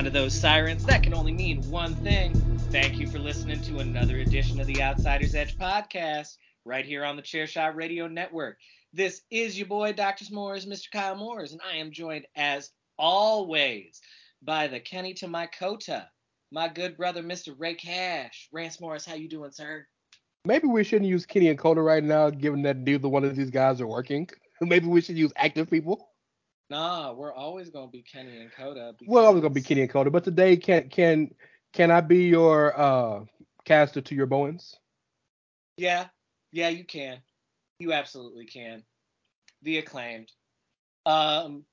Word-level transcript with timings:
Sound 0.00 0.06
of 0.06 0.12
those 0.14 0.40
sirens. 0.40 0.86
That 0.86 1.02
can 1.02 1.12
only 1.12 1.34
mean 1.34 1.62
one 1.68 1.94
thing. 1.96 2.32
Thank 2.72 2.98
you 2.98 3.06
for 3.06 3.18
listening 3.18 3.60
to 3.60 3.80
another 3.80 4.16
edition 4.16 4.58
of 4.58 4.66
the 4.66 4.80
Outsider's 4.80 5.34
Edge 5.34 5.58
podcast 5.58 6.38
right 6.64 6.86
here 6.86 7.04
on 7.04 7.16
the 7.16 7.22
Chairshot 7.22 7.74
Radio 7.74 8.06
Network. 8.06 8.56
This 8.94 9.20
is 9.30 9.58
your 9.58 9.66
boy, 9.66 9.92
Dr. 9.92 10.24
S'mores, 10.24 10.66
Mr. 10.66 10.90
Kyle 10.90 11.16
Moores, 11.16 11.52
and 11.52 11.60
I 11.70 11.76
am 11.76 11.92
joined 11.92 12.24
as 12.34 12.70
always 12.98 14.00
by 14.40 14.68
the 14.68 14.80
Kenny 14.80 15.12
to 15.12 15.28
my 15.28 15.44
Kota, 15.44 16.08
my 16.50 16.66
good 16.66 16.96
brother, 16.96 17.22
Mr. 17.22 17.54
Rey 17.58 17.74
Cash. 17.74 18.48
Rance 18.52 18.80
Morris, 18.80 19.04
how 19.04 19.16
you 19.16 19.28
doing, 19.28 19.50
sir? 19.50 19.86
Maybe 20.46 20.66
we 20.66 20.82
shouldn't 20.82 21.10
use 21.10 21.26
Kenny 21.26 21.48
and 21.48 21.58
Kota 21.58 21.82
right 21.82 22.02
now, 22.02 22.30
given 22.30 22.62
that 22.62 22.78
neither 22.78 23.10
one 23.10 23.24
of 23.24 23.36
these 23.36 23.50
guys 23.50 23.82
are 23.82 23.86
working. 23.86 24.30
Maybe 24.62 24.86
we 24.86 25.02
should 25.02 25.18
use 25.18 25.34
active 25.36 25.68
people. 25.68 26.09
Nah, 26.70 27.12
we're 27.12 27.34
always 27.34 27.68
gonna 27.68 27.90
be 27.90 28.02
Kenny 28.02 28.40
and 28.40 28.52
Kota. 28.52 28.94
Well, 29.04 29.26
I 29.26 29.30
was 29.30 29.42
gonna 29.42 29.52
be 29.52 29.60
Kenny 29.60 29.82
and 29.82 29.90
Kota, 29.90 30.10
but 30.10 30.22
today 30.22 30.56
can 30.56 30.88
can 30.88 31.34
can 31.72 31.90
I 31.90 32.00
be 32.00 32.28
your 32.28 32.78
uh 32.80 33.24
caster 33.64 34.00
to 34.00 34.14
your 34.14 34.26
Bowens? 34.26 34.76
Yeah, 35.76 36.06
yeah, 36.52 36.68
you 36.68 36.84
can. 36.84 37.18
You 37.80 37.92
absolutely 37.92 38.46
can. 38.46 38.84
The 39.62 39.78
acclaimed. 39.78 40.30
Um, 41.06 41.64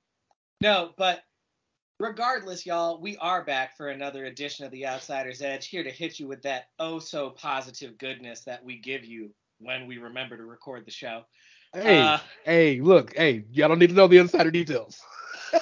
no, 0.61 0.93
but 0.97 1.21
regardless, 1.99 2.65
y'all, 2.65 2.99
we 2.99 3.17
are 3.17 3.43
back 3.43 3.77
for 3.77 3.89
another 3.89 4.25
edition 4.25 4.65
of 4.65 4.71
the 4.71 4.87
Outsider's 4.87 5.43
Edge, 5.43 5.67
here 5.67 5.83
to 5.83 5.91
hit 5.91 6.19
you 6.19 6.27
with 6.27 6.41
that 6.41 6.69
oh 6.79 6.97
so 6.97 7.29
positive 7.29 7.99
goodness 7.99 8.43
that 8.45 8.63
we 8.63 8.79
give 8.79 9.05
you 9.05 9.29
when 9.59 9.85
we 9.85 9.99
remember 9.99 10.37
to 10.37 10.45
record 10.45 10.85
the 10.85 10.91
show. 10.91 11.23
Hey, 11.81 12.01
Uh, 12.01 12.17
hey, 12.43 12.81
look, 12.81 13.15
hey, 13.15 13.45
y'all 13.51 13.67
don't 13.69 13.79
need 13.79 13.89
to 13.89 13.95
know 13.95 14.07
the 14.07 14.17
insider 14.17 14.51
details. 14.51 14.99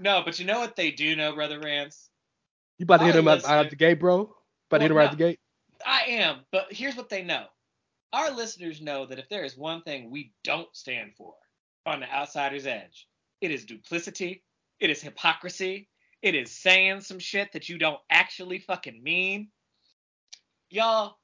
No, 0.00 0.22
but 0.24 0.40
you 0.40 0.44
know 0.44 0.58
what 0.58 0.74
they 0.74 0.90
do 0.90 1.14
know, 1.14 1.32
Brother 1.32 1.60
Rance? 1.60 2.10
You 2.78 2.84
about 2.84 2.98
to 2.98 3.04
hit 3.04 3.14
him 3.14 3.28
out, 3.28 3.44
out 3.44 3.70
the 3.70 3.76
gate, 3.76 4.00
bro? 4.00 4.34
About 4.68 4.78
to 4.78 4.82
hit 4.82 4.90
him 4.90 4.96
Well, 4.96 5.04
right 5.04 5.12
out 5.12 5.16
the 5.16 5.24
gate? 5.24 5.38
I 5.86 6.02
am, 6.08 6.40
but 6.50 6.72
here's 6.72 6.96
what 6.96 7.08
they 7.08 7.22
know. 7.22 7.44
Our 8.12 8.32
listeners 8.32 8.80
know 8.80 9.06
that 9.06 9.20
if 9.20 9.28
there 9.28 9.44
is 9.44 9.56
one 9.56 9.82
thing 9.82 10.10
we 10.10 10.32
don't 10.42 10.74
stand 10.74 11.12
for 11.16 11.34
on 11.86 12.00
the 12.00 12.12
outsider's 12.12 12.66
edge, 12.66 13.06
it 13.40 13.52
is 13.52 13.64
duplicity, 13.64 14.42
it 14.80 14.90
is 14.90 15.00
hypocrisy, 15.00 15.88
it 16.20 16.34
is 16.34 16.50
saying 16.50 17.02
some 17.02 17.20
shit 17.20 17.52
that 17.52 17.68
you 17.68 17.78
don't 17.78 18.00
actually 18.10 18.58
fucking 18.58 19.00
mean. 19.04 19.50
Y'all, 20.68 21.16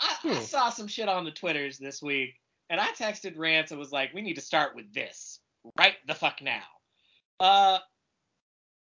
I, 0.00 0.16
I 0.30 0.34
Hmm. 0.34 0.44
saw 0.44 0.70
some 0.70 0.88
shit 0.88 1.08
on 1.08 1.24
the 1.24 1.30
Twitters 1.30 1.78
this 1.78 2.02
week, 2.02 2.34
and 2.70 2.80
I 2.80 2.88
texted 2.92 3.38
Rance 3.38 3.70
and 3.70 3.80
was 3.80 3.92
like, 3.92 4.14
we 4.14 4.22
need 4.22 4.34
to 4.34 4.40
start 4.40 4.74
with 4.76 4.92
this 4.92 5.40
right 5.78 5.96
the 6.06 6.14
fuck 6.14 6.42
now. 6.42 6.62
Uh, 7.40 7.78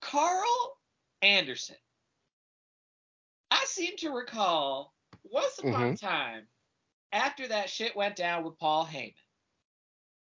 Karl 0.00 0.78
Anderson. 1.22 1.76
I 3.50 3.64
seem 3.66 3.96
to 3.98 4.10
recall 4.10 4.94
once 5.24 5.58
upon 5.58 5.90
a 5.90 5.94
Mhm. 5.94 6.00
time 6.00 6.48
after 7.12 7.48
that 7.48 7.70
shit 7.70 7.96
went 7.96 8.16
down 8.16 8.44
with 8.44 8.58
Paul 8.58 8.86
Heyman. 8.86 9.14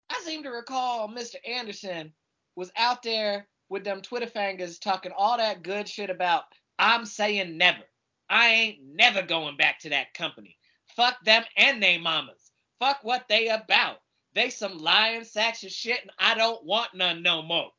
I 0.09 0.21
seem 0.25 0.43
to 0.43 0.51
recall 0.51 1.09
Mr. 1.09 1.35
Anderson 1.45 2.13
was 2.55 2.71
out 2.75 3.03
there 3.03 3.49
with 3.69 3.83
them 3.83 4.01
Twitter 4.01 4.27
fingers 4.27 4.79
talking 4.79 5.11
all 5.11 5.37
that 5.37 5.63
good 5.63 5.89
shit 5.89 6.09
about 6.09 6.45
I'm 6.79 7.05
saying 7.05 7.57
never. 7.57 7.83
I 8.29 8.49
ain't 8.49 8.83
never 8.83 9.23
going 9.23 9.57
back 9.57 9.79
to 9.79 9.89
that 9.89 10.13
company. 10.13 10.56
Fuck 10.97 11.23
them 11.23 11.43
and 11.55 11.81
they 11.81 11.97
mamas. 11.99 12.51
Fuck 12.79 13.03
what 13.03 13.27
they 13.29 13.47
about. 13.49 13.99
They 14.33 14.49
some 14.49 14.77
lying 14.79 15.23
sacks 15.23 15.63
of 15.63 15.71
shit 15.71 16.01
and 16.01 16.11
I 16.19 16.33
don't 16.35 16.65
want 16.65 16.93
none 16.95 17.21
no 17.21 17.41
more. 17.43 17.69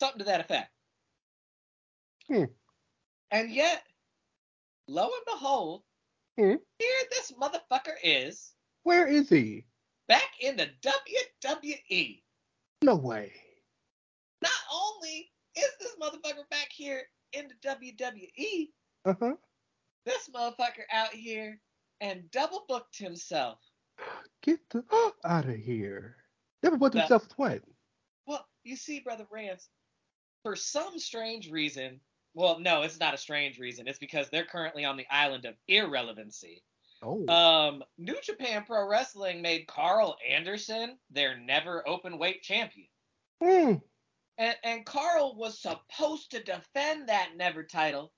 Something 0.00 0.18
to 0.20 0.24
that 0.24 0.40
effect. 0.40 0.70
Hmm. 2.28 2.44
And 3.30 3.50
yet, 3.52 3.82
lo 4.88 5.04
and 5.04 5.24
behold, 5.26 5.82
Hmm. 6.38 6.54
here 6.78 7.02
this 7.10 7.32
motherfucker 7.32 7.94
is 8.02 8.52
Where 8.82 9.06
is 9.06 9.28
he? 9.28 9.64
back 10.08 10.30
in 10.40 10.56
the 10.56 10.68
WWE. 10.82 12.22
No 12.82 12.96
way. 12.96 13.32
Not 14.42 14.52
only 14.72 15.30
is 15.56 15.70
this 15.80 15.96
motherfucker 16.00 16.48
back 16.50 16.70
here 16.72 17.02
in 17.32 17.48
the 17.48 17.54
WWE, 17.68 18.72
Uh 19.04 19.14
huh. 19.20 19.34
This 20.06 20.30
motherfucker 20.34 20.84
out 20.92 21.12
here 21.12 21.60
and 22.00 22.30
double 22.30 22.64
booked 22.68 22.96
himself. 22.96 23.58
Get 24.42 24.60
the 24.70 24.84
out 25.24 25.48
of 25.48 25.56
here. 25.56 26.16
Never 26.62 26.76
booked 26.76 26.94
himself 26.94 27.24
with 27.24 27.38
what? 27.38 27.62
Well, 28.26 28.46
you 28.62 28.76
see, 28.76 29.00
Brother 29.00 29.26
Rance, 29.30 29.68
for 30.44 30.54
some 30.54 31.00
strange 31.00 31.50
reason, 31.50 32.00
well, 32.34 32.60
no, 32.60 32.82
it's 32.82 33.00
not 33.00 33.14
a 33.14 33.18
strange 33.18 33.58
reason. 33.58 33.88
It's 33.88 33.98
because 33.98 34.28
they're 34.30 34.44
currently 34.44 34.84
on 34.84 34.96
the 34.96 35.06
island 35.10 35.44
of 35.44 35.54
irrelevancy. 35.66 36.62
Oh. 37.02 37.26
Um, 37.26 37.82
New 37.98 38.16
Japan 38.22 38.64
Pro 38.64 38.88
Wrestling 38.88 39.42
made 39.42 39.66
Karl 39.66 40.16
Anderson 40.28 40.98
their 41.10 41.36
never 41.38 41.86
open 41.88 42.18
weight 42.18 42.42
champion. 42.42 42.88
Hmm. 43.42 43.74
And, 44.38 44.56
and 44.62 44.86
Karl 44.86 45.34
was 45.36 45.60
supposed 45.60 46.30
to 46.30 46.42
defend 46.44 47.08
that 47.08 47.30
never 47.36 47.64
title 47.64 48.12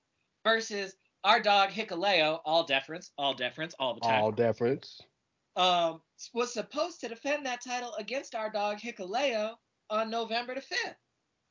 versus 0.44 0.94
our 1.24 1.40
dog 1.40 1.70
Hikuleo, 1.70 2.40
all 2.44 2.64
deference, 2.64 3.10
all 3.18 3.34
deference, 3.34 3.74
all 3.78 3.94
the 3.94 4.00
time. 4.00 4.22
All 4.22 4.32
deference. 4.32 5.00
um, 5.56 6.00
was 6.34 6.52
supposed 6.52 7.00
to 7.00 7.08
defend 7.08 7.44
that 7.46 7.60
title 7.64 7.92
against 7.98 8.34
our 8.34 8.50
dog 8.50 8.78
Hikuleo 8.78 9.54
on 9.90 10.10
November 10.10 10.54
the 10.54 10.60
5th. 10.60 10.94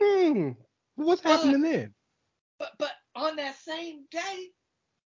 Hmm. 0.02 0.52
What's 0.96 1.22
But- 1.22 1.38
happening 1.38 1.62
then? 1.62 1.94
But 2.60 2.72
but 2.80 2.94
on 3.16 3.36
that 3.36 3.56
same 3.60 4.06
day, 4.10 4.48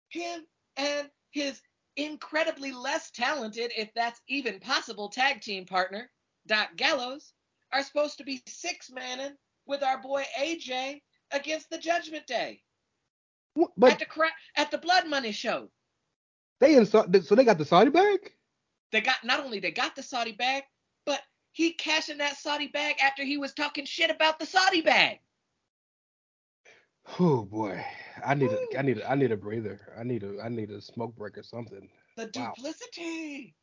him 0.09 0.45
and 0.77 1.09
his 1.31 1.61
incredibly 1.97 2.73
less 2.73 3.11
talented, 3.11 3.73
if 3.77 3.93
that's 3.95 4.21
even 4.29 4.59
possible, 4.61 5.09
tag 5.09 5.41
team 5.43 5.65
partner, 5.65 6.11
Doc 6.47 6.71
Gallows, 6.77 7.33
are 7.73 7.83
supposed 7.83 8.19
to 8.19 8.25
be 8.25 8.43
six 8.47 8.91
manning 8.91 9.37
with 9.67 9.83
our 9.83 10.01
boy 10.01 10.25
AJ 10.39 11.03
against 11.33 11.71
the 11.71 11.79
Judgment 11.79 12.27
Day 12.27 12.63
What- 13.57 13.93
at 13.93 13.99
the 13.99 14.05
cra- 14.07 14.31
at 14.57 14.71
the 14.71 14.79
Blood 14.79 15.09
Money 15.09 15.33
show. 15.33 15.71
they 16.61 16.77
in 16.77 16.87
so 16.87 17.03
they 17.07 17.45
got 17.45 17.59
the 17.59 17.65
Saudi 17.65 17.91
bag? 17.91 18.33
They 18.93 19.01
got 19.01 19.23
not 19.25 19.41
only 19.41 19.61
they 19.61 19.71
got 19.73 19.97
the 19.97 20.03
Saudi 20.03 20.33
bag, 20.33 20.63
but 21.05 21.21
he 21.53 21.73
cashing 21.73 22.19
that 22.19 22.37
Saudi 22.37 22.69
bag 22.69 22.97
after 23.01 23.25
he 23.25 23.37
was 23.39 23.53
talking 23.55 23.85
shit 23.85 24.11
about 24.11 24.39
the 24.39 24.47
Saudi 24.47 24.81
bag. 24.83 25.19
Oh 27.19 27.45
boy. 27.45 27.85
I 28.25 28.35
need 28.35 28.51
a 28.51 28.79
I 28.79 28.83
need 28.83 28.99
a 28.99 29.11
I 29.11 29.15
need 29.15 29.33
a 29.33 29.37
breather. 29.37 29.93
I 29.99 30.03
need 30.03 30.23
a 30.23 30.41
I 30.43 30.49
need 30.49 30.71
a 30.71 30.81
smoke 30.81 31.17
break 31.17 31.39
or 31.39 31.43
something. 31.43 31.89
The 32.17 32.31
Wow. 32.35 32.53
duplicity, 32.57 33.55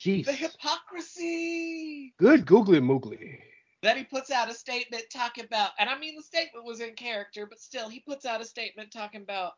Jeez. 0.00 0.24
the 0.26 0.32
hypocrisy. 0.32 2.14
Good 2.18 2.46
googly 2.46 2.80
moogly. 2.80 3.40
Then 3.82 3.96
he 3.96 4.04
puts 4.04 4.30
out 4.30 4.50
a 4.50 4.54
statement 4.54 5.04
talking 5.12 5.44
about, 5.44 5.70
and 5.78 5.90
I 5.90 5.98
mean 5.98 6.14
the 6.16 6.22
statement 6.22 6.64
was 6.64 6.80
in 6.80 6.94
character, 6.94 7.46
but 7.46 7.60
still 7.60 7.88
he 7.88 8.00
puts 8.00 8.24
out 8.24 8.40
a 8.40 8.44
statement 8.44 8.92
talking 8.92 9.22
about 9.22 9.52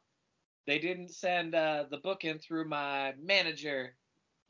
they 0.66 0.78
didn't 0.78 1.10
send 1.10 1.54
uh, 1.54 1.84
the 1.90 1.98
booking 1.98 2.38
through 2.38 2.68
my 2.68 3.12
manager, 3.22 3.96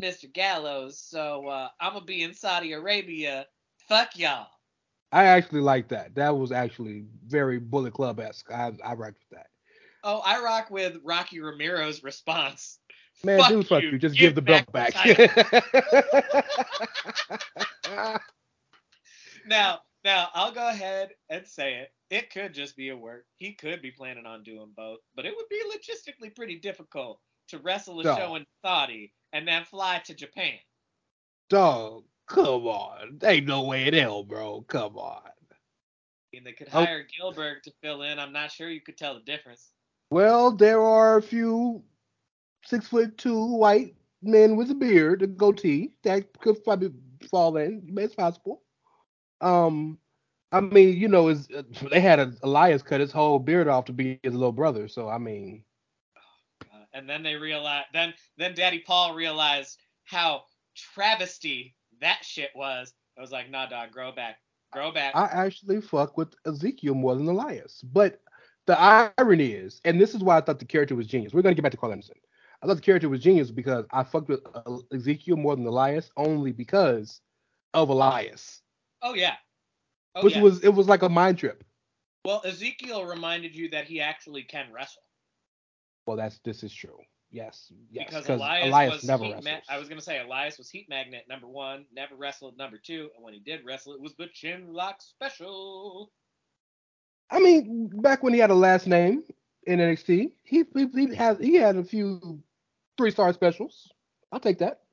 Mr. 0.01 0.33
Gallows, 0.33 1.01
so 1.01 1.49
uh, 1.49 1.69
I'm 1.81 1.95
gonna 1.95 2.05
be 2.05 2.23
in 2.23 2.35
Saudi 2.35 2.73
Arabia. 2.73 3.47
Fuck 3.89 4.17
y'all. 4.17 4.49
I 5.11 5.25
actually 5.25 5.61
like 5.61 5.89
that. 5.89 6.15
That 6.15 6.37
was 6.37 6.53
actually 6.53 7.05
very 7.27 7.59
Bullet 7.59 7.95
Club 7.95 8.21
esque. 8.21 8.51
I 8.53 8.73
I 8.85 8.95
rocked 8.95 9.19
with 9.19 9.39
that. 9.39 9.49
Oh, 10.05 10.21
I 10.25 10.41
rock 10.43 10.71
with 10.71 10.99
Rocky 11.03 11.41
Romero's 11.41 12.03
response 12.05 12.79
Man, 13.23 13.39
Fuck 13.41 13.49
dude, 13.49 13.67
fuck 13.67 13.83
you. 13.83 13.91
you. 13.91 13.99
Just 13.99 14.17
Give 14.17 14.35
give, 14.35 14.35
the 14.35 14.43
back 14.43 14.71
belt 14.71 14.93
the 14.93 15.29
back. 17.87 18.21
Now, 19.47 19.81
now 20.05 20.29
I'll 20.35 20.53
go 20.53 20.69
ahead 20.69 21.11
and 21.31 21.47
say 21.47 21.75
it. 21.77 21.93
It 22.11 22.31
could 22.31 22.55
just 22.55 22.77
be 22.77 22.91
a 22.91 22.97
work. 22.97 23.27
He 23.37 23.55
could 23.55 23.83
be 23.83 23.91
planning 23.91 24.27
on 24.27 24.43
doing 24.43 24.73
both, 24.77 24.99
but 25.15 25.27
it 25.27 25.35
would 25.37 25.49
be 25.49 25.61
logistically 25.75 26.35
pretty 26.35 26.59
difficult 26.59 27.21
to 27.49 27.59
wrestle 27.59 28.01
a 28.01 28.05
Dog. 28.05 28.19
show 28.19 28.35
in 28.37 28.47
Saudi 28.65 29.13
and 29.33 29.47
then 29.47 29.65
fly 29.65 30.01
to 30.07 30.15
Japan. 30.15 30.55
Dog, 31.51 32.05
come 32.27 32.67
on. 32.67 33.19
Ain't 33.23 33.47
no 33.47 33.65
way 33.65 33.87
in 33.87 33.95
hell, 33.95 34.23
bro. 34.23 34.63
Come 34.63 34.97
on. 34.97 35.23
I 35.27 35.57
mean, 36.33 36.45
they 36.45 36.53
could 36.53 36.69
Oh. 36.73 36.85
hire 36.85 37.07
Gilbert 37.17 37.65
to 37.65 37.73
fill 37.83 38.03
in. 38.03 38.19
I'm 38.19 38.33
not 38.33 38.51
sure 38.51 38.69
you 38.71 38.81
could 38.81 38.97
tell 38.97 39.15
the 39.15 39.21
difference. 39.21 39.73
Well, 40.11 40.51
there 40.53 40.83
are 40.83 41.17
a 41.19 41.23
few 41.23 41.85
six 42.65 42.89
foot 42.89 43.19
two 43.19 43.57
white 43.57 43.95
men 44.23 44.57
with 44.57 44.71
a 44.71 44.75
beard, 44.75 45.23
a 45.23 45.27
goatee 45.27 45.93
that 46.03 46.33
could 46.41 46.63
probably 46.65 46.93
fall 47.31 47.57
in. 47.57 47.95
It's 47.99 48.15
possible. 48.15 48.63
Um, 49.41 49.99
I 50.53 50.61
mean, 50.61 50.97
you 50.97 51.09
know, 51.09 51.29
is 51.29 51.49
they 51.91 52.01
had 52.01 52.21
a, 52.21 52.33
Elias 52.43 52.83
cut 52.83 53.01
his 53.01 53.13
whole 53.13 53.39
beard 53.39 53.69
off 53.69 53.87
to 53.87 53.93
be 53.93 54.21
his 54.23 54.35
little 54.35 54.53
brother. 54.53 54.89
So 54.89 55.09
I 55.09 55.19
mean, 55.19 55.65
Uh, 56.73 56.85
and 56.93 57.09
then 57.09 57.23
they 57.23 57.35
realized, 57.35 57.87
then 57.93 58.15
then 58.39 58.55
Daddy 58.55 58.79
Paul 58.79 59.15
realized 59.15 59.79
how 60.05 60.45
travesty 60.77 61.75
that 62.01 62.25
shit 62.25 62.51
was. 62.55 62.93
I 63.17 63.21
was 63.21 63.33
like, 63.33 63.51
nah, 63.51 63.67
dog, 63.67 63.91
grow 63.93 64.13
back, 64.13 64.37
grow 64.73 64.93
back. 64.93 65.15
I 65.15 65.25
actually 65.25 65.81
fuck 65.81 66.17
with 66.17 66.35
Ezekiel 66.47 66.95
more 66.95 67.15
than 67.15 67.29
Elias. 67.29 67.83
But 67.83 68.21
the 68.67 68.81
irony 68.81 69.53
is, 69.53 69.81
and 69.85 70.01
this 70.01 70.15
is 70.15 70.23
why 70.23 70.37
I 70.37 70.41
thought 70.41 70.59
the 70.59 70.65
character 70.65 70.95
was 70.95 71.07
genius. 71.07 71.35
We're 71.35 71.43
gonna 71.43 71.55
get 71.55 71.63
back 71.63 71.73
to 71.73 71.79
Carl 71.79 71.93
Anderson. 71.93 72.17
I 72.63 72.67
thought 72.67 72.77
the 72.77 72.83
character 72.83 73.09
was 73.09 73.21
genius 73.21 73.51
because 73.51 73.85
I 73.91 74.05
fucked 74.05 74.29
with 74.29 74.41
uh, 74.55 74.79
Ezekiel 74.93 75.37
more 75.37 75.55
than 75.55 75.67
Elias 75.67 76.11
only 76.17 76.51
because 76.51 77.21
of 77.75 77.91
Elias, 77.91 78.63
oh 79.05 79.15
yeah. 79.15 79.37
Oh 80.17 80.25
which 80.25 80.35
yeah. 80.35 80.43
was 80.43 80.61
it 80.65 80.71
was 80.71 80.89
like 80.89 81.03
a 81.03 81.09
mind 81.09 81.39
trip. 81.39 81.63
well, 82.25 82.43
Ezekiel 82.45 83.05
reminded 83.05 83.55
you 83.55 83.71
that 83.71 83.85
he 83.85 84.01
actually 84.01 84.43
can 84.43 84.67
wrestle. 84.73 85.03
Well, 86.07 86.17
that's 86.17 86.39
this 86.45 86.63
is 86.65 86.75
true. 86.75 86.99
Yes, 87.31 87.73
yes. 87.91 88.07
because 88.07 88.27
'cause 88.27 88.41
Elias, 88.41 88.93
was 88.93 89.05
never 89.05 89.25
heat 89.25 89.43
ma- 89.43 89.59
I 89.69 89.79
was 89.79 89.89
gonna 89.89 90.01
say 90.01 90.21
Elias 90.21 90.57
was 90.57 90.71
heat 90.71 90.89
magnet 90.89 91.25
number 91.29 91.49
one, 91.49 91.85
never 91.93 92.15
wrestled 92.15 92.57
number 92.57 92.79
two, 92.79 93.11
and 93.17 93.25
when 93.25 93.35
he 93.35 93.41
did 93.41 93.65
wrestle, 93.65 93.93
it 93.93 94.01
was 94.01 94.15
the 94.15 94.29
chin 94.29 94.73
lock 94.73 95.03
special. 95.03 96.13
I 97.31 97.41
mean, 97.41 97.91
back 97.93 98.23
when 98.23 98.33
he 98.35 98.39
had 98.39 98.51
a 98.51 98.55
last 98.55 98.87
name 98.87 99.25
in 99.67 99.81
NXT, 99.81 100.31
he 100.45 100.65
he, 100.75 100.87
he 100.95 101.15
had 101.15 101.41
he 101.41 101.55
had 101.57 101.75
a 101.77 101.83
few 101.83 102.41
three 102.97 103.11
star 103.11 103.33
specials. 103.33 103.91
I'll 104.31 104.39
take 104.39 104.59
that. 104.59 104.84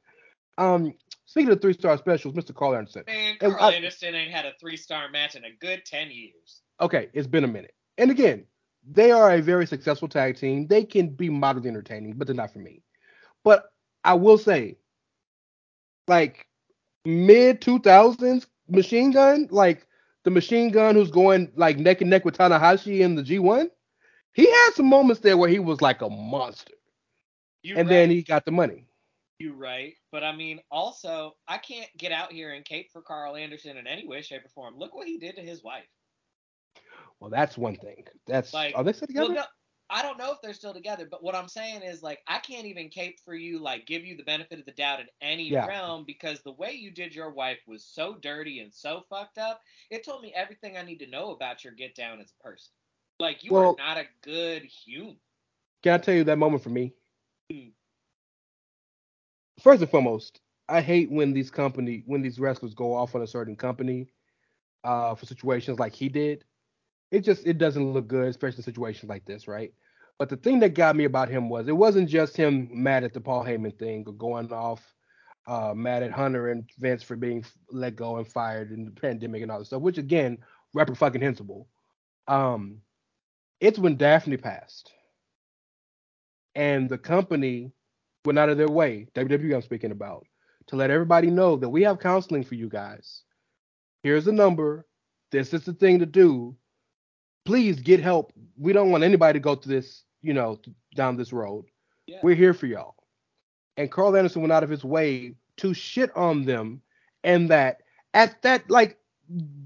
Um, 0.57 0.93
speaking 1.25 1.51
of 1.51 1.61
three 1.61 1.73
star 1.73 1.97
specials, 1.97 2.33
Mr. 2.33 2.53
Karl 2.53 2.75
Anderson. 2.75 3.03
Man, 3.07 3.37
And 3.41 3.53
Karl 3.53 3.71
I- 3.71 3.73
Anderson 3.73 4.15
ain't 4.15 4.31
had 4.31 4.45
a 4.45 4.53
three 4.59 4.77
star 4.77 5.09
match 5.09 5.35
in 5.35 5.45
a 5.45 5.51
good 5.59 5.85
ten 5.85 6.11
years. 6.11 6.61
Okay, 6.79 7.09
it's 7.13 7.27
been 7.27 7.43
a 7.43 7.47
minute. 7.47 7.73
And 7.97 8.11
again, 8.11 8.45
they 8.89 9.11
are 9.11 9.31
a 9.31 9.41
very 9.41 9.67
successful 9.67 10.07
tag 10.07 10.37
team. 10.37 10.67
They 10.67 10.83
can 10.83 11.09
be 11.09 11.29
moderately 11.29 11.69
entertaining, 11.69 12.13
but 12.13 12.27
they're 12.27 12.35
not 12.35 12.51
for 12.51 12.59
me. 12.59 12.81
But 13.43 13.71
I 14.03 14.15
will 14.15 14.37
say, 14.37 14.77
like 16.07 16.45
mid 17.05 17.61
two 17.61 17.79
thousands 17.79 18.47
machine 18.67 19.11
gun, 19.11 19.47
like 19.51 19.87
the 20.23 20.31
machine 20.31 20.71
gun 20.71 20.95
who's 20.95 21.11
going 21.11 21.51
like 21.55 21.77
neck 21.77 22.01
and 22.01 22.09
neck 22.09 22.25
with 22.25 22.37
Tanahashi 22.37 22.99
in 23.01 23.15
the 23.15 23.23
G 23.23 23.39
one, 23.39 23.69
he 24.33 24.49
had 24.49 24.71
some 24.71 24.87
moments 24.87 25.21
there 25.21 25.37
where 25.37 25.49
he 25.49 25.59
was 25.59 25.81
like 25.81 26.01
a 26.01 26.09
monster. 26.09 26.73
You 27.63 27.75
and 27.75 27.87
right, 27.87 27.93
then 27.93 28.09
he 28.09 28.23
got 28.23 28.45
the 28.45 28.51
money. 28.51 28.87
You 29.41 29.53
right, 29.53 29.93
but 30.11 30.23
I 30.23 30.35
mean, 30.35 30.59
also, 30.69 31.35
I 31.47 31.57
can't 31.57 31.89
get 31.97 32.11
out 32.11 32.31
here 32.31 32.51
and 32.51 32.63
cape 32.63 32.91
for 32.91 33.01
Karl 33.01 33.35
Anderson 33.35 33.77
in 33.77 33.87
any 33.87 34.07
way, 34.07 34.21
shape, 34.21 34.45
or 34.45 34.49
form. 34.49 34.77
Look 34.77 34.93
what 34.93 35.07
he 35.07 35.17
did 35.17 35.35
to 35.37 35.41
his 35.41 35.63
wife. 35.63 35.87
Well, 37.19 37.29
that's 37.29 37.57
one 37.57 37.75
thing. 37.75 38.05
That's 38.27 38.53
Like, 38.53 38.75
are 38.75 38.83
they 38.83 38.93
still 38.93 39.07
together? 39.07 39.27
Well, 39.27 39.35
no, 39.35 39.43
I 39.89 40.01
don't 40.03 40.17
know 40.17 40.31
if 40.31 40.41
they're 40.41 40.53
still 40.53 40.73
together, 40.73 41.07
but 41.09 41.23
what 41.23 41.35
I'm 41.35 41.47
saying 41.47 41.81
is 41.81 42.01
like 42.01 42.19
I 42.27 42.39
can't 42.39 42.65
even 42.65 42.89
cape 42.89 43.19
for 43.25 43.35
you, 43.35 43.59
like 43.59 43.85
give 43.85 44.05
you 44.05 44.15
the 44.15 44.23
benefit 44.23 44.59
of 44.59 44.65
the 44.65 44.71
doubt 44.71 45.01
in 45.01 45.07
any 45.21 45.49
Yeah. 45.49 45.65
realm 45.67 46.05
because 46.05 46.41
the 46.41 46.53
way 46.53 46.71
you 46.71 46.91
did 46.91 47.13
your 47.13 47.29
wife 47.31 47.59
was 47.67 47.83
so 47.85 48.15
dirty 48.15 48.59
and 48.59 48.73
so 48.73 49.03
fucked 49.09 49.37
up. 49.37 49.59
It 49.89 50.05
told 50.05 50.21
me 50.21 50.33
everything 50.33 50.77
I 50.77 50.83
need 50.83 50.99
to 50.99 51.07
know 51.07 51.31
about 51.31 51.63
your 51.63 51.73
get 51.73 51.93
down 51.95 52.21
as 52.21 52.31
a 52.39 52.43
person. 52.43 52.71
Like 53.19 53.43
you 53.43 53.51
Well- 53.51 53.71
are 53.71 53.75
not 53.77 53.97
a 53.97 54.07
good 54.21 54.63
human. 54.63 55.19
Can 55.83 55.93
I 55.93 55.97
tell 55.97 56.13
you 56.15 56.23
that 56.25 56.37
moment 56.37 56.63
for 56.63 56.69
me? 56.69 56.93
Hmm. 57.51 57.69
First 59.61 59.81
and 59.81 59.91
foremost, 59.91 60.41
I 60.67 60.81
hate 60.81 61.11
when 61.11 61.33
these 61.33 61.51
company 61.51 62.03
when 62.05 62.21
these 62.21 62.39
wrestlers 62.39 62.73
go 62.73 62.95
off 62.95 63.15
on 63.15 63.21
a 63.21 63.27
certain 63.27 63.55
company 63.55 64.07
uh, 64.83 65.15
for 65.15 65.25
situations 65.25 65.79
like 65.79 65.93
he 65.93 66.09
did. 66.09 66.43
It 67.11 67.21
just 67.21 67.45
it 67.45 67.57
doesn't 67.57 67.93
look 67.93 68.07
good, 68.07 68.27
especially 68.27 68.63
situations 68.63 69.09
like 69.09 69.25
this, 69.25 69.47
right? 69.47 69.73
But 70.17 70.29
the 70.29 70.37
thing 70.37 70.59
that 70.59 70.73
got 70.73 70.95
me 70.95 71.05
about 71.05 71.29
him 71.29 71.49
was 71.49 71.67
it 71.67 71.75
wasn't 71.75 72.09
just 72.09 72.37
him 72.37 72.69
mad 72.71 73.03
at 73.03 73.13
the 73.13 73.21
Paul 73.21 73.43
Heyman 73.43 73.77
thing 73.77 74.03
or 74.07 74.13
going 74.13 74.51
off 74.51 74.81
uh, 75.47 75.73
mad 75.75 76.03
at 76.03 76.11
Hunter 76.11 76.49
and 76.49 76.69
Vince 76.79 77.03
for 77.03 77.15
being 77.15 77.43
let 77.71 77.95
go 77.95 78.17
and 78.17 78.27
fired 78.27 78.71
in 78.71 78.85
the 78.85 78.91
pandemic 78.91 79.41
and 79.41 79.51
all 79.51 79.59
this 79.59 79.67
stuff, 79.67 79.81
which 79.81 79.97
again, 79.97 80.37
rapper 80.73 80.95
fucking 80.95 81.21
reprehensible. 81.21 81.67
Um, 82.27 82.77
it's 83.59 83.79
when 83.79 83.97
Daphne 83.97 84.37
passed 84.37 84.91
and 86.55 86.89
the 86.89 86.97
company 86.97 87.71
went 88.25 88.39
out 88.39 88.49
of 88.49 88.57
their 88.57 88.69
way, 88.69 89.07
WWE 89.15 89.55
I'm 89.55 89.61
speaking 89.61 89.91
about, 89.91 90.25
to 90.67 90.75
let 90.75 90.91
everybody 90.91 91.29
know 91.29 91.55
that 91.57 91.69
we 91.69 91.83
have 91.83 91.99
counseling 91.99 92.43
for 92.43 92.55
you 92.55 92.69
guys. 92.69 93.23
Here's 94.03 94.25
the 94.25 94.31
number. 94.31 94.85
This 95.31 95.53
is 95.53 95.63
the 95.63 95.73
thing 95.73 95.99
to 95.99 96.05
do. 96.05 96.55
Please 97.45 97.79
get 97.79 97.99
help. 97.99 98.33
We 98.57 98.73
don't 98.73 98.91
want 98.91 99.03
anybody 99.03 99.39
to 99.39 99.43
go 99.43 99.55
through 99.55 99.75
this, 99.75 100.03
you 100.21 100.33
know, 100.33 100.59
down 100.95 101.17
this 101.17 101.33
road. 101.33 101.65
Yeah. 102.07 102.19
We're 102.23 102.35
here 102.35 102.53
for 102.53 102.67
y'all. 102.67 102.95
And 103.77 103.91
Karl 103.91 104.15
Anderson 104.15 104.41
went 104.41 104.51
out 104.51 104.63
of 104.63 104.69
his 104.69 104.83
way 104.83 105.35
to 105.57 105.73
shit 105.73 106.15
on 106.15 106.45
them, 106.45 106.81
and 107.23 107.49
that 107.49 107.81
at 108.13 108.41
that 108.41 108.69
like 108.69 108.97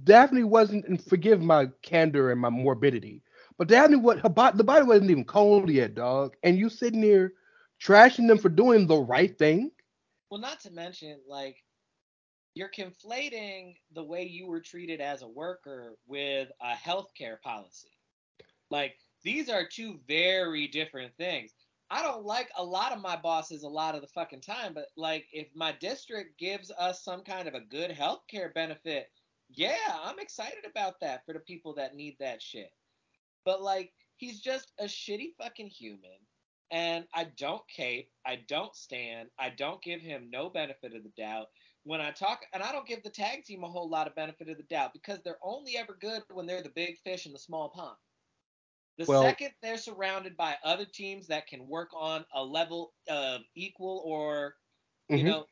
Daphne 0.04 0.44
wasn't, 0.44 0.86
and 0.88 1.04
forgive 1.04 1.42
my 1.42 1.70
candor 1.82 2.32
and 2.32 2.40
my 2.40 2.50
morbidity, 2.50 3.24
but 3.58 3.68
Daphne, 3.68 3.96
what 3.96 4.20
her 4.20 4.30
body, 4.30 4.58
the 4.58 4.64
body 4.64 4.86
wasn't 4.86 5.12
even 5.12 5.26
cold 5.26 5.70
yet, 5.70 5.96
dog. 5.96 6.36
And 6.44 6.58
you 6.58 6.70
sitting 6.70 7.02
here 7.02 7.34
trashing 7.82 8.28
them 8.28 8.38
for 8.38 8.50
doing 8.50 8.88
the 8.88 8.98
right 8.98 9.38
thing. 9.38 9.72
Well, 10.30 10.42
not 10.42 10.60
to 10.62 10.72
mention 10.72 11.20
like 11.28 11.58
you're 12.56 12.72
conflating 12.72 13.76
the 13.94 14.04
way 14.04 14.24
you 14.24 14.48
were 14.48 14.62
treated 14.62 15.02
as 15.02 15.22
a 15.22 15.28
worker 15.28 15.96
with 16.08 16.50
a 16.62 16.74
healthcare 16.74 17.40
policy. 17.42 17.92
Like 18.72 18.98
these 19.24 19.50
are 19.50 19.68
two 19.68 20.00
very 20.08 20.68
different 20.68 21.16
things. 21.18 21.52
I 21.92 22.02
don't 22.02 22.26
like 22.26 22.50
a 22.58 22.64
lot 22.64 22.94
of 22.94 23.02
my 23.02 23.16
bosses 23.16 23.64
a 23.64 23.68
lot 23.68 23.94
of 23.94 24.02
the 24.02 24.08
fucking 24.08 24.42
time, 24.42 24.74
but 24.74 24.88
like 24.98 25.28
if 25.32 25.48
my 25.54 25.74
district 25.74 26.40
gives 26.40 26.72
us 26.72 27.04
some 27.04 27.22
kind 27.22 27.48
of 27.48 27.54
a 27.54 27.60
good 27.60 27.92
healthcare 27.92 28.54
benefit, 28.54 29.12
yeah, 29.50 30.00
I'm 30.04 30.18
excited 30.18 30.66
about 30.66 31.00
that 31.02 31.26
for 31.26 31.34
the 31.34 31.40
people 31.42 31.76
that 31.76 31.96
need 31.96 32.16
that 32.20 32.42
shit. 32.42 32.72
But 33.44 33.62
like 33.62 33.92
he's 34.18 34.40
just 34.40 34.72
a 34.80 34.86
shitty 34.86 35.36
fucking 35.38 35.68
human 35.68 36.18
and 36.72 37.06
I 37.14 37.26
don't 37.38 37.68
cape, 37.68 38.10
I 38.26 38.38
don't 38.48 38.76
stand, 38.76 39.30
I 39.40 39.50
don't 39.50 39.82
give 39.82 40.02
him 40.02 40.30
no 40.30 40.50
benefit 40.50 40.96
of 40.96 41.04
the 41.04 41.12
doubt. 41.18 41.48
When 41.84 42.02
I 42.02 42.12
talk, 42.12 42.42
and 42.54 42.64
I 42.64 42.72
don't 42.72 42.88
give 42.88 43.04
the 43.04 43.10
tag 43.12 43.44
team 43.44 43.64
a 43.64 43.70
whole 43.70 43.88
lot 43.88 44.08
of 44.08 44.16
benefit 44.16 44.50
of 44.50 44.58
the 44.58 44.64
doubt 44.64 44.94
because 44.94 45.22
they're 45.24 45.38
only 45.44 45.78
ever 45.78 45.94
good 46.00 46.24
when 46.30 46.48
they're 46.48 46.64
the 46.64 46.70
big 46.70 46.98
fish 47.04 47.28
in 47.28 47.34
the 47.34 47.40
small 47.40 47.70
pond. 47.70 47.98
The 48.98 49.06
Well- 49.06 49.22
second 49.22 49.54
they're 49.62 49.78
surrounded 49.78 50.36
by 50.38 50.58
other 50.64 50.86
teams 50.86 51.28
that 51.28 51.48
can 51.48 51.68
work 51.68 51.90
on 51.94 52.26
a 52.34 52.44
level 52.44 52.94
of 53.08 53.42
equal 53.54 54.02
or, 54.06 54.58
you 55.10 55.18
Mhm. 55.18 55.24
know, 55.26 55.46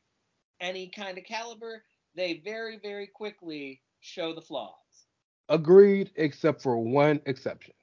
any 0.60 0.88
kind 0.88 1.18
of 1.18 1.24
caliber, 1.24 1.84
they 2.14 2.34
very, 2.38 2.78
very 2.78 3.06
quickly 3.06 3.82
show 4.00 4.32
the 4.32 4.42
flaws. 4.42 5.06
Agreed, 5.48 6.10
except 6.16 6.62
for 6.62 6.78
one 6.78 7.20
exception. 7.26 7.74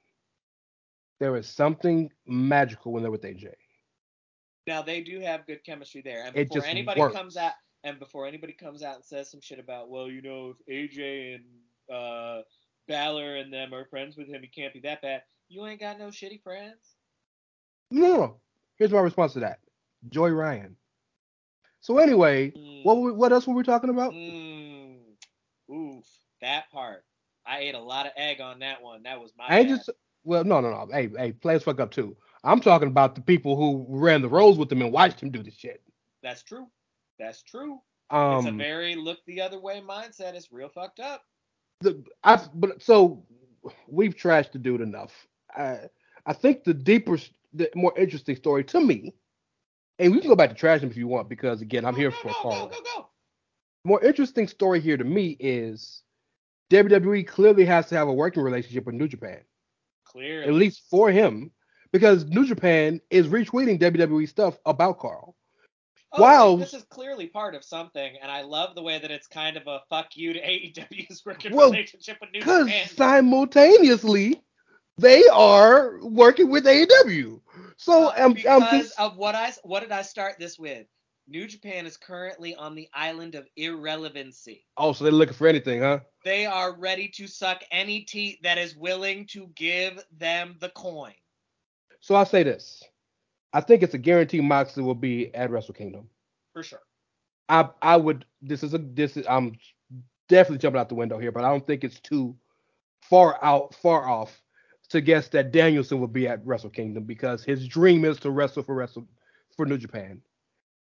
There 1.22 1.36
is 1.36 1.48
something 1.48 2.10
magical 2.26 2.90
when 2.90 3.04
they're 3.04 3.12
with 3.12 3.22
AJ. 3.22 3.52
Now 4.66 4.82
they 4.82 5.02
do 5.02 5.20
have 5.20 5.46
good 5.46 5.62
chemistry 5.62 6.02
there, 6.04 6.24
and 6.24 6.34
before 6.34 6.64
anybody 6.64 6.98
works. 6.98 7.14
comes 7.14 7.36
out, 7.36 7.52
and 7.84 8.00
before 8.00 8.26
anybody 8.26 8.52
comes 8.52 8.82
out 8.82 8.96
and 8.96 9.04
says 9.04 9.30
some 9.30 9.40
shit 9.40 9.60
about, 9.60 9.88
well, 9.88 10.10
you 10.10 10.20
know, 10.20 10.56
if 10.66 10.90
AJ 10.96 11.36
and 11.36 11.96
uh, 11.96 12.42
Balor 12.88 13.36
and 13.36 13.52
them 13.52 13.72
are 13.72 13.84
friends 13.84 14.16
with 14.16 14.26
him, 14.26 14.42
he 14.42 14.48
can't 14.48 14.74
be 14.74 14.80
that 14.80 15.00
bad. 15.00 15.22
You 15.48 15.64
ain't 15.64 15.78
got 15.78 15.96
no 15.96 16.08
shitty 16.08 16.42
friends. 16.42 16.96
No. 17.92 18.40
Here's 18.76 18.90
my 18.90 18.98
response 18.98 19.34
to 19.34 19.40
that. 19.40 19.60
Joy 20.08 20.30
Ryan. 20.30 20.74
So 21.82 21.98
anyway, 21.98 22.50
Mm, 22.50 22.84
what 22.84 23.14
what 23.14 23.32
else 23.32 23.46
were 23.46 23.54
we 23.54 23.62
talking 23.62 23.90
about? 23.90 24.12
mm, 24.12 24.96
oof, 25.72 26.04
that 26.40 26.68
part. 26.72 27.04
I 27.46 27.60
ate 27.60 27.76
a 27.76 27.80
lot 27.80 28.06
of 28.06 28.12
egg 28.16 28.40
on 28.40 28.58
that 28.58 28.82
one. 28.82 29.04
That 29.04 29.20
was 29.20 29.30
my. 29.38 29.44
I 29.46 29.58
ain't 29.60 29.68
bad. 29.68 29.76
just 29.76 29.90
well, 30.24 30.44
no, 30.44 30.60
no, 30.60 30.70
no. 30.70 30.88
Hey, 30.90 31.10
hey, 31.16 31.32
players 31.32 31.62
fuck 31.62 31.80
up 31.80 31.90
too. 31.90 32.16
I'm 32.44 32.60
talking 32.60 32.88
about 32.88 33.14
the 33.14 33.20
people 33.20 33.56
who 33.56 33.86
ran 33.88 34.22
the 34.22 34.28
roads 34.28 34.58
with 34.58 34.70
him 34.70 34.82
and 34.82 34.92
watched 34.92 35.20
him 35.20 35.30
do 35.30 35.42
the 35.42 35.50
shit. 35.50 35.82
That's 36.22 36.42
true. 36.42 36.66
That's 37.18 37.42
true. 37.42 37.80
Um, 38.10 38.38
it's 38.38 38.54
a 38.54 38.58
very 38.58 38.94
look 38.94 39.18
the 39.26 39.40
other 39.40 39.60
way 39.60 39.80
mindset. 39.80 40.34
It's 40.34 40.52
real 40.52 40.68
fucked 40.68 41.00
up. 41.00 41.24
the, 41.80 42.02
I, 42.24 42.40
but 42.54 42.82
so 42.82 43.24
we've 43.88 44.16
trashed 44.16 44.52
the 44.52 44.58
dude 44.58 44.80
enough. 44.80 45.12
I, 45.56 45.80
I 46.26 46.32
think 46.32 46.64
the 46.64 46.74
deeper, 46.74 47.18
the 47.52 47.70
more 47.74 47.92
interesting 47.96 48.36
story 48.36 48.64
to 48.64 48.80
me, 48.80 49.14
and 49.98 50.12
we 50.12 50.20
can 50.20 50.28
go 50.28 50.36
back 50.36 50.50
to 50.50 50.54
trash 50.54 50.80
him 50.80 50.90
if 50.90 50.96
you 50.96 51.06
want, 51.06 51.28
because 51.28 51.60
again, 51.60 51.84
I'm 51.84 51.96
here 51.96 52.10
go, 52.10 52.16
for 52.16 52.28
go, 52.28 52.34
Karl. 52.42 52.66
go, 52.66 52.74
go, 52.74 52.82
go. 52.96 53.08
More 53.84 54.02
interesting 54.04 54.46
story 54.46 54.80
here 54.80 54.96
to 54.96 55.04
me 55.04 55.36
is 55.40 56.02
WWE 56.70 57.26
clearly 57.26 57.64
has 57.64 57.88
to 57.88 57.96
have 57.96 58.08
a 58.08 58.12
working 58.12 58.42
relationship 58.42 58.86
with 58.86 58.94
New 58.94 59.08
Japan, 59.08 59.40
Clearly. 60.12 60.46
at 60.46 60.52
least 60.54 60.82
for 60.90 61.10
him, 61.10 61.50
because 61.92 62.24
New 62.26 62.46
Japan 62.46 63.00
is 63.10 63.26
retweeting 63.26 63.80
WWE 63.80 64.28
stuff 64.28 64.58
about 64.66 64.98
Karl. 64.98 65.34
Oh, 66.14 66.20
Wow. 66.20 66.56
This 66.56 66.74
is 66.74 66.84
clearly 66.90 67.26
part 67.26 67.54
of 67.54 67.64
something, 67.64 68.16
and 68.20 68.30
I 68.30 68.42
love 68.42 68.74
the 68.74 68.82
way 68.82 68.98
that 68.98 69.10
it's 69.10 69.26
kind 69.26 69.56
of 69.56 69.66
a 69.66 69.80
fuck 69.88 70.08
you 70.14 70.34
to 70.34 70.40
AEW's 70.46 71.22
working 71.24 71.54
Well, 71.56 71.70
relationship 71.70 72.18
with 72.20 72.30
New 72.32 72.40
Japan. 72.40 72.66
Because 72.66 72.90
simultaneously, 72.96 74.42
they 74.98 75.24
are 75.32 75.98
working 76.02 76.50
with 76.50 76.64
AEW. 76.64 77.40
So 77.78 78.08
Uh, 78.08 78.12
I'm, 78.16 78.24
I'm 78.24 78.34
because 78.34 78.70
just, 78.70 79.00
of 79.00 79.16
what 79.16 79.34
I 79.34 79.52
what 79.64 79.80
did 79.80 79.90
I 79.92 80.02
start 80.02 80.34
this 80.38 80.58
with? 80.58 80.86
New 81.28 81.46
Japan 81.46 81.86
is 81.86 81.96
currently 81.96 82.54
on 82.54 82.74
the 82.74 82.88
island 82.94 83.34
of 83.34 83.46
irrelevancy. 83.56 84.64
oh, 84.76 84.92
so 84.92 85.04
they're 85.04 85.12
looking 85.12 85.34
for 85.34 85.46
anything, 85.46 85.80
huh? 85.80 86.00
They 86.24 86.46
are 86.46 86.76
ready 86.76 87.08
to 87.08 87.26
suck 87.26 87.62
any 87.70 88.00
teat 88.00 88.42
that 88.42 88.58
is 88.58 88.76
willing 88.76 89.26
to 89.28 89.48
give 89.54 90.02
them 90.18 90.56
the 90.60 90.70
coin. 90.70 91.14
So 92.00 92.14
I'll 92.14 92.26
say 92.26 92.42
this. 92.42 92.82
I 93.52 93.60
think 93.60 93.82
it's 93.82 93.94
a 93.94 93.98
guarantee 93.98 94.40
Moxley 94.40 94.82
will 94.82 94.94
be 94.94 95.32
at 95.34 95.50
Wrestle 95.50 95.74
Kingdom. 95.74 96.08
For 96.52 96.62
sure. 96.62 96.80
I 97.48 97.68
I 97.80 97.96
would 97.96 98.24
this 98.40 98.62
is 98.62 98.74
a 98.74 98.78
this 98.78 99.16
is 99.16 99.26
I'm 99.28 99.56
definitely 100.28 100.58
jumping 100.58 100.80
out 100.80 100.88
the 100.88 100.94
window 100.94 101.18
here, 101.18 101.32
but 101.32 101.44
I 101.44 101.50
don't 101.50 101.66
think 101.66 101.84
it's 101.84 102.00
too 102.00 102.36
far 103.02 103.38
out 103.44 103.74
far 103.74 104.08
off 104.08 104.42
to 104.88 105.00
guess 105.00 105.28
that 105.28 105.52
Danielson 105.52 106.00
will 106.00 106.08
be 106.08 106.26
at 106.28 106.44
Wrestle 106.44 106.70
Kingdom 106.70 107.04
because 107.04 107.44
his 107.44 107.66
dream 107.68 108.04
is 108.04 108.18
to 108.20 108.30
wrestle 108.30 108.62
for 108.62 108.74
Wrestle 108.74 109.06
for 109.56 109.66
New 109.66 109.78
Japan. 109.78 110.20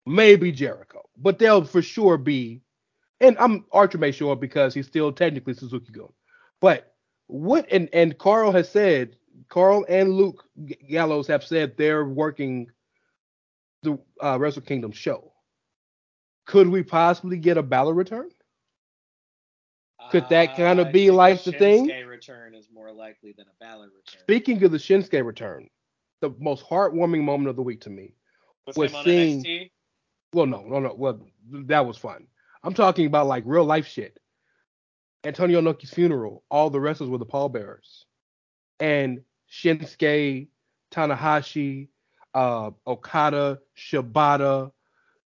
Maybe 0.08 0.52
Jericho, 0.52 1.02
but 1.16 1.38
they'll 1.38 1.64
for 1.64 1.82
sure 1.82 2.16
be, 2.16 2.62
and 3.20 3.36
I'm 3.38 3.66
Archer 3.72 3.98
may 3.98 4.10
sure 4.10 4.36
because 4.36 4.72
he's 4.72 4.86
still 4.86 5.12
technically 5.12 5.54
Suzuki 5.54 5.92
Gun. 5.92 6.08
But 6.60 6.94
what 7.26 7.70
and 7.70 7.88
and 7.92 8.16
Karl 8.16 8.50
has 8.52 8.70
said, 8.70 9.16
Karl 9.48 9.84
and 9.88 10.12
Luke 10.14 10.44
Gallows 10.88 11.26
have 11.26 11.44
said 11.44 11.76
they're 11.76 12.06
working 12.06 12.68
the 13.82 13.98
uh, 14.22 14.38
Wrestle 14.40 14.62
Kingdom 14.62 14.92
show. 14.92 15.32
Could 16.46 16.68
we 16.68 16.82
possibly 16.82 17.36
get 17.36 17.58
a 17.58 17.62
Balor 17.62 17.92
return? 17.92 18.30
Could 20.10 20.28
that 20.30 20.56
kinda 20.56 20.86
I 20.86 20.90
be 20.90 21.00
think 21.00 21.12
a 21.12 21.16
like 21.16 21.44
the 21.44 21.52
thing? 21.52 21.88
Shinsuke 21.88 22.06
return 22.06 22.54
is 22.54 22.68
more 22.72 22.90
likely 22.92 23.34
than 23.36 23.46
a 23.46 23.64
Balor 23.64 23.86
return. 23.94 24.22
Speaking 24.22 24.64
of 24.64 24.72
the 24.72 24.78
Shinsuke 24.78 25.22
return, 25.22 25.68
the 26.22 26.30
most 26.38 26.64
heartwarming 26.64 27.22
moment 27.22 27.50
of 27.50 27.56
the 27.56 27.62
week 27.62 27.82
to 27.82 27.90
me. 27.90 28.14
Was 28.66 28.76
was 28.76 28.92
seeing- 29.04 29.42
NXT? 29.44 29.70
Well, 30.32 30.46
no, 30.46 30.62
no, 30.62 30.80
no. 30.80 30.94
Well, 30.94 31.20
that 31.50 31.86
was 31.86 31.96
fun. 31.96 32.26
I'm 32.62 32.74
talking 32.74 33.06
about 33.06 33.26
like 33.26 33.44
real 33.46 33.64
life 33.64 33.86
shit. 33.86 34.18
Antonio 35.24 35.60
Inoki's 35.60 35.90
funeral, 35.90 36.44
all 36.50 36.70
the 36.70 36.80
wrestlers 36.80 37.10
were 37.10 37.18
the 37.18 37.26
pallbearers. 37.26 38.06
And 38.78 39.22
Shinsuke, 39.50 40.48
Tanahashi, 40.92 41.88
uh, 42.34 42.70
Okada, 42.86 43.58
Shibata, 43.76 44.70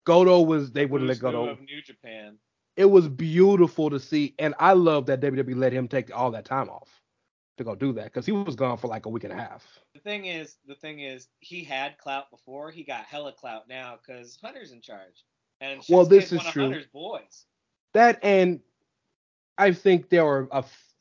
Goto 0.05 0.41
was 0.43 0.73
they 0.73 0.87
wouldn't 0.87 1.09
let 1.09 1.17
Who's 1.17 1.23
Goto. 1.23 1.49
of 1.49 1.61
New 1.61 1.83
Japan. 1.83 2.39
It 2.77 2.85
was 2.87 3.09
beautiful 3.09 3.91
to 3.91 3.99
see, 3.99 4.35
and 4.39 4.55
I 4.59 4.73
love 4.73 5.07
that 5.07 5.21
WWE 5.21 5.57
let 5.57 5.73
him 5.73 5.89
take 5.89 6.15
all 6.17 6.31
that 6.33 6.45
time 6.45 6.69
off 6.69 7.01
to 7.57 7.65
go 7.65 7.75
do 7.75 7.93
that 7.95 8.05
because 8.05 8.27
he 8.27 8.33
was 8.33 8.57
gone 8.57 8.77
for 8.77 8.89
like 8.89 9.07
a 9.07 9.09
week 9.09 9.25
and 9.25 9.33
a 9.33 9.37
half. 9.37 9.65
The 9.95 10.01
thing 10.01 10.27
is, 10.27 10.57
the 10.67 10.75
thing 10.75 11.01
is, 11.01 11.29
he 11.41 11.65
had 11.65 11.99
clout 11.99 12.31
before. 12.31 12.71
He 12.71 12.85
got 12.85 13.05
hella 13.05 13.33
clout 13.33 13.69
now 13.69 13.99
because 14.05 14.39
Hunter's 14.43 14.73
in 14.73 14.81
charge, 14.81 15.25
and 15.61 15.81
Well, 15.89 16.05
this 16.05 16.33
is 16.33 16.39
one 16.39 16.47
of 16.47 16.53
true. 16.53 16.63
Hunter's 16.65 16.87
boys. 16.87 17.47
That 17.95 18.19
and 18.23 18.61
I 19.59 19.73
think 19.73 20.11
there 20.11 20.27
are 20.27 20.49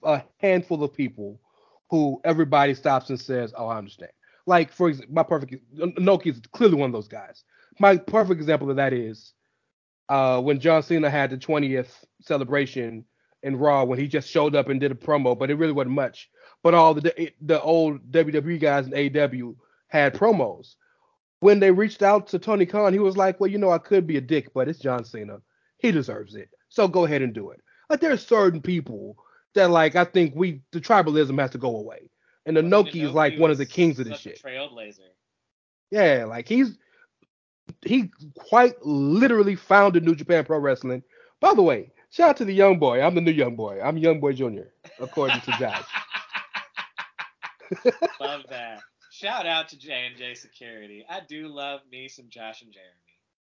a 0.04 0.24
handful 0.40 0.84
of 0.84 0.94
people 0.94 1.42
who 1.90 2.22
everybody 2.24 2.74
stops 2.74 3.10
and 3.10 3.20
says, 3.20 3.54
"Oh, 3.58 3.68
I 3.68 3.78
understand." 3.78 4.12
Like 4.46 4.72
for 4.72 4.90
example, 4.90 5.16
my 5.16 5.24
perfect 5.24 5.56
Inoki 5.76 6.28
is 6.28 6.42
clearly 6.54 6.76
one 6.76 6.90
of 6.90 6.94
those 6.94 7.08
guys. 7.08 7.44
My 7.80 7.98
perfect 7.98 8.40
example 8.40 8.70
of 8.70 8.78
that 8.78 8.94
is 8.94 9.34
uh, 10.10 10.40
when 10.42 10.60
John 10.60 10.84
Cena 10.84 11.10
had 11.10 11.32
the 11.32 11.38
20th 11.38 12.06
celebration 12.22 13.06
in 13.44 13.58
Raw 13.58 13.84
when 13.84 14.00
he 14.00 14.08
just 14.08 14.30
showed 14.30 14.56
up 14.56 14.70
and 14.70 14.80
did 14.80 14.92
a 14.92 14.96
promo, 14.96 15.38
but 15.38 15.50
it 15.50 15.56
really 15.56 15.72
wasn't 15.72 15.96
much. 15.96 16.30
But 16.66 16.74
all 16.74 16.96
the 16.96 17.32
the 17.42 17.62
old 17.62 18.12
WWE 18.12 18.60
guys 18.60 18.88
in 18.88 18.94
AW 18.96 19.54
had 19.86 20.16
promos. 20.16 20.74
When 21.40 21.60
they 21.60 21.70
reached 21.70 22.02
out 22.02 22.26
to 22.30 22.40
Tony 22.40 22.66
Khan, 22.66 22.92
he 22.92 22.98
was 22.98 23.16
like, 23.16 23.40
"Well, 23.40 23.52
you 23.52 23.60
know, 23.60 23.70
I 23.70 23.78
could 23.78 24.08
be 24.08 24.18
a 24.18 24.22
dick, 24.22 24.52
but 24.52 24.68
it's 24.68 24.80
John 24.80 25.06
Cena. 25.06 25.42
He 25.78 25.92
deserves 25.92 26.34
it. 26.34 26.50
So 26.70 26.88
go 26.88 27.06
ahead 27.06 27.22
and 27.22 27.36
do 27.36 27.52
it." 27.52 27.62
Like 27.88 28.00
there's 28.00 28.26
certain 28.26 28.64
people 28.64 29.16
that 29.54 29.70
like 29.70 29.96
I 29.96 30.06
think 30.06 30.34
we 30.36 30.64
the 30.72 30.82
tribalism 30.82 31.40
has 31.40 31.52
to 31.52 31.60
go 31.60 31.78
away. 31.78 32.10
And 32.48 32.58
I 32.58 32.62
mean, 32.62 32.88
is 32.96 33.12
like 33.12 33.38
one 33.38 33.52
of 33.52 33.60
the 33.60 33.68
kings 33.68 34.00
of 34.00 34.08
this 34.08 34.22
shit. 34.22 34.42
Trailblazer. 34.42 35.02
Yeah, 35.92 36.26
like 36.28 36.48
he's 36.48 36.80
he 37.86 38.10
quite 38.40 38.84
literally 38.84 39.56
founded 39.56 40.04
New 40.04 40.16
Japan 40.16 40.44
Pro 40.44 40.58
Wrestling. 40.58 41.04
By 41.40 41.54
the 41.54 41.62
way, 41.62 41.92
shout 42.10 42.30
out 42.30 42.38
to 42.38 42.46
the 42.46 42.56
young 42.56 42.80
boy. 42.80 43.04
I'm 43.04 43.14
the 43.14 43.22
new 43.22 43.30
young 43.30 43.56
boy. 43.56 43.80
I'm 43.84 44.00
young 44.00 44.20
boy 44.20 44.34
junior, 44.34 44.74
according 45.00 45.42
to 45.42 45.52
Josh. 45.60 45.86
Love 48.20 48.44
that. 48.50 48.82
Shout 49.12 49.46
out 49.46 49.70
to 49.70 49.78
J 49.78 50.08
and 50.08 50.18
J 50.18 50.34
Security. 50.34 51.06
I 51.10 51.22
do 51.28 51.48
love 51.48 51.82
me 51.92 52.08
some 52.08 52.26
Josh 52.30 52.62
and 52.62 52.72
Jeremy. 52.74 52.92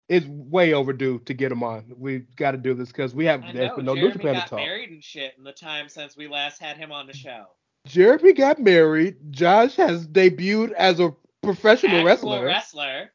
It's 0.10 0.26
way 0.28 0.74
overdue 0.74 1.20
to 1.26 1.34
get 1.34 1.52
him 1.52 1.64
on. 1.64 1.94
We've 1.98 2.34
got 2.38 2.52
to 2.52 2.58
do 2.58 2.74
this 2.74 2.88
because 2.88 3.14
we 3.14 3.26
have 3.26 3.44
I 3.44 3.52
there's 3.52 3.70
know 3.72 3.76
been 3.76 3.86
no 3.86 3.94
New 3.94 4.02
Jeremy 4.02 4.14
Japan 4.18 4.34
to 4.36 4.40
got 4.40 4.48
talk. 4.48 4.60
married 4.60 4.90
and 4.92 5.04
shit 5.04 5.34
in 5.38 5.44
the 5.44 5.52
time 5.52 5.90
since 5.90 6.16
we 6.16 6.28
last 6.30 6.62
had 6.62 6.78
him 6.78 6.92
on 6.94 7.08
the 7.08 7.14
show. 7.14 7.46
Jeremy 7.86 8.34
got 8.34 8.60
married. 8.60 9.18
Josh 9.32 9.76
has 9.76 10.08
debuted 10.08 10.72
as 10.74 11.00
a 11.02 11.14
professional 11.42 11.98
Actual 11.98 12.06
wrestler. 12.06 12.46
wrestler. 12.46 13.10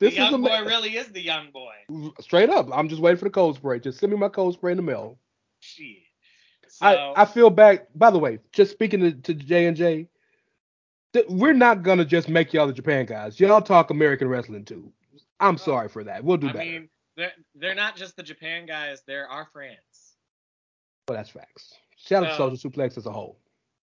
This 0.00 0.14
the 0.14 0.20
young 0.20 0.44
is 0.44 0.48
boy 0.48 0.64
really 0.64 0.96
is 0.96 1.08
the 1.08 1.22
young 1.22 1.50
boy. 1.52 1.72
straight 2.20 2.50
up. 2.50 2.68
I'm 2.72 2.88
just 2.88 3.00
waiting 3.00 3.18
for 3.18 3.24
the 3.26 3.30
cold 3.30 3.56
spray. 3.56 3.78
Just 3.78 3.98
send 4.00 4.12
me 4.12 4.18
my 4.18 4.28
cold 4.28 4.54
spray 4.54 4.72
in 4.72 4.76
the 4.76 4.82
mail. 4.82 5.18
Shit. 5.60 6.03
So, 6.78 6.86
I, 6.86 7.22
I 7.22 7.24
feel 7.24 7.50
bad. 7.50 7.86
By 7.94 8.10
the 8.10 8.18
way, 8.18 8.40
just 8.52 8.72
speaking 8.72 9.00
to, 9.00 9.12
to 9.12 9.34
J 9.34 9.66
and 9.66 9.76
J, 9.76 10.08
we're 11.28 11.52
not 11.52 11.82
gonna 11.84 12.04
just 12.04 12.28
make 12.28 12.52
y'all 12.52 12.66
the 12.66 12.72
Japan 12.72 13.06
guys. 13.06 13.38
Y'all 13.38 13.62
talk 13.62 13.90
American 13.90 14.26
wrestling 14.28 14.64
too. 14.64 14.92
I'm 15.38 15.56
sorry 15.56 15.88
for 15.88 16.02
that. 16.04 16.24
We'll 16.24 16.36
do 16.36 16.48
I 16.48 16.52
better. 16.52 16.64
mean, 16.64 16.88
they're, 17.16 17.32
they're 17.54 17.74
not 17.76 17.94
just 17.96 18.16
the 18.16 18.22
Japan 18.24 18.66
guys, 18.66 19.02
they're 19.06 19.28
our 19.28 19.46
friends. 19.52 20.16
Well, 21.08 21.16
that's 21.16 21.30
facts. 21.30 21.74
Shout 21.96 22.24
out 22.24 22.30
to 22.30 22.36
So- 22.36 22.50
Social 22.54 22.70
Suplex 22.70 22.98
as 22.98 23.06
a 23.06 23.12
whole. 23.12 23.38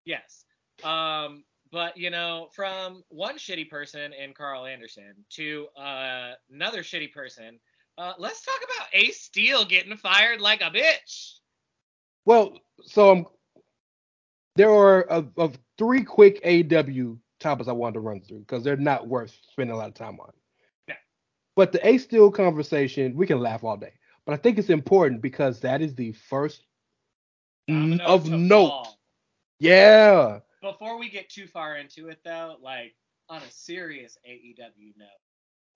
Yes. 0.05 0.43
Um, 0.83 1.43
but 1.71 1.95
you 1.95 2.09
know, 2.09 2.49
from 2.53 3.03
one 3.07 3.37
shitty 3.37 3.69
person 3.69 4.11
in 4.11 4.33
Karl 4.33 4.65
Anderson 4.65 5.13
to 5.31 5.67
uh, 5.77 6.31
another 6.51 6.81
shitty 6.83 7.13
person, 7.13 7.57
uh, 7.97 8.13
let's 8.17 8.41
talk 8.43 8.57
about 8.57 8.87
Ace 8.93 9.21
Steel 9.21 9.63
getting 9.63 9.95
fired 9.95 10.41
like 10.41 10.61
a 10.61 10.71
bitch. 10.71 11.35
Well, 12.25 12.57
so 12.83 13.11
um, 13.11 13.25
there 14.55 14.69
are 14.71 15.01
of, 15.03 15.31
of 15.37 15.57
three 15.77 16.03
quick 16.03 16.39
AW 16.45 17.15
topics 17.39 17.67
I 17.67 17.73
wanted 17.73 17.95
to 17.95 17.99
run 18.01 18.21
through 18.21 18.39
because 18.39 18.63
they're 18.63 18.77
not 18.77 19.07
worth 19.07 19.35
spending 19.51 19.75
a 19.75 19.77
lot 19.77 19.87
of 19.87 19.95
time 19.95 20.19
on. 20.19 20.31
Yeah. 20.87 20.95
But 21.55 21.71
the 21.71 21.85
Ace 21.87 22.03
Steel 22.03 22.31
conversation, 22.31 23.15
we 23.15 23.25
can 23.25 23.39
laugh 23.39 23.63
all 23.63 23.77
day. 23.77 23.93
But 24.25 24.33
I 24.33 24.37
think 24.37 24.59
it's 24.59 24.69
important 24.69 25.21
because 25.21 25.59
that 25.61 25.81
is 25.81 25.95
the 25.95 26.11
first 26.13 26.63
n- 27.67 27.99
of 28.01 28.29
note. 28.29 28.67
fall. 28.67 28.99
Yeah. 29.59 30.39
Before 30.61 30.99
we 30.99 31.09
get 31.09 31.29
too 31.29 31.47
far 31.47 31.77
into 31.77 32.09
it, 32.09 32.19
though, 32.23 32.57
like 32.61 32.95
on 33.29 33.41
a 33.41 33.49
serious 33.49 34.17
AEW 34.29 34.93
note, 34.97 35.07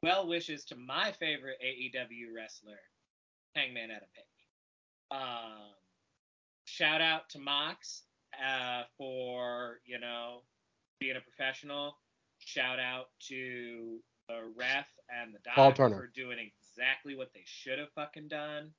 well 0.04 0.28
wishes 0.28 0.66
to 0.66 0.75
my 0.75 1.12
favorite 1.14 1.58
AEW 1.64 2.34
wrestler, 2.36 2.80
Hangman 3.56 3.90
Adam 3.90 4.08
Page. 4.16 5.20
Um, 5.20 5.74
shout 6.65 7.01
out 7.01 7.29
to 7.29 7.39
Mox 7.39 8.03
uh, 8.36 8.84
for 8.98 9.79
you 9.86 10.00
know 10.00 10.41
being 11.00 11.15
a 11.15 11.22
professional. 11.22 11.98
Shout 12.39 12.79
out 12.79 13.05
to 13.29 14.00
the 14.27 14.41
ref 14.57 14.88
and 15.10 15.34
the 15.34 15.39
doctor 15.55 15.89
for 15.89 16.12
doing 16.15 16.38
exactly 16.39 17.15
what 17.15 17.29
they 17.34 17.43
should 17.45 17.79
have 17.79 17.91
fucking 17.95 18.27
done 18.27 18.72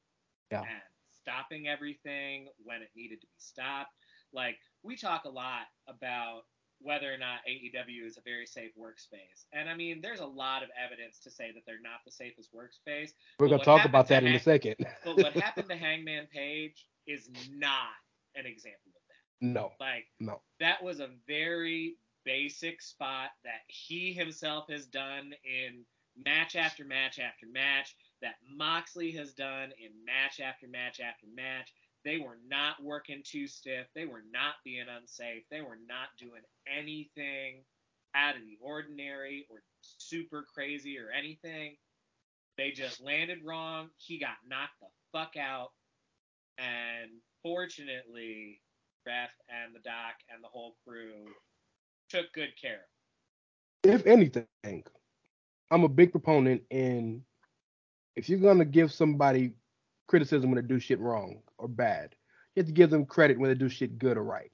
Yeah. 0.50 0.60
and 0.60 0.82
stopping 1.22 1.68
everything 1.68 2.48
when 2.64 2.82
it 2.82 2.90
needed 2.94 3.20
to 3.20 3.26
be 3.26 3.38
stopped. 3.38 3.92
Like 4.32 4.56
we 4.82 4.96
talk 4.96 5.24
a 5.24 5.28
lot 5.30 5.66
about 5.88 6.42
whether 6.80 7.12
or 7.12 7.16
not 7.16 7.38
AEW 7.48 8.06
is 8.06 8.18
a 8.18 8.20
very 8.20 8.44
safe 8.46 8.72
workspace. 8.78 9.46
And 9.52 9.68
I 9.68 9.74
mean, 9.74 10.00
there's 10.02 10.20
a 10.20 10.26
lot 10.26 10.62
of 10.62 10.68
evidence 10.84 11.18
to 11.20 11.30
say 11.30 11.50
that 11.54 11.62
they're 11.66 11.80
not 11.82 12.00
the 12.04 12.12
safest 12.12 12.50
workspace. 12.54 13.10
We're 13.38 13.48
gonna 13.48 13.64
talk 13.64 13.84
about 13.86 14.08
that 14.08 14.24
in 14.24 14.34
a 14.34 14.40
second. 14.40 14.76
But 15.04 15.16
what 15.16 15.32
happened 15.36 15.68
to 15.70 15.76
Hangman 15.76 16.26
Page 16.26 16.86
is 17.06 17.28
not 17.50 17.94
an 18.34 18.46
example 18.46 18.92
of 18.94 19.02
that. 19.08 19.46
no, 19.46 19.72
Like 19.80 20.06
no. 20.20 20.40
that 20.60 20.82
was 20.82 21.00
a 21.00 21.10
very 21.26 21.96
basic 22.24 22.82
spot 22.82 23.30
that 23.44 23.60
he 23.68 24.12
himself 24.12 24.66
has 24.68 24.86
done 24.86 25.32
in 25.44 25.84
match 26.24 26.56
after 26.56 26.84
match 26.84 27.18
after 27.18 27.46
match, 27.46 27.94
that 28.22 28.36
Moxley 28.56 29.12
has 29.12 29.32
done 29.34 29.72
in 29.78 29.90
match 30.04 30.40
after 30.40 30.66
match 30.66 31.00
after 31.00 31.26
match. 31.34 31.72
They 32.04 32.18
were 32.18 32.38
not 32.48 32.82
working 32.82 33.22
too 33.24 33.46
stiff. 33.46 33.86
They 33.94 34.06
were 34.06 34.22
not 34.32 34.54
being 34.64 34.86
unsafe. 34.88 35.44
They 35.50 35.60
were 35.60 35.78
not 35.88 36.08
doing 36.18 36.42
anything 36.66 37.64
out 38.14 38.36
of 38.36 38.42
the 38.42 38.56
ordinary 38.60 39.46
or 39.50 39.62
super 39.82 40.46
crazy 40.54 40.98
or 40.98 41.10
anything. 41.10 41.76
They 42.56 42.70
just 42.70 43.00
landed 43.02 43.38
wrong. 43.44 43.90
He 43.98 44.18
got 44.18 44.36
knocked 44.48 44.80
the 44.80 44.86
fuck 45.12 45.36
out. 45.36 45.72
And 46.58 47.10
fortunately, 47.42 48.60
Ref 49.06 49.30
and 49.48 49.74
the 49.74 49.80
doc 49.80 50.14
and 50.32 50.42
the 50.42 50.48
whole 50.48 50.76
crew 50.86 51.26
took 52.08 52.32
good 52.32 52.50
care 52.60 52.80
of. 53.84 53.90
If 53.90 54.06
anything, 54.06 54.84
I'm 55.70 55.84
a 55.84 55.88
big 55.88 56.10
proponent 56.10 56.62
in 56.70 57.22
if 58.16 58.28
you're 58.28 58.38
gonna 58.38 58.64
give 58.64 58.92
somebody 58.92 59.52
criticism 60.08 60.50
when 60.50 60.60
they 60.60 60.66
do 60.66 60.80
shit 60.80 60.98
wrong 61.00 61.40
or 61.58 61.68
bad, 61.68 62.14
you 62.54 62.60
have 62.60 62.66
to 62.66 62.72
give 62.72 62.90
them 62.90 63.04
credit 63.04 63.38
when 63.38 63.50
they 63.50 63.54
do 63.54 63.68
shit 63.68 63.98
good 63.98 64.16
or 64.16 64.24
right. 64.24 64.50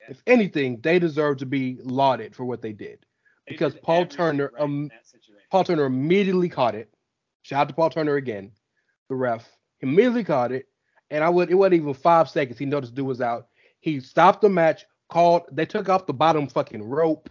Yeah. 0.00 0.10
If 0.10 0.22
anything, 0.26 0.80
they 0.80 0.98
deserve 0.98 1.38
to 1.38 1.46
be 1.46 1.78
lauded 1.82 2.34
for 2.34 2.44
what 2.44 2.62
they 2.62 2.72
did. 2.72 3.06
They 3.46 3.52
Because 3.54 3.74
did 3.74 3.82
Paul 3.82 4.06
Turner, 4.06 4.50
right 4.54 4.62
um. 4.62 4.90
Paul 5.50 5.64
Turner 5.64 5.84
immediately 5.84 6.48
caught 6.48 6.74
it. 6.74 6.92
Shout 7.42 7.62
out 7.62 7.68
to 7.68 7.74
Paul 7.74 7.90
Turner 7.90 8.16
again, 8.16 8.52
the 9.08 9.14
ref. 9.14 9.48
He 9.78 9.86
immediately 9.86 10.24
caught 10.24 10.52
it, 10.52 10.66
and 11.10 11.22
I 11.24 11.28
would 11.28 11.50
it 11.50 11.54
wasn't 11.54 11.74
even 11.74 11.94
five 11.94 12.28
seconds. 12.28 12.58
He 12.58 12.66
noticed 12.66 12.94
dude 12.94 13.06
was 13.06 13.20
out. 13.20 13.48
He 13.80 14.00
stopped 14.00 14.42
the 14.42 14.48
match, 14.48 14.84
called. 15.08 15.42
They 15.52 15.66
took 15.66 15.88
off 15.88 16.06
the 16.06 16.12
bottom 16.14 16.46
fucking 16.48 16.82
rope, 16.82 17.30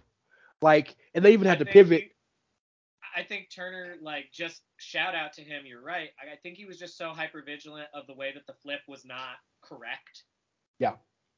like, 0.62 0.96
and 1.14 1.24
they 1.24 1.32
even 1.32 1.46
I 1.46 1.50
had 1.50 1.58
to 1.60 1.64
think 1.64 1.72
pivot. 1.74 2.00
he- 2.02 2.10
I 3.16 3.24
think 3.24 3.50
Turner, 3.52 3.96
like, 4.00 4.30
just 4.32 4.62
shout 4.76 5.16
out 5.16 5.32
to 5.32 5.42
him. 5.42 5.66
You're 5.66 5.82
right. 5.82 6.10
I, 6.22 6.34
I 6.34 6.36
think 6.36 6.56
he 6.56 6.64
was 6.64 6.78
just 6.78 6.96
so 6.96 7.10
hyper 7.10 7.42
vigilant 7.42 7.88
of 7.92 8.06
the 8.06 8.14
way 8.14 8.32
that 8.32 8.46
the 8.46 8.52
flip 8.62 8.80
was 8.86 9.04
not 9.04 9.34
correct. 9.62 10.22
Yeah. 10.78 10.92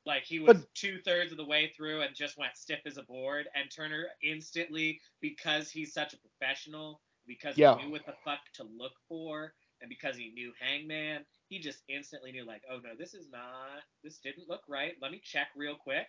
Like 0.05 0.25
he 0.25 0.39
was 0.39 0.67
two 0.75 0.99
thirds 1.05 1.31
of 1.31 1.39
the 1.39 1.47
way 1.47 1.73
through 1.75 2.03
and 2.03 2.15
just 2.15 2.37
went 2.37 2.57
stiff 2.57 2.81
as 2.87 2.99
a 2.99 3.05
board. 3.05 3.47
And 3.55 3.71
Turner 3.71 4.07
instantly, 4.23 5.01
because 5.21 5.71
he's 5.71 5.95
such 5.95 6.13
a 6.13 6.19
professional, 6.19 7.01
because 7.27 7.57
Yeah. 7.57 7.79
he 7.79 7.87
knew 7.87 7.93
what 7.93 8.05
the 8.05 8.15
fuck 8.25 8.41
to 8.57 8.65
look 8.65 8.93
for, 9.09 9.55
and 9.81 9.89
because 9.89 10.17
he 10.17 10.31
knew 10.31 10.53
Hangman, 10.61 11.25
he 11.53 11.59
just 11.59 11.83
instantly 11.89 12.33
knew, 12.33 12.47
like, 12.47 12.63
oh 12.73 12.77
no, 12.83 12.91
this 12.99 13.13
is 13.13 13.29
not, 13.31 13.83
this 14.03 14.19
didn't 14.25 14.49
look 14.49 14.63
right. 14.69 14.93
Let 15.03 15.13
me 15.13 15.21
check 15.23 15.49
real 15.55 15.75
quick. 15.77 16.07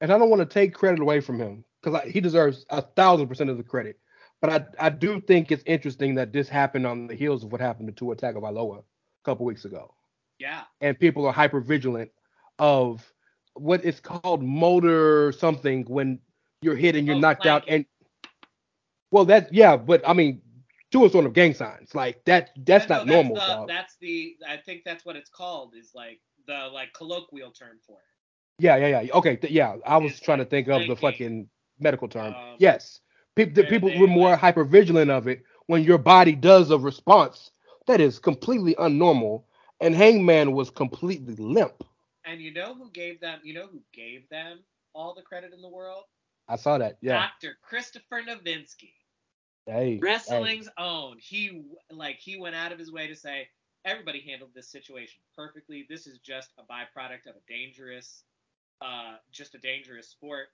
and 0.00 0.12
I 0.12 0.18
don't 0.18 0.30
want 0.30 0.40
to 0.40 0.46
take 0.46 0.74
credit 0.74 0.98
away 1.00 1.20
from 1.20 1.38
him 1.38 1.64
because 1.82 2.00
he 2.10 2.20
deserves 2.20 2.66
a 2.70 2.82
thousand 2.82 3.28
percent 3.28 3.50
of 3.50 3.56
the 3.56 3.62
credit. 3.62 3.98
But 4.40 4.50
I, 4.78 4.86
I 4.86 4.90
do 4.90 5.20
think 5.20 5.52
it's 5.52 5.62
interesting 5.64 6.16
that 6.16 6.32
this 6.32 6.48
happened 6.48 6.86
on 6.86 7.06
the 7.06 7.14
heels 7.14 7.44
of 7.44 7.52
what 7.52 7.60
happened 7.60 7.86
to 7.88 7.94
Tua 7.94 8.16
Tagovailoa 8.16 8.78
a 8.80 8.84
couple 9.24 9.46
weeks 9.46 9.64
ago, 9.64 9.94
Yeah. 10.40 10.62
and 10.80 10.98
people 10.98 11.24
are 11.26 11.32
hyper 11.32 11.60
vigilant 11.60 12.10
of 12.58 13.10
what 13.54 13.84
is 13.84 14.00
called 14.00 14.42
motor 14.42 15.30
something 15.32 15.84
when 15.84 16.18
you're 16.62 16.74
hit 16.74 16.96
and 16.96 17.06
you're 17.06 17.16
Oh, 17.16 17.20
knocked 17.20 17.46
out. 17.46 17.62
And 17.68 17.86
well, 19.12 19.24
that's 19.24 19.50
yeah, 19.52 19.76
but 19.76 20.02
I 20.06 20.12
mean, 20.14 20.42
Tua's 20.94 21.10
sort 21.12 21.26
of 21.26 21.32
gang 21.32 21.54
signs 21.54 21.92
like 21.94 22.24
that. 22.24 22.50
That's 22.56 22.88
No, 22.88 22.98
not 22.98 23.06
normal, 23.08 23.34
That's 23.34 23.46
the, 23.48 23.54
dog. 23.54 23.68
that's 23.68 23.96
the, 24.00 24.36
I 24.48 24.56
think 24.58 24.82
that's 24.84 25.04
what 25.04 25.16
it's 25.16 25.28
called, 25.28 25.74
is 25.76 25.90
like 25.92 26.20
the 26.46 26.68
like 26.72 26.92
colloquial 26.94 27.50
term 27.50 27.78
for 27.84 27.98
it. 27.98 28.62
Yeah, 28.64 28.76
yeah, 28.76 29.00
yeah. 29.00 29.12
Okay, 29.14 29.34
th- 29.34 29.52
yeah. 29.52 29.76
I 29.84 29.96
was 29.96 30.12
It's 30.12 30.20
trying 30.20 30.38
like 30.38 30.46
to 30.46 30.50
think 30.50 30.68
of 30.68 30.86
the 30.86 30.94
fucking 30.94 31.48
medical 31.80 32.06
term. 32.08 32.32
Um, 32.34 32.56
yes, 32.60 33.00
people, 33.34 33.54
the 33.54 33.68
people 33.68 33.90
were 33.98 34.06
more 34.06 34.30
like- 34.30 34.38
hyper 34.38 34.62
vigilant 34.64 35.10
of 35.10 35.26
it 35.26 35.42
when 35.66 35.82
your 35.82 35.98
body 35.98 36.36
does 36.36 36.70
a 36.70 36.78
response 36.78 37.50
that 37.88 38.00
is 38.00 38.20
completely 38.20 38.76
unnormal, 38.76 39.42
and 39.80 39.96
Hangman 39.96 40.52
was 40.52 40.70
completely 40.70 41.34
limp. 41.34 41.82
And 42.24 42.40
you 42.40 42.52
know 42.54 42.74
who 42.74 42.88
gave 42.92 43.20
them? 43.20 43.40
You 43.42 43.54
know 43.54 43.66
who 43.66 43.82
gave 43.92 44.28
them 44.28 44.60
all 44.94 45.12
the 45.14 45.22
credit 45.22 45.52
in 45.52 45.60
the 45.60 45.68
world? 45.68 46.04
I 46.48 46.54
saw 46.56 46.78
that. 46.78 46.98
Yeah. 47.00 47.26
Dr. 47.40 47.56
Christopher 47.62 48.22
Nowinski, 48.22 48.92
Hey. 49.66 49.94
hey. 49.94 49.98
wrestling's 50.00 50.68
own. 50.78 51.16
He 51.18 51.62
like 51.90 52.16
he 52.18 52.38
went 52.38 52.54
out 52.54 52.72
of 52.72 52.78
his 52.78 52.92
way 52.92 53.06
to 53.06 53.16
say 53.16 53.48
everybody 53.84 54.20
handled 54.26 54.50
this 54.54 54.70
situation 54.70 55.20
perfectly. 55.36 55.86
This 55.88 56.06
is 56.06 56.18
just 56.18 56.50
a 56.58 56.62
byproduct 56.62 57.28
of 57.28 57.36
a 57.36 57.52
dangerous, 57.52 58.24
uh, 58.82 59.16
just 59.32 59.54
a 59.54 59.58
dangerous 59.58 60.08
sport. 60.08 60.48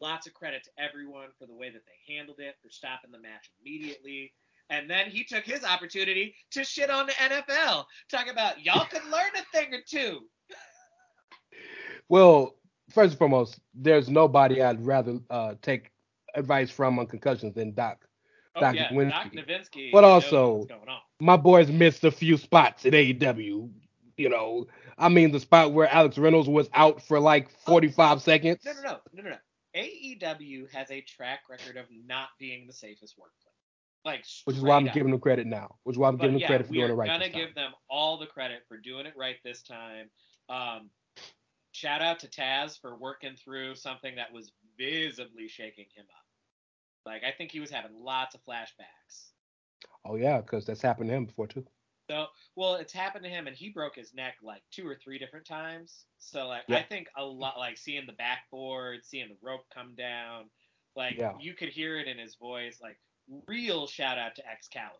Lots 0.00 0.26
of 0.26 0.34
credit 0.34 0.64
to 0.64 0.70
everyone 0.82 1.28
for 1.38 1.46
the 1.46 1.54
way 1.54 1.70
that 1.70 1.82
they 1.86 2.14
handled 2.14 2.40
it, 2.40 2.56
for 2.62 2.68
stopping 2.70 3.12
the 3.12 3.18
match 3.18 3.50
immediately. 3.60 4.32
And 4.70 4.88
then 4.88 5.10
he 5.10 5.24
took 5.24 5.44
his 5.44 5.62
opportunity 5.62 6.34
to 6.52 6.64
shit 6.64 6.90
on 6.90 7.06
the 7.06 7.12
NFL. 7.12 7.84
Talk 8.10 8.28
about 8.30 8.64
y'all 8.64 8.86
could 8.86 9.04
learn 9.04 9.30
a 9.36 9.56
thing 9.56 9.74
or 9.74 9.80
two. 9.86 10.20
Well, 12.08 12.56
first 12.90 13.12
and 13.12 13.18
foremost, 13.18 13.60
there's 13.74 14.08
nobody 14.08 14.62
I'd 14.62 14.84
rather 14.84 15.18
uh, 15.30 15.54
take 15.62 15.90
advice 16.34 16.70
from 16.70 16.98
on 16.98 17.06
concussions 17.06 17.54
than 17.54 17.74
Doc. 17.74 18.06
Oh 18.56 18.70
yeah, 18.70 18.88
Nowinski. 18.90 19.10
Doc 19.10 19.32
Nowinski. 19.32 19.92
But 19.92 20.04
also- 20.04 20.54
what's 20.54 20.66
going 20.66 20.88
on. 20.88 20.98
My 21.20 21.36
boys 21.36 21.68
missed 21.70 22.04
a 22.04 22.10
few 22.10 22.36
spots 22.36 22.84
at 22.86 22.92
AEW. 22.92 23.70
You 24.16 24.28
know, 24.28 24.66
I 24.98 25.08
mean, 25.08 25.32
the 25.32 25.40
spot 25.40 25.72
where 25.72 25.88
Alex 25.88 26.18
Reynolds 26.18 26.48
was 26.48 26.68
out 26.72 27.02
for 27.02 27.18
like 27.18 27.50
45 27.66 28.22
seconds. 28.22 28.60
No, 28.64 28.72
no, 28.72 28.80
no, 28.82 28.98
no, 29.14 29.22
no, 29.24 29.30
no. 29.30 29.36
AEW 29.74 30.72
has 30.72 30.90
a 30.90 31.00
track 31.00 31.40
record 31.50 31.76
of 31.76 31.86
not 32.06 32.28
being 32.38 32.66
the 32.66 32.72
safest 32.72 33.16
workplace. 33.18 33.40
Like, 34.04 34.24
Which 34.44 34.56
is 34.56 34.62
why 34.62 34.76
I'm 34.76 34.86
up. 34.86 34.94
giving 34.94 35.10
them 35.10 35.20
credit 35.20 35.46
now. 35.46 35.76
Which 35.84 35.94
is 35.94 35.98
why 35.98 36.08
I'm 36.08 36.16
But 36.16 36.24
giving 36.26 36.38
them 36.38 36.46
credit 36.46 36.66
for 36.68 36.74
doing 36.74 36.90
it 36.90 36.94
right. 36.94 37.08
We're 37.08 37.14
gonna 37.14 37.24
this 37.24 37.32
time. 37.32 37.40
give 37.46 37.54
them 37.54 37.72
all 37.88 38.18
the 38.18 38.26
credit 38.26 38.62
for 38.68 38.76
doing 38.76 39.06
it 39.06 39.14
right 39.16 39.36
this 39.44 39.62
time. 39.62 40.10
Um, 40.48 40.90
shout 41.72 42.02
out 42.02 42.20
to 42.20 42.28
Taz 42.28 42.78
for 42.80 42.96
working 42.96 43.34
through 43.36 43.74
something 43.76 44.14
that 44.16 44.32
was 44.32 44.52
visibly 44.78 45.48
shaking 45.48 45.86
him 45.96 46.04
up. 46.16 46.23
Like 47.06 47.22
I 47.24 47.32
think 47.32 47.50
he 47.52 47.60
was 47.60 47.70
having 47.70 47.92
lots 47.98 48.34
of 48.34 48.40
flashbacks. 48.44 49.30
Oh 50.04 50.16
yeah, 50.16 50.40
because 50.40 50.64
that's 50.66 50.82
happened 50.82 51.08
to 51.10 51.16
him 51.16 51.26
before 51.26 51.46
too. 51.46 51.64
So, 52.10 52.26
well, 52.54 52.74
it's 52.74 52.92
happened 52.92 53.24
to 53.24 53.30
him, 53.30 53.46
and 53.46 53.56
he 53.56 53.70
broke 53.70 53.96
his 53.96 54.12
neck 54.12 54.34
like 54.42 54.62
two 54.70 54.86
or 54.86 54.94
three 55.02 55.18
different 55.18 55.46
times. 55.46 56.04
So, 56.18 56.46
like, 56.48 56.64
Yeah. 56.68 56.76
I 56.76 56.82
think 56.82 57.08
a 57.16 57.24
lot, 57.24 57.56
like 57.56 57.78
seeing 57.78 58.04
the 58.06 58.12
backboard, 58.12 59.06
seeing 59.06 59.28
the 59.30 59.38
rope 59.40 59.64
come 59.72 59.94
down, 59.94 60.50
like 60.96 61.16
Yeah. 61.16 61.32
you 61.40 61.54
could 61.54 61.70
hear 61.70 61.98
it 61.98 62.06
in 62.06 62.18
his 62.18 62.34
voice. 62.34 62.78
Like, 62.82 62.98
real 63.46 63.86
shout 63.86 64.18
out 64.18 64.34
to 64.36 64.46
Excalibur. 64.46 64.98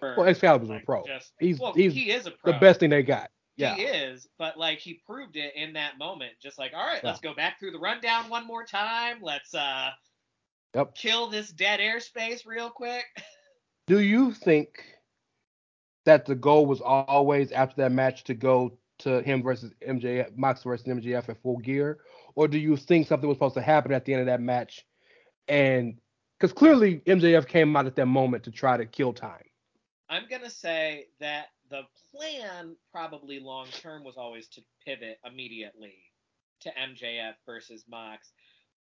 For, 0.00 0.14
Well, 0.16 0.26
Excalibur's 0.28 0.68
like, 0.68 0.82
a 0.82 0.84
pro. 0.86 1.04
Just, 1.06 1.32
He's 1.38 1.60
well, 1.60 1.72
he's 1.72 1.94
he 1.94 2.10
is 2.10 2.26
a 2.26 2.32
pro. 2.32 2.52
the 2.52 2.58
best 2.58 2.80
thing 2.80 2.90
they 2.90 3.04
got. 3.04 3.30
Yeah. 3.56 3.76
He 3.76 3.84
is, 3.84 4.28
but 4.38 4.58
like 4.58 4.78
he 4.80 5.00
proved 5.06 5.36
it 5.36 5.54
in 5.54 5.72
that 5.74 5.96
moment. 5.96 6.32
Just 6.42 6.58
like, 6.58 6.72
all 6.74 6.84
right, 6.84 7.00
Yeah. 7.02 7.10
let's 7.10 7.20
go 7.20 7.32
back 7.34 7.58
through 7.60 7.70
the 7.70 7.78
rundown 7.78 8.28
one 8.28 8.46
more 8.46 8.64
time. 8.66 9.18
Let's 9.22 9.54
uh 9.54 9.90
Yep. 10.74 10.94
kill 10.94 11.28
this 11.28 11.50
dead 11.50 11.80
airspace 11.80 12.46
real 12.46 12.70
quick. 12.70 13.04
Do 13.86 14.00
you 14.00 14.32
think 14.32 14.84
that 16.04 16.26
the 16.26 16.34
goal 16.34 16.66
was 16.66 16.80
always 16.80 17.52
after 17.52 17.82
that 17.82 17.92
match 17.92 18.24
to 18.24 18.34
go 18.34 18.78
to 18.98 19.22
him 19.22 19.42
versus 19.42 19.72
MJF, 19.86 20.36
Mox 20.36 20.62
versus 20.62 20.86
MJF 20.86 21.28
at 21.28 21.42
full 21.42 21.58
gear, 21.58 21.98
or 22.34 22.48
do 22.48 22.58
you 22.58 22.76
think 22.76 23.06
something 23.06 23.28
was 23.28 23.36
supposed 23.36 23.54
to 23.54 23.62
happen 23.62 23.92
at 23.92 24.04
the 24.04 24.12
end 24.12 24.20
of 24.20 24.26
that 24.26 24.40
match? 24.40 24.86
And 25.48 25.98
because 26.38 26.52
clearly 26.52 27.00
MJF 27.06 27.46
came 27.46 27.76
out 27.76 27.86
at 27.86 27.96
that 27.96 28.06
moment 28.06 28.44
to 28.44 28.50
try 28.50 28.76
to 28.76 28.86
kill 28.86 29.12
time. 29.12 29.44
I'm 30.08 30.24
gonna 30.30 30.50
say 30.50 31.06
that 31.20 31.46
the 31.70 31.82
plan, 32.14 32.76
probably 32.92 33.40
long 33.40 33.66
term, 33.68 34.04
was 34.04 34.16
always 34.16 34.48
to 34.48 34.62
pivot 34.84 35.18
immediately 35.24 35.94
to 36.60 36.70
MJF 36.70 37.34
versus 37.44 37.84
Mox. 37.88 38.32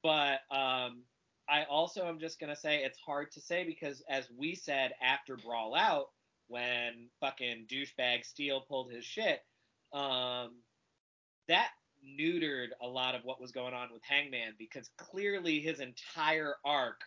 But 0.02 0.40
um, 0.50 1.02
I 1.48 1.64
also 1.64 2.06
am 2.06 2.18
just 2.18 2.38
gonna 2.40 2.56
say 2.56 2.84
it's 2.84 2.98
hard 2.98 3.30
to 3.32 3.40
say 3.40 3.64
because, 3.64 4.02
as 4.08 4.28
we 4.36 4.54
said 4.54 4.92
after 5.02 5.36
Brawl 5.36 5.74
Out, 5.74 6.06
when 6.48 7.08
fucking 7.20 7.66
douchebag 7.70 8.24
Steel 8.24 8.60
pulled 8.62 8.90
his 8.92 9.04
shit, 9.04 9.40
um, 9.92 10.62
that 11.48 11.70
neutered 12.04 12.68
a 12.80 12.86
lot 12.86 13.14
of 13.14 13.24
what 13.24 13.40
was 13.40 13.52
going 13.52 13.74
on 13.74 13.92
with 13.92 14.02
Hangman 14.04 14.54
because 14.58 14.90
clearly 14.96 15.60
his 15.60 15.80
entire 15.80 16.54
arc 16.64 17.00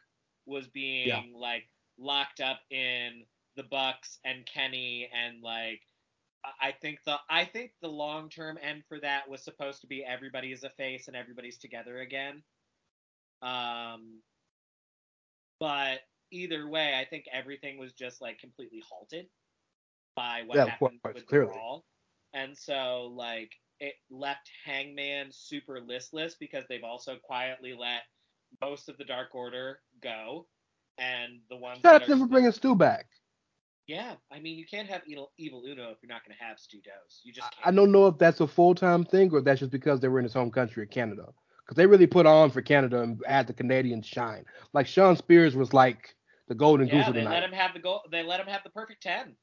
was 0.45 0.67
being 0.67 1.07
Yeah. 1.07 1.23
like 1.33 1.69
locked 1.97 2.39
up 2.39 2.61
in 2.69 3.25
the 3.55 3.63
Bucks 3.63 4.19
and 4.23 4.45
Kenny 4.45 5.09
and 5.13 5.41
like 5.41 5.81
I 6.61 6.73
think 6.73 6.99
the 7.05 7.19
I 7.29 7.45
think 7.45 7.71
the 7.81 7.89
long 7.89 8.29
term 8.29 8.57
end 8.61 8.83
for 8.87 8.99
that 8.99 9.27
was 9.27 9.43
supposed 9.43 9.81
to 9.81 9.87
be 9.87 10.03
everybody 10.03 10.51
is 10.51 10.63
a 10.63 10.69
face 10.71 11.07
and 11.07 11.15
everybody's 11.15 11.57
together 11.57 11.99
again. 11.99 12.43
Um, 13.41 14.21
but 15.59 15.99
either 16.31 16.67
way, 16.67 16.95
I 16.99 17.05
think 17.05 17.25
everything 17.31 17.77
was 17.77 17.93
just 17.93 18.21
like 18.21 18.39
completely 18.39 18.83
halted 18.89 19.27
by 20.15 20.43
what 20.45 20.57
Yeah, 20.57 20.65
happened 20.65 20.99
course, 21.01 21.15
with 21.15 21.27
clearly. 21.27 21.47
the 21.47 21.53
brawl, 21.53 21.85
and 22.33 22.57
so 22.57 23.13
like 23.15 23.51
it 23.79 23.95
left 24.09 24.49
Hangman 24.65 25.29
super 25.31 25.79
listless 25.81 26.35
because 26.39 26.65
they've 26.69 26.83
also 26.83 27.17
quietly 27.23 27.73
let 27.73 28.01
most 28.61 28.89
of 28.89 28.97
the 28.97 29.05
Dark 29.05 29.35
Order 29.35 29.79
go, 30.01 30.47
and 30.97 31.41
the 31.49 31.57
ones 31.57 31.79
Shout 31.83 31.95
out 31.95 32.01
that 32.01 32.07
for 32.07 32.15
are 32.23 32.27
bringing 32.27 32.51
Stu 32.51 32.75
back. 32.75 33.07
yeah, 33.87 34.15
I 34.31 34.39
mean 34.39 34.57
you 34.57 34.65
can't 34.65 34.89
have 34.89 35.01
evil, 35.07 35.31
evil 35.37 35.63
Uno 35.65 35.91
if 35.91 35.97
you're 36.01 36.09
not 36.09 36.25
going 36.25 36.37
to 36.37 36.43
have 36.43 36.59
Stu 36.59 36.81
Dose. 36.81 37.21
You 37.23 37.33
just 37.33 37.51
I 37.63 37.71
can't. 37.71 37.71
don't 37.71 37.91
know 37.91 38.07
if 38.07 38.17
that's 38.17 38.41
a 38.41 38.47
full 38.47 38.75
time 38.75 39.03
thing 39.05 39.31
or 39.33 39.41
that's 39.41 39.59
just 39.59 39.71
because 39.71 39.99
they 39.99 40.07
were 40.07 40.19
in 40.19 40.25
his 40.25 40.33
home 40.33 40.51
country 40.51 40.83
of 40.83 40.89
Canada. 40.89 41.33
Because 41.65 41.77
they 41.77 41.87
really 41.87 42.07
put 42.07 42.25
on 42.27 42.51
for 42.51 42.61
Canada 42.61 43.01
and 43.01 43.21
had 43.25 43.47
the 43.47 43.53
Canadians 43.53 44.05
shine. 44.05 44.45
Like 44.73 44.87
Shawn 44.87 45.15
Spears 45.17 45.55
was 45.55 45.73
like 45.73 46.15
the 46.47 46.55
golden 46.55 46.87
goose 46.87 46.93
Yeah, 46.95 47.07
of 47.09 47.13
the 47.15 47.21
they 47.21 47.25
let 47.27 47.43
him 47.43 47.51
have 47.53 47.73
the 47.73 47.79
goal. 47.79 48.01
They 48.11 48.23
let 48.23 48.39
him 48.39 48.47
have 48.47 48.63
the 48.63 48.69
perfect 48.69 49.01
ten, 49.01 49.35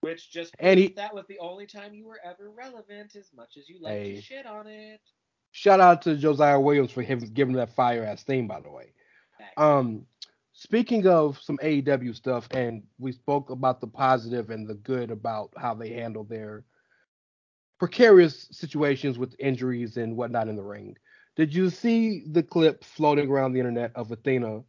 which 0.00 0.30
just 0.30 0.54
And 0.60 0.78
he- 0.78 0.88
that 0.88 1.14
was 1.14 1.26
the 1.28 1.38
only 1.40 1.66
time 1.66 1.94
you 1.94 2.06
were 2.06 2.20
ever 2.24 2.50
relevant, 2.50 3.16
as 3.16 3.32
much 3.34 3.56
as 3.56 3.68
you 3.68 3.80
like 3.80 3.94
Hey. 3.94 4.14
to 4.16 4.22
shit 4.22 4.46
on 4.46 4.66
it. 4.68 5.00
Shout 5.52 5.80
out 5.80 6.02
to 6.02 6.16
Josiah 6.16 6.60
Williams 6.60 6.92
for 6.92 7.02
him 7.02 7.18
giving 7.18 7.54
that 7.56 7.74
fire 7.74 8.04
ass 8.04 8.22
theme, 8.22 8.46
by 8.46 8.60
the 8.60 8.70
way. 8.70 8.92
Um, 9.56 10.06
speaking 10.52 11.06
of 11.06 11.38
some 11.40 11.58
AEW 11.62 12.14
stuff, 12.14 12.46
and 12.52 12.82
we 12.98 13.12
spoke 13.12 13.50
about 13.50 13.80
the 13.80 13.86
positive 13.86 14.50
and 14.50 14.68
the 14.68 14.74
good 14.74 15.10
about 15.10 15.52
how 15.56 15.74
they 15.74 15.90
handle 15.90 16.24
their 16.24 16.64
precarious 17.78 18.48
situations 18.50 19.18
with 19.18 19.34
injuries 19.38 19.96
and 19.96 20.16
whatnot 20.16 20.48
in 20.48 20.56
the 20.56 20.62
ring. 20.62 20.96
Did 21.36 21.54
you 21.54 21.68
see 21.68 22.24
the 22.30 22.42
clip 22.42 22.82
floating 22.82 23.30
around 23.30 23.52
the 23.52 23.60
internet 23.60 23.92
of 23.94 24.10
Athena 24.10 24.62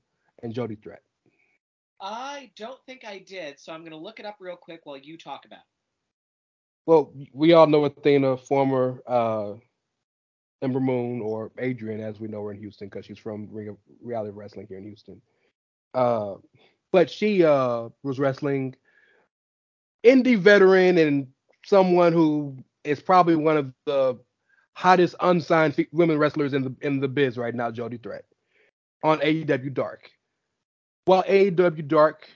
and 0.44 0.54
Jody 0.54 0.76
Threat? 0.76 1.02
I 2.02 2.52
don't 2.56 2.80
think 2.86 3.06
I 3.06 3.20
did, 3.20 3.60
so 3.60 3.72
I'm 3.72 3.84
gonna 3.84 3.98
look 3.98 4.20
it 4.20 4.26
up 4.26 4.38
real 4.40 4.58
quick 4.58 4.82
while 4.86 4.98
you 4.98 5.18
talk 5.18 5.46
about. 5.46 5.60
it. 5.60 5.66
Well, 6.86 7.14
we 7.34 7.54
all 7.54 7.68
know 7.68 7.86
Athena, 7.86 8.38
former 8.38 9.02
uh, 9.08 9.54
Ember 10.62 10.80
Moon, 10.80 11.22
or 11.22 11.52
Adrienne, 11.60 12.02
as 12.02 12.20
we 12.20 12.28
know 12.28 12.44
her 12.46 12.52
in 12.52 12.60
Houston, 12.60 12.88
because 12.88 13.06
she's 13.06 13.18
from 13.18 13.48
Ring 13.52 13.70
of 13.70 13.78
Reality 14.02 14.32
Wrestling 14.34 14.68
here 14.68 14.78
in 14.78 14.86
Houston. 14.86 15.22
Uh, 15.94 16.36
but 16.92 17.10
she 17.10 17.44
uh, 17.44 17.90
was 18.04 18.20
wrestling 18.20 18.76
indie 20.06 20.38
veteran 20.38 20.98
and 20.98 21.28
someone 21.66 22.14
who 22.14 22.58
is 22.88 23.02
probably 23.02 23.36
one 23.36 23.58
of 23.58 23.74
the 23.86 24.20
hottest 24.74 25.16
unsigned 25.22 25.88
women 25.92 26.18
wrestlers 26.18 26.54
in 26.54 26.64
the 26.64 26.76
in 26.82 27.00
the 27.00 27.08
biz 27.08 27.38
right 27.38 27.56
now, 27.56 27.72
Jody 27.72 27.98
Threat, 27.98 28.26
on 29.04 29.20
AEW 29.20 29.74
Dark. 29.74 30.10
While 31.06 31.24
AEW 31.24 31.88
Dark 31.88 32.28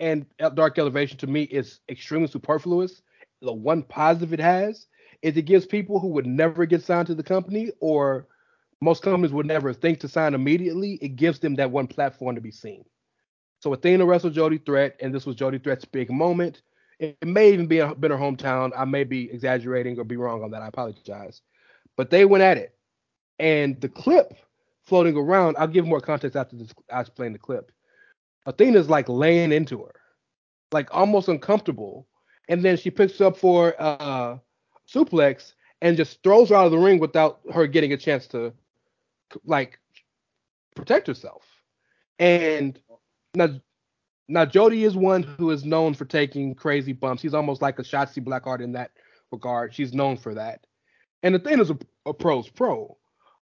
and 0.00 0.26
Dark 0.54 0.78
Elevation 0.78 1.18
to 1.18 1.26
me 1.26 1.42
is 1.44 1.80
extremely 1.88 2.28
superfluous, 2.28 3.02
the 3.40 3.52
one 3.52 3.82
positive 3.82 4.32
it 4.32 4.40
has 4.40 4.86
is 5.22 5.36
it 5.36 5.42
gives 5.42 5.66
people 5.66 6.00
who 6.00 6.08
would 6.08 6.26
never 6.26 6.66
get 6.66 6.82
signed 6.82 7.06
to 7.06 7.14
the 7.14 7.22
company 7.22 7.70
or 7.80 8.26
most 8.80 9.02
companies 9.02 9.32
would 9.32 9.46
never 9.46 9.72
think 9.72 10.00
to 10.00 10.08
sign 10.08 10.34
immediately, 10.34 10.94
it 10.94 11.14
gives 11.14 11.38
them 11.38 11.54
that 11.54 11.70
one 11.70 11.86
platform 11.86 12.34
to 12.34 12.40
be 12.40 12.50
seen. 12.50 12.84
So 13.60 13.72
Athena 13.72 14.04
wrestled 14.04 14.34
Jody 14.34 14.58
Threat, 14.58 14.96
and 15.00 15.14
this 15.14 15.24
was 15.24 15.36
Jody 15.36 15.58
Threat's 15.58 15.84
big 15.84 16.10
moment. 16.10 16.62
It, 17.02 17.18
it 17.20 17.28
may 17.28 17.52
even 17.52 17.66
be 17.66 17.80
a, 17.80 17.94
been 17.94 18.12
her 18.12 18.16
hometown. 18.16 18.70
I 18.76 18.84
may 18.84 19.04
be 19.04 19.30
exaggerating 19.30 19.98
or 19.98 20.04
be 20.04 20.16
wrong 20.16 20.42
on 20.42 20.52
that. 20.52 20.62
I 20.62 20.68
apologize. 20.68 21.42
But 21.96 22.10
they 22.10 22.24
went 22.24 22.44
at 22.44 22.56
it. 22.56 22.74
And 23.38 23.80
the 23.80 23.88
clip 23.88 24.34
floating 24.84 25.16
around, 25.16 25.56
I'll 25.58 25.66
give 25.66 25.84
more 25.84 26.00
context 26.00 26.36
after 26.36 26.56
this, 26.56 26.72
I 26.92 27.00
explain 27.00 27.32
the 27.32 27.38
clip. 27.38 27.72
Athena's 28.46 28.88
like 28.88 29.08
laying 29.08 29.52
into 29.52 29.82
her, 29.82 29.94
like 30.70 30.88
almost 30.94 31.28
uncomfortable. 31.28 32.06
And 32.48 32.64
then 32.64 32.76
she 32.76 32.90
picks 32.90 33.20
up 33.20 33.36
for 33.36 33.74
uh 33.80 34.38
suplex 34.88 35.54
and 35.80 35.96
just 35.96 36.22
throws 36.22 36.50
her 36.50 36.54
out 36.54 36.66
of 36.66 36.72
the 36.72 36.78
ring 36.78 36.98
without 36.98 37.40
her 37.52 37.66
getting 37.66 37.92
a 37.92 37.96
chance 37.96 38.26
to 38.28 38.52
like 39.44 39.78
protect 40.76 41.06
herself. 41.06 41.44
And 42.18 42.78
now 43.34 43.48
now 44.28 44.44
Jody 44.44 44.84
is 44.84 44.96
one 44.96 45.22
who 45.22 45.50
is 45.50 45.64
known 45.64 45.94
for 45.94 46.04
taking 46.04 46.54
crazy 46.54 46.92
bumps. 46.92 47.22
He's 47.22 47.34
almost 47.34 47.62
like 47.62 47.78
a 47.78 47.82
Shotzi 47.82 48.24
Blackheart 48.24 48.62
in 48.62 48.72
that 48.72 48.92
regard. 49.30 49.74
She's 49.74 49.92
known 49.92 50.16
for 50.16 50.34
that. 50.34 50.66
And 51.22 51.34
the 51.34 51.38
thing 51.38 51.60
is 51.60 51.70
a, 51.70 51.78
a 52.06 52.14
pro's 52.14 52.48
pro. 52.48 52.96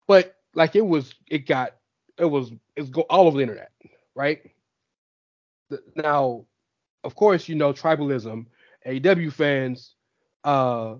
But 0.07 0.37
like 0.55 0.77
it 0.77 0.87
was 0.87 1.15
it 1.29 1.47
got 1.47 1.77
it 2.19 2.25
was 2.25 2.53
it's 2.77 2.91
go 2.91 3.03
all 3.03 3.27
over 3.27 3.37
the 3.37 3.43
internet, 3.43 3.73
right? 4.15 4.41
The- 5.71 5.83
now, 5.97 6.47
of 7.05 7.15
course, 7.15 7.49
you 7.49 7.55
know 7.55 7.73
tribalism. 7.73 8.47
AEW 8.87 9.33
fans, 9.33 9.95
uh, 10.45 10.97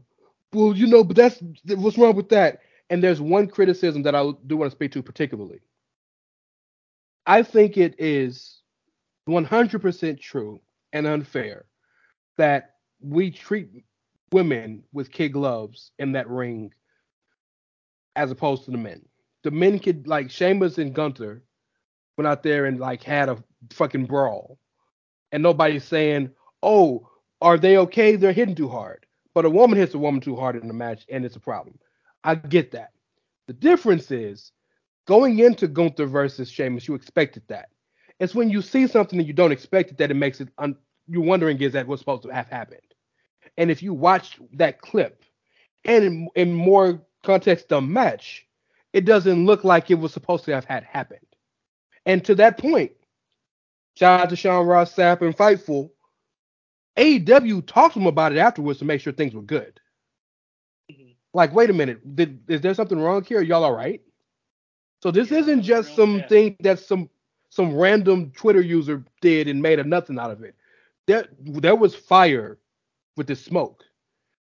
well, 0.53 0.77
you 0.77 0.87
know, 0.87 1.03
but 1.03 1.17
that's 1.17 1.43
what's 1.67 1.99
wrong 1.99 2.15
with 2.15 2.29
that. 2.31 2.61
And 2.91 3.03
there's 3.03 3.21
one 3.21 3.47
criticism 3.49 4.03
that 4.03 4.15
I 4.15 4.31
do 4.47 4.57
want 4.59 4.71
to 4.71 4.77
speak 4.77 4.93
to 4.93 5.03
particularly. 5.03 5.61
I 7.27 7.43
think 7.43 7.77
it 7.77 7.95
is 7.99 8.60
100% 9.29 10.21
true 10.21 10.61
and 10.93 11.07
unfair 11.07 11.67
that 12.37 12.75
we 13.01 13.31
treat 13.31 13.69
women 14.33 14.83
with 14.93 15.11
kid 15.11 15.31
gloves 15.33 15.93
in 15.99 16.13
that 16.13 16.29
ring 16.29 16.73
as 18.17 18.31
opposed 18.31 18.65
to 18.65 18.71
the 18.71 18.79
men. 18.79 19.05
The 19.43 19.51
men 19.51 19.79
could 19.79 20.07
like 20.07 20.31
Sheamus 20.31 20.79
and 20.79 20.95
Gunther 20.95 21.43
went 22.17 22.29
out 22.29 22.43
there 22.43 22.67
and 22.67 22.79
like 22.79 23.03
had 23.03 23.29
a 23.29 23.43
fucking 23.73 24.07
brawl, 24.07 24.59
and 25.33 25.43
nobody's 25.43 25.85
saying, 25.85 26.31
"Oh, 26.63 27.09
are 27.41 27.57
they 27.59 27.79
okay? 27.79 28.17
They're 28.17 28.33
hitting 28.33 28.55
too 28.55 28.69
hard." 28.69 29.07
But 29.33 29.45
a 29.45 29.51
woman 29.51 29.79
hits 29.79 29.95
a 29.95 29.99
woman 29.99 30.21
too 30.21 30.37
hard 30.37 30.57
in 30.57 30.69
the 30.69 30.75
match, 30.75 31.07
and 31.09 31.25
it's 31.25 31.37
a 31.37 31.41
problem. 31.41 31.79
I 32.25 32.35
get 32.35 32.73
that. 32.73 32.93
The 33.47 33.53
difference 33.55 34.11
is 34.11 34.53
going 35.07 35.39
into 35.39 35.67
Gunther 35.67 36.07
versus 36.07 36.51
Sheamus, 36.51 36.87
you 36.87 36.95
expected 36.95 37.43
that. 37.49 37.69
It's 38.21 38.35
when 38.37 38.51
you 38.51 38.63
see 38.63 38.89
something 38.89 39.19
and 39.21 39.29
you 39.29 39.35
don't 39.35 39.53
expect 39.53 39.93
it 39.93 39.99
that 39.99 40.13
it 40.13 40.17
makes 40.17 40.41
it. 40.43 40.51
Un- 40.59 40.77
you're 41.09 41.25
wondering 41.25 41.61
is 41.63 41.75
that 41.75 41.89
what's 41.89 42.03
supposed 42.03 42.25
to 42.25 42.31
have 42.31 42.49
happened? 42.49 42.83
And 43.59 43.71
if 43.71 43.83
you 43.83 43.95
watch 43.95 44.39
that 44.55 44.81
clip, 44.81 45.25
and 45.85 46.05
in, 46.05 46.29
in 46.37 46.55
more 46.55 47.03
context, 47.25 47.71
the 47.71 47.81
match, 47.83 48.47
it 48.93 49.07
doesn't 49.07 49.47
look 49.47 49.65
like 49.65 49.91
it 49.91 49.97
was 49.97 50.13
supposed 50.15 50.47
to 50.47 50.53
have 50.55 50.67
had 50.67 50.85
happened. 50.85 51.21
And 52.07 52.25
to 52.27 52.37
that 52.37 52.59
point, 52.59 52.93
shout 53.97 54.21
out 54.23 54.31
to 54.31 54.37
Sean 54.37 54.67
Ross 54.67 54.95
Sapp 54.95 55.23
and 55.23 55.37
Fightful. 55.37 55.91
AEW 56.99 57.67
talked 57.67 57.95
to 57.95 58.01
him 58.01 58.07
about 58.09 58.33
it 58.33 58.39
afterwards 58.39 58.81
to 58.81 58.87
make 58.87 59.01
sure 59.03 59.13
things 59.13 59.35
were 59.35 59.43
good. 59.43 59.81
Mhm. 60.91 61.17
Like, 61.35 61.55
wait 61.55 61.71
a 61.71 61.75
minute, 61.75 62.17
did, 62.17 62.43
is 62.49 62.61
there 62.63 62.75
something 62.75 63.01
wrong 63.01 63.25
here? 63.25 63.41
Are 63.41 63.43
y'all 63.45 63.65
all 63.65 63.75
right? 63.75 64.03
So 65.03 65.11
this 65.13 65.31
Yeah, 65.31 65.39
isn't 65.41 65.63
just 65.63 65.95
some 65.97 66.21
shit. 66.21 66.29
thing 66.29 66.57
that 66.61 66.81
some 66.81 67.11
some 67.51 67.77
random 67.77 68.31
Twitter 68.31 68.61
user 68.61 69.05
did 69.21 69.49
and 69.49 69.61
made 69.61 69.79
a 69.79 69.85
nothing 69.85 70.19
out 70.19 70.31
of 70.31 70.43
it. 70.43 70.55
There 71.07 71.27
there 71.41 71.77
was 71.77 71.95
fire 71.95 72.59
with 73.17 73.27
the 73.27 73.37
smoke, 73.37 73.85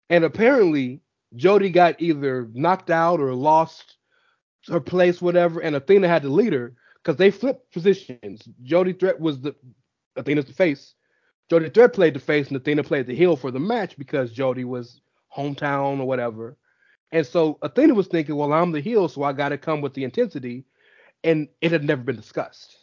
and 0.09 0.23
apparently 0.23 1.01
Jody 1.35 1.69
got 1.69 2.01
either 2.01 2.47
knocked 2.53 2.89
out 2.89 3.19
or 3.19 3.33
lost 3.33 3.97
her 4.67 4.79
place, 4.79 5.21
whatever, 5.21 5.59
and 5.59 5.75
Athena 5.75 6.07
had 6.07 6.21
to 6.21 6.29
lead 6.29 6.53
her 6.53 6.73
because 6.97 7.17
they 7.17 7.31
flipped 7.31 7.71
positions. 7.73 8.47
Jody 8.63 8.93
Threat 8.93 9.19
was 9.19 9.41
the 9.41 9.55
Athena's 10.15 10.45
the 10.45 10.53
face. 10.53 10.93
Jody 11.49 11.69
Threat 11.69 11.93
played 11.93 12.13
the 12.13 12.19
face, 12.19 12.47
and 12.47 12.57
Athena 12.57 12.83
played 12.83 13.07
the 13.07 13.15
heel 13.15 13.35
for 13.35 13.51
the 13.51 13.59
match 13.59 13.97
because 13.97 14.31
Jody 14.31 14.63
was 14.63 15.01
hometown 15.35 15.99
or 15.99 16.05
whatever. 16.05 16.57
And 17.11 17.25
so 17.25 17.57
Athena 17.61 17.93
was 17.93 18.07
thinking, 18.07 18.35
well, 18.35 18.53
I'm 18.53 18.71
the 18.71 18.79
heel, 18.79 19.09
so 19.09 19.23
I 19.23 19.33
got 19.33 19.49
to 19.49 19.57
come 19.57 19.81
with 19.81 19.93
the 19.93 20.03
intensity, 20.03 20.65
and 21.23 21.49
it 21.59 21.71
had 21.71 21.83
never 21.83 22.03
been 22.03 22.15
discussed. 22.15 22.77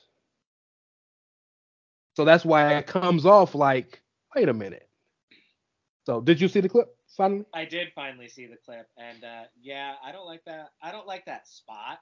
So 2.19 2.25
that's 2.25 2.45
why 2.45 2.75
it 2.75 2.89
comes 2.89 3.25
off 3.27 3.55
like, 3.55 4.03
wait 4.35 4.49
a 4.49 4.53
minute. 4.53 4.89
So 6.05 6.21
did 6.21 6.41
you 6.41 6.49
see 6.49 6.59
the 6.59 6.69
clip 6.69 6.89
finally? 7.17 7.45
I 7.55 7.65
did 7.65 7.93
finally 7.95 8.29
see 8.29 8.47
the 8.47 8.57
clip, 8.57 8.89
and 8.97 9.23
uh, 9.23 9.43
yeah, 9.63 9.95
I 10.05 10.11
don't 10.11 10.27
like 10.27 10.45
that. 10.47 10.71
I 10.83 10.91
don't 10.91 11.07
like 11.07 11.27
that 11.27 11.47
spot. 11.47 12.01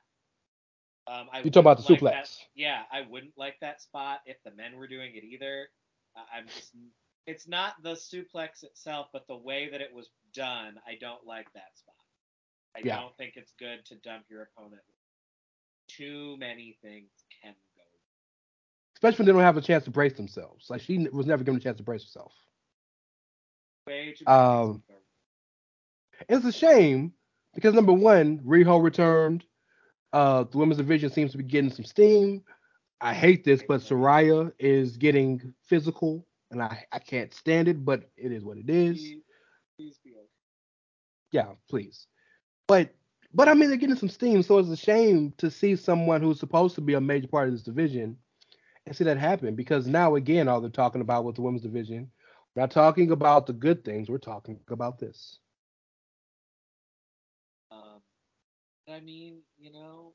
Um, 1.06 1.26
You 1.44 1.50
talking 1.50 1.58
about 1.60 1.84
the 1.84 1.92
like 1.92 2.00
suplex? 2.00 2.12
that- 2.12 2.30
yeah, 2.54 2.84
I 2.90 3.02
wouldn't 3.10 3.34
like 3.36 3.56
that 3.60 3.82
spot 3.82 4.20
if 4.24 4.38
the 4.42 4.52
men 4.52 4.78
were 4.78 4.86
doing 4.88 5.12
it 5.16 5.22
either. 5.22 5.68
I'm 6.34 6.46
just. 6.46 6.72
It's 7.26 7.46
not 7.46 7.74
the 7.82 7.92
suplex 7.92 8.62
itself, 8.62 9.08
but 9.12 9.26
the 9.28 9.36
way 9.36 9.68
that 9.70 9.82
it 9.82 9.92
was 9.92 10.08
done. 10.32 10.76
I 10.88 10.94
don't 10.98 11.26
like 11.26 11.52
that 11.52 11.76
spot. 11.76 11.94
I 12.74 12.80
Yeah. 12.82 13.00
don't 13.02 13.14
think 13.18 13.34
it's 13.36 13.52
good 13.58 13.84
to 13.84 13.96
dump 13.96 14.24
your 14.30 14.44
opponent. 14.44 14.80
Too 15.88 16.38
many 16.38 16.78
things. 16.80 17.10
Especially 18.96 19.18
when 19.18 19.26
they 19.26 19.32
don't 19.32 19.42
have 19.42 19.58
a 19.58 19.60
chance 19.62 19.84
to 19.84 19.90
brace 19.90 20.14
themselves. 20.14 20.70
Like 20.70 20.80
she 20.80 21.06
was 21.12 21.26
never 21.26 21.44
given 21.44 21.60
a 21.60 21.62
chance 21.62 21.76
to 21.76 21.82
brace 21.82 22.02
herself. 22.02 22.32
Way 23.86 24.14
too 24.16 24.24
many 24.26 24.38
Um, 24.38 24.66
things 24.72 24.82
to 24.86 24.92
go. 24.92 26.36
It's 26.36 26.46
a 26.46 26.52
shame 26.52 27.12
because 27.54 27.74
number 27.74 27.92
one, 27.92 28.38
Riho 28.38 28.82
returned. 28.82 29.44
Uh, 30.14 30.44
the 30.44 30.56
women's 30.56 30.78
division 30.78 31.10
seems 31.10 31.32
to 31.32 31.38
be 31.38 31.44
getting 31.44 31.70
some 31.70 31.84
steam. 31.84 32.42
I 33.02 33.12
hate 33.12 33.44
this, 33.44 33.62
but 33.68 33.82
Saraya 33.82 34.50
is 34.58 34.96
getting 34.96 35.52
physical, 35.66 36.26
and 36.50 36.62
I, 36.62 36.86
I 36.90 36.98
can't 36.98 37.34
stand 37.34 37.68
it, 37.68 37.84
but 37.84 38.08
it 38.16 38.32
is 38.32 38.42
what 38.42 38.56
it 38.56 38.70
is. 38.70 38.96
Please, 38.96 39.22
please 39.78 39.98
be 40.02 40.12
okay. 40.12 40.26
Yeah, 41.32 41.52
please. 41.68 42.06
But 42.66 42.94
but 43.34 43.50
I 43.50 43.52
mean 43.52 43.68
they're 43.68 43.76
getting 43.76 43.96
some 43.96 44.08
steam, 44.08 44.42
so 44.42 44.56
it's 44.56 44.70
a 44.70 44.76
shame 44.76 45.34
to 45.36 45.50
see 45.50 45.76
someone 45.76 46.22
who's 46.22 46.40
supposed 46.40 46.76
to 46.76 46.80
be 46.80 46.94
a 46.94 47.00
major 47.00 47.28
part 47.28 47.48
of 47.48 47.52
this 47.52 47.62
division 47.62 48.16
and 48.86 48.96
see 48.96 49.04
that 49.04 49.18
happen 49.18 49.54
because 49.54 49.86
now 49.86 50.14
again 50.14 50.48
all 50.48 50.60
they're 50.60 50.70
talking 50.70 51.00
about 51.00 51.24
with 51.24 51.34
the 51.34 51.42
women's 51.42 51.62
division, 51.62 52.10
we're 52.54 52.62
not 52.62 52.70
talking 52.70 53.10
about 53.10 53.46
the 53.46 53.52
good 53.52 53.84
things, 53.84 54.08
we're 54.08 54.18
talking 54.18 54.60
about 54.68 54.98
this. 54.98 55.38
Um, 57.70 58.00
I 58.88 59.00
mean, 59.00 59.40
you 59.58 59.72
know, 59.72 60.14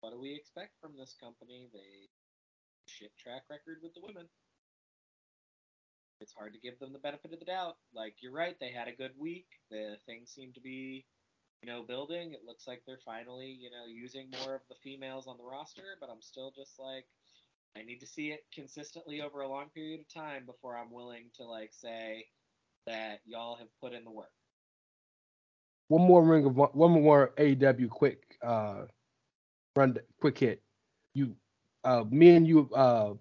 what 0.00 0.12
do 0.12 0.20
we 0.20 0.34
expect 0.34 0.72
from 0.80 0.92
this 0.96 1.14
company? 1.20 1.68
They 1.72 2.08
shit 2.86 3.16
track 3.16 3.42
record 3.50 3.78
with 3.82 3.94
the 3.94 4.00
women. 4.02 4.28
It's 6.20 6.34
hard 6.34 6.52
to 6.52 6.60
give 6.60 6.78
them 6.78 6.92
the 6.92 6.98
benefit 6.98 7.32
of 7.32 7.40
the 7.40 7.46
doubt. 7.46 7.76
Like 7.94 8.16
you're 8.20 8.32
right, 8.32 8.56
they 8.60 8.70
had 8.70 8.88
a 8.88 8.96
good 8.96 9.12
week. 9.18 9.46
The 9.70 9.96
things 10.06 10.30
seem 10.30 10.52
to 10.52 10.60
be, 10.60 11.04
you 11.62 11.72
know, 11.72 11.82
building. 11.82 12.32
It 12.32 12.46
looks 12.46 12.68
like 12.68 12.82
they're 12.86 13.00
finally, 13.04 13.56
you 13.58 13.70
know, 13.70 13.86
using 13.88 14.30
more 14.44 14.54
of 14.54 14.60
the 14.68 14.76
females 14.84 15.26
on 15.26 15.36
the 15.38 15.44
roster. 15.44 15.96
But 15.98 16.10
I'm 16.10 16.22
still 16.22 16.52
just 16.54 16.78
like, 16.78 17.06
I 17.76 17.82
need 17.82 18.00
to 18.00 18.06
see 18.06 18.28
it 18.30 18.44
consistently 18.52 19.22
over 19.22 19.40
a 19.40 19.48
long 19.48 19.70
period 19.74 20.00
of 20.00 20.08
time 20.12 20.44
before 20.44 20.76
I'm 20.76 20.92
willing 20.92 21.30
to 21.36 21.44
like 21.44 21.72
say 21.72 22.26
that 22.86 23.20
y'all 23.24 23.56
have 23.56 23.68
put 23.80 23.92
in 23.92 24.04
the 24.04 24.10
work. 24.10 24.32
One 25.88 26.02
more 26.02 26.24
ring 26.24 26.44
of 26.44 26.56
one 26.56 27.02
more 27.02 27.32
AEW 27.38 27.88
quick 27.88 28.36
uh 28.42 28.82
run 29.74 29.96
quick 30.20 30.38
hit. 30.38 30.62
You 31.14 31.34
uh 31.84 32.04
me 32.10 32.36
and 32.36 32.46
you 32.46 32.68
uh 32.74 33.14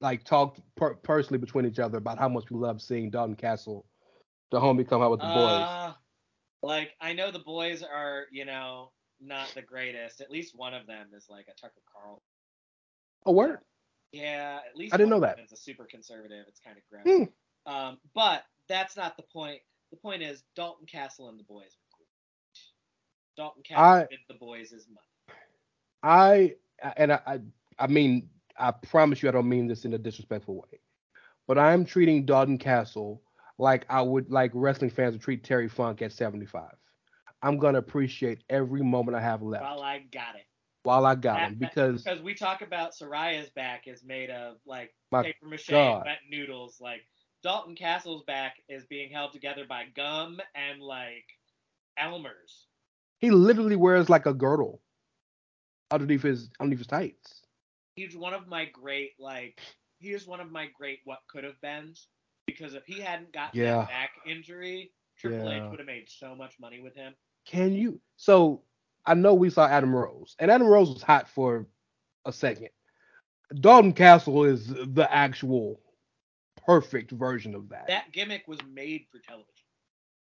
like 0.00 0.24
talked 0.24 0.60
per- 0.76 0.94
personally 0.94 1.38
between 1.38 1.66
each 1.66 1.78
other 1.78 1.98
about 1.98 2.18
how 2.18 2.28
much 2.28 2.50
we 2.50 2.58
love 2.58 2.82
seeing 2.82 3.10
Dalton 3.10 3.36
Castle, 3.36 3.86
the 4.50 4.60
homie, 4.60 4.86
come 4.86 5.02
out 5.02 5.10
with 5.10 5.20
the 5.20 5.26
boys. 5.26 5.64
Uh, 5.66 5.92
like 6.62 6.90
I 7.00 7.12
know 7.12 7.30
the 7.30 7.38
boys 7.38 7.82
are, 7.82 8.24
you 8.30 8.44
know, 8.44 8.90
not 9.20 9.52
the 9.54 9.62
greatest. 9.62 10.20
At 10.20 10.30
least 10.30 10.54
one 10.54 10.74
of 10.74 10.86
them 10.86 11.08
is 11.16 11.26
like 11.30 11.46
a 11.48 11.60
Tucker 11.60 11.82
Carl. 11.92 12.22
A 13.24 13.32
word. 13.32 13.58
Yeah, 14.12 14.60
at 14.68 14.76
least 14.76 14.94
I 14.94 14.96
didn't 14.96 15.10
know 15.10 15.20
that. 15.20 15.38
It's 15.38 15.52
a 15.52 15.56
super 15.56 15.84
conservative. 15.84 16.44
It's 16.48 16.60
kind 16.60 16.76
of 16.78 16.82
gross. 16.90 17.28
Hmm. 17.66 17.72
Um, 17.72 17.98
but 18.14 18.44
that's 18.68 18.96
not 18.96 19.16
the 19.16 19.24
point. 19.32 19.60
The 19.90 19.96
point 19.96 20.22
is 20.22 20.42
Dalton 20.54 20.86
Castle 20.86 21.28
and 21.28 21.38
the 21.38 21.44
boys 21.44 21.66
are 21.66 21.86
cool. 21.96 22.06
Dalton 23.36 23.62
Castle 23.62 23.84
I- 23.84 24.06
did 24.10 24.20
the 24.28 24.34
boys 24.34 24.70
his 24.70 24.86
money. 24.88 25.38
I 26.02 26.54
and 26.96 27.12
I, 27.12 27.20
I 27.26 27.40
I 27.78 27.86
mean 27.86 28.28
I 28.58 28.70
promise 28.70 29.22
you 29.22 29.28
I 29.28 29.32
don't 29.32 29.48
mean 29.48 29.66
this 29.66 29.84
in 29.84 29.94
a 29.94 29.98
disrespectful 29.98 30.54
way, 30.56 30.80
but 31.46 31.58
I'm 31.58 31.84
treating 31.84 32.24
Dalton 32.24 32.58
Castle 32.58 33.22
like 33.58 33.86
I 33.88 34.02
would 34.02 34.30
like 34.30 34.50
wrestling 34.54 34.90
fans 34.90 35.12
would 35.12 35.22
treat 35.22 35.42
Terry 35.42 35.68
Funk 35.68 36.02
at 36.02 36.12
75. 36.12 36.70
I'm 37.42 37.58
gonna 37.58 37.78
appreciate 37.78 38.42
every 38.48 38.82
moment 38.82 39.16
I 39.16 39.20
have 39.20 39.42
left 39.42 39.64
Well, 39.64 39.82
I 39.82 39.98
got 40.12 40.36
it. 40.36 40.46
While 40.86 41.04
I 41.06 41.14
got 41.16 41.40
him 41.40 41.54
because 41.58 42.02
Because 42.04 42.22
we 42.22 42.34
talk 42.34 42.62
about 42.62 42.92
Saraya's 42.94 43.50
back 43.50 43.86
is 43.86 44.02
made 44.04 44.30
of 44.30 44.56
like 44.64 44.94
paper 45.12 45.46
mache 45.46 45.68
God. 45.68 46.02
wet 46.06 46.18
noodles. 46.30 46.80
Like 46.80 47.02
Dalton 47.42 47.74
Castle's 47.74 48.22
back 48.24 48.54
is 48.68 48.84
being 48.86 49.10
held 49.10 49.32
together 49.32 49.64
by 49.68 49.84
gum 49.94 50.40
and 50.54 50.80
like 50.80 51.24
Elmer's. 51.98 52.66
he 53.18 53.30
literally 53.30 53.76
wears 53.76 54.08
like 54.08 54.26
a 54.26 54.34
girdle 54.34 54.80
underneath 55.90 56.22
his 56.22 56.50
underneath 56.60 56.78
his 56.80 56.86
tights. 56.86 57.42
He's 57.96 58.16
one 58.16 58.34
of 58.34 58.46
my 58.48 58.66
great 58.66 59.12
like 59.18 59.60
he 59.98 60.12
is 60.12 60.26
one 60.26 60.40
of 60.40 60.50
my 60.50 60.68
great 60.78 61.00
what 61.04 61.20
could 61.28 61.44
have 61.44 61.60
been 61.60 61.94
because 62.46 62.74
if 62.74 62.84
he 62.86 63.00
hadn't 63.00 63.32
gotten 63.32 63.58
Yeah. 63.60 63.78
that 63.78 63.88
back 63.88 64.10
injury, 64.26 64.92
Triple 65.18 65.50
H 65.50 65.62
would 65.70 65.78
have 65.78 65.86
made 65.86 66.08
so 66.08 66.34
much 66.34 66.58
money 66.60 66.80
with 66.80 66.94
him. 66.94 67.14
Can 67.46 67.72
you? 67.72 68.00
So 68.16 68.62
I 69.06 69.14
know 69.14 69.34
we 69.34 69.50
saw 69.50 69.66
Adam 69.66 69.94
Rose, 69.94 70.36
and 70.38 70.50
Adam 70.50 70.66
Rose 70.66 70.90
was 70.92 71.02
hot 71.02 71.28
for 71.28 71.66
a 72.24 72.32
second. 72.32 72.70
Dalton 73.60 73.92
Castle 73.92 74.44
is 74.44 74.66
the 74.68 75.08
actual 75.10 75.80
perfect 76.66 77.12
version 77.12 77.54
of 77.54 77.68
that. 77.70 77.86
That 77.88 78.12
gimmick 78.12 78.48
was 78.48 78.58
made 78.64 79.06
for 79.12 79.18
television. 79.20 79.52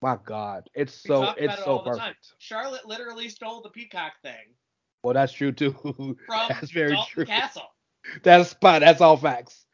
My 0.03 0.19
God, 0.25 0.69
it's 0.75 1.05
We 1.05 1.09
so 1.09 1.23
it's 1.37 1.55
it 1.55 1.65
so 1.65 1.79
all 1.79 1.85
the 1.85 1.93
time. 1.93 2.15
perfect. 2.15 2.35
Charlotte 2.39 2.87
literally 2.87 3.29
stole 3.29 3.63
the 3.63 3.71
peacock 3.71 4.15
thing 4.23 4.57
Well, 5.05 5.15
that's 5.15 5.33
true 5.33 5.53
too. 5.53 6.17
from 6.27 6.49
that's 6.49 6.71
very 6.73 6.91
Dalton 6.93 7.07
true. 7.13 7.25
Castle. 7.27 7.69
That's 8.25 8.51
spot. 8.51 8.81
That's 8.81 9.01
all 9.01 9.17
facts. 9.17 9.65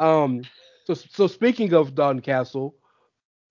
Um. 0.00 0.42
So 0.86 0.94
so 0.94 1.28
speaking 1.28 1.74
of 1.74 1.94
Dalton 1.94 2.22
Castle, 2.22 2.74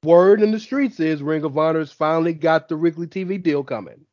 word 0.03 0.41
in 0.41 0.51
the 0.51 0.59
streets 0.59 0.99
is 0.99 1.23
Ring 1.23 1.45
of 1.45 1.57
Honor's 1.57 1.93
finally 1.93 2.33
got 2.33 2.67
the 2.69 2.77
weekly 2.77 3.07
TV 3.07 3.41
deal 3.41 3.63
coming. 3.63 4.06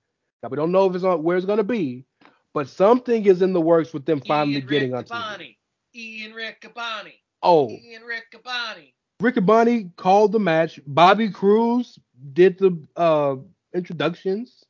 Now 0.45 0.51
we 0.51 0.57
don't 0.57 0.73
know 0.73 0.87
if 0.87 0.95
it's 0.95 1.05
on 1.05 1.23
where 1.25 1.39
it's 1.39 1.47
gonna 1.47 1.65
be, 1.65 2.05
but 2.53 2.69
something 2.69 3.25
is 3.25 3.43
in 3.43 3.55
the 3.55 3.63
works 3.63 3.95
with 3.95 4.05
them 4.05 4.21
finally 4.21 4.61
Ian 4.61 4.63
getting 4.63 4.95
on 4.95 5.05
TV. 5.05 5.39
Riccaboni. 5.41 5.57
Ian 5.95 6.33
Riccaboni. 6.35 7.21
Oh, 7.43 7.69
Ian 7.69 8.03
Riccaboni. 8.03 8.95
Bonnie 9.43 9.91
called 9.97 10.33
the 10.33 10.41
match. 10.41 10.81
Bobby 10.87 11.31
Cruz 11.31 11.99
did 12.33 12.59
the 12.59 12.87
uh 12.97 13.37
introductions. 13.75 14.65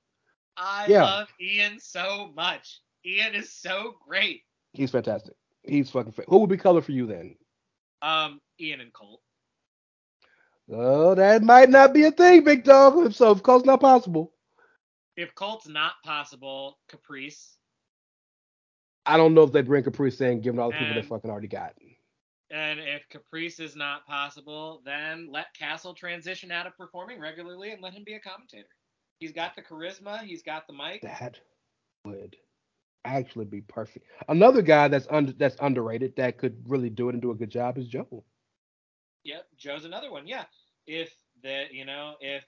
I 0.57 0.89
Yeah. 0.89 1.03
love 1.03 1.33
Ian 1.41 1.81
so 1.81 2.33
much. 2.37 2.81
Ian 3.05 3.35
is 3.35 3.53
so 3.53 3.97
great. 4.07 4.45
He's 4.73 4.91
fantastic. 4.93 5.35
He's 5.65 5.91
fucking. 5.91 6.13
Fa- 6.13 6.25
Who 6.29 6.39
would 6.39 6.51
be 6.51 6.59
color 6.59 6.83
for 6.83 6.93
you 6.93 7.07
then? 7.07 7.37
Um, 8.03 8.41
Ian 8.61 8.81
and 8.81 8.93
Colt. 8.93 9.23
Oh, 10.71 11.15
that 11.15 11.43
might 11.43 11.71
not 11.71 11.95
be 11.95 12.05
a 12.05 12.13
thing, 12.13 12.45
big 12.45 12.65
dog. 12.65 12.99
If 13.07 13.17
so, 13.17 13.31
of 13.31 13.43
course, 13.43 13.65
not 13.65 13.81
possible. 13.81 14.34
If 15.17 15.35
Colt's 15.35 15.69
not 15.69 15.93
possible, 16.05 16.79
Caprice. 16.89 17.57
I 19.07 19.17
don't 19.17 19.35
know 19.35 19.43
if 19.43 19.53
they 19.53 19.63
bring 19.63 19.85
Caprice 19.85 20.21
in, 20.21 20.41
given 20.41 20.59
all 20.59 20.71
the 20.71 20.77
people 20.77 20.95
they 20.95 21.03
fucking 21.03 21.31
already 21.31 21.49
got. 21.49 21.75
And 22.51 22.79
if 22.81 23.09
Caprice 23.11 23.59
is 23.61 23.77
not 23.77 24.07
possible, 24.07 24.81
then 24.85 25.29
let 25.31 25.55
Castle 25.55 25.95
transition 25.95 26.51
out 26.51 26.67
of 26.67 26.77
performing 26.77 27.21
regularly 27.21 27.73
and 27.73 27.83
let 27.83 27.93
him 27.93 28.05
be 28.05 28.15
a 28.15 28.21
commentator. 28.21 28.69
He's 29.19 29.33
got 29.33 29.55
the 29.57 29.63
charisma. 29.63 30.21
He's 30.21 30.43
got 30.43 30.67
the 30.67 30.73
mic. 30.73 31.03
That 31.03 31.39
would 32.05 32.37
actually 33.05 33.45
be 33.45 33.61
perfect. 33.61 34.07
Another 34.29 34.63
guy 34.63 34.89
that's 34.89 35.07
under 35.11 35.33
that's 35.33 35.57
underrated 35.61 36.17
that 36.17 36.39
could 36.39 36.57
really 36.69 36.91
do 36.91 37.09
it 37.09 37.15
and 37.15 37.23
do 37.23 37.31
a 37.31 37.35
good 37.35 37.51
job 37.51 37.79
is 37.79 37.87
Joe. 37.87 38.25
Yep, 39.25 39.47
Joe's 39.57 39.85
another 39.85 40.11
one. 40.11 40.27
Yeah, 40.27 40.45
if 40.87 41.13
the 41.43 41.65
you 41.71 41.85
know 41.85 42.15
if 42.21 42.45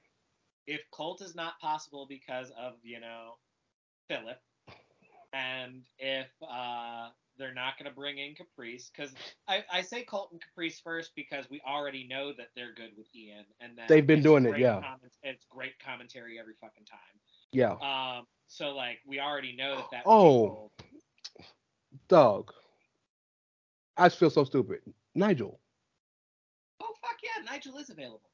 if 0.66 0.80
Colt 0.90 1.22
is 1.22 1.34
not 1.34 1.58
possible 1.60 2.06
because 2.08 2.50
of 2.58 2.74
you 2.82 3.00
know 3.00 3.36
Philip, 4.08 4.38
and 5.32 5.82
if 5.98 6.28
uh 6.48 7.08
they're 7.38 7.54
not 7.54 7.78
going 7.78 7.88
to 7.88 7.94
bring 7.94 8.18
in 8.18 8.34
Caprice, 8.34 8.90
because 8.94 9.12
I, 9.46 9.62
I 9.70 9.82
say 9.82 10.04
Colt 10.04 10.30
and 10.32 10.40
Caprice 10.40 10.80
first 10.80 11.12
because 11.14 11.50
we 11.50 11.60
already 11.66 12.06
know 12.06 12.32
that 12.32 12.48
they're 12.56 12.72
good 12.74 12.92
with 12.96 13.06
Ian 13.14 13.44
and 13.60 13.76
that 13.76 13.88
They've 13.88 14.06
been 14.06 14.22
doing 14.22 14.46
it, 14.46 14.58
yeah. 14.58 14.80
comment- 14.80 15.12
it's 15.22 15.44
great 15.50 15.78
commentary 15.78 16.38
every 16.40 16.54
fucking 16.60 16.86
time. 16.86 16.98
Yeah. 17.52 17.72
Um, 17.72 18.26
so 18.48 18.74
like 18.74 18.98
we 19.06 19.20
already 19.20 19.54
know 19.54 19.76
that 19.76 19.86
that. 19.92 20.02
Oh. 20.06 20.70
Dog. 22.08 22.52
I 23.96 24.08
just 24.08 24.18
feel 24.18 24.30
so 24.30 24.44
stupid. 24.44 24.80
Nigel. 25.14 25.60
Oh 26.80 26.92
fuck 27.00 27.16
yeah, 27.22 27.50
Nigel 27.50 27.78
is 27.78 27.90
available. 27.90 28.30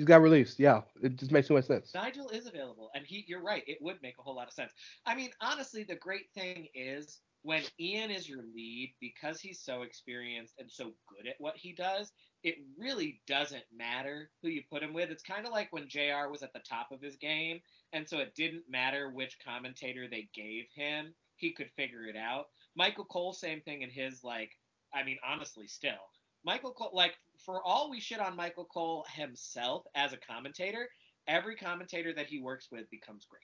He's 0.00 0.06
got 0.06 0.22
released. 0.22 0.58
Yeah. 0.58 0.80
It 1.02 1.16
just 1.16 1.30
makes 1.30 1.48
too 1.48 1.52
much 1.52 1.66
sense. 1.66 1.92
Nigel 1.94 2.30
is 2.30 2.46
available, 2.46 2.90
and 2.94 3.04
he, 3.06 3.22
you're 3.28 3.42
right, 3.42 3.62
it 3.66 3.76
would 3.82 3.98
make 4.02 4.14
a 4.18 4.22
whole 4.22 4.34
lot 4.34 4.48
of 4.48 4.54
sense. 4.54 4.72
I 5.04 5.14
mean, 5.14 5.28
honestly, 5.42 5.84
the 5.84 5.96
great 5.96 6.30
thing 6.32 6.68
is 6.74 7.18
when 7.42 7.64
Ian 7.78 8.10
is 8.10 8.26
your 8.26 8.42
lead, 8.54 8.94
because 8.98 9.42
he's 9.42 9.60
so 9.60 9.82
experienced 9.82 10.54
and 10.58 10.70
so 10.72 10.94
good 11.06 11.28
at 11.28 11.34
what 11.38 11.58
he 11.58 11.74
does, 11.74 12.12
it 12.42 12.54
really 12.78 13.20
doesn't 13.26 13.64
matter 13.76 14.30
who 14.42 14.48
you 14.48 14.62
put 14.72 14.82
him 14.82 14.94
with. 14.94 15.10
It's 15.10 15.22
kind 15.22 15.44
of 15.44 15.52
like 15.52 15.70
when 15.70 15.86
JR 15.86 16.30
was 16.30 16.42
at 16.42 16.54
the 16.54 16.62
top 16.66 16.92
of 16.92 17.02
his 17.02 17.16
game, 17.16 17.60
and 17.92 18.08
so 18.08 18.20
it 18.20 18.34
didn't 18.34 18.70
matter 18.70 19.10
which 19.10 19.36
commentator 19.44 20.08
they 20.08 20.30
gave 20.34 20.64
him, 20.74 21.12
he 21.36 21.52
could 21.52 21.68
figure 21.76 22.06
it 22.06 22.16
out. 22.16 22.46
Michael 22.74 23.04
Cole, 23.04 23.34
same 23.34 23.60
thing 23.60 23.82
in 23.82 23.90
his, 23.90 24.24
like, 24.24 24.52
I 24.94 25.04
mean, 25.04 25.18
honestly, 25.22 25.66
still. 25.66 26.08
Michael 26.42 26.72
Cole, 26.72 26.92
like, 26.94 27.18
for 27.44 27.62
all 27.64 27.90
we 27.90 28.00
shit 28.00 28.20
on 28.20 28.36
Michael 28.36 28.64
Cole 28.66 29.06
himself 29.14 29.84
as 29.94 30.12
a 30.12 30.16
commentator, 30.16 30.88
every 31.26 31.56
commentator 31.56 32.12
that 32.14 32.26
he 32.26 32.40
works 32.40 32.68
with 32.70 32.88
becomes 32.90 33.26
great. 33.26 33.42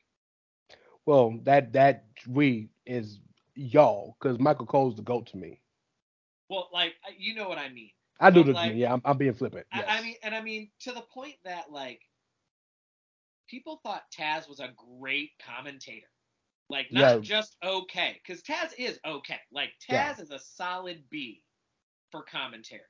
Well, 1.06 1.38
that 1.44 1.72
that 1.74 2.06
we 2.28 2.68
is 2.85 3.20
y'all, 3.54 4.16
because 4.20 4.38
Michael 4.38 4.66
Cole's 4.66 4.96
the 4.96 5.02
goat 5.02 5.26
to 5.28 5.37
me. 5.37 5.61
Well, 6.48 6.68
like, 6.72 6.94
you 7.16 7.35
know 7.35 7.48
what 7.48 7.59
I 7.59 7.68
mean. 7.68 7.90
I 8.20 8.30
do 8.30 8.42
the 8.44 8.52
like- 8.52 8.74
yeah. 8.74 8.92
I'm, 8.92 9.02
I'm 9.04 9.18
being 9.18 9.35
flippant. 9.35 9.66
I, 9.72 9.85
I 9.85 10.02
mean, 10.02 10.14
and 10.22 10.35
I 10.35 10.40
mean 10.40 10.70
to 10.80 10.92
the 10.92 11.02
point 11.02 11.35
that 11.44 11.70
like 11.70 12.00
people 13.48 13.80
thought 13.85 14.02
Taz 14.16 14.48
was 14.48 14.59
a 14.61 14.70
great 14.98 15.30
commentator, 15.44 16.09
like 16.68 16.90
not 16.92 17.00
Yeah. 17.16 17.18
just 17.20 17.56
okay, 17.62 18.20
because 18.26 18.42
Taz 18.42 18.70
is 18.78 18.98
okay. 19.06 19.38
Like 19.52 19.70
Taz 19.88 19.92
Yeah. 19.92 20.20
is 20.20 20.30
a 20.30 20.38
solid 20.38 21.04
B 21.11 21.42
for 22.11 22.22
commentary, 22.22 22.80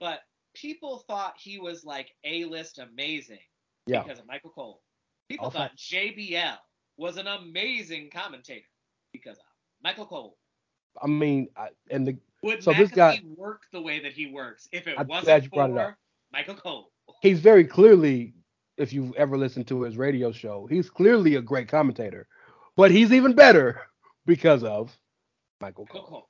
but 0.00 0.20
people 0.54 1.04
thought 1.06 1.34
he 1.38 1.58
was 1.58 1.84
like 1.84 2.10
a 2.24 2.44
list 2.44 2.78
amazing 2.78 3.38
yeah. 3.86 4.02
because 4.02 4.18
of 4.18 4.26
Michael 4.26 4.50
Cole. 4.50 4.82
People 5.28 5.50
thought 5.50 5.76
JBL 5.76 6.56
was 6.96 7.16
an 7.16 7.26
amazing 7.26 8.10
commentator 8.12 8.66
because 9.12 9.36
of 9.38 9.44
Michael 9.82 10.06
Cole. 10.06 10.36
I 11.02 11.06
mean, 11.08 11.48
I, 11.56 11.68
and 11.90 12.06
the 12.06 12.16
Would 12.42 12.62
So 12.62 12.72
McAfee 12.72 12.78
this 12.78 12.90
guy- 12.90 13.22
work 13.36 13.62
the 13.72 13.82
way 13.82 14.00
that 14.00 14.12
he 14.12 14.26
works 14.26 14.68
if 14.72 14.86
it 14.86 14.94
I'm 14.98 15.06
wasn't 15.06 15.48
for 15.52 15.88
it. 15.90 15.94
Michael 16.32 16.54
Cole? 16.54 16.90
he's 17.22 17.40
very 17.40 17.64
clearly, 17.64 18.34
if 18.76 18.92
you've 18.92 19.14
ever 19.16 19.36
listened 19.36 19.66
to 19.68 19.82
his 19.82 19.96
radio 19.96 20.32
show, 20.32 20.66
he's 20.66 20.90
clearly 20.90 21.34
a 21.36 21.42
great 21.42 21.68
commentator, 21.68 22.28
but 22.76 22.90
he's 22.90 23.12
even 23.12 23.34
better 23.34 23.82
because 24.26 24.62
of 24.64 24.96
Michael 25.60 25.86
Michael 25.88 26.00
Cole. 26.00 26.08
Cole. 26.08 26.28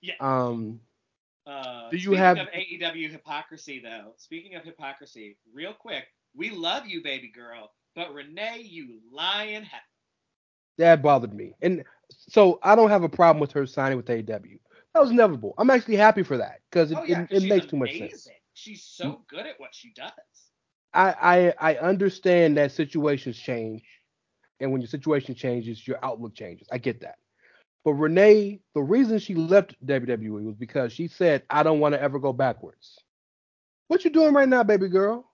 Yeah. 0.00 0.14
Um, 0.20 0.80
Uh, 1.46 1.90
Do 1.90 1.96
you 1.96 2.02
speaking 2.02 2.18
have- 2.18 2.38
of 2.38 2.48
AEW 2.52 3.10
hypocrisy, 3.10 3.78
though? 3.78 4.14
Speaking 4.16 4.54
of 4.54 4.64
hypocrisy, 4.64 5.36
real 5.52 5.74
quick, 5.74 6.06
we 6.34 6.50
love 6.50 6.86
you, 6.86 7.02
baby 7.02 7.28
girl, 7.28 7.72
but 7.94 8.12
Renee, 8.14 8.62
you 8.62 9.00
lying 9.12 9.62
heck. 9.64 9.82
that 10.78 11.02
bothered 11.02 11.34
me, 11.34 11.54
and 11.62 11.84
so 12.10 12.58
I 12.62 12.74
don't 12.74 12.90
have 12.90 13.04
a 13.04 13.08
problem 13.08 13.40
with 13.40 13.52
her 13.52 13.66
signing 13.66 13.96
with 13.96 14.06
AEW. 14.06 14.58
That 14.92 15.00
was 15.00 15.10
inevitable. 15.10 15.54
I'm 15.58 15.70
actually 15.70 15.96
happy 15.96 16.22
for 16.22 16.36
that 16.38 16.60
because 16.70 16.90
it, 16.92 16.98
oh 16.98 17.04
yeah, 17.04 17.26
it, 17.30 17.42
it 17.42 17.48
makes 17.48 17.66
too 17.66 17.76
much 17.76 17.96
sense. 17.98 18.28
She's 18.54 18.82
so 18.82 19.22
good 19.28 19.46
at 19.46 19.58
what 19.60 19.74
she 19.74 19.92
does. 19.92 20.10
I, 20.92 21.52
I 21.60 21.72
I 21.72 21.76
understand 21.76 22.56
that 22.56 22.72
situations 22.72 23.36
change, 23.36 23.82
and 24.60 24.72
when 24.72 24.80
your 24.80 24.88
situation 24.88 25.34
changes, 25.34 25.86
your 25.86 26.04
outlook 26.04 26.34
changes. 26.34 26.68
I 26.72 26.78
get 26.78 27.00
that. 27.02 27.16
But 27.84 27.94
Renee, 27.94 28.60
the 28.74 28.82
reason 28.82 29.18
she 29.18 29.34
left 29.34 29.76
WWE 29.86 30.44
was 30.44 30.56
because 30.56 30.92
she 30.92 31.06
said, 31.08 31.42
"I 31.50 31.62
don't 31.62 31.80
want 31.80 31.94
to 31.94 32.00
ever 32.02 32.18
go 32.18 32.32
backwards." 32.32 32.98
What 33.88 34.04
you 34.04 34.10
doing 34.10 34.34
right 34.34 34.48
now, 34.48 34.62
baby 34.64 34.88
girl? 34.88 35.30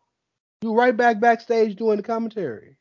You 0.62 0.74
right 0.74 0.96
back 0.96 1.20
backstage 1.20 1.76
doing 1.76 1.96
the 1.96 2.02
commentary. 2.02 2.76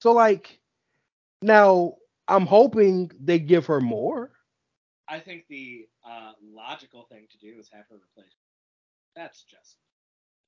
So 0.00 0.12
like, 0.12 0.60
now 1.42 1.96
I'm 2.28 2.46
hoping 2.46 3.10
they 3.20 3.38
give 3.38 3.66
her 3.66 3.80
more. 3.80 4.32
I 5.08 5.20
think 5.20 5.44
the 5.48 5.86
uh, 6.04 6.32
logical 6.42 7.06
thing 7.10 7.26
to 7.30 7.38
do 7.38 7.58
is 7.58 7.68
have 7.72 7.84
her 7.90 7.96
replace. 7.96 8.34
That's 9.14 9.42
just 9.44 9.76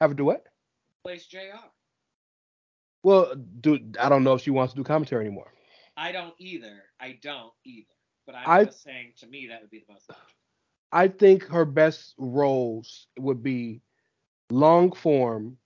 Have 0.01 0.11
her 0.11 0.15
do 0.17 0.25
what? 0.25 0.47
replace 1.01 1.27
Jr. 1.27 1.39
Well, 3.03 3.35
do 3.61 3.79
I 4.01 4.09
don't 4.09 4.25
know 4.25 4.35
if 4.35 4.43
she 4.43 4.51
wants 4.51 4.73
to 4.73 4.77
do 4.77 4.85
commentary 4.85 5.27
anymore. 5.27 5.53
I 5.99 6.13
don't 6.13 6.35
either. 6.39 6.85
I 7.01 7.19
don't 7.23 7.53
either. 7.65 7.95
But 8.27 8.37
I'm 8.37 8.47
I- 8.47 8.65
just 8.65 8.83
saying, 8.83 9.15
to 9.19 9.27
me, 9.27 9.49
that 9.49 9.63
would 9.63 9.71
be 9.71 9.81
the 9.87 9.93
most. 9.93 10.11
I 10.93 11.09
think 11.09 11.45
her 11.47 11.65
best 11.65 12.15
roles 12.19 13.09
would 13.19 13.43
be 13.43 13.83
long 14.51 14.93
form, 14.93 15.59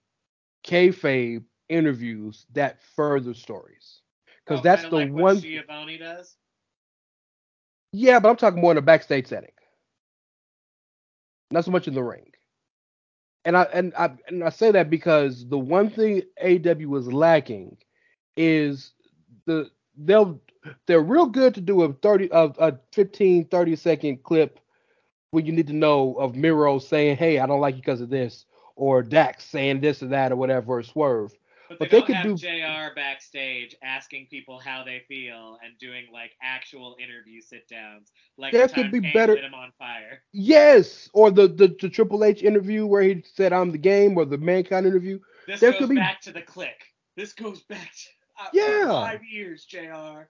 kayfabe 0.64 1.44
interviews 1.68 2.46
that 2.52 2.82
further 2.82 3.34
stories. 3.34 4.02
Because 4.44 4.60
Oh, 4.60 4.62
that's 4.62 4.84
the 4.86 4.96
like 4.96 5.12
what 5.14 5.24
one. 5.24 5.36
Giovanni 5.36 5.98
does. 5.98 6.36
Yeah, 7.92 8.20
but 8.20 8.30
I'm 8.30 8.36
talking 8.36 8.60
more 8.60 8.72
in 8.72 8.78
a 8.78 8.82
backstage 8.82 9.26
setting. 9.26 9.52
Not 11.50 11.64
so 11.64 11.70
much 11.70 11.88
in 11.88 11.94
the 11.94 12.02
ring. 12.02 12.32
And 13.44 13.56
I 13.56 13.62
and 13.72 13.92
I 13.98 14.16
and 14.28 14.44
I 14.44 14.50
say 14.50 14.70
that 14.72 14.90
because 14.90 15.48
the 15.48 15.58
one 15.58 15.90
thing 15.90 16.22
AW 16.42 16.88
was 16.88 17.12
lacking 17.12 17.78
is 18.36 18.92
the 19.46 19.70
they'll 19.96 20.40
they're 20.86 21.02
real 21.02 21.26
good 21.26 21.54
to 21.54 21.60
do 21.60 21.82
a 21.82 21.92
30 21.92 22.30
of 22.30 22.56
a 22.58 22.78
15 22.92 23.46
30 23.46 23.76
second 23.76 24.22
clip 24.22 24.60
when 25.32 25.46
you 25.46 25.52
need 25.52 25.66
to 25.68 25.72
know 25.72 26.14
of 26.14 26.36
Miro 26.36 26.78
saying, 26.78 27.16
"Hey, 27.16 27.38
I 27.38 27.46
don't 27.46 27.60
like 27.60 27.74
you 27.76 27.80
because 27.82 28.00
of 28.00 28.10
this," 28.10 28.44
or 28.76 29.02
Dax 29.02 29.44
saying 29.44 29.80
this 29.80 30.02
or 30.02 30.06
that 30.08 30.30
or 30.32 30.36
whatever, 30.36 30.74
or 30.78 30.82
Swerve. 30.82 31.32
But 31.68 31.78
But 31.78 31.90
they, 31.90 32.00
they 32.00 32.06
could 32.06 32.16
have 32.16 32.26
do- 32.26 32.36
JR 32.36 32.94
backstage 32.94 33.74
asking 33.82 34.26
people 34.30 34.58
how 34.58 34.84
they 34.84 35.00
feel 35.08 35.56
and 35.64 35.72
doing 35.78 36.04
like 36.12 36.32
actual 36.42 36.96
interview 37.02 37.40
sit 37.40 37.66
downs. 37.66 38.12
Like 38.36 38.52
There 38.52 38.66
the 38.66 38.74
could 38.74 38.92
be 38.92 39.00
Kane 39.00 39.12
better- 39.14 39.36
him 39.38 39.54
on 39.54 39.72
fire. 39.78 40.22
Yes, 40.32 41.08
or 41.14 41.30
the, 41.30 41.48
the 41.48 41.74
the 41.80 41.88
Triple 41.88 42.24
H 42.24 42.42
interview 42.42 42.84
where 42.84 43.02
he 43.02 43.24
said, 43.34 43.52
"I'm 43.54 43.72
the 43.72 43.78
game," 43.78 44.18
or 44.18 44.26
the 44.26 44.36
Mankind 44.38 44.86
interview. 44.86 45.18
This 45.46 45.60
There 45.60 45.72
goes 45.72 45.80
could 45.80 45.88
be- 45.88 45.96
back 45.96 46.20
to 46.22 46.32
the 46.32 46.42
click. 46.42 46.78
This 47.16 47.32
goes 47.32 47.62
back 47.62 47.90
to 47.90 48.08
Uh, 48.38 48.48
yeah. 48.52 48.86
five 48.86 49.24
years, 49.24 49.64
JR. 49.64 50.28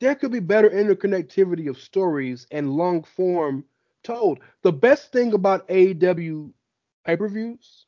there 0.00 0.14
could 0.14 0.32
be 0.32 0.40
better 0.40 0.70
interconnectivity 0.70 1.68
of 1.68 1.78
stories 1.80 2.46
and 2.50 2.70
long 2.76 3.02
form 3.02 3.64
told. 4.04 4.40
The 4.62 4.72
best 4.72 5.12
thing 5.12 5.32
about 5.32 5.68
AEW 5.68 6.52
pay 7.04 7.16
per 7.16 7.28
views 7.28 7.86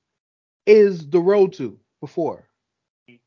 is 0.67 1.09
the 1.09 1.21
road 1.21 1.53
to 1.55 1.79
before. 2.01 2.49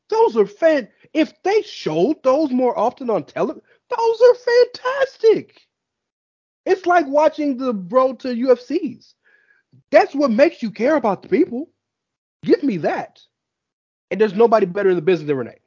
Those 0.08 0.36
are 0.36 0.46
fan. 0.46 0.88
If 1.12 1.40
they 1.42 1.62
showed 1.62 2.22
those 2.22 2.50
more 2.50 2.76
often 2.78 3.10
on 3.10 3.24
television, 3.24 3.62
those 3.88 4.20
are 4.22 4.34
fantastic. 4.34 5.60
It's 6.64 6.86
like 6.86 7.06
watching 7.06 7.56
the 7.56 7.74
road 7.74 8.20
to 8.20 8.28
UFCs. 8.28 9.14
That's 9.90 10.14
what 10.14 10.30
makes 10.30 10.62
you 10.62 10.70
care 10.70 10.96
about 10.96 11.22
the 11.22 11.28
people. 11.28 11.70
Give 12.42 12.62
me 12.62 12.78
that. 12.78 13.20
And 14.10 14.20
there's 14.20 14.34
nobody 14.34 14.66
better 14.66 14.90
in 14.90 14.96
the 14.96 15.02
business 15.02 15.26
than 15.28 15.36
Renee 15.36 15.58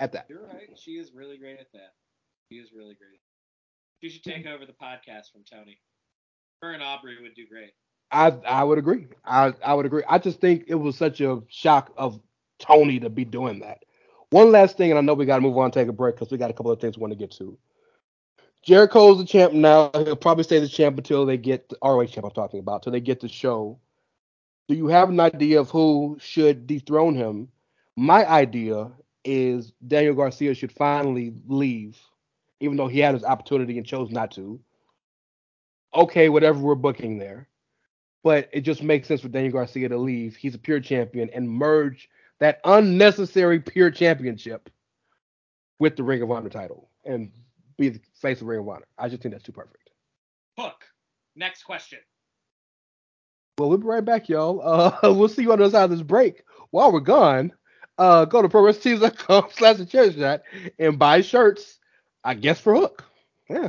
at 0.00 0.12
that. 0.12 0.26
You're 0.28 0.46
right. 0.46 0.68
She 0.76 0.92
is 0.92 1.12
really 1.14 1.36
great 1.36 1.60
at 1.60 1.70
that. 1.74 1.94
She 2.50 2.58
is 2.58 2.70
really 2.74 2.94
great. 2.94 3.20
She 4.02 4.08
should 4.08 4.24
take 4.24 4.46
over 4.46 4.66
the 4.66 4.72
podcast 4.72 5.30
from 5.32 5.44
Tony. 5.48 5.78
Her 6.62 6.72
and 6.72 6.82
Aubrey 6.82 7.16
would 7.22 7.34
do 7.34 7.46
great. 7.46 7.70
I 8.10 8.28
I 8.46 8.64
would 8.64 8.78
agree. 8.78 9.06
I 9.24 9.52
I 9.64 9.74
would 9.74 9.86
agree. 9.86 10.02
I 10.08 10.18
just 10.18 10.40
think 10.40 10.64
it 10.66 10.74
was 10.74 10.96
such 10.96 11.20
a 11.20 11.42
shock 11.48 11.92
of 11.96 12.18
Tony 12.58 12.98
to 13.00 13.10
be 13.10 13.24
doing 13.24 13.60
that. 13.60 13.84
One 14.30 14.50
last 14.52 14.76
thing, 14.76 14.90
and 14.90 14.98
I 14.98 15.02
know 15.02 15.14
we 15.14 15.26
got 15.26 15.36
to 15.36 15.42
move 15.42 15.58
on, 15.58 15.64
and 15.66 15.72
take 15.72 15.88
a 15.88 15.92
break 15.92 16.16
because 16.16 16.30
we 16.30 16.38
got 16.38 16.50
a 16.50 16.54
couple 16.54 16.72
of 16.72 16.80
things 16.80 16.96
we 16.96 17.02
want 17.02 17.12
to 17.12 17.18
get 17.18 17.32
to. 17.32 17.58
Jericho's 18.62 19.18
the 19.18 19.24
champ 19.24 19.52
now. 19.52 19.90
He'll 19.94 20.16
probably 20.16 20.44
stay 20.44 20.58
the 20.58 20.68
champ 20.68 20.98
until 20.98 21.24
they 21.24 21.36
get 21.36 21.68
the 21.68 21.78
ROH 21.82 22.06
champ. 22.06 22.26
I'm 22.26 22.32
talking 22.32 22.60
about 22.60 22.82
till 22.82 22.92
they 22.92 23.00
get 23.00 23.20
the 23.20 23.28
show. 23.28 23.78
Do 24.68 24.74
you 24.74 24.88
have 24.88 25.08
an 25.08 25.20
idea 25.20 25.60
of 25.60 25.70
who 25.70 26.16
should 26.20 26.66
dethrone 26.66 27.14
him? 27.14 27.48
My 27.96 28.28
idea 28.28 28.92
is 29.24 29.72
Daniel 29.86 30.14
Garcia 30.14 30.54
should 30.54 30.72
finally 30.72 31.34
leave, 31.46 31.98
even 32.60 32.76
though 32.76 32.88
he 32.88 33.00
had 33.00 33.14
his 33.14 33.24
opportunity 33.24 33.78
and 33.78 33.86
chose 33.86 34.10
not 34.10 34.30
to. 34.32 34.60
Okay, 35.94 36.28
whatever 36.28 36.58
we're 36.58 36.74
booking 36.74 37.18
there 37.18 37.48
but 38.22 38.48
it 38.52 38.60
just 38.62 38.82
makes 38.82 39.08
sense 39.08 39.20
for 39.20 39.28
Daniel 39.28 39.52
Garcia 39.52 39.88
to 39.88 39.98
leave. 39.98 40.36
He's 40.36 40.54
a 40.54 40.58
pure 40.58 40.80
champion 40.80 41.30
and 41.30 41.48
merge 41.48 42.08
that 42.38 42.60
unnecessary 42.64 43.60
pure 43.60 43.90
championship 43.90 44.70
with 45.78 45.96
the 45.96 46.02
Ring 46.02 46.22
of 46.22 46.30
Honor 46.30 46.50
title 46.50 46.90
and 47.04 47.30
be 47.78 47.90
the 47.90 48.00
face 48.20 48.40
of 48.40 48.46
Ring 48.46 48.60
of 48.60 48.68
Honor. 48.68 48.86
I 48.98 49.08
just 49.08 49.22
think 49.22 49.32
that's 49.32 49.44
too 49.44 49.52
perfect. 49.52 49.90
Hook. 50.58 50.84
Next 51.36 51.62
question. 51.62 52.00
Well, 53.58 53.68
we'll 53.68 53.78
be 53.78 53.86
right 53.86 54.04
back, 54.04 54.28
y'all. 54.28 54.60
Uh, 54.62 54.98
we'll 55.14 55.28
see 55.28 55.42
you 55.42 55.52
on 55.52 55.58
the 55.58 55.64
other 55.64 55.72
side 55.72 55.84
of 55.84 55.90
this 55.90 56.02
break. 56.02 56.44
While 56.70 56.92
we're 56.92 57.00
gone, 57.00 57.52
uh, 58.00 58.24
go 58.24 58.40
to 58.40 58.48
prowrestlingtees.com 58.48 59.48
slash 59.52 59.76
the 59.76 59.84
chair 59.86 60.10
shot 60.10 60.40
and 60.78 60.98
buy 60.98 61.20
shirts, 61.20 61.78
I 62.24 62.34
guess, 62.34 62.58
for 62.58 62.74
Hook. 62.74 63.04
Yeah. 63.48 63.68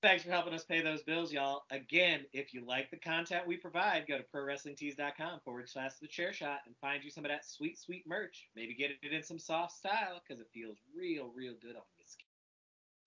Thanks 0.00 0.22
for 0.22 0.30
helping 0.30 0.54
us 0.54 0.64
pay 0.64 0.80
those 0.80 1.02
bills, 1.02 1.32
y'all. 1.32 1.62
Again, 1.70 2.20
if 2.32 2.54
you 2.54 2.64
like 2.64 2.90
the 2.90 2.96
content 2.96 3.46
we 3.46 3.56
provide, 3.56 4.06
go 4.08 4.16
to 4.16 4.24
prowrestlingtees.com 4.34 5.40
forward 5.44 5.68
slash 5.68 5.92
the 6.00 6.06
chair 6.06 6.32
shot 6.32 6.60
and 6.66 6.74
find 6.80 7.02
you 7.02 7.10
some 7.10 7.24
of 7.24 7.30
that 7.30 7.44
sweet, 7.44 7.78
sweet 7.78 8.04
merch. 8.06 8.48
Maybe 8.56 8.74
get 8.74 8.90
it 8.90 9.12
in 9.12 9.22
some 9.22 9.38
soft 9.38 9.76
style 9.76 10.20
because 10.26 10.40
it 10.40 10.48
feels 10.54 10.78
real, 10.96 11.32
real 11.36 11.54
good 11.60 11.76
on 11.76 11.82
your 11.96 12.06
skin. 12.06 12.26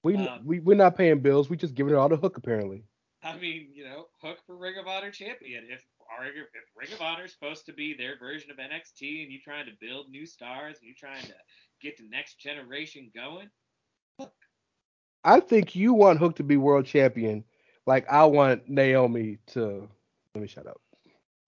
We, 0.03 0.15
Um, 0.17 0.45
we, 0.45 0.59
we're 0.59 0.75
not 0.77 0.97
paying 0.97 1.19
bills. 1.19 1.49
We're 1.49 1.55
just 1.55 1.75
giving 1.75 1.93
it 1.93 1.97
all 1.97 2.09
to 2.09 2.17
Hook, 2.17 2.37
apparently. 2.37 2.83
I 3.23 3.37
mean, 3.37 3.69
you 3.73 3.83
know, 3.83 4.05
Hook 4.21 4.39
for 4.45 4.57
Ring 4.57 4.77
of 4.79 4.87
Honor 4.87 5.11
champion. 5.11 5.65
If 5.69 5.83
if 6.23 6.63
Ring 6.75 6.93
of 6.93 7.01
Honor 7.01 7.25
is 7.25 7.31
supposed 7.31 7.65
to 7.67 7.73
be 7.73 7.93
their 7.93 8.17
version 8.17 8.51
of 8.51 8.57
NXT 8.57 9.23
and 9.23 9.31
you're 9.31 9.41
trying 9.43 9.65
to 9.65 9.71
build 9.79 10.09
new 10.09 10.25
stars 10.25 10.77
and 10.79 10.87
you 10.87 10.93
trying 10.95 11.23
to 11.23 11.33
get 11.81 11.97
the 11.97 12.07
next 12.09 12.39
generation 12.39 13.11
going, 13.15 13.49
I 15.23 15.39
think 15.39 15.75
you 15.75 15.93
want 15.93 16.19
Hook 16.19 16.35
to 16.37 16.43
be 16.43 16.57
world 16.57 16.85
champion, 16.85 17.43
like 17.85 18.07
I 18.09 18.25
want 18.25 18.67
Naomi 18.67 19.37
to. 19.47 19.87
Let 20.33 20.41
me 20.41 20.47
shut 20.47 20.67
up. 20.67 20.81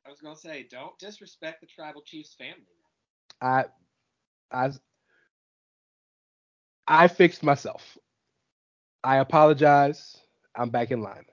I 0.06 0.10
was 0.10 0.20
gonna 0.22 0.36
say, 0.36 0.68
don't 0.70 0.98
disrespect 1.00 1.62
the 1.62 1.68
Tribal 1.68 2.02
Chiefs 2.02 2.36
family. 2.36 2.66
I, 3.42 3.66
I, 4.52 4.72
I 6.88 7.08
fixed 7.08 7.44
myself. 7.44 7.98
I 9.04 9.18
apologize. 9.18 10.18
I'm 10.56 10.70
back 10.70 10.92
in 10.92 11.02
line. 11.02 11.26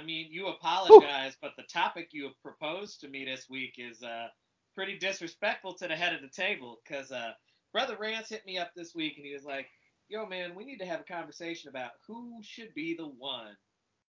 I 0.00 0.04
mean, 0.04 0.28
you 0.30 0.46
apologize, 0.46 1.36
but 1.42 1.52
the 1.56 1.62
topic 1.64 2.08
you 2.12 2.24
have 2.24 2.42
proposed 2.42 3.00
to 3.00 3.08
me 3.08 3.24
this 3.24 3.48
week 3.50 3.74
is 3.76 4.02
uh, 4.02 4.28
pretty 4.74 4.98
disrespectful 4.98 5.74
to 5.74 5.88
the 5.88 5.96
head 5.96 6.14
of 6.14 6.22
the 6.22 6.28
table. 6.28 6.80
Because 6.82 7.12
uh, 7.12 7.32
Brother 7.72 7.96
Rance 8.00 8.30
hit 8.30 8.46
me 8.46 8.56
up 8.56 8.70
this 8.74 8.94
week 8.94 9.14
and 9.16 9.26
he 9.26 9.34
was 9.34 9.44
like, 9.44 9.66
yo, 10.08 10.26
man, 10.26 10.54
we 10.54 10.64
need 10.64 10.78
to 10.78 10.86
have 10.86 11.00
a 11.00 11.12
conversation 11.12 11.68
about 11.68 11.90
who 12.06 12.32
should 12.42 12.72
be 12.74 12.94
the 12.96 13.06
one 13.06 13.56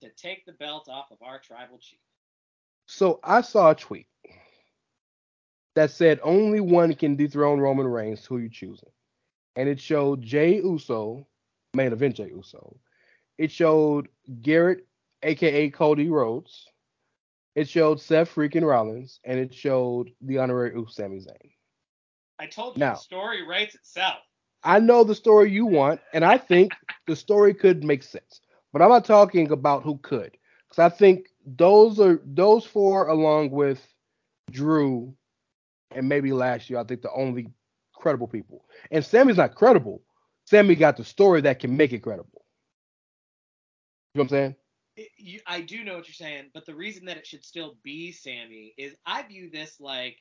to 0.03 0.11
take 0.11 0.45
the 0.45 0.53
belt 0.53 0.89
off 0.91 1.11
of 1.11 1.19
our 1.23 1.39
tribal 1.39 1.79
chief. 1.79 1.99
So 2.87 3.21
I 3.25 3.41
saw 3.41 3.71
a 3.71 3.75
tweet 3.75 4.07
that 5.77 5.91
said 5.91 6.21
only 6.23 6.61
one 6.61 6.95
can 6.95 7.17
dethrone 7.17 7.59
Roman 7.59 7.87
Reigns. 7.87 8.27
Who 8.27 8.39
you 8.39 8.51
choosing? 8.51 8.91
And 9.57 9.69
it 9.69 9.81
showed 9.81 10.21
Jey 10.21 10.57
Uso, 10.57 11.27
main 11.73 11.93
event 11.93 12.17
Jey 12.17 12.31
Uso. 12.35 12.77
It 13.39 13.51
showed 13.51 14.09
Garrett, 14.43 14.87
aka 15.23 15.71
Cody 15.71 16.09
Rhodes. 16.09 16.67
It 17.55 17.69
showed 17.69 18.01
Seth 18.01 18.35
freaking 18.35 18.67
Rollins, 18.67 19.21
and 19.25 19.39
it 19.39 19.53
showed 19.53 20.11
the 20.21 20.39
honorary 20.39 20.73
Uso 20.73 20.91
Sami 20.91 21.19
Zayn. 21.19 21.51
I 22.39 22.47
told 22.47 22.77
you 22.77 22.81
Now- 22.81 22.95
the 22.95 23.01
story 23.01 23.47
writes 23.47 23.75
itself. 23.75 24.19
I 24.63 24.79
know 24.79 25.05
the 25.05 25.15
story 25.15 25.51
you 25.51 25.67
want, 25.67 26.01
and 26.13 26.25
I 26.25 26.37
think 26.39 26.73
the 27.07 27.17
story 27.17 27.55
could 27.55 27.83
make 27.83 28.03
sense. 28.03 28.41
But 28.73 28.83
I'm 28.83 28.91
not 28.91 29.05
talking 29.05 29.51
about 29.51 29.83
who 29.83 29.99
could, 29.99 30.37
because 30.69 30.79
I 30.79 30.95
think 30.95 31.29
those 31.45 31.99
are 31.99 32.21
those 32.25 32.65
four, 32.65 33.09
along 33.09 33.51
with 33.51 33.85
Drew 34.51 35.17
and 35.91 36.09
maybe 36.09 36.33
last 36.33 36.71
year, 36.71 36.79
I 36.79 36.85
think 36.85 37.03
the 37.03 37.13
only 37.13 37.49
credible 37.95 38.29
people. 38.29 38.65
And 38.91 39.05
Sami's 39.05 39.37
not 39.39 39.55
credible. 39.55 40.03
Sami 40.45 40.75
got 40.75 40.97
the 40.97 41.05
story 41.05 41.41
that 41.43 41.59
can 41.59 41.77
make 41.77 41.93
it 41.93 42.01
credible. 42.01 42.45
You 44.15 44.19
know 44.19 44.23
what 44.23 44.25
I'm 44.25 44.29
saying? 44.29 44.57
You, 45.17 45.41
I 45.47 45.61
do 45.61 45.85
know 45.85 45.97
what 45.97 46.09
you're 46.09 46.15
saying, 46.15 46.51
but 46.53 46.67
the 46.67 46.75
reason 46.75 47.07
that 47.07 47.17
it 47.17 47.27
should 47.27 47.45
still 47.45 47.77
be 47.83 48.13
Sami 48.13 48.75
is 48.77 48.95
I 49.07 49.23
view 49.23 49.51
this 49.51 49.81
like, 49.81 50.19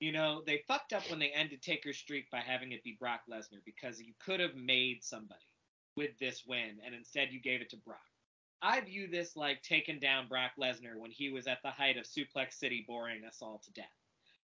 you 0.00 0.12
know, 0.12 0.42
they 0.46 0.62
fucked 0.66 0.92
up 0.92 1.08
when 1.10 1.18
they 1.18 1.30
ended 1.30 1.62
Taker's 1.62 1.98
streak 1.98 2.30
by 2.30 2.40
having 2.40 2.72
it 2.72 2.82
be 2.82 2.96
Brock 2.98 3.20
Lesnar 3.30 3.64
because 3.64 4.00
you 4.00 4.14
could 4.24 4.40
have 4.40 4.54
made 4.54 5.04
somebody 5.04 5.40
with 5.96 6.18
this 6.18 6.44
win, 6.46 6.78
and 6.84 6.94
instead 6.94 7.32
you 7.32 7.40
gave 7.40 7.60
it 7.60 7.70
to 7.70 7.76
Brock. 7.78 7.98
I 8.62 8.80
view 8.80 9.08
this 9.08 9.36
like 9.36 9.62
taking 9.62 10.00
down 10.00 10.28
Brock 10.28 10.52
Lesnar 10.60 10.98
when 10.98 11.10
he 11.10 11.30
was 11.30 11.46
at 11.46 11.58
the 11.62 11.70
height 11.70 11.96
of 11.96 12.04
Suplex 12.04 12.54
City, 12.54 12.84
boring 12.86 13.24
us 13.24 13.38
all 13.40 13.60
to 13.64 13.72
death. 13.72 13.86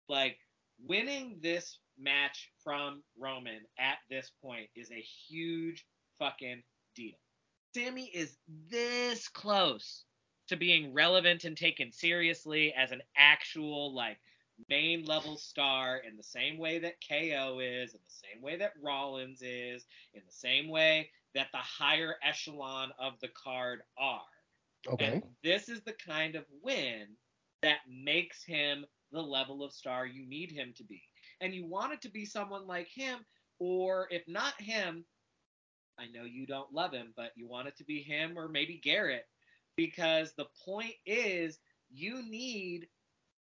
Like 0.10 0.38
winning 0.86 1.40
this 1.42 1.80
match 2.00 2.52
from 2.64 3.04
Roman 3.18 3.62
at 3.80 3.98
this 4.10 4.32
point 4.42 4.70
is 4.76 4.92
a 4.92 5.06
huge 5.28 5.86
fucking 6.20 6.64
deal. 6.96 7.18
Sami 7.76 8.06
is 8.06 8.38
this 8.70 9.28
close 9.28 10.04
to 10.48 10.56
being 10.56 10.94
relevant 10.94 11.44
and 11.44 11.58
taken 11.58 11.92
seriously 11.92 12.74
as 12.74 12.92
an 12.92 13.02
actual 13.16 13.94
like 13.94 14.18
main 14.70 15.06
level 15.06 15.38
star 15.38 15.98
in 15.98 16.18
the 16.18 16.24
same 16.24 16.58
way 16.58 16.80
that 16.80 16.96
KO 17.08 17.60
is, 17.60 17.94
in 17.94 18.00
the 18.04 18.28
same 18.34 18.42
way 18.42 18.58
that 18.58 18.74
Rollins 18.82 19.42
is, 19.42 19.86
in 20.14 20.22
the 20.26 20.32
same 20.32 20.70
way 20.70 21.10
that 21.36 21.48
the 21.52 21.60
higher 21.60 22.16
echelon 22.24 22.92
of 23.00 23.14
the 23.22 23.30
card 23.30 23.82
are. 23.98 24.22
Okay. 24.88 25.06
And 25.06 25.24
this 25.44 25.70
is 25.70 25.82
the 25.82 25.94
kind 25.94 26.36
of 26.36 26.46
win 26.64 27.08
that 27.62 27.80
makes 27.88 28.44
him 28.44 28.86
the 29.12 29.22
level 29.22 29.64
of 29.64 29.74
star 29.74 30.06
you 30.06 30.28
need 30.28 30.52
him 30.52 30.74
to 30.78 30.84
be. 30.84 31.02
And 31.42 31.54
you 31.54 31.66
want 31.68 31.94
it 31.94 32.02
to 32.02 32.10
be 32.10 32.26
someone 32.26 32.66
like 32.66 32.88
him, 32.88 33.20
or 33.60 34.08
if 34.10 34.24
not 34.28 34.60
him, 34.60 35.06
I 36.00 36.08
know 36.08 36.24
you 36.26 36.46
don't 36.46 36.72
love 36.74 36.94
him, 36.94 37.14
but 37.16 37.32
you 37.36 37.48
want 37.48 37.68
it 37.68 37.78
to 37.78 37.84
be 37.84 38.02
him 38.02 38.38
or 38.38 38.48
maybe 38.48 38.80
Garrett. 38.84 39.26
Because 39.76 40.34
the 40.34 40.46
point 40.66 40.94
is, 41.06 41.60
you 41.92 42.22
need 42.30 42.88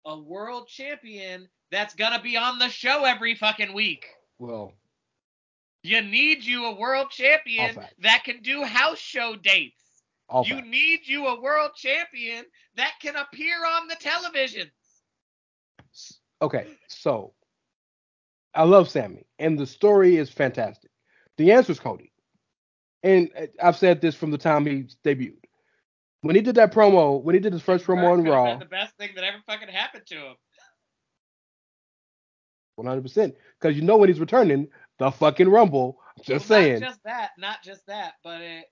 a 0.06 0.18
world 0.20 0.68
champion 0.68 1.48
that's 1.72 1.96
going 1.96 2.14
to 2.14 2.22
be 2.22 2.38
on 2.38 2.60
the 2.60 2.70
show 2.70 3.06
every 3.06 3.36
fucking 3.36 3.74
week. 3.74 4.06
Well, 4.40 4.74
You 5.84 6.02
need 6.02 6.44
you 6.44 6.66
a 6.66 6.76
world 6.76 7.10
champion 7.12 7.78
that 8.00 8.24
can 8.24 8.42
do 8.42 8.64
house 8.64 8.98
show 9.00 9.36
dates. 9.36 9.84
all 10.30 10.46
you 10.46 10.56
facts. 10.56 10.68
need 10.68 11.08
you 11.08 11.28
a 11.28 11.40
world 11.40 11.72
champion 11.76 12.46
that 12.76 12.94
can 13.02 13.16
appear 13.16 13.66
on 13.66 13.88
the 13.88 13.96
television. 13.96 14.70
Okay, 16.42 16.68
so 16.88 17.34
I 18.54 18.64
love 18.64 18.90
Sami, 18.90 19.26
and 19.40 19.58
the 19.58 19.66
story 19.68 20.18
is 20.18 20.30
fantastic. 20.30 20.92
The 21.38 21.52
answer 21.52 21.72
is 21.72 21.80
Cody, 21.80 22.12
and 23.04 23.30
uh, 23.38 23.48
I've 23.62 23.78
said 23.78 24.02
this 24.02 24.16
from 24.16 24.32
the 24.32 24.38
time 24.38 24.66
he 24.66 24.86
debuted. 25.06 25.38
When 26.22 26.36
he 26.36 26.42
did 26.42 26.56
that 26.56 26.74
promo, 26.74 27.22
when 27.22 27.34
he 27.36 27.40
did 27.40 27.54
his 27.54 27.62
first 27.62 27.86
promo 27.86 28.12
on 28.12 28.24
Raw, 28.26 28.58
The 28.58 28.66
best 28.66 28.96
thing 28.98 29.12
that 29.16 29.24
ever 29.24 29.38
fucking 29.48 29.70
happened 29.70 30.06
to 30.08 30.16
him. 30.16 30.36
100, 32.76 33.02
percent 33.02 33.36
because 33.60 33.76
you 33.76 33.82
know 33.84 33.98
when 33.98 34.10
he's 34.10 34.20
returning 34.20 34.68
the 35.00 35.12
fucking 35.12 35.50
Rumble. 35.50 36.00
I'm 36.18 36.24
just 36.24 36.50
Well, 36.50 36.60
saying. 36.62 36.80
Not 36.80 36.88
just 36.90 37.04
that, 37.04 37.32
not 37.38 37.64
just 37.64 37.86
that, 37.88 38.14
but 38.24 38.42
it 38.42 38.66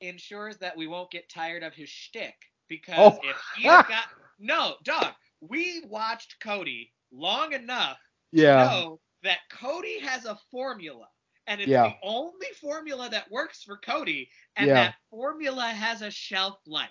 ensures 0.00 0.58
that 0.58 0.76
we 0.76 0.86
won't 0.86 1.10
get 1.10 1.28
tired 1.30 1.62
of 1.62 1.74
his 1.74 1.88
shtick. 1.88 2.34
Because 2.68 3.14
Oh. 3.14 3.28
if 3.28 3.36
he 3.56 3.64
got 3.64 4.06
no, 4.38 4.74
dog, 4.84 5.12
we 5.40 5.82
watched 5.86 6.36
Cody 6.42 6.92
long 7.12 7.52
enough 7.52 7.98
yeah, 8.32 8.64
know 8.64 9.00
that 9.22 9.38
Cody 9.50 9.98
has 10.00 10.24
a 10.24 10.38
formula. 10.50 11.06
And 11.46 11.60
it's 11.60 11.68
Yeah. 11.68 11.88
the 11.88 11.94
only 12.02 12.46
formula 12.60 13.08
that 13.10 13.30
works 13.30 13.62
for 13.62 13.76
Cody. 13.78 14.30
And 14.56 14.68
Yeah. 14.68 14.74
that 14.74 14.94
formula 15.10 15.68
has 15.68 16.02
a 16.02 16.10
shelf 16.10 16.58
life. 16.66 16.90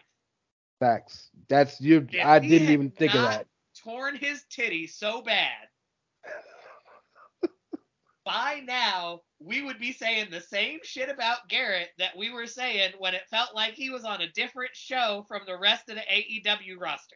facts. 0.80 1.30
That's 1.50 1.82
you. 1.82 2.08
If 2.10 2.26
I 2.26 2.40
didn't 2.40 2.70
even 2.70 2.90
think 2.92 3.14
of 3.14 3.22
that. 3.22 3.48
Torn 3.84 4.16
his 4.16 4.46
titty 4.50 4.88
so 4.88 5.22
bad. 5.22 5.68
By 8.26 8.62
now, 8.66 9.22
we 9.40 9.62
would 9.62 9.80
be 9.80 9.92
saying 9.92 10.28
the 10.30 10.42
same 10.42 10.80
shit 10.84 11.10
about 11.10 11.48
Garrett 11.50 11.90
that 11.98 12.16
we 12.16 12.30
were 12.30 12.48
saying 12.48 12.94
when 12.98 13.14
it 13.14 13.28
felt 13.30 13.56
like 13.56 13.74
he 13.74 13.90
was 13.90 14.04
on 14.06 14.22
a 14.22 14.32
different 14.32 14.76
show 14.76 15.26
from 15.28 15.42
the 15.46 15.58
rest 15.58 15.90
of 15.90 15.96
the 15.96 16.02
AEW 16.02 16.80
roster. 16.80 17.16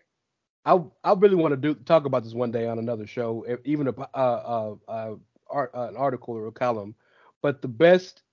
I 0.65 0.79
I 1.03 1.13
really 1.13 1.35
want 1.35 1.51
to 1.53 1.57
do 1.57 1.75
talk 1.75 2.05
about 2.05 2.23
this 2.23 2.33
one 2.33 2.51
day 2.51 2.67
on 2.67 2.79
another 2.79 3.05
show, 3.05 3.45
even 3.65 3.87
a 3.87 3.91
uh, 3.91 4.07
uh, 4.13 4.75
uh, 4.91 5.15
art, 5.49 5.71
uh, 5.75 5.87
an 5.87 5.97
article 5.97 6.35
or 6.35 6.47
a 6.47 6.51
column. 6.51 6.95
But 7.43 7.61
the 7.61 7.67
best 7.67 8.23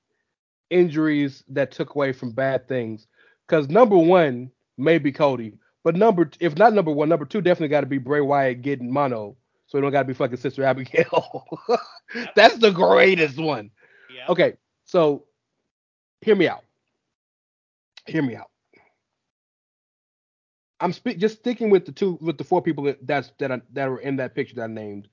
injuries 0.70 1.44
that 1.48 1.72
took 1.72 1.94
away 1.94 2.12
from 2.12 2.30
bad 2.30 2.66
things, 2.68 3.08
because 3.46 3.68
number 3.68 3.98
one 3.98 4.50
may 4.78 4.96
be 4.98 5.12
Cody, 5.12 5.58
but 5.82 5.96
number 5.96 6.30
if 6.40 6.56
not 6.56 6.72
number 6.72 6.92
one, 6.92 7.08
number 7.10 7.26
two 7.26 7.42
definitely 7.42 7.68
got 7.68 7.80
to 7.80 7.86
be 7.86 7.98
Bray 7.98 8.20
Wyatt 8.20 8.62
getting 8.62 8.90
mono, 8.90 9.36
so 9.66 9.76
it 9.76 9.80
don't 9.82 9.90
got 9.90 10.02
to 10.02 10.08
be 10.08 10.14
fucking 10.14 10.36
Sister 10.38 10.64
Abigail. 10.64 11.44
That's 12.36 12.56
the 12.58 12.70
greatest 12.70 13.36
one. 13.36 13.70
Yeah. 14.14 14.26
Okay, 14.28 14.54
so 14.84 15.24
hear 16.20 16.36
me 16.36 16.48
out. 16.48 16.64
Hear 18.06 18.22
me 18.22 18.36
out. 18.36 18.50
I'm 20.80 20.92
speak 20.92 21.18
just 21.18 21.38
sticking 21.38 21.68
with 21.68 21.84
the 21.84 21.92
two 21.92 22.16
with 22.20 22.38
the 22.38 22.44
four 22.44 22.62
people 22.62 22.84
that 22.84 23.06
that's 23.06 23.32
that 23.38 23.50
I, 23.52 23.60
that 23.72 23.90
were 23.90 24.00
in 24.00 24.16
that 24.16 24.34
picture 24.34 24.54
that 24.56 24.64
I 24.64 24.66
named: 24.68 25.08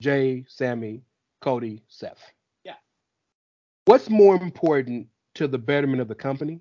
Jey, 0.00 0.44
Sami, 0.48 1.02
Cody, 1.40 1.82
Seth. 1.88 2.32
What's 3.86 4.10
more 4.10 4.34
important 4.34 5.06
to 5.36 5.46
the 5.46 5.58
betterment 5.58 6.00
of 6.00 6.08
the 6.08 6.14
company? 6.14 6.60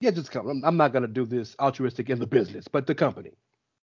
Yeah, 0.00 0.12
just 0.12 0.30
come. 0.30 0.48
I'm, 0.48 0.64
I'm 0.64 0.76
not 0.76 0.92
gonna 0.92 1.08
do 1.08 1.26
this 1.26 1.56
altruistic 1.58 2.10
in 2.10 2.20
the 2.20 2.26
business, 2.26 2.68
but 2.68 2.86
the 2.86 2.94
company. 2.94 3.32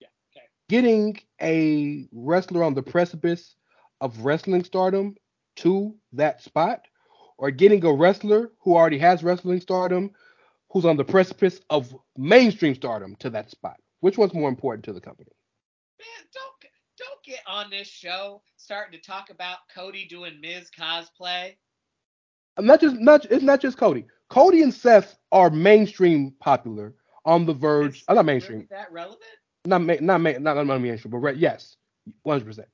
Yeah, 0.00 0.08
okay. 0.36 0.46
Getting 0.68 1.18
a 1.40 2.08
wrestler 2.12 2.64
on 2.64 2.74
the 2.74 2.82
precipice 2.82 3.54
of 4.00 4.18
wrestling 4.24 4.64
stardom 4.64 5.14
to 5.56 5.94
that 6.12 6.42
spot, 6.42 6.80
or 7.36 7.52
getting 7.52 7.84
a 7.84 7.92
wrestler 7.92 8.50
who 8.60 8.74
already 8.74 8.98
has 8.98 9.22
wrestling 9.22 9.60
stardom 9.60 10.10
who's 10.70 10.84
on 10.84 10.96
the 10.96 11.04
precipice 11.04 11.60
of 11.70 11.94
mainstream 12.16 12.74
stardom 12.74 13.14
to 13.16 13.30
that 13.30 13.50
spot. 13.50 13.76
Which 14.00 14.18
one's 14.18 14.34
more 14.34 14.48
important 14.48 14.84
to 14.86 14.92
the 14.92 15.00
company? 15.00 15.30
Man, 15.98 16.26
don't 16.32 16.72
don't 16.98 17.22
get 17.22 17.40
on 17.46 17.70
this 17.70 17.86
show 17.86 18.42
starting 18.56 18.98
to 18.98 19.06
talk 19.06 19.30
about 19.30 19.58
Cody 19.72 20.06
doing 20.06 20.40
Miz 20.40 20.68
cosplay. 20.76 21.54
Not 22.58 22.80
just 22.80 22.96
not 22.96 23.24
it's 23.26 23.44
not 23.44 23.60
just 23.60 23.78
Cody. 23.78 24.04
Cody 24.28 24.62
and 24.62 24.74
Seth 24.74 25.18
are 25.32 25.50
mainstream 25.50 26.32
popular 26.40 26.94
on 27.24 27.46
the 27.46 27.54
verge. 27.54 28.04
I'm 28.08 28.16
not 28.16 28.24
mainstream. 28.24 28.58
Really 28.58 28.68
that 28.70 28.92
relevant? 28.92 29.22
Not 29.66 29.82
ma- 29.82 29.94
not 30.00 30.20
ma- 30.20 30.38
not, 30.38 30.66
not 30.66 30.80
mainstream, 30.80 31.10
but 31.12 31.18
re- 31.18 31.34
yes, 31.34 31.76
100. 32.22 32.44
percent 32.46 32.68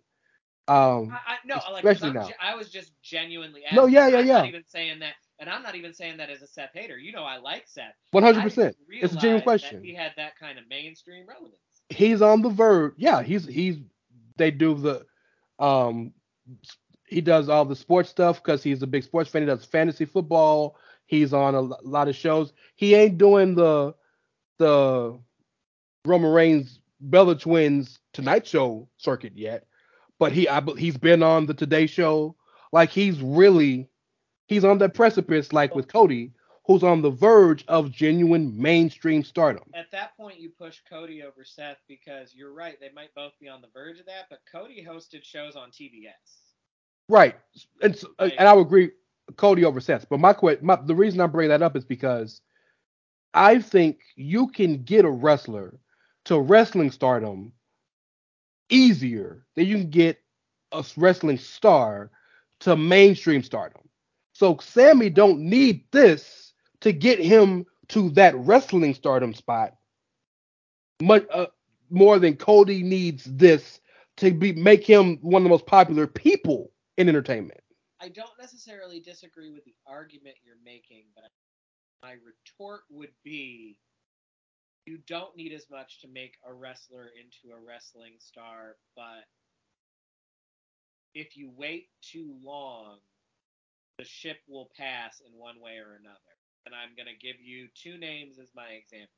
Um, 0.68 1.10
I, 1.26 1.32
I 1.34 1.36
no, 1.44 1.54
like 1.54 1.64
'cause 1.64 1.76
Especially 1.76 2.10
I'm 2.10 2.14
now. 2.14 2.28
ge- 2.28 2.40
I 2.40 2.54
was 2.54 2.70
just 2.70 2.92
genuinely 3.02 3.64
asking. 3.64 3.76
No, 3.76 3.86
yeah, 3.86 4.08
yeah, 4.08 4.18
I'm 4.20 4.26
yeah. 4.26 4.34
not 4.38 4.48
even 4.48 4.64
saying 4.66 4.98
that, 5.00 5.14
and 5.38 5.50
I'm 5.50 5.62
not 5.62 5.74
even 5.74 5.92
saying 5.92 6.16
that 6.18 6.30
as 6.30 6.42
a 6.42 6.46
Seth 6.46 6.70
hater. 6.72 6.98
You 6.98 7.12
know, 7.12 7.24
I 7.24 7.36
like 7.38 7.64
Seth. 7.66 7.94
100. 8.12 8.42
percent 8.42 8.76
It's 8.90 9.12
a 9.12 9.16
genuine 9.16 9.42
question. 9.42 9.82
He 9.82 9.94
had 9.94 10.12
that 10.16 10.36
kind 10.38 10.58
of 10.58 10.68
mainstream 10.68 11.26
relevance. 11.26 11.56
He's 11.90 12.22
on 12.22 12.42
the 12.42 12.48
verge. 12.48 12.94
Yeah, 12.96 13.22
he's 13.22 13.44
he's. 13.46 13.76
They 14.36 14.50
do 14.50 14.74
the, 14.74 15.06
um, 15.60 16.12
he 17.06 17.20
does 17.20 17.48
all 17.48 17.64
the 17.64 17.76
sports 17.76 18.10
stuff 18.10 18.42
because 18.42 18.62
he's 18.62 18.82
a 18.82 18.86
big 18.86 19.04
sports 19.04 19.30
fan. 19.30 19.42
He 19.42 19.46
does 19.46 19.64
fantasy 19.64 20.04
football. 20.04 20.76
He's 21.06 21.32
on 21.32 21.54
a 21.54 21.60
lot 21.60 22.08
of 22.08 22.16
shows. 22.16 22.52
He 22.74 22.94
ain't 22.94 23.18
doing 23.18 23.54
the 23.54 23.94
the 24.58 25.18
Roman 26.04 26.32
Reigns 26.32 26.80
Bella 27.00 27.36
Twins 27.36 27.98
Tonight 28.12 28.46
Show 28.46 28.88
circuit 28.96 29.32
yet, 29.36 29.66
but 30.18 30.32
he 30.32 30.48
I, 30.48 30.62
he's 30.78 30.96
been 30.96 31.22
on 31.22 31.46
the 31.46 31.54
Today 31.54 31.86
Show. 31.86 32.36
Like 32.72 32.90
he's 32.90 33.20
really 33.20 33.88
he's 34.46 34.64
on 34.64 34.78
the 34.78 34.88
precipice, 34.88 35.52
like 35.52 35.74
with 35.74 35.88
Cody, 35.88 36.32
who's 36.66 36.82
on 36.82 37.02
the 37.02 37.10
verge 37.10 37.64
of 37.68 37.90
genuine 37.90 38.58
mainstream 38.60 39.22
stardom. 39.22 39.64
At 39.74 39.90
that 39.92 40.16
point, 40.16 40.40
you 40.40 40.50
push 40.50 40.78
Cody 40.88 41.22
over 41.22 41.44
Seth 41.44 41.78
because 41.86 42.34
you're 42.34 42.54
right. 42.54 42.78
They 42.80 42.90
might 42.94 43.14
both 43.14 43.32
be 43.38 43.48
on 43.48 43.60
the 43.60 43.68
verge 43.74 44.00
of 44.00 44.06
that, 44.06 44.26
but 44.30 44.40
Cody 44.50 44.84
hosted 44.88 45.22
shows 45.24 45.56
on 45.56 45.70
TBS. 45.70 46.43
Right, 47.08 47.36
and 47.82 47.96
so, 47.96 48.08
and 48.18 48.48
I 48.48 48.54
would 48.54 48.66
agree 48.66 48.92
Cody 49.36 49.64
over 49.64 49.80
Seth. 49.80 50.08
But 50.10 50.20
my, 50.20 50.34
que- 50.34 50.58
my 50.62 50.76
the 50.86 50.96
reason 50.96 51.20
I'm 51.20 51.32
bringing 51.32 51.50
that 51.50 51.62
up 51.62 51.76
is 51.76 51.84
because 51.84 52.40
I 53.34 53.60
think 53.60 54.00
you 54.16 54.48
can 54.48 54.84
get 54.84 55.04
a 55.04 55.10
wrestler 55.10 55.80
to 56.26 56.40
wrestling 56.40 56.90
stardom 56.90 57.52
easier 58.70 59.46
than 59.56 59.66
you 59.66 59.78
can 59.78 59.90
get 59.90 60.18
a 60.72 60.84
wrestling 60.96 61.38
star 61.38 62.10
to 62.60 62.76
mainstream 62.76 63.42
stardom. 63.42 63.82
So 64.32 64.58
Sami 64.60 65.10
don't 65.10 65.40
need 65.40 65.84
this 65.92 66.54
to 66.80 66.92
get 66.92 67.18
him 67.20 67.66
to 67.88 68.10
that 68.10 68.36
wrestling 68.36 68.94
stardom 68.94 69.34
spot. 69.34 69.74
Much 71.02 71.26
uh, 71.32 71.46
more 71.90 72.18
than 72.20 72.36
Cody 72.36 72.82
needs 72.84 73.24
this 73.24 73.80
to 74.18 74.32
be 74.32 74.52
make 74.54 74.86
him 74.86 75.18
one 75.22 75.42
of 75.42 75.44
the 75.44 75.50
most 75.50 75.66
popular 75.66 76.06
people 76.08 76.72
in 76.96 77.08
entertainment. 77.08 77.60
I 78.00 78.08
don't 78.08 78.38
necessarily 78.38 79.00
disagree 79.00 79.50
with 79.50 79.64
the 79.64 79.74
argument 79.86 80.36
you're 80.44 80.56
making, 80.64 81.04
but 81.14 81.30
my 82.02 82.12
retort 82.12 82.82
would 82.90 83.12
be 83.24 83.78
you 84.86 84.98
don't 85.06 85.34
need 85.36 85.52
as 85.52 85.66
much 85.70 86.00
to 86.02 86.08
make 86.08 86.34
a 86.46 86.52
wrestler 86.52 87.10
into 87.18 87.56
a 87.56 87.60
wrestling 87.66 88.14
star, 88.18 88.76
but 88.94 89.24
if 91.14 91.36
you 91.36 91.50
wait 91.56 91.88
too 92.02 92.34
long, 92.42 92.98
the 93.98 94.04
ship 94.04 94.38
will 94.48 94.70
pass 94.76 95.22
in 95.26 95.38
one 95.38 95.60
way 95.60 95.78
or 95.78 95.96
another. 96.00 96.18
And 96.66 96.74
I'm 96.74 96.96
going 96.96 97.06
to 97.06 97.26
give 97.26 97.36
you 97.40 97.68
two 97.74 97.96
names 97.98 98.38
as 98.38 98.48
my 98.54 98.68
examples 98.70 99.08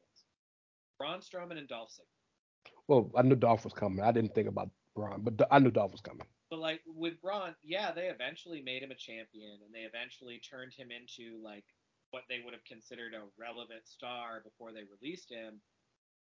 Braun 0.99 1.21
Strowman 1.21 1.59
and 1.59 1.69
Dolph 1.69 1.91
Ziggler. 1.91 2.73
Well, 2.89 3.11
I 3.17 3.23
knew 3.23 3.37
Dolph 3.37 3.65
was 3.65 3.73
coming. 3.73 4.05
I 4.05 4.13
didn't 4.13 4.35
think 4.35 4.49
about 4.49 4.71
Braun, 4.95 5.23
but 5.23 5.47
I 5.51 5.59
knew 5.59 5.71
Dolph 5.71 5.93
was 5.93 6.01
coming. 6.01 6.27
But 6.51 6.61
like 6.61 6.81
with 6.87 7.21
Braun, 7.21 7.55
yeah, 7.65 7.93
they 7.93 8.07
eventually 8.07 8.63
made 8.63 8.83
him 8.83 8.93
a 8.93 8.95
champion 8.95 9.59
and 9.65 9.75
they 9.75 9.81
eventually 9.81 10.39
turned 10.41 10.73
him 10.75 10.89
into 10.91 11.43
like 11.43 11.65
what 12.11 12.23
they 12.29 12.41
would 12.45 12.55
have 12.55 12.65
considered 12.65 13.15
a 13.15 13.27
relevant 13.39 13.87
star 13.87 14.43
before 14.45 14.73
they 14.73 14.85
released 14.85 15.31
him. 15.31 15.61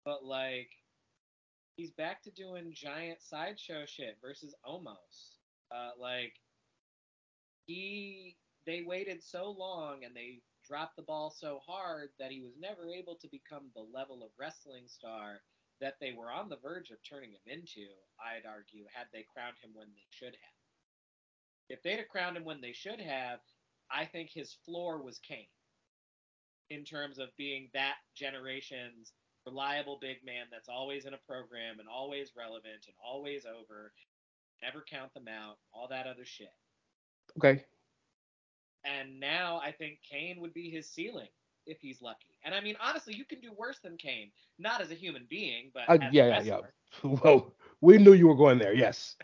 But 0.05 0.23
like 0.23 0.69
he's 1.75 1.91
back 1.91 2.23
to 2.23 2.31
doing 2.31 2.73
giant 2.73 3.21
sideshow 3.21 3.85
shit 3.85 4.17
versus 4.21 4.55
Omos. 4.65 5.37
Uh 5.71 5.91
like 5.99 6.33
he 7.67 8.37
they 8.65 8.81
waited 8.81 9.23
so 9.23 9.51
long 9.51 10.03
and 10.03 10.15
they 10.15 10.41
dropped 10.67 10.95
the 10.97 11.03
ball 11.03 11.29
so 11.29 11.59
hard 11.65 12.09
that 12.19 12.31
he 12.31 12.41
was 12.41 12.53
never 12.59 12.89
able 12.89 13.15
to 13.15 13.29
become 13.29 13.69
the 13.75 13.85
level 13.93 14.23
of 14.23 14.31
wrestling 14.37 14.85
star 14.87 15.41
that 15.81 15.95
they 15.99 16.11
were 16.11 16.31
on 16.31 16.49
the 16.49 16.57
verge 16.57 16.89
of 16.89 16.97
turning 17.07 17.31
him 17.31 17.45
into, 17.45 17.87
I'd 18.19 18.47
argue, 18.47 18.85
had 18.93 19.07
they 19.13 19.25
crowned 19.31 19.57
him 19.61 19.71
when 19.73 19.87
they 19.93 20.05
should 20.09 20.33
have. 20.33 20.57
If 21.69 21.83
they'd 21.83 21.97
have 21.97 22.07
crowned 22.07 22.37
him 22.37 22.45
when 22.45 22.61
they 22.61 22.73
should 22.73 22.99
have, 22.99 23.39
I 23.91 24.05
think 24.05 24.29
his 24.29 24.55
floor 24.65 25.01
was 25.01 25.19
Kane 25.19 25.47
in 26.69 26.83
terms 26.83 27.19
of 27.19 27.29
being 27.37 27.69
that 27.73 27.95
generation's 28.15 29.13
reliable 29.45 29.97
big 30.01 30.17
man 30.25 30.45
that's 30.51 30.67
always 30.67 31.05
in 31.05 31.13
a 31.13 31.19
program 31.27 31.79
and 31.79 31.87
always 31.87 32.31
relevant 32.35 32.85
and 32.85 32.95
always 33.03 33.45
over, 33.45 33.93
never 34.61 34.83
count 34.89 35.13
them 35.13 35.27
out, 35.27 35.57
all 35.73 35.87
that 35.87 36.07
other 36.07 36.25
shit. 36.25 36.51
Okay. 37.37 37.63
And 38.83 39.19
now 39.19 39.61
I 39.63 39.71
think 39.71 39.99
Kane 40.09 40.41
would 40.41 40.53
be 40.53 40.69
his 40.69 40.89
ceiling 40.89 41.29
if 41.67 41.79
he's 41.81 42.01
lucky. 42.01 42.37
And 42.43 42.55
I 42.55 42.61
mean, 42.61 42.75
honestly, 42.81 43.15
you 43.15 43.25
can 43.25 43.41
do 43.41 43.53
worse 43.53 43.79
than 43.79 43.97
Kane, 43.97 44.31
not 44.59 44.81
as 44.81 44.91
a 44.91 44.95
human 44.95 45.27
being, 45.29 45.71
but 45.73 45.89
Uh, 45.89 45.99
as 46.01 46.11
yeah, 46.11 46.25
a 46.27 46.39
yeah, 46.39 46.41
yeah. 46.41 46.59
Well, 47.23 47.53
we 47.81 47.97
knew 47.97 48.13
you 48.13 48.27
were 48.27 48.35
going 48.35 48.59
there. 48.59 48.73
Yes. 48.73 49.15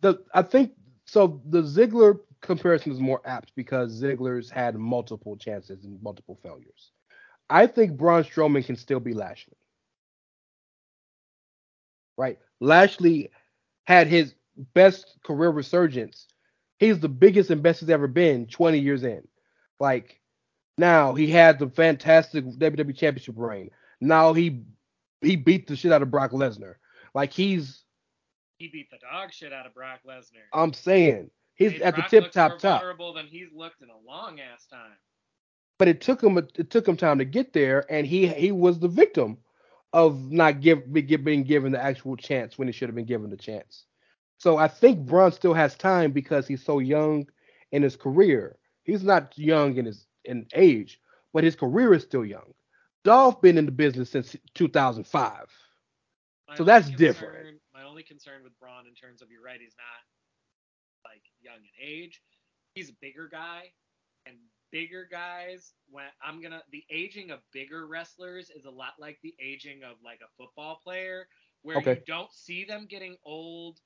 The 0.00 0.22
I 0.34 0.42
think 0.42 0.72
so. 1.06 1.40
The 1.46 1.62
Ziggler 1.62 2.20
comparison 2.40 2.92
is 2.92 3.00
more 3.00 3.20
apt 3.24 3.54
because 3.54 4.00
Ziggler's 4.02 4.50
had 4.50 4.76
multiple 4.76 5.36
chances 5.36 5.84
and 5.84 6.00
multiple 6.02 6.38
failures. 6.42 6.92
I 7.50 7.66
think 7.66 7.96
Braun 7.96 8.22
Strowman 8.24 8.64
can 8.64 8.76
still 8.76 9.00
be 9.00 9.14
Lashley. 9.14 9.56
Right? 12.16 12.38
Lashley 12.60 13.30
had 13.84 14.06
his 14.06 14.34
best 14.74 15.18
career 15.24 15.50
resurgence. 15.50 16.28
He's 16.78 17.00
the 17.00 17.08
biggest 17.08 17.50
and 17.50 17.62
best 17.62 17.80
he's 17.80 17.90
ever 17.90 18.08
been 18.08 18.46
20 18.46 18.78
years 18.78 19.04
in. 19.04 19.26
Like 19.80 20.19
now 20.80 21.14
he 21.14 21.28
had 21.28 21.58
the 21.58 21.68
fantastic 21.68 22.44
WWE 22.44 22.96
Championship 22.96 23.34
reign. 23.38 23.70
Now 24.00 24.32
he 24.32 24.62
he 25.20 25.36
beat 25.36 25.66
the 25.66 25.76
shit 25.76 25.92
out 25.92 26.02
of 26.02 26.10
Brock 26.10 26.32
Lesnar. 26.32 26.74
Like 27.14 27.32
he's 27.32 27.84
He 28.58 28.68
beat 28.68 28.90
the 28.90 28.98
dog 28.98 29.32
shit 29.32 29.52
out 29.52 29.66
of 29.66 29.74
Brock 29.74 30.00
Lesnar. 30.08 30.46
I'm 30.52 30.72
saying 30.72 31.30
he's 31.54 31.72
Made 31.72 31.82
at 31.82 31.96
the 31.96 32.02
tip 32.02 32.32
top 32.32 32.50
more 32.52 32.58
top. 32.58 32.80
vulnerable 32.80 33.12
than 33.14 33.26
he's 33.26 33.48
looked 33.54 33.82
in 33.82 33.88
a 33.90 33.98
long 34.10 34.40
ass 34.40 34.66
time. 34.66 34.96
But 35.78 35.88
it 35.88 36.00
took 36.00 36.22
him 36.22 36.36
it 36.38 36.70
took 36.70 36.88
him 36.88 36.96
time 36.96 37.18
to 37.18 37.24
get 37.24 37.52
there, 37.52 37.84
and 37.90 38.06
he 38.06 38.26
he 38.26 38.52
was 38.52 38.78
the 38.78 38.88
victim 38.88 39.38
of 39.92 40.30
not 40.30 40.60
give 40.60 40.92
be- 40.92 41.02
being 41.02 41.42
given 41.42 41.72
the 41.72 41.82
actual 41.82 42.16
chance 42.16 42.56
when 42.58 42.68
he 42.68 42.72
should 42.72 42.88
have 42.88 42.94
been 42.94 43.06
given 43.06 43.30
the 43.30 43.36
chance. 43.36 43.84
So 44.38 44.56
I 44.56 44.68
think 44.68 45.00
Braun 45.00 45.32
still 45.32 45.52
has 45.52 45.74
time 45.76 46.12
because 46.12 46.46
he's 46.46 46.64
so 46.64 46.78
young 46.78 47.26
in 47.72 47.82
his 47.82 47.96
career. 47.96 48.56
He's 48.84 49.02
not 49.02 49.36
young 49.36 49.76
in 49.76 49.84
his 49.84 50.06
in 50.24 50.46
age, 50.54 51.00
but 51.32 51.44
his 51.44 51.56
career 51.56 51.94
is 51.94 52.02
still 52.02 52.24
young. 52.24 52.52
Dolph 53.04 53.40
been 53.40 53.56
in 53.58 53.66
the 53.66 53.72
business 53.72 54.10
since 54.10 54.36
2005. 54.54 55.46
My 56.48 56.56
So 56.56 56.64
that's 56.64 56.86
concern- 56.88 56.98
different. 56.98 57.60
My 57.72 57.82
only 57.84 58.02
concern 58.02 58.42
with 58.42 58.58
Braun 58.58 58.86
in 58.86 58.94
terms 58.94 59.22
of 59.22 59.30
you're 59.30 59.42
right, 59.42 59.60
he's 59.60 59.76
not 59.76 61.10
like 61.10 61.22
young 61.40 61.56
in 61.56 61.70
age. 61.82 62.22
He's 62.74 62.90
a 62.90 62.94
bigger 63.00 63.28
guy, 63.28 63.72
and 64.26 64.36
bigger 64.70 65.06
guys 65.10 65.72
when 65.88 66.04
I'm 66.22 66.40
gonna 66.42 66.62
the 66.70 66.84
aging 66.90 67.30
of 67.30 67.40
bigger 67.52 67.86
wrestlers 67.86 68.50
is 68.50 68.64
a 68.66 68.70
lot 68.70 68.94
like 68.98 69.18
the 69.22 69.34
aging 69.40 69.82
of 69.82 69.96
like 70.04 70.20
a 70.20 70.28
football 70.36 70.76
player, 70.76 71.26
where 71.62 71.76
you 71.96 72.02
don't 72.06 72.32
see 72.32 72.64
them 72.64 72.86
getting 72.86 73.16
old, 73.24 73.80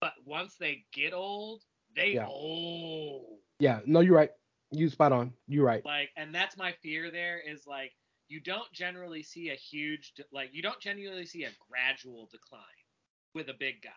but 0.00 0.12
once 0.24 0.56
they 0.56 0.84
get 0.92 1.12
old, 1.12 1.64
they 1.96 2.12
Yeah. 2.14 2.26
old. 2.26 3.40
Yeah, 3.58 3.80
no, 3.86 4.00
you're 4.00 4.16
right. 4.16 4.30
You 4.72 4.88
spot 4.88 5.12
on. 5.12 5.32
You're 5.48 5.64
right. 5.64 5.84
like 5.84 6.10
and 6.16 6.34
that's 6.34 6.56
my 6.56 6.72
fear 6.82 7.10
there 7.10 7.38
is 7.40 7.66
like 7.66 7.92
you 8.28 8.40
don't 8.40 8.70
generally 8.72 9.22
see 9.22 9.50
a 9.50 9.54
huge 9.54 10.12
de- 10.16 10.24
like 10.32 10.50
you 10.52 10.62
don't 10.62 10.80
genuinely 10.80 11.26
see 11.26 11.44
a 11.44 11.50
gradual 11.68 12.28
decline 12.30 12.60
with 13.34 13.48
a 13.48 13.54
big 13.58 13.82
guy 13.82 13.90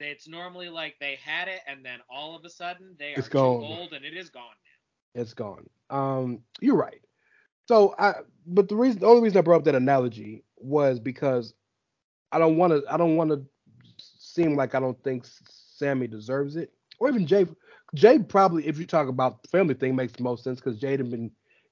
it's 0.00 0.26
normally 0.26 0.68
like 0.68 0.96
they 1.00 1.16
had 1.24 1.48
it 1.48 1.60
and 1.68 1.84
then 1.84 2.00
all 2.10 2.34
of 2.34 2.44
a 2.44 2.50
sudden 2.50 2.96
they 2.98 3.14
are 3.14 3.18
It's 3.18 3.28
too 3.28 3.34
gone. 3.34 3.62
old 3.62 3.92
and 3.92 4.04
it 4.04 4.16
is 4.16 4.30
gone 4.30 4.42
it's 5.14 5.34
gone. 5.34 5.68
Um, 5.90 6.40
you're 6.60 6.76
right. 6.76 7.00
So 7.68 7.94
I, 7.98 8.14
but 8.46 8.68
the 8.68 8.76
reason, 8.76 9.00
the 9.00 9.06
only 9.06 9.22
reason 9.22 9.38
I 9.38 9.42
brought 9.42 9.58
up 9.58 9.64
that 9.64 9.74
analogy 9.74 10.42
was 10.56 10.98
because 10.98 11.54
I 12.32 12.38
don't 12.38 12.56
want 12.56 12.72
to, 12.72 12.82
I 12.92 12.96
don't 12.96 13.16
want 13.16 13.30
to 13.30 13.44
seem 13.98 14.56
like 14.56 14.74
I 14.74 14.80
don't 14.80 15.00
think 15.04 15.26
Sami 15.26 16.06
deserves 16.06 16.56
it, 16.56 16.72
or 16.98 17.08
even 17.08 17.26
Jey. 17.26 17.46
Jey 17.94 18.18
probably, 18.18 18.66
if 18.66 18.78
you 18.78 18.86
talk 18.86 19.08
about 19.08 19.42
the 19.42 19.48
family 19.48 19.74
thing, 19.74 19.94
makes 19.94 20.12
the 20.12 20.22
most 20.22 20.44
sense 20.44 20.58
because 20.60 20.78
Jade 20.78 21.00
had 21.00 21.10
been 21.10 21.30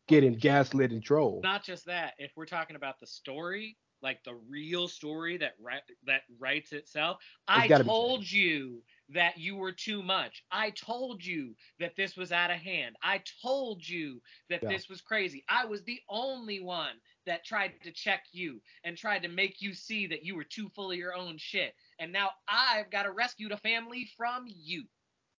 getting 0.08 0.34
gaslit 0.34 0.92
and 0.92 1.02
trolled. 1.02 1.42
not 1.42 1.64
just 1.64 1.86
that 1.86 2.14
if 2.18 2.32
we're 2.36 2.46
talking 2.46 2.76
about 2.76 3.00
the 3.00 3.06
story 3.06 3.76
like 4.02 4.24
the 4.24 4.34
real 4.48 4.88
story 4.88 5.36
that 5.36 5.54
ri- 5.60 5.94
that 6.04 6.22
writes 6.38 6.72
itself 6.72 7.18
i 7.48 7.68
told 7.68 8.28
you 8.30 8.82
that 9.08 9.38
you 9.38 9.54
were 9.54 9.72
too 9.72 10.02
much 10.02 10.42
i 10.50 10.70
told 10.70 11.24
you 11.24 11.54
that 11.78 11.94
this 11.96 12.16
was 12.16 12.32
out 12.32 12.50
of 12.50 12.56
hand 12.56 12.96
i 13.02 13.22
told 13.42 13.86
you 13.86 14.20
that 14.48 14.62
Yeah. 14.62 14.70
this 14.70 14.88
was 14.88 15.00
crazy 15.00 15.44
i 15.48 15.64
was 15.64 15.82
the 15.84 16.00
only 16.08 16.60
one 16.60 16.94
that 17.26 17.44
tried 17.44 17.72
to 17.82 17.92
check 17.92 18.24
you 18.32 18.60
and 18.84 18.96
tried 18.96 19.22
to 19.22 19.28
make 19.28 19.60
you 19.60 19.72
see 19.74 20.06
that 20.06 20.24
you 20.24 20.34
were 20.34 20.44
too 20.44 20.68
full 20.70 20.90
of 20.90 20.96
your 20.96 21.14
own 21.14 21.36
shit 21.36 21.74
and 21.98 22.10
now 22.12 22.30
i've 22.48 22.90
got 22.90 23.02
to 23.04 23.12
rescue 23.12 23.48
the 23.48 23.56
family 23.58 24.08
from 24.16 24.44
you 24.46 24.84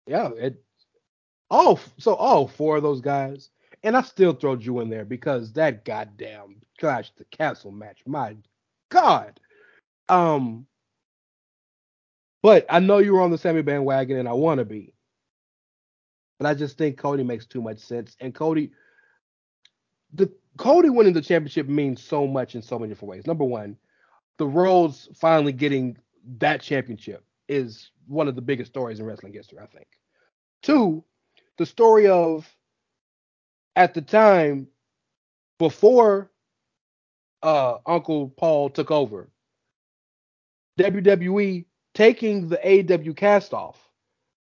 Yeah, 0.08 0.30
it. 0.38 0.64
Oh, 1.52 1.80
so 2.00 2.16
all 2.16 2.48
four 2.48 2.78
of 2.78 2.84
those 2.84 3.02
guys, 3.02 3.52
and 3.84 3.98
I 3.98 4.04
still 4.04 4.34
throw 4.34 4.58
Drew 4.58 4.82
in 4.82 4.90
there 4.92 5.06
because 5.06 5.54
that 5.54 5.86
goddamn 5.86 6.58
Clash 6.80 7.12
the 7.18 7.26
Castle 7.26 7.72
match, 7.72 8.00
my 8.08 8.38
God. 8.90 9.40
Um, 10.10 10.68
but 12.44 12.66
I 12.70 12.80
know 12.80 13.00
you 13.00 13.14
were 13.14 13.22
on 13.22 13.32
the 13.32 13.40
Sami 13.40 13.64
bandwagon, 13.64 14.18
and 14.20 14.30
I 14.30 14.34
want 14.34 14.60
to 14.60 14.66
be. 14.66 14.94
but 16.40 16.48
I 16.48 16.54
just 16.54 16.78
think 16.78 16.98
Cody 16.98 17.24
makes 17.24 17.46
too 17.46 17.62
much 17.62 17.80
sense. 17.80 18.16
And 18.20 18.36
Cody, 18.36 18.72
the 20.14 20.32
Cody 20.58 20.90
winning 20.90 21.14
the 21.14 21.22
championship 21.22 21.68
means 21.68 22.04
so 22.04 22.28
much 22.28 22.56
in 22.56 22.62
so 22.62 22.80
many 22.80 22.90
different 22.90 23.12
ways. 23.12 23.28
Number 23.28 23.46
one, 23.46 23.78
the 24.38 24.48
Rhodes 24.48 25.10
finally 25.16 25.54
getting 25.54 25.98
that 26.40 26.62
championship 26.62 27.24
is 27.50 27.92
one 28.08 28.28
of 28.28 28.36
the 28.36 28.42
biggest 28.42 28.72
stories 28.72 29.00
in 29.00 29.06
wrestling 29.06 29.34
history, 29.34 29.60
I 29.60 29.68
think. 29.68 29.88
Two, 30.64 31.04
the 31.58 31.66
story 31.66 32.08
of 32.08 32.50
at 33.76 33.94
the 33.94 34.02
time 34.02 34.68
before 35.60 36.32
uh, 37.44 37.78
Uncle 37.86 38.30
Paul 38.30 38.70
took 38.70 38.92
over, 38.92 39.30
WWE 40.80 41.66
taking 41.94 42.50
the 42.50 42.60
AW 43.10 43.14
cast 43.14 43.54
off, 43.54 43.80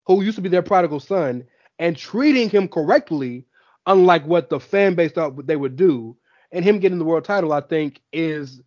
who 0.06 0.22
used 0.22 0.36
to 0.36 0.42
be 0.42 0.48
their 0.48 0.62
prodigal 0.62 1.00
son, 1.00 1.44
and 1.78 1.96
treating 1.96 2.48
him 2.48 2.68
correctly, 2.68 3.46
unlike 3.86 4.24
what 4.26 4.50
the 4.50 4.60
fan 4.60 4.94
base 4.94 5.12
thought 5.12 5.46
they 5.46 5.56
would 5.56 5.76
do, 5.76 6.16
and 6.52 6.64
him 6.64 6.78
getting 6.78 6.98
the 6.98 7.04
world 7.04 7.24
title, 7.24 7.52
I 7.52 7.60
think, 7.60 8.00
is 8.12 8.62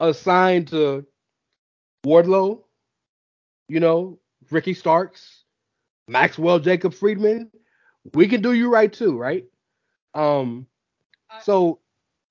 a 0.00 0.14
sign 0.14 0.64
to 0.66 1.06
Wardlow, 2.06 2.62
you 3.68 3.80
know, 3.80 4.18
Ricky 4.50 4.74
Starks, 4.74 5.44
Maxwell 6.08 6.60
Jacob 6.60 6.94
Friedman. 6.94 7.50
We 8.14 8.28
can 8.28 8.42
do 8.42 8.52
you 8.52 8.70
right 8.72 8.92
too, 8.92 9.18
right? 9.18 9.44
Um, 10.14 10.66
so 11.42 11.80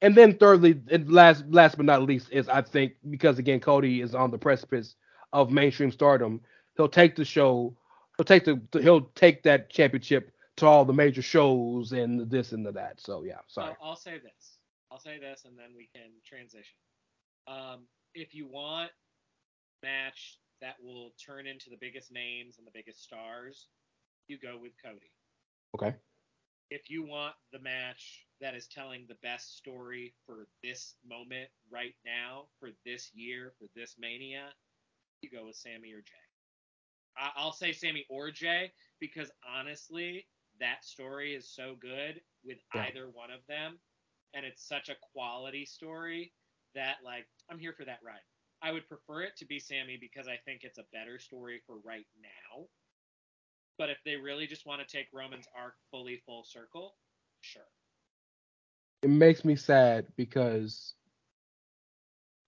and 0.01 0.15
then 0.15 0.37
thirdly, 0.37 0.79
and 0.91 1.11
last 1.11 1.45
last 1.49 1.77
but 1.77 1.85
not 1.85 2.03
least, 2.03 2.29
is 2.31 2.49
I 2.49 2.61
think 2.61 2.93
because 3.09 3.39
again 3.39 3.59
Cody 3.59 4.01
is 4.01 4.15
on 4.15 4.31
the 4.31 4.37
precipice 4.37 4.95
of 5.33 5.51
mainstream 5.51 5.91
stardom, 5.91 6.41
he'll 6.77 6.89
take 6.89 7.15
the 7.15 7.25
show, 7.25 7.75
he'll 8.17 8.25
take 8.25 8.45
the 8.45 8.61
he'll 8.81 9.09
take 9.15 9.43
that 9.43 9.69
championship 9.69 10.31
to 10.57 10.65
all 10.65 10.85
the 10.85 10.93
major 10.93 11.21
shows 11.21 11.91
and 11.91 12.29
this 12.29 12.51
and 12.51 12.65
the 12.65 12.71
that. 12.73 12.99
So 12.99 13.23
yeah, 13.23 13.39
sorry. 13.47 13.75
I'll, 13.81 13.89
I'll 13.89 13.95
say 13.95 14.19
this. 14.19 14.57
I'll 14.91 14.99
say 14.99 15.19
this, 15.19 15.43
and 15.45 15.57
then 15.57 15.69
we 15.75 15.89
can 15.93 16.11
transition. 16.25 16.77
Um, 17.47 17.87
if 18.13 18.33
you 18.33 18.47
want 18.47 18.91
match 19.83 20.39
that 20.61 20.75
will 20.83 21.11
turn 21.23 21.47
into 21.47 21.69
the 21.69 21.77
biggest 21.79 22.11
names 22.11 22.57
and 22.57 22.65
the 22.65 22.71
biggest 22.73 23.03
stars, 23.03 23.67
you 24.27 24.37
go 24.39 24.57
with 24.59 24.71
Cody. 24.83 25.11
Okay. 25.75 25.95
If 26.71 26.89
you 26.89 27.03
want 27.03 27.35
the 27.51 27.59
match 27.59 28.27
that 28.41 28.55
is 28.55 28.67
telling 28.67 29.05
the 29.07 29.15
best 29.15 29.57
story 29.57 30.15
for 30.25 30.47
this 30.63 30.95
moment 31.05 31.49
right 31.69 31.95
now, 32.05 32.49
for 32.59 32.71
this 32.85 33.13
year, 33.13 33.53
for 33.59 33.67
this 33.75 33.97
mania, 33.99 34.55
you 35.21 35.29
go 35.29 35.45
with 35.45 35.57
Sami 35.57 35.93
or 35.93 36.01
Jey. 36.01 36.13
I- 37.17 37.33
I'll 37.35 37.53
say 37.53 37.73
Sami 37.73 38.05
or 38.09 38.31
Jey 38.31 38.73
because 38.99 39.31
honestly, 39.43 40.27
that 40.59 40.83
story 40.85 41.35
is 41.35 41.49
so 41.49 41.75
good 41.75 42.23
with 42.43 42.59
Yeah. 42.73 42.87
either 42.87 43.09
one 43.09 43.31
of 43.31 43.45
them, 43.47 43.81
and 44.33 44.45
it's 44.45 44.63
such 44.63 44.89
a 44.89 44.95
quality 44.95 45.65
story 45.65 46.33
that 46.73 47.03
like 47.03 47.27
I'm 47.49 47.59
here 47.59 47.73
for 47.73 47.85
that 47.85 48.03
ride. 48.03 48.23
I 48.61 48.71
would 48.71 48.87
prefer 48.87 49.23
it 49.23 49.37
to 49.37 49.45
be 49.45 49.59
Sami 49.59 49.97
because 49.97 50.27
I 50.27 50.37
think 50.37 50.63
it's 50.63 50.77
a 50.79 50.87
better 50.91 51.19
story 51.19 51.61
for 51.67 51.77
right 51.79 52.07
now. 52.21 52.69
But 53.77 53.89
if 53.89 53.97
they 54.05 54.15
really 54.15 54.47
just 54.47 54.65
want 54.65 54.81
to 54.81 54.87
take 54.87 55.07
Roman's 55.13 55.47
arc 55.55 55.75
fully 55.91 56.21
full 56.25 56.43
circle, 56.45 56.95
sure. 57.41 57.63
It 59.01 59.09
makes 59.09 59.43
me 59.43 59.55
sad 59.55 60.07
because 60.15 60.93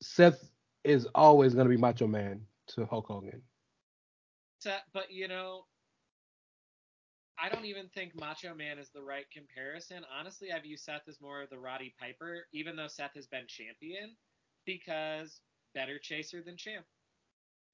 Seth 0.02 0.50
is 0.84 1.08
always 1.14 1.54
gonna 1.54 1.70
be 1.70 1.78
Macho 1.78 2.08
Man 2.08 2.42
to 2.70 2.86
Hulk 2.86 3.08
Hogan. 3.08 3.42
But 4.94 5.12
you 5.12 5.28
know, 5.28 5.66
I 7.42 7.50
don't 7.50 7.66
even 7.66 7.88
think 7.94 8.20
Macho 8.20 8.56
Man 8.56 8.80
is 8.80 8.90
the 8.90 9.02
right 9.02 9.26
comparison. 9.32 10.04
Honestly, 10.18 10.52
I 10.52 10.60
view 10.60 10.78
Seth 10.78 11.08
as 11.08 11.22
more 11.22 11.42
of 11.42 11.50
the 11.50 11.60
Roddy 11.60 11.94
Piper, 12.00 12.48
even 12.52 12.76
though 12.76 12.88
Seth 12.88 13.14
has 13.16 13.28
been 13.28 13.46
champion, 13.48 14.16
because 14.66 15.40
better 15.74 16.00
chaser 16.00 16.42
than 16.42 16.58
champ. 16.58 16.86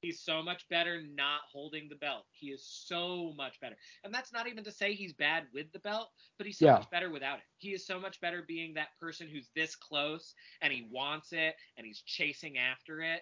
He's 0.04 0.22
so 0.22 0.43
much 0.43 0.68
better 0.70 1.01
not 1.16 1.41
holding 1.49 1.88
the 1.88 1.95
belt. 1.95 2.26
He 2.32 2.47
is 2.51 2.66
so 2.68 3.34
much 3.38 3.60
better. 3.62 3.78
And 4.04 4.14
that's 4.14 4.34
not 4.34 4.47
even 4.47 4.66
to 4.66 4.72
say 4.72 4.93
he's 4.93 5.14
bad 5.14 5.47
with 5.54 5.72
the 5.72 5.80
belt, 5.80 6.10
but 6.38 6.45
he's 6.45 6.60
so 6.60 6.68
Yeah. 6.68 6.74
much 6.74 6.89
better 6.91 7.10
without 7.10 7.39
it. 7.39 7.45
He 7.58 7.74
is 7.74 7.88
so 7.88 7.99
much 7.99 8.20
better 8.20 8.43
being 8.45 8.74
that 8.74 8.89
person 8.99 9.30
who's 9.30 9.49
this 9.56 9.76
close 9.78 10.36
and 10.62 10.74
he 10.74 10.88
wants 10.91 11.32
it 11.32 11.56
and 11.78 11.88
he's 11.88 12.01
chasing 12.01 12.58
after 12.58 13.01
it. 13.01 13.22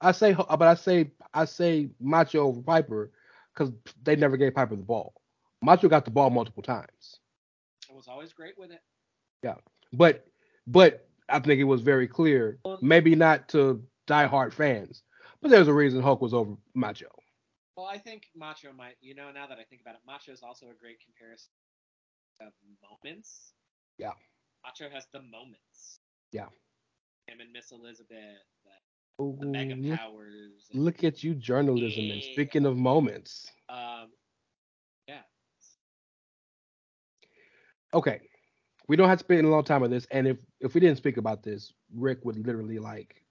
I 0.00 0.12
say, 0.12 0.34
but 0.34 0.62
I 0.62 0.74
say, 0.74 1.12
I 1.32 1.44
say 1.44 1.90
Macho 2.00 2.40
over 2.46 2.62
Piper 2.62 3.12
because 3.52 3.72
they 4.02 4.16
never 4.16 4.36
gave 4.36 4.54
Piper 4.54 4.76
the 4.76 4.82
ball. 4.82 5.14
Macho 5.62 5.88
got 5.88 6.04
the 6.04 6.10
ball 6.10 6.30
multiple 6.30 6.62
times. 6.62 7.20
I 7.90 7.94
was 7.94 8.08
always 8.08 8.32
great 8.32 8.58
with 8.58 8.70
it. 8.70 8.82
Yeah, 9.42 9.56
but 9.92 10.26
but 10.66 11.06
I 11.28 11.38
think 11.40 11.60
it 11.60 11.64
was 11.64 11.82
very 11.82 12.06
clear, 12.06 12.58
maybe 12.80 13.14
not 13.14 13.48
to 13.50 13.82
diehard 14.06 14.52
fans, 14.52 15.02
but 15.42 15.50
there's 15.50 15.68
a 15.68 15.72
reason 15.74 16.00
Hulk 16.02 16.22
was 16.22 16.32
over 16.32 16.54
Macho. 16.74 17.08
Well, 17.76 17.86
I 17.86 17.98
think 17.98 18.24
Macho 18.36 18.72
might, 18.72 18.96
you 19.00 19.14
know, 19.14 19.30
now 19.32 19.46
that 19.46 19.58
I 19.58 19.64
think 19.64 19.80
about 19.82 19.94
it, 19.94 20.00
Macho 20.06 20.32
is 20.32 20.42
also 20.42 20.66
a 20.66 20.74
great 20.80 20.98
comparison 21.04 21.50
of 22.40 22.52
moments. 22.82 23.52
Yeah. 23.98 24.12
Macho 24.64 24.88
has 24.92 25.06
the 25.12 25.20
moments. 25.22 26.00
Yeah. 26.32 26.46
Him 27.26 27.40
and 27.40 27.52
Miss 27.52 27.72
Elizabeth, 27.72 28.42
the, 29.18 29.24
Ooh, 29.24 29.36
the 29.40 29.46
Mega 29.46 29.74
look, 29.74 29.98
Powers. 29.98 30.68
and, 30.72 30.84
look 30.84 31.04
at 31.04 31.22
you, 31.22 31.34
journalism. 31.34 32.10
And 32.10 32.22
speaking 32.22 32.66
of 32.66 32.76
moments, 32.76 33.50
Um, 33.68 34.10
yeah. 35.08 35.22
okay, 37.94 38.20
we 38.88 38.96
don't 38.96 39.08
have 39.08 39.18
to 39.18 39.24
spend 39.24 39.46
a 39.46 39.48
long 39.48 39.64
time 39.64 39.82
on 39.82 39.90
this. 39.90 40.06
And 40.10 40.26
if 40.26 40.38
if 40.60 40.74
we 40.74 40.80
didn't 40.80 40.96
speak 40.98 41.16
about 41.16 41.42
this, 41.42 41.72
Rick 41.94 42.24
would 42.24 42.44
literally 42.46 42.78
like 42.78 43.21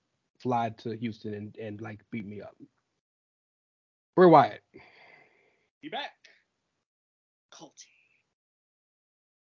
fly 0.41 0.69
to 0.79 0.95
Houston 0.97 1.33
and 1.33 1.55
and 1.57 1.81
like 1.81 1.99
beat 2.11 2.25
me 2.25 2.41
up. 2.41 2.55
Bray 4.15 4.27
Wyatt, 4.27 4.61
You 5.81 5.91
back. 5.91 6.11
Culty. 7.53 7.85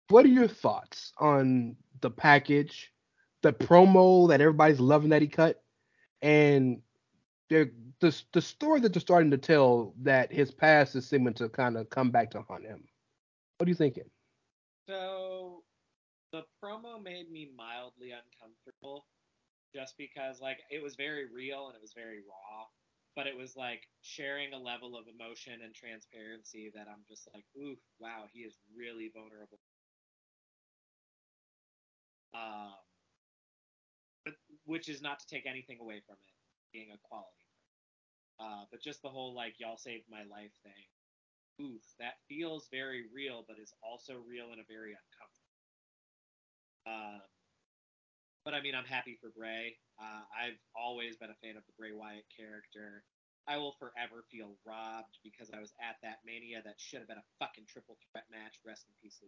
what 0.09 0.25
are 0.25 0.29
your 0.29 0.49
thoughts 0.49 1.13
on 1.19 1.77
the 2.01 2.11
package, 2.11 2.93
the 3.43 3.53
promo 3.53 4.29
that 4.29 4.41
everybody's 4.41 4.81
loving 4.81 5.11
that 5.11 5.23
he 5.23 5.29
cut, 5.29 5.63
and 6.23 6.81
the 7.49 7.71
the 8.01 8.15
the 8.33 8.41
story 8.43 8.81
that 8.81 8.93
they're 8.93 9.01
starting 9.01 9.31
to 9.31 9.39
tell 9.39 9.95
that 10.03 10.33
his 10.33 10.51
past 10.51 10.97
is 10.97 11.07
seeming 11.09 11.35
to 11.35 11.49
kind 11.49 11.77
of 11.77 11.89
come 11.91 12.11
back 12.11 12.31
to 12.33 12.43
haunt 12.43 12.65
him? 12.65 12.85
What 13.59 13.67
are 13.67 13.71
you 13.71 13.75
thinking? 13.75 14.11
So 14.89 15.63
the 16.33 16.43
promo 16.63 17.03
made 17.03 17.31
me 17.31 17.51
mildly 17.57 18.13
uncomfortable 18.13 19.07
just 19.75 19.97
because 19.99 20.41
like 20.41 20.61
it 20.71 20.83
was 20.83 20.97
very 20.97 21.27
real 21.33 21.69
and 21.69 21.77
it 21.77 21.83
was 21.83 21.93
very 21.95 22.21
raw, 22.21 22.67
but 23.17 23.27
it 23.27 23.37
was 23.37 23.57
like 23.57 23.89
sharing 24.03 24.53
a 24.55 24.59
level 24.59 24.97
of 24.97 25.07
emotion 25.09 25.63
and 25.63 25.75
transparency 25.75 26.71
that 26.75 26.89
I'm 26.89 27.05
just 27.09 27.29
like, 27.35 27.45
oof, 27.61 27.79
wow, 27.99 28.27
he 28.33 28.41
is 28.41 28.59
really 28.77 29.11
vulnerable. 29.15 29.61
Um 32.35 32.75
but 34.25 34.35
which 34.65 34.89
is 34.89 35.03
not 35.03 35.21
to 35.21 35.27
take 35.27 35.47
anything 35.47 35.79
away 35.81 36.01
from 36.07 36.17
it 36.17 36.35
being 36.73 36.93
a 36.93 36.99
quality. 36.99 37.47
Uh, 38.41 38.65
but 38.71 38.83
just 38.83 39.03
the 39.03 39.11
whole 39.11 39.35
like 39.35 39.61
y'all 39.61 39.77
saved 39.79 40.07
my 40.11 40.25
life 40.25 40.53
thing 40.65 40.85
oof, 41.61 41.83
that 41.99 42.15
feels 42.29 42.69
very 42.71 43.05
real, 43.13 43.45
but 43.47 43.59
is 43.59 43.75
also 43.83 44.17
real 44.19 44.53
in 44.53 44.61
a 44.61 44.65
very 44.69 44.93
uncomfortable. 44.93 45.59
Um, 46.87 47.23
but 48.49 48.57
I 48.57 48.63
mean, 48.63 48.75
I'm 48.75 48.89
happy 48.89 49.19
for 49.21 49.29
Bray. 49.37 49.77
Uh, 50.01 50.25
I've 50.33 50.57
always 50.75 51.19
been 51.19 51.29
a 51.29 51.37
fan 51.45 51.59
of 51.59 51.65
the 51.67 51.73
Bray 51.77 51.93
Wyatt 51.93 52.25
character. 52.35 53.05
I 53.47 53.59
will 53.59 53.77
forever 53.79 54.25
feel 54.33 54.57
robbed 54.65 55.19
because 55.23 55.51
I 55.53 55.61
was 55.61 55.75
at 55.79 55.97
that 56.03 56.21
Mania 56.25 56.63
that 56.65 56.77
should 56.79 57.01
have 57.01 57.09
been 57.09 57.19
a 57.19 57.45
fucking 57.45 57.65
triple 57.69 57.99
threat 58.11 58.25
match. 58.33 58.57
Rest 58.65 58.87
in 58.89 58.95
peace. 59.03 59.21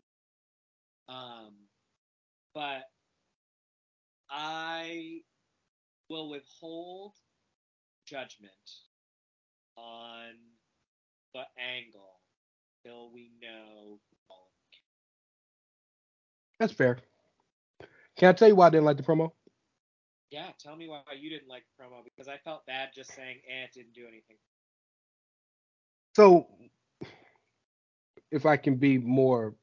Um, 1.06 1.52
but 2.54 2.88
I 4.30 5.20
will 6.08 6.30
withhold 6.30 7.12
judgment 8.06 8.72
on 9.76 10.32
the 11.34 11.44
angle 11.60 12.20
till 12.86 13.10
we 13.12 13.32
know 13.42 14.00
That's 16.58 16.72
fair. 16.72 16.96
Can 18.20 18.28
I 18.28 18.32
tell 18.32 18.48
you 18.48 18.54
why 18.54 18.66
I 18.66 18.70
didn't 18.70 18.84
like 18.84 18.98
the 18.98 19.02
promo? 19.02 19.30
Yeah, 20.30 20.48
tell 20.58 20.76
me 20.76 20.86
why 20.86 21.00
you 21.18 21.30
didn't 21.30 21.48
like 21.48 21.64
the 21.64 21.82
promo 21.82 22.04
because 22.04 22.28
I 22.28 22.36
felt 22.44 22.66
bad 22.66 22.90
just 22.94 23.14
saying, 23.14 23.38
eh, 23.48 23.64
it 23.64 23.72
didn't 23.72 23.94
do 23.94 24.02
anything. 24.06 24.36
So, 26.14 26.46
if 28.30 28.44
I 28.44 28.58
can 28.58 28.76
be 28.76 28.98
more, 28.98 29.54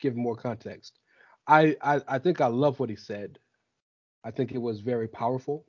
give 0.00 0.16
more 0.16 0.34
context, 0.34 0.98
I, 1.46 1.76
I 1.82 2.00
I 2.08 2.18
think 2.18 2.40
I 2.40 2.46
love 2.46 2.80
what 2.80 2.88
he 2.88 2.96
said. 2.96 3.38
I 4.24 4.30
think 4.30 4.52
it 4.52 4.62
was 4.62 4.80
very 4.80 5.08
powerful. 5.08 5.66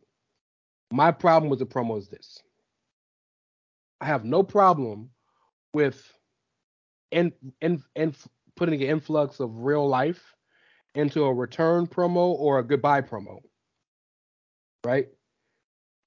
My 0.89 1.11
problem 1.11 1.49
with 1.49 1.59
the 1.59 1.65
promo 1.65 1.97
is 1.97 2.07
this: 2.07 2.39
I 3.99 4.05
have 4.05 4.23
no 4.23 4.41
problem 4.41 5.09
with 5.73 6.01
in 7.11 7.33
in 7.59 7.83
in 7.97 8.15
putting 8.55 8.81
an 8.81 8.87
influx 8.87 9.41
of 9.41 9.65
real 9.65 9.85
life 9.85 10.33
into 10.97 11.23
a 11.23 11.33
return 11.33 11.85
promo 11.85 12.33
or 12.33 12.57
a 12.57 12.63
goodbye 12.63 13.01
promo, 13.01 13.39
right? 14.83 15.07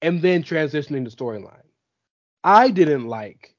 And 0.01 0.21
then 0.21 0.43
transitioning 0.43 1.05
the 1.05 1.09
storyline. 1.09 1.63
I 2.43 2.71
didn't 2.71 3.07
like 3.07 3.55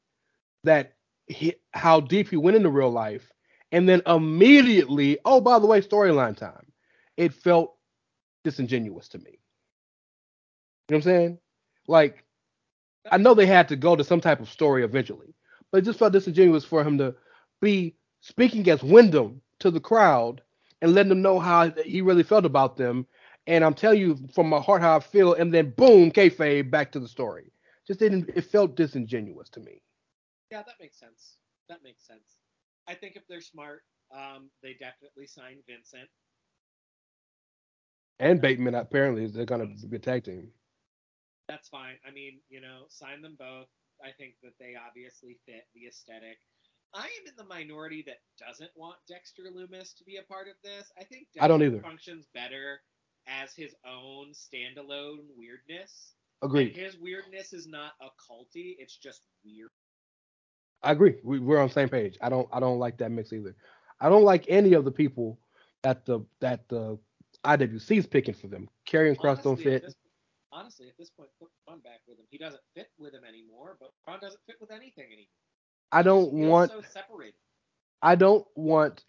that 0.65 0.95
he, 1.27 1.55
how 1.73 2.01
deep 2.01 2.29
he 2.29 2.37
went 2.37 2.57
into 2.57 2.69
real 2.69 2.91
life, 2.91 3.33
and 3.71 3.89
then 3.89 4.03
immediately, 4.07 5.19
oh 5.25 5.41
by 5.41 5.59
the 5.59 5.67
way, 5.67 5.81
storyline 5.81 6.37
time. 6.37 6.67
It 7.17 7.33
felt 7.33 7.77
disingenuous 8.45 9.09
to 9.09 9.19
me. 9.19 9.31
You 9.31 9.39
know 10.91 10.97
what 10.97 10.97
I'm 10.97 11.03
saying? 11.03 11.39
Like, 11.89 12.25
I 13.11 13.17
know 13.17 13.33
they 13.33 13.47
had 13.47 13.69
to 13.69 13.77
go 13.77 13.97
to 13.97 14.05
some 14.05 14.21
type 14.21 14.41
of 14.41 14.51
story 14.51 14.85
eventually, 14.85 15.35
but 15.71 15.79
it 15.79 15.85
just 15.87 15.99
felt 15.99 16.13
disingenuous 16.13 16.65
for 16.65 16.85
him 16.85 16.99
to 16.99 17.15
be 17.63 17.97
speaking 18.21 18.69
as 18.69 18.83
Wyndham 18.83 19.41
to 19.61 19.71
the 19.71 19.81
crowd 19.81 20.43
and 20.83 20.95
letting 20.95 21.11
them 21.11 21.23
know 21.23 21.41
how 21.41 21.71
he 21.71 22.03
really 22.03 22.25
felt 22.25 22.45
about 22.45 22.77
them. 22.77 23.07
And 23.47 23.65
I'm 23.65 23.75
telling 23.75 24.01
you 24.01 24.19
from 24.35 24.49
my 24.49 24.61
heart 24.61 24.83
how 24.83 24.97
I 24.97 25.01
feel, 25.01 25.35
and 25.35 25.55
then 25.55 25.71
boom, 25.71 26.13
kayfabe 26.13 26.71
back 26.71 26.93
to 26.93 27.01
the 27.01 27.09
story. 27.09 27.53
Just 27.87 28.01
didn't. 28.01 28.31
It 28.35 28.43
felt 28.45 28.77
disingenuous 28.77 29.51
to 29.51 29.61
me. 29.61 29.83
Yeah, 30.51 30.63
that 30.63 30.77
makes 30.81 30.99
sense. 30.99 31.39
That 31.69 31.83
makes 31.83 32.07
sense. 32.07 32.39
I 32.89 32.95
think 32.95 33.17
if 33.17 33.27
they're 33.29 33.41
smart, 33.41 33.85
um, 34.15 34.51
they 34.63 34.75
definitely 34.75 35.27
sign 35.27 35.63
Vincent. 35.67 36.09
And 38.21 38.41
Bateman 38.41 38.75
apparently 38.75 39.27
they're 39.27 39.45
gonna 39.47 39.67
be 39.67 39.97
a 39.97 40.01
tag 40.01 40.25
team. 40.25 40.53
That's 41.49 41.69
fine. 41.69 41.99
I 42.07 42.11
mean, 42.11 42.41
you 42.49 42.61
know, 42.61 42.87
sign 42.89 43.23
them 43.23 43.37
both. 43.39 43.69
I 44.03 44.11
think 44.13 44.35
that 44.43 44.59
they 44.59 44.75
obviously 44.77 45.39
fit 45.47 45.67
the 45.75 45.87
aesthetic. 45.87 46.39
I 46.95 47.05
am 47.05 47.27
in 47.27 47.35
the 47.37 47.45
minority 47.45 48.05
that 48.07 48.19
doesn't 48.39 48.71
want 48.77 48.97
Dexter 49.09 49.45
Loomis 49.55 49.95
to 49.95 50.05
be 50.05 50.17
a 50.17 50.23
part 50.23 50.49
of 50.49 50.55
this. 50.63 50.93
I 50.99 51.05
think 51.05 51.29
Dexter 51.33 51.45
I 51.45 51.49
don't 51.49 51.63
either. 51.63 51.81
functions 51.81 52.27
better 52.35 52.81
as 53.27 53.55
his 53.55 53.75
own 53.87 54.33
standalone 54.33 55.21
weirdness. 55.37 56.15
Agreed. 56.43 56.77
And 56.77 56.77
his 56.77 56.99
weirdness 56.99 57.53
is 57.53 57.67
not 57.67 57.93
occulty; 58.03 58.77
it's 58.79 58.97
just 58.97 59.23
weird. 59.45 59.71
I 60.83 60.93
agree. 60.93 61.15
We, 61.23 61.39
we're 61.39 61.61
on 61.61 61.69
the 61.69 61.75
same 61.75 61.89
page. 61.89 62.19
I 62.21 62.29
don't. 62.29 62.49
I 62.53 62.61
don't 62.61 62.79
like 62.79 62.99
that 62.99 63.11
mix 63.11 63.33
either. 63.33 63.55
I 64.01 64.09
don't 64.09 64.25
like 64.25 64.45
any 64.49 64.73
of 64.75 64.85
the 64.85 64.91
people 64.91 65.39
that 65.83 66.05
the 66.05 66.21
that 66.41 66.69
the 66.69 66.99
IWC 67.45 67.99
is 67.99 68.07
picking 68.07 68.35
for 68.35 68.49
them. 68.49 68.69
Karrion 68.89 69.17
Kross 69.17 69.43
don't 69.43 69.59
at 69.61 69.65
fit. 69.65 69.83
this- 69.85 69.95
honestly, 70.51 70.89
at 70.89 70.99
this 70.99 71.11
point, 71.11 71.31
put 71.41 71.49
Braun 71.65 71.81
back 71.81 72.01
with 72.07 72.19
him. 72.19 72.27
He 72.29 72.39
doesn't 72.39 72.63
fit 72.75 72.89
with 72.99 73.15
him 73.15 73.23
anymore, 73.27 73.77
but 73.81 73.91
Braun 74.05 74.19
doesn't 74.21 74.41
fit 74.47 74.57
with 74.61 74.71
anything 74.71 75.07
anymore. 75.07 75.42
I 75.93 76.03
don't 76.03 76.33
want. 76.33 76.71
so 76.71 76.81
separated. 76.81 77.35
I 78.03 78.15
don't 78.17 78.47
want 78.57 79.05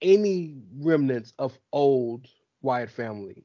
any 0.00 0.62
remnants 0.80 1.32
of 1.38 1.58
old 1.72 2.26
Wyatt 2.62 2.90
family 2.90 3.44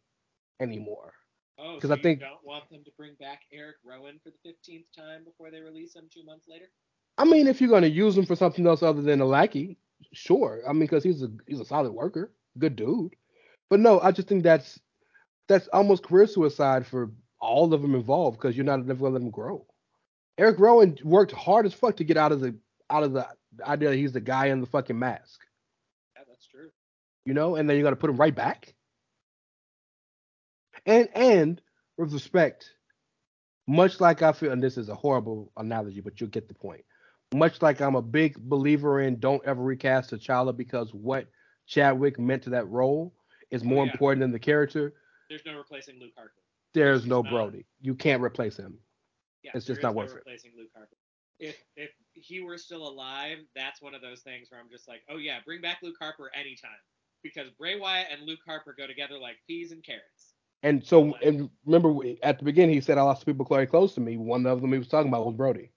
anymore. 0.59 1.13
Oh, 1.57 1.79
'Cause 1.79 1.89
so 1.89 1.95
I 1.95 2.01
think- 2.01 2.19
you 2.21 2.25
don't 2.27 2.45
want 2.45 2.69
them 2.69 2.83
to 2.83 2.91
bring 2.97 3.15
back 3.15 3.41
Eric 3.51 3.77
Rowan 3.83 4.19
for 4.19 4.31
the 4.31 4.37
fifteenth 4.43 4.85
time 4.95 5.23
before 5.23 5.51
they 5.51 5.61
release 5.61 5.95
him 5.95 6.07
two 6.09 6.23
months 6.23 6.47
later? 6.47 6.69
I 7.17 7.25
mean, 7.25 7.47
if 7.47 7.59
you're 7.61 7.69
gonna 7.69 7.87
use 7.87 8.17
him 8.17 8.25
for 8.25 8.35
something 8.35 8.65
else 8.65 8.81
other 8.83 9.01
than 9.01 9.21
a 9.21 9.25
lackey, 9.25 9.77
sure. 10.13 10.63
I 10.67 10.73
mean, 10.73 10.81
because 10.81 11.03
he's 11.03 11.21
a 11.23 11.31
he's 11.47 11.59
a 11.59 11.65
solid 11.65 11.91
worker, 11.91 12.31
good 12.57 12.75
dude. 12.75 13.15
But 13.69 13.79
no, 13.79 13.99
I 13.99 14.11
just 14.11 14.27
think 14.27 14.43
that's 14.43 14.79
that's 15.47 15.67
almost 15.69 16.03
career 16.03 16.27
suicide 16.27 16.85
for 16.87 17.11
all 17.39 17.73
of 17.73 17.81
them 17.81 17.95
involved 17.95 18.37
because 18.37 18.55
you're 18.55 18.65
not 18.65 18.85
never 18.85 18.99
gonna 19.01 19.13
let 19.15 19.19
them 19.21 19.31
grow. 19.31 19.65
Eric 20.37 20.59
Rowan 20.59 20.97
worked 21.03 21.31
hard 21.31 21.65
as 21.65 21.73
fuck 21.73 21.97
to 21.97 22.03
get 22.03 22.17
out 22.17 22.31
of 22.31 22.41
the 22.41 22.55
out 22.89 23.03
of 23.03 23.13
the 23.13 23.27
idea 23.63 23.89
that 23.89 23.95
he's 23.97 24.11
the 24.13 24.21
guy 24.21 24.47
in 24.47 24.61
the 24.61 24.67
fucking 24.67 24.97
mask, 24.97 25.39
Yeah, 26.15 26.23
that's 26.27 26.45
true. 26.47 26.69
you 27.25 27.33
know, 27.33 27.55
and 27.55 27.69
then 27.69 27.77
you 27.77 27.83
got 27.83 27.91
to 27.91 27.95
put 27.95 28.09
him 28.09 28.17
right 28.17 28.33
back. 28.35 28.73
And 30.85 31.07
and 31.15 31.61
with 31.97 32.11
respect, 32.13 32.71
much 33.67 34.01
like 34.01 34.21
I 34.21 34.31
feel, 34.33 34.51
and 34.51 34.61
this 34.61 34.77
is 34.77 34.89
a 34.89 34.95
horrible 34.95 35.51
analogy, 35.55 36.01
but 36.01 36.19
you'll 36.19 36.29
get 36.29 36.47
the 36.47 36.53
point. 36.53 36.83
Much 37.33 37.61
like 37.61 37.81
I'm 37.81 37.95
a 37.95 38.01
big 38.01 38.37
believer 38.37 39.01
in 39.01 39.19
don't 39.19 39.43
ever 39.45 39.61
recast 39.63 40.11
T'Challa 40.11 40.55
because 40.55 40.93
what 40.93 41.27
Chadwick 41.67 42.19
meant 42.19 42.43
to 42.43 42.51
that 42.51 42.67
role 42.69 43.13
is 43.49 43.61
oh, 43.63 43.65
more 43.65 43.83
Oh, 43.83 43.85
yeah. 43.85 43.91
important 43.91 44.21
than 44.21 44.31
the 44.31 44.39
character. 44.39 44.93
There's 45.29 45.41
no 45.45 45.57
replacing 45.57 45.99
Luke 45.99 46.11
Harper. 46.15 46.33
There's 46.73 47.01
There's 47.01 47.09
no 47.09 47.21
not. 47.21 47.31
Brodie. 47.31 47.65
You 47.81 47.95
can't 47.95 48.21
replace 48.21 48.57
him. 48.57 48.77
Yeah, 49.43 49.51
It's 49.55 49.65
just 49.65 49.81
not 49.81 49.95
worth 49.95 50.09
no 50.09 50.15
it. 50.15 50.17
replacing 50.19 50.51
Luke 50.57 50.69
Harper. 50.75 50.95
If 51.39 51.61
if 51.75 51.89
he 52.13 52.41
were 52.41 52.57
still 52.57 52.87
alive, 52.87 53.39
that's 53.55 53.81
one 53.81 53.93
of 53.95 54.01
those 54.01 54.21
things 54.21 54.49
where 54.49 54.59
I'm 54.61 54.69
just 54.69 54.87
like, 54.87 55.01
oh 55.09 55.17
yeah, 55.17 55.39
bring 55.45 55.61
back 55.61 55.79
Luke 55.81 55.95
Harper 55.99 56.31
anytime 56.33 56.71
because 57.23 57.49
Bray 57.51 57.79
Wyatt 57.79 58.07
and 58.11 58.27
Luke 58.27 58.39
Harper 58.45 58.75
go 58.77 58.87
together 58.87 59.17
like 59.17 59.37
peas 59.47 59.71
and 59.71 59.83
carrots. 59.83 60.33
And 60.61 60.83
so, 60.85 61.13
and 61.21 61.49
remember 61.65 61.93
at 62.21 62.39
the 62.39 62.45
beginning 62.45 62.75
he 62.75 62.81
said 62.81 62.97
I 62.97 63.01
lost 63.01 63.25
people 63.25 63.45
very 63.45 63.67
close 63.67 63.93
to 63.95 64.01
me. 64.01 64.15
One 64.15 64.45
of 64.45 64.61
them 64.61 64.71
he 64.71 64.77
was 64.77 64.87
talking 64.87 65.09
about 65.09 65.25
was 65.25 65.35
Brodie. 65.35 65.71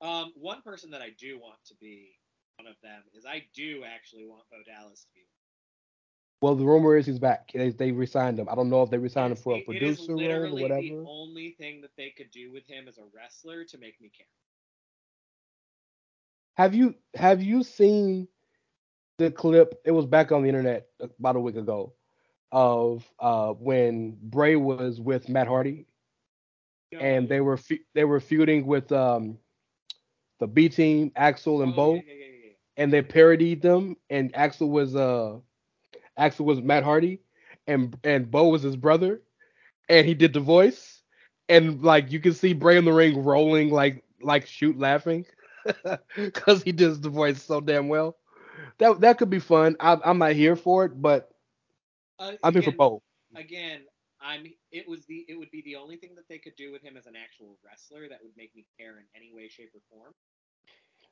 Um, 0.00 0.32
one 0.36 0.62
person 0.62 0.90
that 0.90 1.00
I 1.02 1.10
do 1.18 1.38
want 1.38 1.58
to 1.66 1.74
be 1.80 2.16
one 2.58 2.66
of 2.68 2.76
them 2.82 3.02
is 3.14 3.24
I 3.26 3.44
do 3.54 3.82
actually 3.84 4.26
want 4.26 4.42
Bo 4.50 4.58
Dallas 4.66 5.02
to 5.02 5.08
be. 5.14 5.26
Well, 6.42 6.56
the 6.56 6.64
rumor 6.64 6.96
is 6.96 7.06
he's 7.06 7.20
back. 7.20 7.52
They 7.52 7.70
they 7.70 7.92
resigned 7.92 8.38
him. 8.38 8.48
I 8.50 8.54
don't 8.56 8.68
know 8.68 8.82
if 8.82 8.90
they 8.90 8.98
resigned 8.98 9.32
him 9.32 9.36
for 9.38 9.54
a 9.54 9.58
it- 9.58 9.68
it 9.68 9.82
is 9.82 10.00
producer 10.00 10.16
role 10.16 10.56
or 10.56 10.60
whatever. 10.60 10.82
the 10.82 11.04
only 11.08 11.50
thing 11.52 11.80
that 11.82 11.96
they 11.96 12.10
could 12.10 12.30
do 12.30 12.50
with 12.50 12.66
him 12.66 12.88
as 12.88 12.98
a 12.98 13.04
wrestler 13.14 13.64
to 13.64 13.78
make 13.78 14.00
me 14.00 14.10
care. 14.10 14.26
Have 16.54 16.74
you 16.74 16.94
have 17.14 17.42
you 17.42 17.62
seen 17.62 18.28
the 19.18 19.30
clip? 19.30 19.80
It 19.84 19.92
was 19.92 20.06
back 20.06 20.32
on 20.32 20.42
the 20.42 20.48
internet 20.48 20.88
about 21.00 21.36
a 21.36 21.40
week 21.40 21.56
ago 21.56 21.94
of 22.50 23.08
uh 23.20 23.52
when 23.54 24.18
Bray 24.20 24.56
was 24.56 25.00
with 25.00 25.28
Matt 25.28 25.48
Hardy 25.48 25.86
and 26.92 27.28
they 27.28 27.40
were 27.40 27.56
fe- 27.56 27.84
they 27.94 28.04
were 28.04 28.20
feuding 28.20 28.66
with 28.66 28.90
um 28.92 29.38
the 30.40 30.46
B 30.46 30.68
team, 30.68 31.12
Axel 31.16 31.62
and 31.62 31.72
Oh, 31.72 31.76
Bo, 31.76 31.94
yeah, 31.94 32.02
yeah, 32.06 32.14
yeah. 32.14 32.52
and 32.76 32.92
they 32.92 33.02
parodied 33.02 33.62
them. 33.62 33.96
And 34.10 34.34
Axel 34.34 34.70
was 34.70 34.96
uh 34.96 35.38
Axel 36.16 36.46
was 36.46 36.60
Matt 36.60 36.84
Hardy, 36.84 37.20
and 37.66 37.96
and 38.04 38.30
Bo 38.30 38.48
was 38.48 38.62
his 38.62 38.76
brother, 38.76 39.22
and 39.88 40.06
he 40.06 40.14
did 40.14 40.32
the 40.32 40.40
voice, 40.40 41.02
and 41.48 41.82
like 41.82 42.12
you 42.12 42.20
can 42.20 42.32
see 42.32 42.52
Bray 42.52 42.76
in 42.78 42.84
the 42.84 42.92
ring 42.92 43.22
rolling 43.24 43.70
like 43.70 44.04
like 44.20 44.46
shoot 44.46 44.78
laughing, 44.78 45.26
because 46.16 46.62
he 46.62 46.72
does 46.72 47.00
the 47.00 47.10
voice 47.10 47.42
so 47.42 47.60
damn 47.60 47.88
well. 47.88 48.16
That 48.78 49.00
that 49.00 49.18
could 49.18 49.30
be 49.30 49.38
fun. 49.40 49.76
I'm 49.80 50.00
I'm 50.04 50.18
not 50.18 50.32
here 50.32 50.56
for 50.56 50.84
it, 50.84 51.00
but 51.00 51.30
Uh, 52.18 52.32
I'm 52.42 52.52
here 52.54 52.62
for 52.62 52.72
both. 52.72 53.02
again, 53.34 53.84
I'm 54.20 54.46
it 54.70 54.86
was 54.88 55.04
the 55.06 55.24
it 55.28 55.34
would 55.34 55.50
be 55.50 55.62
the 55.62 55.76
only 55.76 55.96
thing 55.96 56.14
that 56.16 56.28
they 56.28 56.38
could 56.38 56.56
do 56.56 56.70
with 56.72 56.82
him 56.82 56.96
as 56.96 57.06
an 57.06 57.16
actual 57.16 57.58
wrestler 57.64 58.08
that 58.08 58.22
would 58.22 58.36
make 58.36 58.54
me 58.54 58.66
care 58.78 58.98
in 58.98 59.06
any 59.14 59.32
way, 59.32 59.48
shape, 59.48 59.72
or 59.74 59.80
form. 59.90 60.14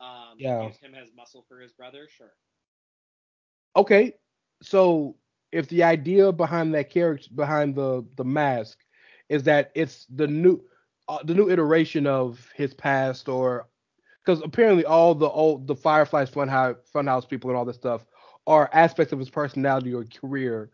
Um, 0.01 0.39
Yeah. 0.39 0.59
Use 0.59 0.79
him 0.79 0.95
as 0.95 1.13
muscle 1.15 1.45
for 1.49 1.61
his 1.61 1.73
brother, 1.73 2.09
sure. 2.09 2.35
Okay, 3.77 4.15
so 4.63 5.17
if 5.53 5.69
the 5.69 5.83
idea 5.83 6.33
behind 6.33 6.75
that 6.75 6.91
character 6.91 7.29
behind 7.35 7.75
the 7.75 8.05
the 8.17 8.25
mask 8.25 8.79
is 9.29 9.43
that 9.45 9.71
it's 9.75 10.07
the 10.15 10.27
new 10.27 10.61
uh, 11.09 11.23
the 11.25 11.35
new 11.35 11.51
iteration 11.51 12.07
of 12.07 12.49
his 12.55 12.75
past 12.75 13.29
or 13.29 13.69
because 14.25 14.43
apparently 14.43 14.85
all 14.85 15.15
the 15.15 15.29
old 15.29 15.67
the 15.67 15.75
Fireflies 15.75 16.31
Funhouse 16.31 16.77
Funhouse 16.95 17.29
people 17.29 17.51
and 17.51 17.57
all 17.59 17.65
this 17.65 17.77
stuff 17.77 18.05
are 18.47 18.69
aspects 18.73 19.13
of 19.13 19.19
his 19.19 19.31
personality 19.31 19.95
or 19.95 20.05
career 20.05 20.71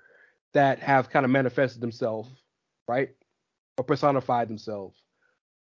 that 0.53 0.79
have 0.81 1.11
kind 1.11 1.25
of 1.25 1.31
manifested 1.31 1.81
themselves, 1.81 2.31
right? 2.89 3.11
Or 3.79 3.85
personified 3.85 4.49
themselves. 4.49 5.03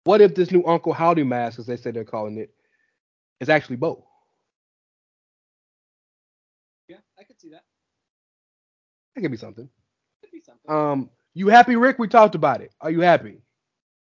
What 0.05 0.21
if 0.21 0.35
this 0.35 0.51
new 0.51 0.65
Uncle 0.65 0.93
Howdy 0.93 1.25
mask, 1.25 1.59
as 1.59 1.67
they 1.67 1.77
say 1.77 1.91
they're 1.91 2.05
calling 2.05 2.39
it, 2.39 2.55
is 3.41 3.49
actually 3.49 3.77
Bo? 3.77 4.07
Yeah, 6.89 6.99
I 7.19 7.25
could 7.25 7.41
see 7.41 7.51
that. 7.51 7.65
That 9.15 9.23
could 9.23 9.31
be 9.31 9.37
something. 9.37 9.69
Could 10.23 10.31
be 10.33 10.41
something. 10.41 10.71
Um, 10.71 11.11
you 11.35 11.49
happy, 11.49 11.77
Rick? 11.77 11.99
We 11.99 12.09
talked 12.09 12.35
about 12.35 12.61
it. 12.61 12.73
Are 12.81 12.91
you 12.91 13.01
happy? 13.01 13.39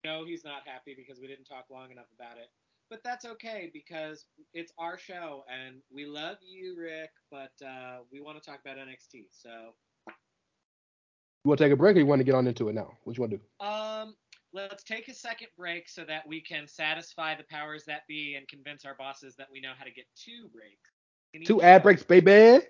no, 0.06 0.24
he's 0.24 0.46
not 0.46 0.62
happy 0.66 0.94
because 0.96 1.20
we 1.20 1.28
didn't 1.28 1.46
talk 1.46 1.66
long 1.72 1.92
enough 1.92 2.06
about 2.18 2.38
it. 2.38 2.50
But 2.92 3.04
that's 3.04 3.26
okay 3.26 3.72
because 3.74 4.26
it's 4.54 4.72
our 4.78 5.00
show 5.00 5.44
and 5.52 5.78
we 5.92 6.06
love 6.06 6.38
you, 6.48 6.76
Rick. 6.78 7.10
But 7.32 7.52
uh, 7.66 8.00
we 8.12 8.22
want 8.22 8.42
to 8.42 8.48
talk 8.48 8.60
about 8.64 8.78
NXT. 8.78 9.26
So 9.32 9.74
You 10.08 11.50
want 11.50 11.58
to 11.58 11.64
take 11.66 11.74
a 11.74 11.76
break 11.76 11.96
or 11.96 12.00
you 12.00 12.06
want 12.06 12.20
to 12.20 12.24
get 12.24 12.36
on 12.36 12.46
into 12.46 12.70
it 12.70 12.74
now? 12.76 12.92
What 13.04 13.18
you 13.18 13.22
want 13.22 13.32
to 13.32 13.38
do? 13.38 13.66
Um, 13.66 14.16
let's 14.54 14.84
take 14.84 15.08
a 15.08 15.16
second 15.16 15.48
break 15.58 15.90
so 15.90 16.04
that 16.06 16.28
we 16.28 16.40
can 16.40 16.68
satisfy 16.68 17.36
the 17.36 17.46
powers 17.50 17.84
that 17.86 18.02
be 18.08 18.36
and 18.36 18.48
convince 18.48 18.86
our 18.86 18.96
bosses 18.96 19.36
that 19.38 19.48
we 19.52 19.60
know 19.60 19.74
how 19.76 19.84
to 19.84 19.92
get 19.92 20.06
two 20.16 20.48
breaks. 20.54 21.48
Two 21.48 21.64
ad 21.64 21.82
breaks, 21.82 22.04
baby. 22.04 22.64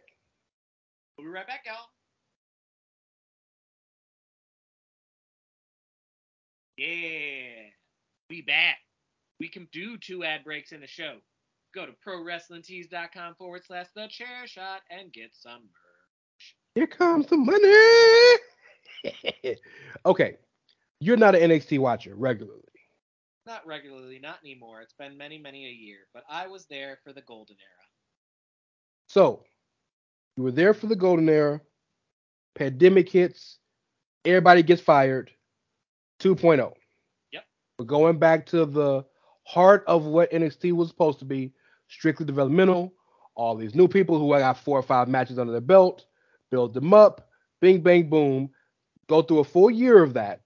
We'll 1.17 1.27
be 1.27 1.27
right 1.27 1.45
back, 1.45 1.63
y'all. 1.65 1.87
Yeah, 6.77 7.69
we 8.29 8.41
back. 8.41 8.77
We 9.39 9.47
can 9.47 9.67
do 9.71 9.97
two 9.97 10.23
ad 10.23 10.43
breaks 10.43 10.71
in 10.71 10.81
the 10.81 10.87
show 10.87 11.17
go 11.75 11.85
to 11.85 11.91
prowrestlingtees.com 12.07 13.35
forward 13.35 13.63
slash 13.65 13.87
the 13.95 14.07
chair 14.07 14.47
shot 14.47 14.81
and 14.89 15.11
get 15.11 15.31
some 15.33 15.61
merch. 15.61 16.55
Here 16.73 16.87
comes 16.87 17.27
the 17.27 17.37
money. 17.37 18.37
okay, 20.05 20.37
you're 21.01 21.17
not 21.17 21.35
an 21.35 21.51
NXT 21.51 21.79
watcher 21.79 22.15
regularly. 22.15 22.61
Not 23.45 23.67
regularly, 23.67 24.19
not 24.19 24.39
anymore. 24.43 24.81
It's 24.81 24.93
been 24.93 25.17
many, 25.17 25.37
many 25.37 25.65
a 25.67 25.69
year, 25.69 25.99
but 26.13 26.23
I 26.29 26.47
was 26.47 26.65
there 26.65 26.97
for 27.03 27.13
the 27.13 27.21
golden 27.21 27.57
era. 27.57 27.87
So, 29.07 29.43
you 30.35 30.43
were 30.43 30.51
there 30.51 30.73
for 30.73 30.87
the 30.87 30.95
golden 30.95 31.29
era. 31.29 31.61
Pandemic 32.55 33.09
hits. 33.09 33.59
Everybody 34.23 34.63
gets 34.63 34.81
fired. 34.81 35.29
2.0. 36.19 36.73
Yep. 37.31 37.43
We're 37.77 37.85
going 37.85 38.19
back 38.19 38.45
to 38.47 38.65
the 38.65 39.05
heart 39.43 39.83
of 39.87 40.05
what 40.05 40.31
NXT 40.31 40.73
was 40.73 40.89
supposed 40.89 41.19
to 41.19 41.25
be 41.25 41.53
strictly 41.87 42.25
developmental. 42.25 42.93
All 43.35 43.55
these 43.55 43.75
new 43.75 43.87
people 43.87 44.17
who 44.17 44.29
got 44.29 44.57
four 44.57 44.79
or 44.79 44.83
five 44.83 45.07
matches 45.07 45.37
under 45.37 45.51
their 45.51 45.61
belt, 45.61 46.05
build 46.51 46.73
them 46.73 46.93
up, 46.93 47.29
bing, 47.61 47.81
bang, 47.81 48.09
boom, 48.09 48.49
go 49.07 49.21
through 49.21 49.39
a 49.39 49.43
full 49.43 49.69
year 49.69 50.01
of 50.01 50.13
that. 50.13 50.41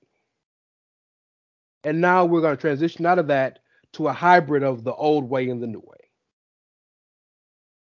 And 1.83 2.01
now 2.01 2.25
we're 2.25 2.41
going 2.41 2.55
to 2.55 2.61
transition 2.61 3.05
out 3.05 3.19
of 3.19 3.27
that 3.27 3.59
to 3.93 4.07
a 4.07 4.13
hybrid 4.13 4.63
of 4.63 4.83
the 4.83 4.93
old 4.93 5.29
way 5.29 5.49
and 5.49 5.61
the 5.61 5.67
new 5.67 5.79
way. 5.79 6.09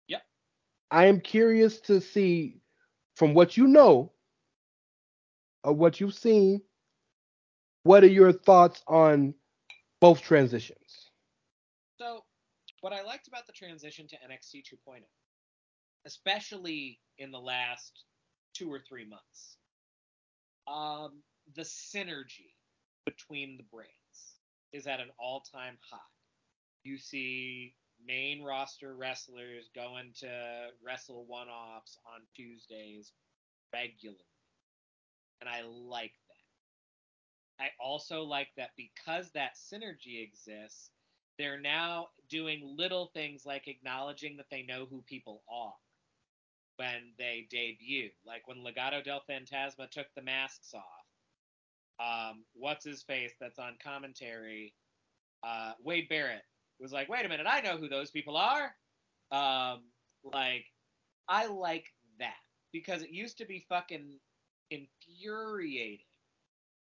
Yep. 0.08 0.22
I 0.90 1.06
am 1.06 1.20
curious 1.20 1.80
to 1.82 2.00
see 2.00 2.60
from 3.16 3.34
what 3.34 3.56
you 3.56 3.66
know 3.66 4.12
of 5.64 5.76
what 5.76 6.00
you've 6.00 6.14
seen, 6.14 6.62
what 7.88 8.04
are 8.04 8.08
your 8.08 8.32
thoughts 8.32 8.82
on 8.86 9.32
both 9.98 10.20
transitions? 10.20 11.08
So, 11.98 12.22
what 12.82 12.92
I 12.92 13.02
liked 13.02 13.28
about 13.28 13.46
the 13.46 13.54
transition 13.54 14.06
to 14.08 14.16
NXT 14.16 14.62
2.0, 14.86 15.00
especially 16.04 17.00
in 17.16 17.30
the 17.30 17.38
last 17.38 18.04
two 18.52 18.70
or 18.70 18.78
three 18.86 19.08
months, 19.08 19.56
um, 20.66 21.22
the 21.56 21.62
synergy 21.62 22.52
between 23.06 23.56
the 23.56 23.64
brands 23.72 23.88
is 24.74 24.86
at 24.86 25.00
an 25.00 25.08
all-time 25.18 25.78
high. 25.90 25.96
You 26.84 26.98
see 26.98 27.74
main 28.06 28.42
roster 28.42 28.96
wrestlers 28.96 29.70
going 29.74 30.12
to 30.20 30.66
wrestle 30.84 31.24
one-offs 31.26 31.96
on 32.04 32.20
Tuesdays 32.36 33.12
regularly, 33.72 34.18
and 35.40 35.48
I 35.48 35.62
like. 35.66 36.12
I 37.60 37.70
also 37.80 38.22
like 38.22 38.48
that 38.56 38.70
because 38.76 39.30
that 39.32 39.56
synergy 39.56 40.22
exists, 40.22 40.90
they're 41.38 41.60
now 41.60 42.08
doing 42.28 42.74
little 42.76 43.10
things 43.14 43.44
like 43.44 43.68
acknowledging 43.68 44.36
that 44.36 44.46
they 44.50 44.62
know 44.62 44.86
who 44.88 45.02
people 45.02 45.42
are 45.50 45.74
when 46.76 47.12
they 47.18 47.46
debut. 47.50 48.10
Like 48.26 48.46
when 48.46 48.58
Legado 48.58 49.02
del 49.02 49.22
Fantasma 49.28 49.90
took 49.90 50.06
the 50.14 50.22
masks 50.22 50.72
off. 50.74 50.84
Um, 52.00 52.44
what's 52.54 52.84
his 52.84 53.02
face 53.02 53.32
that's 53.40 53.58
on 53.58 53.76
commentary? 53.82 54.74
Uh, 55.42 55.72
Wade 55.82 56.08
Barrett 56.08 56.42
was 56.80 56.92
like, 56.92 57.08
wait 57.08 57.26
a 57.26 57.28
minute, 57.28 57.46
I 57.48 57.60
know 57.60 57.76
who 57.76 57.88
those 57.88 58.10
people 58.10 58.36
are. 58.36 58.72
Um, 59.32 59.82
like, 60.22 60.64
I 61.28 61.46
like 61.46 61.86
that 62.20 62.34
because 62.72 63.02
it 63.02 63.10
used 63.10 63.38
to 63.38 63.46
be 63.46 63.66
fucking 63.68 64.18
infuriating 64.70 66.04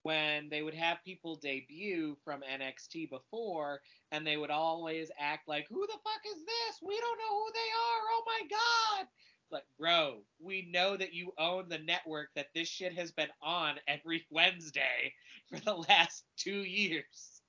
when 0.02 0.48
they 0.48 0.62
would 0.62 0.74
have 0.74 1.04
people 1.04 1.36
debut 1.36 2.16
from 2.24 2.40
NXT 2.40 3.10
before 3.10 3.80
and 4.12 4.26
they 4.26 4.36
would 4.36 4.50
always 4.50 5.10
act 5.18 5.48
like, 5.48 5.66
who 5.68 5.86
the 5.86 5.92
fuck 5.92 6.22
is 6.26 6.44
this? 6.44 6.80
We 6.82 6.98
don't 6.98 7.18
know 7.18 7.38
who 7.38 7.50
they 7.52 7.58
are. 7.58 8.02
Oh 8.10 8.22
my 8.26 8.40
God. 8.48 9.06
Like, 9.52 9.64
bro, 9.78 10.20
we 10.38 10.68
know 10.72 10.96
that 10.96 11.12
you 11.12 11.32
own 11.38 11.68
the 11.68 11.78
network 11.78 12.28
that 12.36 12.48
this 12.54 12.68
shit 12.68 12.96
has 12.96 13.10
been 13.10 13.28
on 13.42 13.76
every 13.88 14.24
Wednesday 14.30 15.12
for 15.50 15.60
the 15.60 15.74
last 15.74 16.24
two 16.36 16.62
years. 16.62 17.42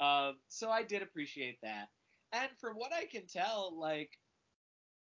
Um, 0.00 0.36
so 0.48 0.70
I 0.70 0.82
did 0.82 1.02
appreciate 1.02 1.58
that. 1.62 1.88
And 2.32 2.50
from 2.60 2.74
what 2.74 2.92
I 2.92 3.06
can 3.06 3.26
tell, 3.26 3.76
like, 3.78 4.10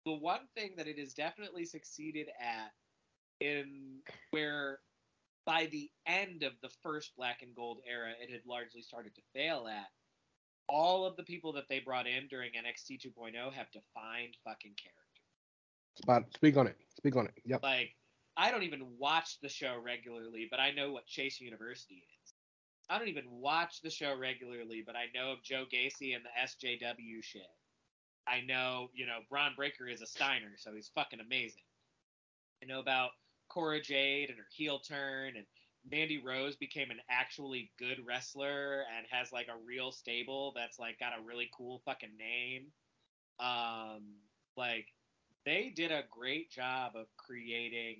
the 0.06 0.12
one 0.12 0.40
thing 0.56 0.72
that 0.76 0.86
it 0.88 0.98
has 0.98 1.12
definitely 1.12 1.64
succeeded 1.64 2.28
at 2.40 2.72
in 3.40 3.98
where 4.30 4.78
by 5.46 5.68
the 5.70 5.90
end 6.06 6.42
of 6.42 6.52
the 6.62 6.70
first 6.82 7.12
black 7.16 7.42
and 7.42 7.54
gold 7.54 7.78
era 7.88 8.12
it 8.20 8.30
had 8.30 8.42
largely 8.46 8.82
started 8.82 9.14
to 9.14 9.22
fail 9.34 9.66
at 9.68 9.88
all 10.68 11.04
of 11.04 11.16
the 11.16 11.22
people 11.22 11.52
that 11.52 11.64
they 11.68 11.80
brought 11.80 12.06
in 12.06 12.28
during 12.28 12.50
NXT 12.52 13.00
2.0 13.04 13.52
have 13.52 13.66
defined 13.72 14.36
fucking 14.44 14.74
character. 14.80 15.00
Spot, 15.96 16.24
speak 16.34 16.56
on 16.56 16.68
it. 16.68 16.76
Speak 16.96 17.16
on 17.16 17.26
it. 17.26 17.34
Yep. 17.44 17.62
Like 17.62 17.96
I 18.36 18.50
don't 18.50 18.62
even 18.62 18.86
watch 18.98 19.38
the 19.42 19.48
show 19.48 19.76
regularly, 19.82 20.48
but 20.50 20.60
I 20.60 20.70
know 20.70 20.92
what 20.92 21.06
Chase 21.06 21.40
University 21.40 22.04
is. 22.24 22.34
I 22.88 22.98
don't 22.98 23.08
even 23.08 23.30
watch 23.30 23.82
the 23.82 23.90
show 23.90 24.16
regularly, 24.16 24.82
but 24.84 24.96
I 24.96 25.06
know 25.14 25.32
of 25.32 25.42
Joe 25.42 25.64
Gacy 25.72 26.14
and 26.16 26.24
the 26.24 26.66
SJW 26.66 27.22
shit. 27.22 27.42
I 28.26 28.40
know, 28.40 28.88
you 28.94 29.06
know, 29.06 29.18
Bron 29.28 29.52
Breakker 29.56 29.88
is 29.88 30.02
a 30.02 30.06
Steiner, 30.06 30.52
so 30.56 30.72
he's 30.74 30.90
fucking 30.94 31.20
amazing. 31.20 31.62
I 32.62 32.66
know 32.66 32.80
about 32.80 33.10
Cora 33.50 33.82
Jade 33.82 34.30
and 34.30 34.38
her 34.38 34.46
heel 34.56 34.78
turn, 34.80 35.36
and 35.36 35.46
Mandy 35.90 36.18
Rose 36.24 36.56
became 36.56 36.90
an 36.90 37.00
actually 37.10 37.70
good 37.78 37.98
wrestler 38.06 38.84
and 38.96 39.06
has 39.10 39.32
like 39.32 39.48
a 39.48 39.64
real 39.66 39.92
stable 39.92 40.52
that's 40.56 40.78
like 40.78 40.98
got 40.98 41.12
a 41.18 41.22
really 41.22 41.50
cool 41.56 41.82
fucking 41.84 42.16
name. 42.18 42.66
Um, 43.38 44.02
like 44.56 44.86
they 45.44 45.72
did 45.74 45.90
a 45.90 46.02
great 46.10 46.50
job 46.50 46.92
of 46.96 47.06
creating 47.16 47.98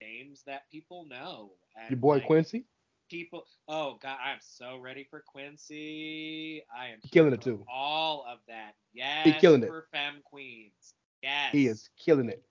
names 0.00 0.42
that 0.46 0.70
people 0.70 1.06
know. 1.08 1.52
And, 1.76 1.90
Your 1.90 1.98
boy 1.98 2.16
like, 2.16 2.26
Quincy? 2.26 2.64
people 3.10 3.44
oh 3.68 3.96
god 4.02 4.18
i'm 4.22 4.36
so 4.40 4.76
ready 4.76 5.02
for 5.08 5.22
quincy 5.26 6.62
i 6.76 6.88
am 6.88 6.98
Killing 7.10 7.32
it, 7.32 7.40
too. 7.40 7.64
all 7.66 8.22
of 8.30 8.38
that 8.48 8.74
yes 8.92 9.40
killing 9.40 9.62
it. 9.62 9.68
for 9.68 9.86
femme 9.92 10.20
queens 10.24 10.92
yes 11.22 11.52
He 11.52 11.66
is 11.66 11.88
killing 11.96 12.28
it. 12.28 12.42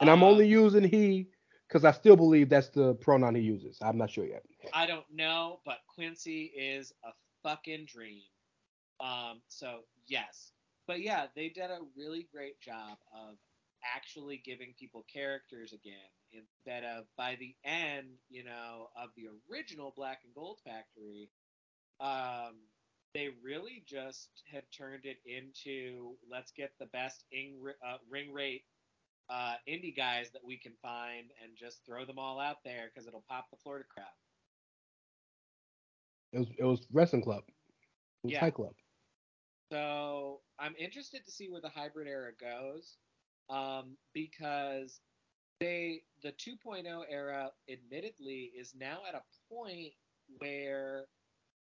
And 0.00 0.10
I'm 0.10 0.24
Um, 0.24 0.30
only 0.30 0.48
using 0.48 0.82
he 0.82 1.28
because 1.72 1.86
I 1.86 1.92
still 1.92 2.16
believe 2.16 2.50
that's 2.50 2.68
the 2.68 2.94
pronoun 2.96 3.34
he 3.34 3.40
uses. 3.40 3.78
I'm 3.80 3.96
not 3.96 4.10
sure 4.10 4.26
yet. 4.26 4.42
i 4.74 4.86
don't 4.86 5.06
know 5.12 5.60
but 5.64 5.78
quincy 5.92 6.52
is 6.56 6.92
a 7.04 7.10
fucking 7.42 7.86
dream 7.86 8.22
um 9.00 9.40
so 9.48 9.80
yes 10.06 10.52
but 10.86 11.00
yeah 11.00 11.26
they 11.34 11.48
did 11.48 11.70
a 11.70 11.80
really 11.96 12.28
great 12.32 12.60
job 12.60 12.98
of 13.14 13.36
actually 13.96 14.40
giving 14.44 14.74
people 14.78 15.04
characters 15.12 15.72
again 15.72 16.12
instead 16.32 16.84
of 16.84 17.04
by 17.16 17.36
the 17.40 17.54
end 17.64 18.06
you 18.28 18.44
know 18.44 18.88
of 18.96 19.10
the 19.16 19.24
original 19.50 19.92
black 19.96 20.20
and 20.24 20.34
gold 20.34 20.58
factory 20.64 21.30
um 22.00 22.54
they 23.14 23.28
really 23.42 23.82
just 23.86 24.28
had 24.50 24.62
turned 24.76 25.04
it 25.04 25.18
into 25.26 26.14
let's 26.30 26.52
get 26.52 26.72
the 26.78 26.86
best 26.86 27.24
ing, 27.32 27.58
uh, 27.86 27.96
ring 28.08 28.32
rate 28.32 28.62
uh, 29.30 29.54
indie 29.68 29.96
guys 29.96 30.30
that 30.32 30.44
we 30.44 30.56
can 30.56 30.72
find 30.82 31.30
and 31.42 31.52
just 31.56 31.84
throw 31.86 32.04
them 32.04 32.18
all 32.18 32.38
out 32.38 32.58
there 32.64 32.90
because 32.92 33.06
it'll 33.06 33.24
pop 33.28 33.46
the 33.50 33.56
Florida 33.62 33.84
crowd. 33.92 34.06
It 36.32 36.38
was 36.38 36.48
it 36.58 36.64
was 36.64 36.86
wrestling 36.92 37.22
club. 37.22 37.44
It 37.46 38.26
was 38.26 38.32
Yeah. 38.32 38.40
Fight 38.40 38.54
Club. 38.54 38.74
So 39.70 40.40
I'm 40.58 40.74
interested 40.78 41.24
to 41.24 41.30
see 41.30 41.48
where 41.48 41.60
the 41.60 41.68
hybrid 41.68 42.06
era 42.06 42.32
goes, 42.38 42.96
um, 43.48 43.96
because 44.12 45.00
they 45.60 46.02
the 46.22 46.32
2.0 46.32 47.04
era, 47.08 47.50
admittedly, 47.70 48.52
is 48.56 48.74
now 48.74 48.98
at 49.08 49.14
a 49.14 49.22
point 49.48 49.92
where 50.38 51.06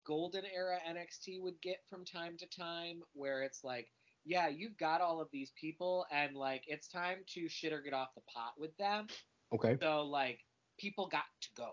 golden 0.07 0.45
era 0.47 0.79
NXT 0.89 1.41
would 1.43 1.61
get 1.61 1.79
from 1.89 2.05
time 2.05 2.37
to 2.39 2.47
time, 2.47 3.03
where 3.13 3.43
it's 3.43 3.65
like, 3.65 3.89
yeah, 4.27 4.49
you've 4.49 4.77
got 4.77 5.01
all 5.01 5.21
of 5.21 5.29
these 5.33 5.53
people, 5.59 6.05
and 6.11 6.37
like 6.37 6.65
it's 6.67 6.89
time 6.89 7.19
to 7.35 7.49
shit 7.49 7.73
or 7.73 7.81
get 7.81 7.95
off 7.95 8.09
the 8.17 8.23
pot 8.23 8.53
with 8.59 8.77
them. 8.77 9.07
Okay. 9.55 9.77
So 9.81 10.03
like 10.03 10.41
people 10.79 11.07
got 11.07 11.23
to 11.43 11.49
go 11.57 11.69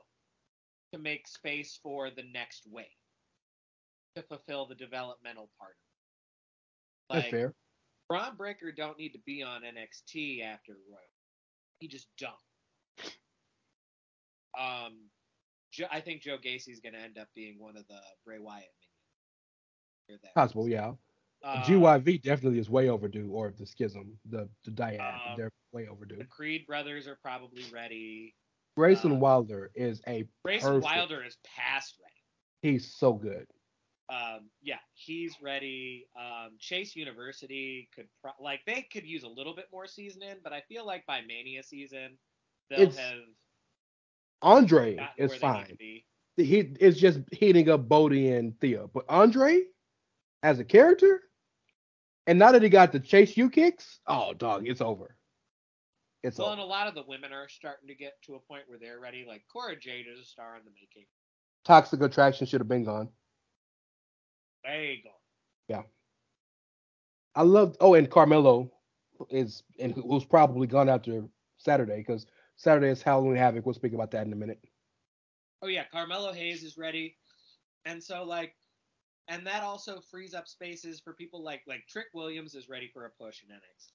to 0.94 1.00
make 1.00 1.28
space 1.28 1.80
for 1.82 2.12
the 2.12 2.24
next 2.32 2.68
wave 2.72 2.86
to 4.16 4.22
fulfill 4.22 4.68
the 4.68 4.76
developmental 4.76 5.50
part. 5.60 5.76
of 7.10 7.18
it. 7.18 7.22
That's 7.22 7.32
fair. 7.32 7.54
Bron 8.08 8.36
Breakker 8.38 8.72
don't 8.72 8.98
need 9.00 9.14
to 9.14 9.20
be 9.26 9.42
on 9.42 9.62
NXT 9.64 10.44
after 10.44 10.74
Royal. 10.88 11.02
He 11.80 11.88
just 11.88 12.08
don't. 12.20 12.34
Um, 14.60 15.10
Jo- 15.72 15.88
I 15.92 16.00
think 16.02 16.22
Joe 16.22 16.38
Gacy's 16.42 16.80
gonna 16.80 17.00
end 17.00 17.18
up 17.18 17.28
being 17.34 17.56
one 17.58 17.76
of 17.76 17.88
the 17.88 18.00
Bray 18.24 18.38
Wyatt 18.38 18.68
minions. 20.08 20.24
Possible, 20.36 20.70
yeah. 20.70 20.92
Uh, 21.44 21.62
GYV 21.64 22.22
definitely 22.22 22.60
is 22.60 22.70
way 22.70 22.88
overdue, 22.90 23.30
or 23.32 23.52
the 23.58 23.66
schism, 23.66 24.18
the 24.30 24.48
the 24.64 24.72
dyad, 24.72 25.00
Um, 25.02 25.36
they're 25.38 25.52
way 25.74 25.84
The 25.86 25.90
overdue. 25.92 26.24
Creed 26.30 26.66
brothers 26.66 27.08
are 27.08 27.18
probably 27.22 27.64
ready. 27.74 28.34
Grayson 28.78 29.12
uh, 29.14 29.16
Waller 29.16 29.70
is 29.76 30.02
a 30.08 30.26
Grayson 30.46 30.82
perfect. 30.82 30.96
Waller 30.96 31.24
is 31.24 31.38
past 31.44 31.96
ready. 32.02 32.74
He's 32.76 32.94
so 32.96 33.14
good. 33.14 33.46
um, 34.10 34.50
yeah, 34.62 34.78
he's 34.94 35.36
ready. 35.42 36.08
Um, 36.18 36.52
Chase 36.60 36.96
University 36.96 37.90
could 37.96 38.08
pro- 38.22 38.32
like 38.40 38.62
they 38.66 38.88
could 38.92 39.06
use 39.06 39.24
a 39.24 39.28
little 39.28 39.56
bit 39.56 39.66
more 39.72 39.88
seasoning, 39.88 40.36
but 40.44 40.54
I 40.54 40.62
feel 40.70 40.86
like 40.86 41.06
by 41.06 41.22
Mania 41.22 41.64
season 41.64 42.18
they'll 42.70 42.82
It's- 42.82 42.98
have 42.98 43.20
Andre 44.42 44.94
is 44.94 44.98
where 44.98 45.06
they 45.28 45.34
need 45.34 45.40
to 45.40 45.40
fine. 45.40 45.78
He 46.36 46.58
it's 46.80 47.00
just 47.00 47.20
heating 47.32 47.70
up 47.70 47.88
Bodie 47.88 48.32
and 48.32 48.60
Thea, 48.60 48.88
but 48.94 49.06
Andre 49.08 49.62
as 50.42 50.60
a 50.60 50.66
character, 50.66 51.22
and 52.28 52.40
now 52.40 52.52
that 52.52 52.64
he 52.64 52.70
got 52.70 52.92
the 52.92 53.00
chase 53.00 53.36
you 53.38 53.50
kicks, 53.50 54.00
oh 54.08 54.34
dog, 54.34 54.68
it's 54.68 54.82
over. 54.82 55.16
It's 56.24 56.38
Well, 56.38 56.48
over. 56.48 56.54
and 56.54 56.62
a 56.62 56.66
lot 56.66 56.88
of 56.88 56.96
the 56.96 57.04
women 57.08 57.34
are 57.34 57.50
starting 57.50 57.88
to 57.90 57.96
get 57.96 58.14
to 58.24 58.36
a 58.36 58.40
point 58.40 58.64
where 58.68 58.80
they're 58.80 59.00
ready. 59.00 59.26
Like 59.28 59.44
Cora 59.52 59.78
Jade 59.78 60.06
is 60.12 60.20
a 60.20 60.24
star 60.26 60.56
in 60.56 60.64
the 60.64 60.72
making. 60.72 61.06
Toxic 61.66 62.02
attraction 62.02 62.48
should 62.48 62.62
have 62.62 62.68
been 62.68 62.84
gone. 62.86 63.10
Way 64.66 65.02
gone. 65.04 65.14
Yeah. 65.68 65.84
I 67.36 67.42
love. 67.44 67.76
Oh, 67.80 67.96
and 67.96 68.10
Carmelo 68.10 68.72
is 69.30 69.64
and 69.80 69.94
who- 69.94 70.02
who's 70.04 70.26
probably 70.26 70.68
gone 70.68 70.90
after 70.90 71.28
Saturday 71.58 71.98
because 71.98 72.26
Saturday 72.56 72.90
is 72.90 73.02
Halloween 73.02 73.36
Havoc. 73.36 73.66
We'll 73.66 73.74
speak 73.76 73.94
about 73.94 74.12
that 74.12 74.26
in 74.26 74.34
a 74.34 74.36
minute. 74.38 74.60
Oh 75.62 75.68
yeah, 75.68 75.86
Carmelo 75.86 76.32
Hayes 76.34 76.64
is 76.64 76.78
ready, 76.78 77.18
and 77.86 78.04
so 78.04 78.24
like, 78.24 78.56
and 79.28 79.46
that 79.48 79.64
also 79.64 80.02
frees 80.12 80.34
up 80.34 80.48
spaces 80.48 81.00
for 81.00 81.14
people 81.14 81.44
like 81.44 81.62
like 81.68 81.86
Trick 81.88 82.08
Williams 82.14 82.56
is 82.56 82.70
ready 82.70 82.90
for 82.94 83.06
a 83.06 83.10
push 83.10 83.42
in 83.44 83.54
NXT. 83.56 83.92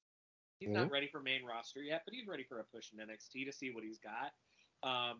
He's 0.60 0.70
not 0.70 0.90
ready 0.90 1.06
for 1.06 1.20
main 1.20 1.44
roster 1.44 1.82
yet, 1.82 2.02
but 2.04 2.14
he's 2.14 2.26
ready 2.26 2.42
for 2.42 2.58
a 2.58 2.64
push 2.64 2.86
in 2.92 2.98
NXT 2.98 3.46
to 3.46 3.52
see 3.52 3.70
what 3.70 3.84
he's 3.84 3.98
got. 3.98 4.32
Um, 4.82 5.18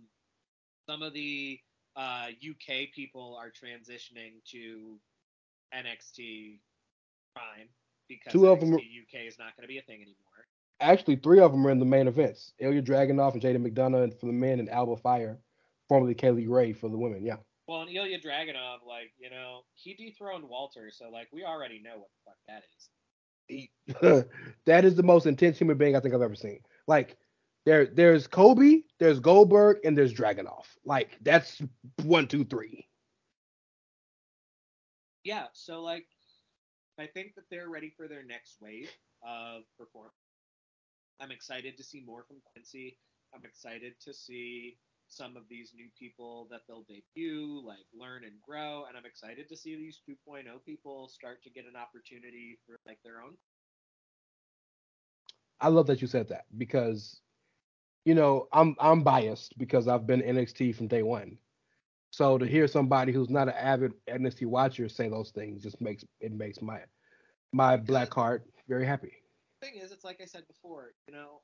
some 0.89 1.03
of 1.03 1.13
the 1.13 1.61
uh, 1.95 2.27
UK 2.49 2.91
people 2.95 3.39
are 3.41 3.51
transitioning 3.51 4.43
to 4.51 4.99
NXT 5.75 6.59
Prime 7.35 7.69
because 8.09 8.33
Two 8.33 8.49
of 8.49 8.61
them 8.61 8.75
are- 8.75 8.79
UK 8.79 9.27
is 9.27 9.39
not 9.39 9.57
going 9.57 9.63
to 9.63 9.69
be 9.69 9.79
a 9.79 9.83
thing 9.83 9.97
anymore. 9.97 10.15
Actually, 10.81 11.17
three 11.17 11.41
of 11.41 11.53
them 11.53 11.67
are 11.67 11.71
in 11.71 11.79
the 11.79 11.85
main 11.85 12.07
events. 12.09 12.53
Ilya 12.61 12.83
Dragunov 12.83 13.33
and 13.35 13.43
Jaden 13.43 13.67
McDonagh 13.67 14.19
for 14.19 14.27
the 14.27 14.33
men, 14.33 14.61
and 14.61 14.71
Alba 14.71 14.97
Fyre, 14.97 15.39
formerly 15.89 16.15
Kay 16.15 16.31
Lee 16.31 16.47
Ray 16.47 16.73
for 16.73 16.89
the 16.89 16.97
women. 16.97 17.25
Yeah. 17.25 17.37
Well, 17.69 17.83
and 17.83 17.91
Ilya 17.91 18.21
Dragunov, 18.21 18.79
like 18.87 19.12
you 19.19 19.31
know, 19.31 19.61
he 19.75 19.95
dethroned 19.95 20.49
Walter, 20.49 20.91
so 20.91 21.11
like 21.11 21.29
we 21.33 21.45
already 21.45 21.81
know 21.83 21.99
what 21.99 22.09
the 22.25 22.31
fuck 22.31 22.39
that 22.49 22.64
is. 22.77 22.89
He- 23.47 23.73
that 24.66 24.85
is 24.87 24.95
the 24.97 25.03
most 25.03 25.27
intense 25.27 25.59
human 25.59 25.77
being 25.79 25.95
I 25.95 26.01
think 26.01 26.14
I've 26.14 26.23
ever 26.23 26.35
seen. 26.35 26.61
Like 26.87 27.19
there, 27.66 27.87
there's 27.87 28.27
Kobe, 28.27 28.83
there's 28.99 29.21
Goldberg, 29.21 29.79
and 29.85 29.97
there's 29.97 30.14
Dragunov. 30.14 30.64
Like 30.85 31.19
that's 31.23 31.61
one, 32.05 32.27
two, 32.27 32.45
three. 32.45 32.89
yeah, 35.25 35.47
so 35.53 35.83
like 35.83 36.07
I 36.99 37.07
think 37.07 37.35
that 37.37 37.45
they're 37.51 37.69
ready 37.69 37.93
for 37.97 38.09
their 38.09 38.25
next 38.25 38.57
wave 38.61 38.91
of 39.23 39.62
performance. 39.79 40.14
I'm 41.21 41.31
excited 41.33 41.77
to 41.77 41.85
see 41.85 42.03
more 42.07 42.25
from 42.25 42.39
Quincy. 42.53 42.99
I'm 43.35 43.45
excited 43.45 43.95
to 44.05 44.14
see 44.14 44.79
some 45.09 45.37
of 45.37 45.45
these 45.49 45.73
new 45.75 45.89
people 45.99 46.47
that 46.51 46.61
they'll 46.69 46.85
debut, 46.85 47.63
like 47.67 47.87
learn 47.99 48.25
and 48.25 48.41
grow, 48.43 48.85
and 48.89 48.97
I'm 48.97 49.07
excited 49.07 49.49
to 49.49 49.57
see 49.57 49.75
these 49.77 50.01
2.0 50.09 50.45
people 50.65 51.09
start 51.09 51.43
to 51.45 51.51
get 51.51 51.65
an 51.65 51.77
opportunity 51.77 52.59
for 52.67 52.77
like 52.87 52.99
their 53.05 53.21
own. 53.21 53.37
I 55.61 55.69
love 55.69 55.87
that 55.89 56.01
you 56.01 56.07
said 56.07 56.29
that 56.29 56.45
because, 56.57 57.21
you 58.05 58.15
know, 58.15 58.47
I'm 58.53 58.77
I'm 58.79 59.03
biased 59.03 59.59
because 59.59 59.89
I've 59.89 60.07
been 60.07 60.23
NXT 60.23 60.77
from 60.77 60.87
day 60.89 61.03
one. 61.03 61.39
So 62.11 62.39
to 62.39 62.47
hear 62.47 62.67
somebody 62.67 63.13
who's 63.13 63.31
not 63.31 63.49
an 63.49 63.55
avid 63.55 63.93
NXT 64.09 64.47
watcher 64.47 64.89
say 64.89 65.09
those 65.09 65.31
things 65.31 65.63
just 65.63 65.81
makes 65.81 66.05
it 66.21 66.33
makes 66.33 66.63
my 66.63 66.81
my 67.53 67.77
black 67.77 68.13
heart 68.15 68.45
very 68.69 68.87
happy. 68.87 69.13
thing 69.63 69.81
is, 69.83 69.93
it's 69.93 70.05
like 70.05 70.21
I 70.23 70.27
said 70.27 70.47
before, 70.47 70.93
you 71.07 71.15
know, 71.15 71.41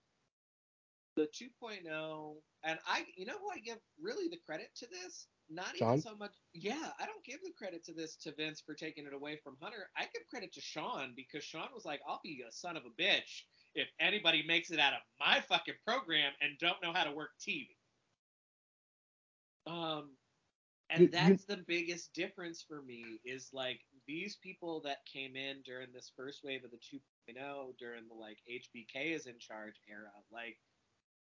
the 1.16 1.28
2.0, 1.62 2.34
and 2.64 2.78
I, 2.86 3.04
you 3.16 3.26
know, 3.26 3.38
who 3.40 3.50
I 3.50 3.58
give 3.58 3.78
really 4.00 4.28
the 4.28 4.40
credit 4.44 4.70
to 4.76 4.86
this? 4.86 5.26
Not 5.50 5.76
Shawn? 5.76 5.98
even 5.98 6.02
so 6.02 6.16
much. 6.16 6.32
Yeah, 6.54 6.90
I 6.98 7.06
don't 7.06 7.24
give 7.24 7.40
the 7.42 7.52
credit 7.56 7.84
to 7.84 7.92
this 7.92 8.16
to 8.22 8.32
Vince 8.34 8.62
for 8.64 8.74
taking 8.74 9.06
it 9.06 9.12
away 9.12 9.38
from 9.44 9.56
Hunter. 9.60 9.90
I 9.96 10.02
give 10.12 10.26
credit 10.30 10.52
to 10.54 10.60
Shawn 10.60 11.12
because 11.16 11.44
Shawn 11.44 11.68
was 11.74 11.84
like, 11.84 12.00
"I'll 12.08 12.20
be 12.24 12.42
a 12.48 12.52
son 12.52 12.76
of 12.76 12.84
a 12.86 13.02
bitch 13.02 13.42
if 13.74 13.88
anybody 14.00 14.42
makes 14.46 14.70
it 14.70 14.80
out 14.80 14.94
of 14.94 15.00
my 15.20 15.40
fucking 15.40 15.74
program 15.86 16.32
and 16.40 16.58
don't 16.58 16.82
know 16.82 16.92
how 16.92 17.04
to 17.04 17.12
work 17.12 17.30
TV." 17.38 17.76
Um, 19.66 20.16
and 20.90 21.10
that's 21.10 21.44
the 21.44 21.64
biggest 21.66 22.12
difference 22.14 22.64
for 22.66 22.82
me 22.82 23.04
is 23.24 23.50
like 23.52 23.80
these 24.06 24.36
people 24.36 24.80
that 24.84 25.04
came 25.10 25.36
in 25.36 25.62
during 25.62 25.88
this 25.92 26.12
first 26.16 26.40
wave 26.44 26.64
of 26.64 26.70
the 26.70 26.78
2.0 26.78 27.76
during 27.78 28.06
the 28.08 28.14
like 28.14 28.38
HBK 28.50 29.14
is 29.14 29.26
in 29.26 29.38
charge 29.38 29.80
era, 29.88 30.10
like 30.30 30.58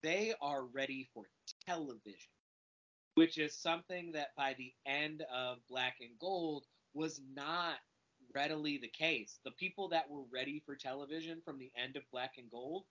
they 0.06 0.36
are 0.43 0.66
ready 0.66 1.10
for 1.16 1.26
television, 1.68 2.32
which 3.16 3.39
is 3.39 3.58
something 3.58 4.14
that 4.14 4.36
by 4.38 4.56
the 4.58 4.74
end 4.86 5.24
of 5.34 5.60
Black 5.70 5.97
and 6.01 6.20
Gold 6.20 6.66
was 6.93 7.22
not 7.36 7.76
readily 8.36 8.78
the 8.78 8.89
case. 8.89 9.39
The 9.45 9.51
people 9.51 9.89
that 9.89 10.10
were 10.10 10.24
ready 10.34 10.62
for 10.66 10.76
television 10.76 11.41
from 11.45 11.60
the 11.60 11.72
end 11.78 11.97
of 11.97 12.03
Black 12.12 12.34
and 12.38 12.51
Gold 12.51 12.86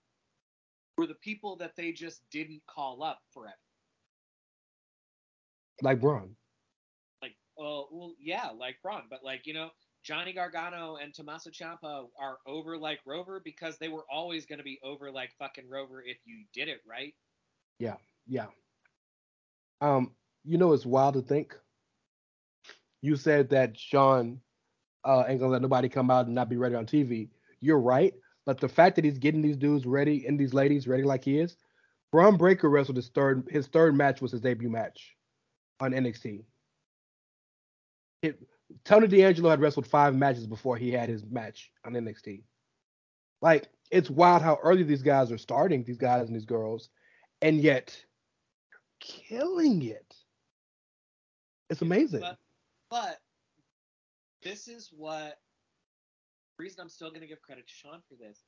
were 0.99 1.07
the 1.07 1.15
people 1.15 1.57
that 1.59 1.77
they 1.77 1.93
just 1.93 2.29
didn't 2.31 2.63
call 2.67 3.03
up 3.05 3.21
forever. 3.33 3.57
Like 5.83 6.01
Braun. 6.01 6.37
like 7.23 7.37
uh 7.59 7.83
well 7.91 8.15
yeah 8.21 8.51
like 8.59 8.77
Braun 8.83 9.05
but 9.11 9.25
like 9.25 9.47
you 9.47 9.55
know 9.55 9.71
Johnny 10.05 10.35
Gargano 10.35 10.97
and 11.03 11.15
Tommaso 11.15 11.51
Ciampa 11.51 12.07
are 12.21 12.39
over 12.47 12.77
like 12.77 13.01
Rover 13.07 13.41
because 13.43 13.79
they 13.79 13.89
were 13.89 14.05
always 14.13 14.45
going 14.47 14.59
to 14.59 14.65
be 14.65 14.79
over 14.85 15.11
like 15.11 15.31
fucking 15.39 15.69
Rover 15.69 16.03
if 16.03 16.19
you 16.27 16.45
did 16.53 16.69
it 16.69 16.81
right 16.87 17.15
Yeah. 17.79 17.97
Yeah. 18.27 18.47
Um, 19.81 20.13
you 20.45 20.59
know 20.59 20.73
it's 20.73 20.87
wild 20.87 21.15
to 21.15 21.23
think. 21.23 21.57
You 23.03 23.17
said 23.17 23.51
that 23.51 23.79
Shawn 23.79 24.41
uh 25.05 25.25
ain't 25.27 25.41
gonna 25.41 25.53
let 25.53 25.63
nobody 25.63 25.89
come 25.89 26.11
out 26.11 26.27
and 26.27 26.35
not 26.35 26.49
be 26.49 26.57
ready 26.57 26.75
on 26.75 26.87
TV. 26.87 27.31
You're 27.61 27.81
right, 27.81 28.15
but 28.47 28.61
the 28.61 28.69
fact 28.69 28.97
that 28.97 29.05
he's 29.05 29.19
getting 29.19 29.43
these 29.43 29.57
dudes 29.57 29.87
ready 29.87 30.27
and 30.27 30.39
these 30.39 30.55
ladies 30.55 30.87
ready 30.87 31.03
like 31.03 31.25
he 31.25 31.39
is, 31.39 31.57
Bron 32.13 32.37
Breakker 32.37 32.71
wrestled 32.71 32.97
his 32.97 33.09
third 33.09 33.47
his 33.51 33.67
third 33.67 33.95
match 33.95 34.23
was 34.23 34.33
his 34.33 34.41
debut 34.41 34.71
match 34.71 35.17
on 35.81 35.93
NXT. 35.93 36.45
It, 38.23 38.39
Tony 38.85 39.07
D'Angelo 39.07 39.51
had 39.51 39.61
wrestled 39.61 39.87
five 39.87 40.15
matches 40.15 40.47
before 40.47 40.77
he 40.77 40.91
had 40.91 41.09
his 41.09 41.25
match 41.25 41.71
on 41.85 41.93
NXT. 41.93 42.43
Like 43.41 43.69
it's 43.91 44.11
wild 44.11 44.43
how 44.43 44.59
early 44.63 44.83
these 44.83 45.03
guys 45.03 45.31
are 45.31 45.39
starting, 45.39 45.85
these 45.85 45.99
guys 45.99 46.27
and 46.27 46.37
these 46.37 46.47
girls, 46.47 46.89
and 47.43 47.61
yet 47.61 47.97
killing 49.01 49.83
it. 49.83 50.15
It's 51.71 51.83
amazing. 51.83 52.21
but 52.21 52.39
but 52.91 53.21
this 54.43 54.69
is 54.69 54.91
what 54.95 55.39
the 56.59 56.63
reason 56.65 56.81
I'm 56.81 56.89
still 56.89 57.09
going 57.09 57.23
to 57.23 57.27
give 57.27 57.43
credit 57.43 57.67
to 57.67 57.73
Shawn 57.73 58.01
for 58.09 58.17
this 58.17 58.45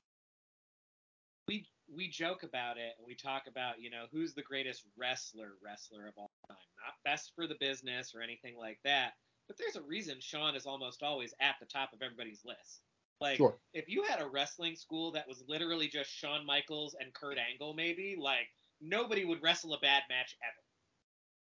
we 1.49 1.67
we 1.95 2.09
joke 2.09 2.43
about 2.43 2.77
it 2.77 2.95
and 2.99 3.07
we 3.07 3.15
talk 3.15 3.45
about 3.47 3.81
you 3.81 3.91
know 3.91 4.05
who's 4.13 4.35
the 4.35 4.43
greatest 4.43 4.85
wrestler 4.97 5.53
wrestler 5.65 6.09
of 6.09 6.15
all 6.17 6.31
time 6.49 6.57
not 6.85 6.95
best 7.05 7.33
for 7.35 7.47
the 7.47 7.57
business 7.61 8.13
or 8.15 8.21
anything 8.21 8.57
like 8.59 8.79
that 8.85 9.13
but 9.49 9.57
there's 9.59 9.77
a 9.77 9.83
reason 9.83 10.17
Shawn 10.21 10.55
is 10.57 10.67
almost 10.67 11.03
always 11.03 11.35
at 11.41 11.55
the 11.61 11.67
top 11.67 11.93
of 11.93 12.03
everybody's 12.03 12.43
list 12.45 12.83
like 13.21 13.37
Sure. 13.39 13.57
if 13.73 13.89
you 13.89 14.03
had 14.03 14.21
a 14.21 14.27
wrestling 14.27 14.77
school 14.77 15.13
that 15.13 15.27
was 15.29 15.43
literally 15.49 15.89
just 15.89 16.11
Shawn 16.11 16.45
Michaels 16.45 16.95
and 17.01 17.13
Kurt 17.15 17.39
Angle 17.39 17.75
maybe 17.75 18.17
like 18.19 18.49
nobody 18.81 19.25
would 19.25 19.43
wrestle 19.43 19.75
a 19.75 19.79
bad 19.81 20.03
match 20.09 20.37
ever 20.43 20.63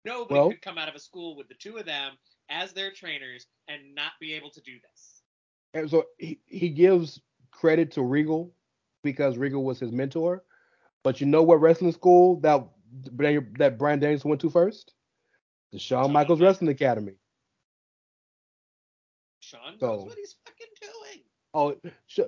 nobody 0.05 0.39
Well- 0.39 0.49
could 0.51 0.61
come 0.61 0.77
out 0.77 0.89
of 0.89 0.95
a 0.95 0.99
school 0.99 1.35
with 1.35 1.47
the 1.47 1.55
two 1.55 1.77
of 1.77 1.85
them 1.85 2.13
as 2.49 2.73
their 2.73 2.91
trainers 2.91 3.45
and 3.67 3.93
not 3.93 4.13
be 4.19 4.33
able 4.33 4.49
to 4.51 4.61
do 4.61 4.73
this 4.89 5.21
And 5.73 5.89
so 5.89 6.05
he, 6.17 6.39
he 6.45 6.69
gives 6.69 7.21
credit 7.51 7.91
to 7.91 8.01
Regal 8.01 8.51
because 9.03 9.37
Regal 9.37 9.63
was 9.63 9.79
his 9.79 9.91
mentor. 9.91 10.43
But 11.03 11.21
you 11.21 11.27
know 11.27 11.43
what 11.43 11.61
wrestling 11.61 11.91
school 11.91 12.39
that 12.41 12.65
that 13.59 13.77
Bryan 13.77 13.99
Danielson 13.99 14.29
went 14.29 14.41
to 14.41 14.49
first? 14.49 14.93
The 15.71 15.77
Shawn 15.79 16.11
Michaels. 16.11 16.41
Wrestling 16.41 16.69
Academy. 16.71 17.13
Shawn 19.49 19.77
So- 19.79 19.87
knows 19.87 20.05
what 20.05 20.17
he's 20.17 20.35
fucking 20.45 20.67
doing 20.81 21.23
Oh, 21.53 21.75
sh- 22.07 22.19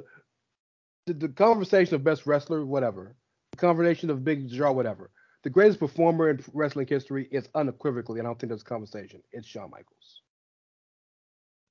the, 1.06 1.14
the 1.14 1.30
conversation 1.30 1.94
of 1.96 2.04
best 2.04 2.26
wrestler, 2.26 2.66
whatever. 2.66 3.16
The 3.52 3.58
conversation 3.58 4.10
of 4.10 4.24
big 4.24 4.50
draw, 4.52 4.72
whatever. 4.72 5.12
The 5.44 5.50
greatest 5.52 5.80
performer 5.80 6.30
in 6.32 6.44
wrestling 6.54 6.88
history 6.88 7.28
is 7.32 7.48
unequivocally, 7.54 8.20
and 8.20 8.28
I 8.28 8.30
don't 8.30 8.40
think 8.40 8.50
there's 8.50 8.62
a 8.62 8.66
conversation. 8.66 9.22
It's 9.32 9.48
Shawn 9.48 9.70
Michaels. 9.70 10.22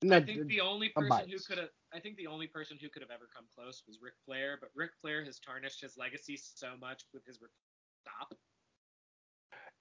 I 0.03 0.07
Not- 0.07 0.27
think 0.27 0.47
the 0.47 0.61
only 0.61 0.89
person 0.91 1.29
who 1.29 1.39
could 1.41 1.59
have 1.59 1.69
I 1.93 1.99
think 1.99 2.17
the 2.17 2.29
only 2.29 2.47
person 2.47 2.79
who 2.81 2.89
could 2.89 3.03
have 3.03 3.11
ever 3.11 3.29
come 3.35 3.45
close 3.53 3.83
was 3.89 3.99
Ric 4.01 4.15
Flair, 4.25 4.57
but 4.61 4.71
Ric 4.77 4.93
Flair 5.01 5.25
has 5.25 5.41
tarnished 5.41 5.81
his 5.81 5.97
legacy 5.97 6.37
so 6.37 6.77
much 6.81 7.03
with 7.13 7.27
his 7.27 7.37
stop. 8.03 8.33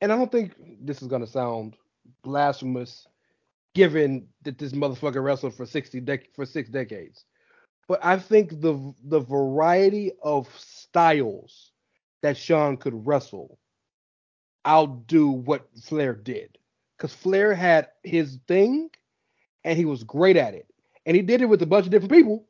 and 0.01 0.11
I 0.11 0.15
don't 0.17 0.32
think 0.32 0.55
this 0.82 1.01
is 1.03 1.07
gonna 1.07 1.28
sound 1.28 1.78
blasphemous 2.24 3.07
given 3.76 4.28
that 4.43 4.57
this 4.57 4.74
motherfucker 4.74 5.24
wrestled 5.24 5.55
for 5.55 5.65
sixty 5.65 6.01
dec- 6.01 6.34
for 6.36 6.45
six 6.45 6.70
decades. 6.70 7.26
But 7.88 8.03
I 8.03 8.17
think 8.20 8.61
the 8.61 8.93
the 9.03 9.20
variety 9.20 10.13
of 10.24 10.47
styles 10.59 11.72
that 12.22 12.38
Shawn 12.38 12.78
could 12.78 13.07
wrestle 13.07 13.59
outdo 14.67 15.30
what 15.30 15.67
Flair 15.84 16.13
did. 16.13 16.57
Because 16.97 17.13
Flair 17.13 17.53
had 17.53 17.88
his 18.03 18.39
thing 18.47 18.89
and 19.63 19.78
he 19.78 19.86
was 19.86 20.03
great 20.03 20.38
at 20.38 20.53
it. 20.53 20.67
And 21.05 21.15
he 21.15 21.22
did 21.22 21.41
it 21.41 21.45
with 21.45 21.61
a 21.61 21.65
bunch 21.67 21.86
of 21.86 21.91
different 21.91 22.11
people. 22.11 22.47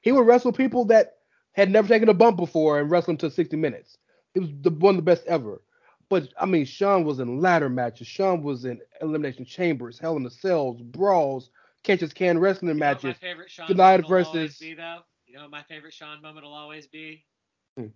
He 0.00 0.12
would 0.12 0.26
wrestle 0.26 0.52
people 0.52 0.84
that 0.86 1.14
had 1.52 1.70
never 1.70 1.88
taken 1.88 2.08
a 2.08 2.14
bump 2.14 2.36
before 2.36 2.80
and 2.80 2.90
wrestle 2.90 3.12
them 3.14 3.18
to 3.18 3.30
60 3.30 3.56
minutes. 3.56 3.96
It 4.34 4.40
was 4.40 4.50
the 4.60 4.70
one 4.70 4.94
of 4.94 4.96
the 4.96 5.10
best 5.10 5.24
ever. 5.26 5.62
But 6.12 6.28
I 6.38 6.44
mean, 6.44 6.66
Shawn 6.66 7.04
was 7.04 7.20
in 7.20 7.40
ladder 7.40 7.70
matches. 7.70 8.06
Shawn 8.06 8.42
was 8.42 8.66
in 8.66 8.82
elimination 9.00 9.46
chambers, 9.46 9.98
Hell 9.98 10.18
in 10.18 10.22
the 10.22 10.30
Cells, 10.30 10.82
brawls, 10.82 11.48
catches 11.84 12.12
can 12.12 12.38
wrestling 12.38 12.68
You 12.68 12.74
know 12.74 12.86
what 12.88 13.02
matches. 13.02 13.04
my 13.22 13.26
favorite 13.28 13.50
Shawn 13.50 13.68
United 13.70 14.02
moment 14.02 14.10
will 14.20 14.26
always 14.26 14.48
versus- 14.50 14.58
be 14.58 14.74
though. 14.74 15.00
You 15.24 15.34
know 15.36 15.40
what 15.44 15.50
my 15.52 15.62
favorite 15.62 15.94
Shawn 15.94 16.20
moment 16.20 16.44
will 16.44 16.52
always 16.52 16.86
be? 16.86 17.24
Hmm. 17.78 17.86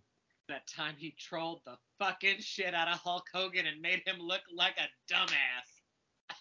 That 0.48 0.66
time 0.66 0.94
he 0.96 1.10
trolled 1.18 1.60
the 1.66 1.76
fucking 1.98 2.40
shit 2.40 2.72
out 2.72 2.88
of 2.88 2.94
Hulk 3.00 3.26
Hogan 3.34 3.66
and 3.66 3.82
made 3.82 4.00
him 4.06 4.16
look 4.18 4.40
like 4.50 4.78
a 4.78 4.88
dumbass. 5.12 6.30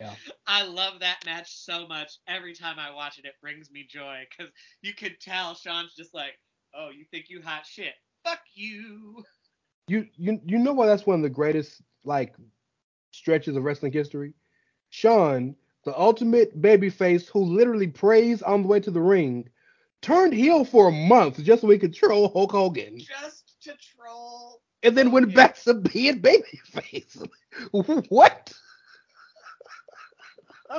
Yeah. 0.00 0.16
I 0.48 0.64
love 0.64 0.98
that 0.98 1.24
match 1.24 1.54
so 1.56 1.86
much. 1.86 2.18
Every 2.26 2.52
time 2.52 2.80
I 2.80 2.90
watch 2.90 3.20
it, 3.20 3.24
it 3.26 3.34
brings 3.40 3.70
me 3.70 3.86
joy 3.88 4.24
because 4.28 4.52
you 4.80 4.92
could 4.92 5.20
tell 5.20 5.54
Shawn's 5.54 5.94
just 5.94 6.12
like, 6.12 6.40
"Oh, 6.74 6.90
you 6.90 7.04
think 7.12 7.26
you 7.28 7.40
hot 7.40 7.64
shit? 7.64 7.94
Fuck 8.24 8.40
you." 8.54 9.22
You 9.92 10.06
you 10.16 10.40
you 10.46 10.58
know 10.58 10.72
why 10.72 10.86
that's 10.86 11.04
one 11.04 11.16
of 11.16 11.22
the 11.22 11.28
greatest 11.28 11.82
like 12.02 12.34
stretches 13.10 13.56
of 13.56 13.62
wrestling 13.62 13.92
history? 13.92 14.32
Shawn, 14.88 15.54
the 15.84 15.94
ultimate 16.00 16.62
babyface 16.62 17.28
who 17.28 17.40
literally 17.40 17.88
prays 17.88 18.40
on 18.40 18.62
the 18.62 18.68
way 18.68 18.80
to 18.80 18.90
the 18.90 19.02
ring, 19.02 19.50
turned 20.00 20.32
heel 20.32 20.64
for 20.64 20.88
a 20.88 20.92
month 20.92 21.44
just 21.44 21.60
so 21.60 21.68
he 21.68 21.76
could 21.76 21.92
troll 21.92 22.30
Hulk 22.32 22.52
Hogan. 22.52 23.00
Just 23.00 23.60
to 23.64 23.74
troll. 23.76 24.62
And 24.82 24.96
then 24.96 25.10
went 25.12 25.34
back 25.34 25.56
to 25.64 25.74
being 25.74 26.22
babyface. 26.22 27.28
what? 28.08 28.50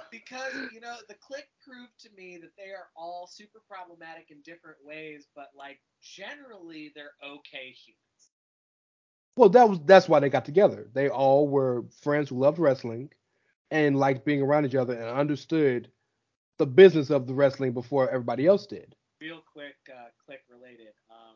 because 0.09 0.53
you 0.73 0.81
know 0.81 0.95
the 1.07 1.13
Kliq 1.13 1.45
proved 1.63 1.99
to 1.99 2.09
me 2.17 2.39
that 2.41 2.57
they 2.57 2.71
are 2.71 2.89
all 2.97 3.27
super 3.31 3.61
problematic 3.69 4.31
in 4.31 4.41
different 4.41 4.77
ways, 4.83 5.27
but 5.35 5.49
like 5.55 5.79
generally 6.01 6.91
they're 6.95 7.13
okay 7.23 7.75
humans. 7.77 8.12
Well, 9.35 9.49
that 9.49 9.67
was 9.67 9.79
that's 9.85 10.07
why 10.07 10.19
they 10.19 10.29
got 10.29 10.45
together. 10.45 10.87
They 10.93 11.09
all 11.09 11.47
were 11.47 11.85
friends 12.01 12.29
who 12.29 12.37
loved 12.37 12.59
wrestling 12.59 13.09
and 13.71 13.97
liked 13.97 14.25
being 14.25 14.41
around 14.41 14.65
each 14.65 14.75
other 14.75 14.93
and 14.93 15.09
understood 15.09 15.89
the 16.59 16.65
business 16.67 17.09
of 17.09 17.25
the 17.25 17.33
wrestling 17.33 17.73
before 17.73 18.09
everybody 18.09 18.45
else 18.45 18.67
did. 18.67 18.95
Real 19.19 19.41
quick, 19.51 19.75
uh, 19.89 20.09
Kliq 20.21 20.37
related. 20.49 20.93
Um, 21.09 21.35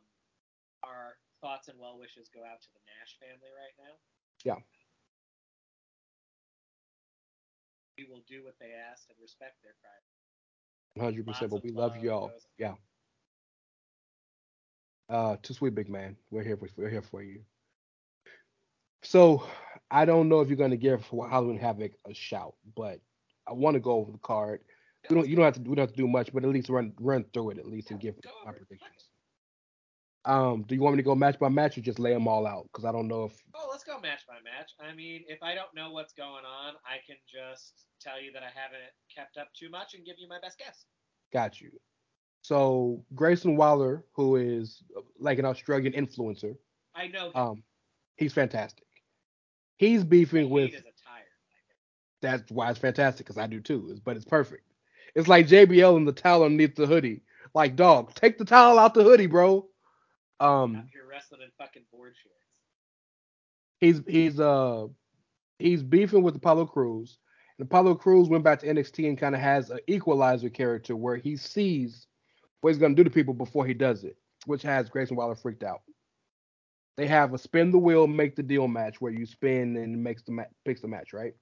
our 0.83 1.17
thoughts 1.41 1.67
and 1.69 1.79
well 1.79 1.97
wishes 1.97 2.29
go 2.33 2.41
out 2.41 2.61
to 2.61 2.67
the 2.73 2.79
Nash 2.85 3.17
family 3.19 3.49
right 3.55 3.73
now. 3.79 3.95
Yeah. 4.43 4.61
We 7.97 8.05
will 8.05 8.21
do 8.27 8.43
what 8.43 8.55
they 8.59 8.73
asked 8.91 9.09
and 9.09 9.17
respect 9.19 9.55
their 9.63 9.73
pride. 9.81 11.03
hundred 11.03 11.25
percent. 11.25 11.49
But 11.49 11.63
we 11.63 11.71
love 11.71 11.95
love 11.95 12.03
y'all. 12.03 12.31
Yeah. 12.59 12.75
Uh, 15.09 15.37
too 15.41 15.53
sweet, 15.53 15.73
big 15.73 15.89
man. 15.89 16.15
We're 16.29 16.43
here 16.43 16.57
for 16.57 16.67
we're 16.77 16.89
here 16.89 17.01
for 17.01 17.23
you. 17.23 17.41
So 19.03 19.43
I 19.91 20.05
don't 20.05 20.29
know 20.29 20.41
if 20.41 20.49
you're 20.49 20.57
gonna 20.57 20.77
give 20.77 21.05
Halloween 21.07 21.59
Havoc 21.59 21.93
a 22.09 22.13
shout, 22.13 22.55
but 22.75 22.99
I 23.47 23.53
want 23.53 23.75
to 23.75 23.79
go 23.79 23.91
over 23.91 24.11
the 24.11 24.17
card. 24.17 24.61
We 25.09 25.15
don't. 25.15 25.27
You 25.27 25.35
don't 25.37 25.45
have 25.45 25.53
to. 25.55 25.61
We 25.61 25.75
don't 25.75 25.83
have 25.83 25.91
to 25.91 25.97
do 25.97 26.07
much, 26.07 26.33
but 26.33 26.43
at 26.43 26.49
least 26.49 26.69
run 26.69 26.91
run 26.99 27.23
through 27.33 27.51
it 27.51 27.59
at 27.59 27.65
least 27.65 27.91
and 27.91 27.99
give 27.99 28.15
my 28.45 28.51
predictions. 28.51 29.09
Um, 30.25 30.63
do 30.67 30.75
you 30.75 30.81
want 30.81 30.97
me 30.97 31.01
to 31.01 31.05
go 31.05 31.15
match 31.15 31.39
by 31.39 31.47
match 31.47 31.77
or 31.77 31.81
just 31.81 31.99
lay 31.99 32.13
them 32.13 32.27
all 32.27 32.45
out? 32.45 32.63
Because 32.63 32.83
I 32.83 32.91
don't 32.91 33.07
know 33.07 33.23
if 33.23 33.41
Oh, 33.55 33.69
let's 33.71 33.85
go 33.85 33.97
match 34.01 34.27
by 34.27 34.35
match. 34.43 34.71
I 34.81 34.93
mean, 34.93 35.23
if 35.29 35.41
I 35.41 35.55
don't 35.55 35.73
know 35.73 35.91
what's 35.91 36.11
going 36.11 36.43
on, 36.43 36.73
I 36.85 36.97
can 37.07 37.15
just 37.25 37.85
tell 38.01 38.21
you 38.21 38.33
that 38.33 38.43
I 38.43 38.49
haven't 38.53 38.91
kept 39.13 39.37
up 39.37 39.47
too 39.53 39.69
much 39.69 39.93
and 39.93 40.05
give 40.05 40.15
you 40.19 40.27
my 40.27 40.39
best 40.41 40.57
guess. 40.57 40.85
got 41.31 41.61
you. 41.61 41.71
So 42.41 43.05
Grayson 43.15 43.55
Waller, 43.55 44.03
who 44.13 44.35
is 44.35 44.83
uh, 44.97 45.01
like 45.17 45.39
an 45.39 45.45
Australian 45.45 45.93
influencer, 45.93 46.57
I 46.93 47.07
know 47.07 47.27
him. 47.27 47.31
um, 47.35 47.63
he's 48.17 48.33
fantastic. 48.33 48.83
He's 49.77 50.03
beefing 50.03 50.49
with. 50.49 50.71
hate 50.71 50.75
as 50.75 50.81
a 50.81 50.83
tire. 50.83 51.23
That's 52.21 52.51
why 52.51 52.69
it's 52.69 52.79
fantastic 52.79 53.25
because 53.25 53.37
I 53.37 53.47
do 53.47 53.61
too. 53.61 53.99
But 54.03 54.15
it's 54.17 54.25
perfect. 54.25 54.63
It's 55.15 55.27
like 55.27 55.47
JBL 55.47 55.97
and 55.97 56.07
the 56.07 56.11
towel 56.11 56.43
underneath 56.43 56.75
the 56.75 56.85
hoodie. 56.87 57.21
Like, 57.53 57.75
dog, 57.75 58.13
take 58.13 58.37
the 58.37 58.45
towel 58.45 58.77
out 58.77 58.93
the 58.93 59.03
hoodie, 59.03 59.27
bro. 59.27 59.67
Um, 60.39 60.87
here 60.93 61.03
wrestling 61.09 61.41
in 61.41 61.49
fucking 61.57 61.83
board 61.91 62.13
shorts. 62.21 62.37
he's 63.79 64.01
he's 64.07 64.39
uh 64.39 64.87
he's 65.57 65.81
beefing 65.81 66.21
with 66.23 66.35
Apollo 66.35 66.67
Crews. 66.67 67.17
And 67.57 67.65
Apollo 67.65 67.95
Crews 67.95 68.29
went 68.29 68.43
back 68.43 68.59
to 68.59 68.67
NXT 68.67 69.07
and 69.07 69.17
kind 69.17 69.33
of 69.33 69.41
has 69.41 69.71
an 69.71 69.79
equalizer 69.87 70.49
character 70.49 70.95
where 70.95 71.15
he 71.15 71.35
sees 71.35 72.05
what 72.61 72.69
he's 72.71 72.77
gonna 72.79 72.93
do 72.93 73.03
to 73.03 73.09
people 73.09 73.33
before 73.33 73.65
he 73.65 73.73
does 73.73 74.03
it, 74.03 74.17
which 74.45 74.61
has 74.61 74.89
Grayson 74.89 75.15
Waller 75.15 75.35
freaked 75.35 75.63
out. 75.63 75.81
They 76.97 77.07
have 77.07 77.33
a 77.33 77.37
spin 77.37 77.71
the 77.71 77.77
wheel, 77.77 78.07
make 78.07 78.35
the 78.35 78.43
deal 78.43 78.67
match 78.67 78.99
where 78.99 79.11
you 79.11 79.25
spin 79.25 79.77
and 79.77 80.03
makes 80.03 80.23
the 80.23 80.31
ma- 80.31 80.43
picks 80.65 80.81
the 80.81 80.87
match, 80.87 81.13
right? 81.13 81.33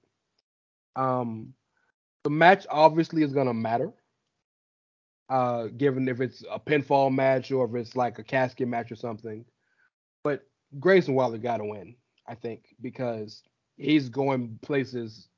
Um, 0.94 1.54
the 2.24 2.30
match 2.30 2.66
obviously 2.70 3.22
is 3.22 3.32
gonna 3.32 3.54
matter. 3.54 3.92
Uh, 5.28 5.66
given 5.76 6.08
if 6.08 6.20
it's 6.20 6.44
a 6.50 6.60
pinfall 6.60 7.12
match 7.12 7.50
or 7.50 7.66
if 7.66 7.74
it's 7.74 7.96
like 7.96 8.18
a 8.18 8.22
casket 8.22 8.68
match 8.68 8.92
or 8.92 8.96
something. 8.96 9.44
But 10.22 10.42
Grayson 10.78 11.14
Waller 11.14 11.38
got 11.38 11.56
to 11.56 11.64
win, 11.64 11.96
I 12.28 12.34
think, 12.34 12.66
because 12.80 13.42
he's 13.76 14.08
going 14.08 14.58
places 14.62 15.28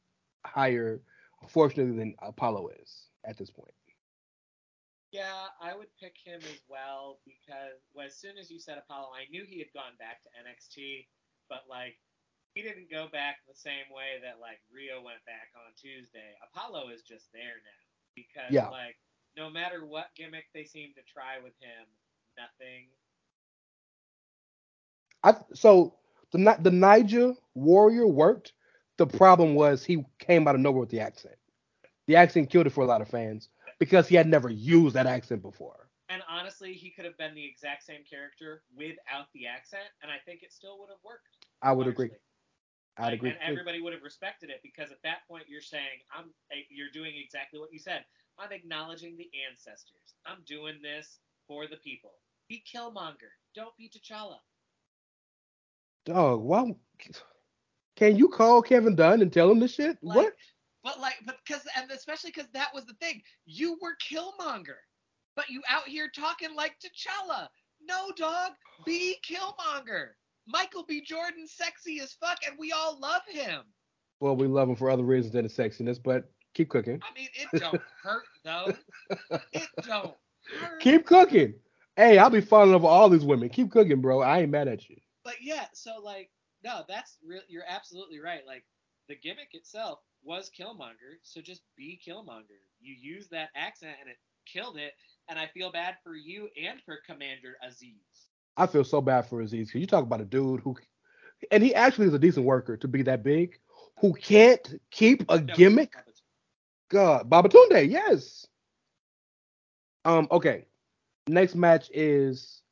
higher, 0.45 1.01
fortunately, 1.49 1.97
than 1.97 2.15
Apollo 2.21 2.69
is 2.83 3.05
at 3.25 3.39
this 3.39 3.51
point. 3.51 3.73
Yeah, 5.13 5.49
I 5.61 5.75
would 5.75 5.95
pick 6.01 6.17
him 6.23 6.43
as 6.47 6.63
well 6.69 7.21
because 7.25 7.81
well, 7.95 8.07
as 8.07 8.17
soon 8.17 8.37
as 8.39 8.51
you 8.51 8.59
said 8.61 8.79
Apollo, 8.79 9.11
I 9.15 9.29
knew 9.31 9.45
he 9.45 9.59
had 9.59 9.73
gone 9.73 9.97
back 9.99 10.23
to 10.23 10.29
NXT, 10.39 11.09
but 11.49 11.65
like 11.69 11.99
he 12.55 12.63
didn't 12.63 12.91
go 12.91 13.09
back 13.09 13.39
the 13.47 13.55
same 13.55 13.89
way 13.93 14.19
that 14.23 14.41
like 14.41 14.61
Rio 14.71 15.03
went 15.03 15.25
back 15.27 15.51
on 15.57 15.73
Tuesday. 15.77 16.37
Apollo 16.43 16.91
is 16.91 17.03
just 17.03 17.33
there 17.33 17.61
now 17.65 17.85
because 18.15 18.61
Yeah. 18.61 18.71
like 18.71 18.97
no 19.37 19.51
matter 19.51 19.87
what 19.87 20.15
gimmick 20.17 20.47
they 20.55 20.65
seem 20.65 20.93
to 20.95 21.03
try 21.03 21.39
with 21.39 21.55
him, 21.61 21.87
nothing. 22.37 22.89
I 25.25 25.35
so 25.55 25.95
the 26.33 26.57
the 26.61 26.71
Niger 26.71 27.35
Warrior 27.55 28.07
worked. 28.07 28.53
The 28.99 29.07
problem 29.07 29.55
was 29.55 29.85
he 29.85 30.05
came 30.19 30.47
out 30.49 30.55
of 30.55 30.61
nowhere 30.61 30.81
with 30.81 30.91
the 30.91 31.01
accent. 31.01 31.37
The 32.07 32.17
accent 32.17 32.51
killed 32.51 32.67
it 32.67 32.71
for 32.71 32.83
a 32.85 32.87
lot 32.87 33.01
of 33.03 33.09
fans 33.09 33.49
because 33.79 34.09
he 34.09 34.17
had 34.17 34.27
never 34.29 34.51
used 34.51 34.95
that 34.95 35.07
accent 35.07 35.43
before. 35.43 35.89
And 36.09 36.23
honestly, 36.29 36.73
he 36.73 36.91
could 36.91 37.05
have 37.05 37.19
been 37.19 37.35
the 37.35 37.45
exact 37.45 37.85
same 37.85 38.03
character 38.09 38.63
without 38.75 39.29
the 39.35 39.47
accent, 39.47 39.85
and 40.03 40.11
I 40.11 40.17
think 40.25 40.43
it 40.43 40.53
still 40.53 40.79
would 40.81 40.89
have 40.89 41.03
worked. 41.05 41.37
I 41.63 41.73
would 41.73 41.87
agree. 41.87 42.11
I'd 42.97 43.05
Like, 43.05 43.15
agree. 43.15 43.31
And 43.31 43.39
everybody 43.43 43.81
would 43.81 43.93
have 43.93 44.03
respected 44.03 44.51
it 44.51 44.61
because 44.63 44.91
at 44.91 45.03
that 45.05 45.19
point 45.29 45.45
you're 45.49 45.61
saying 45.61 46.03
I'm 46.13 46.31
eh, 46.51 46.63
you're 46.71 46.91
doing 46.93 47.13
exactly 47.17 47.61
what 47.61 47.73
you 47.73 47.79
said. 47.79 48.05
I'm 48.39 48.53
acknowledging 48.53 49.17
the 49.17 49.31
ancestors. 49.49 50.15
I'm 50.27 50.39
doing 50.47 50.77
this 50.83 51.19
for 51.47 51.67
the 51.67 51.77
people. 51.77 52.13
Be 52.49 52.63
Killmonger. 52.67 53.35
Don't 53.55 53.77
be 53.77 53.89
T'Challa. 53.89 54.39
Dog, 56.07 56.41
why? 56.41 56.75
Can 57.97 58.17
you 58.17 58.29
call 58.29 58.63
Kevin 58.63 58.95
Dunn 58.95 59.23
and 59.23 59.33
tell 59.33 59.51
him 59.51 59.59
this 59.61 59.75
shit? 59.75 59.99
Like, 60.03 60.17
what? 60.17 60.35
But 60.89 61.01
like, 61.01 61.17
but 61.27 61.37
because 61.47 61.61
and 61.77 61.91
especially 61.91 62.31
because 62.35 62.49
that 62.55 62.71
was 62.73 62.87
the 62.87 62.95
thing. 62.95 63.21
You 63.45 63.77
were 63.83 63.95
Killmonger, 64.11 64.79
but 65.37 65.51
you 65.51 65.61
out 65.69 65.87
here 65.87 66.09
talking 66.09 66.57
like 66.57 66.77
T'Challa. 66.83 67.49
No, 67.87 68.11
dog. 68.17 68.53
Be 68.87 69.17
Killmonger. 69.23 70.13
Michael 70.47 70.87
B. 70.89 71.03
Jordan, 71.03 71.47
sexy 71.47 72.01
as 72.01 72.15
fuck, 72.15 72.39
and 72.47 72.57
we 72.59 72.73
all 72.73 72.99
love 72.99 73.21
him. 73.29 73.65
Well, 74.21 74.35
we 74.35 74.47
love 74.47 74.71
him 74.71 74.77
for 74.77 74.91
other 74.91 75.03
reasons 75.03 75.35
than 75.35 75.45
his 75.45 75.55
sexiness, 75.55 76.03
but 76.03 76.31
keep 76.55 76.71
cooking. 76.71 77.03
I 77.03 77.15
mean, 77.15 77.29
it 77.35 77.61
don't 77.61 77.83
hurt 78.03 78.25
though. 78.43 78.73
It 79.53 79.69
don't 79.83 80.15
hurt. 80.59 80.81
Keep 80.81 81.05
cooking. 81.05 81.53
Hey, 81.97 82.17
I'll 82.17 82.31
be 82.31 82.41
falling 82.41 82.75
over 82.75 82.87
all 82.87 83.11
these 83.11 83.27
women. 83.27 83.51
Keep 83.51 83.73
cooking, 83.73 84.01
bro. 84.01 84.23
I 84.23 84.39
ain't 84.41 84.51
mad 84.51 84.69
at 84.69 84.89
you. 84.89 84.97
but 85.23 85.35
yeah, 85.43 85.67
so 85.75 86.01
like, 86.03 86.31
no, 86.65 86.85
that's 86.89 87.19
real. 87.23 87.43
You're 87.47 87.65
absolutely 87.69 88.21
right. 88.21 88.47
Like, 88.47 88.65
the 89.09 89.17
gimmick 89.17 89.51
itself 89.53 90.01
was 90.23 90.51
Killmonger, 90.51 91.19
so 91.23 91.41
just 91.41 91.63
be 91.77 92.01
Killmonger. 92.07 92.61
You 92.81 92.95
use 92.95 93.29
that 93.29 93.51
accent 93.55 93.97
and 94.01 94.09
it 94.09 94.19
killed 94.47 94.77
it. 94.77 94.95
And 95.29 95.39
I 95.39 95.47
feel 95.47 95.71
bad 95.71 95.97
for 96.03 96.15
you 96.15 96.49
and 96.61 96.81
for 96.83 96.99
Commander 97.07 97.57
Azeez. 97.65 98.29
I 98.57 98.67
feel 98.67 98.85
so 98.85 99.01
bad 99.01 99.27
for 99.27 99.43
Azeez 99.43 99.67
because 99.67 99.81
you 99.81 99.87
talk 99.87 100.05
about 100.05 100.21
a 100.21 100.25
dude 100.25 100.61
who, 100.61 100.77
and 101.51 101.63
he 101.63 101.75
actually 101.75 102.07
is 102.07 102.15
a 102.15 102.19
decent 102.19 102.47
worker 102.47 102.77
to 102.77 102.89
be 102.89 103.03
that 103.03 103.23
big, 103.23 103.59
who 103.99 104.13
can't 104.15 104.81
keep 104.91 105.25
a 105.29 105.39
No, 105.47 105.55
gimmick. 105.55 105.93
God, 106.89 107.29
Babatunde, 107.31 107.91
yes. 107.91 108.47
Um, 110.05 110.29
okay. 110.31 110.67
Next 111.29 111.55
match 111.55 111.91
is 111.93 112.63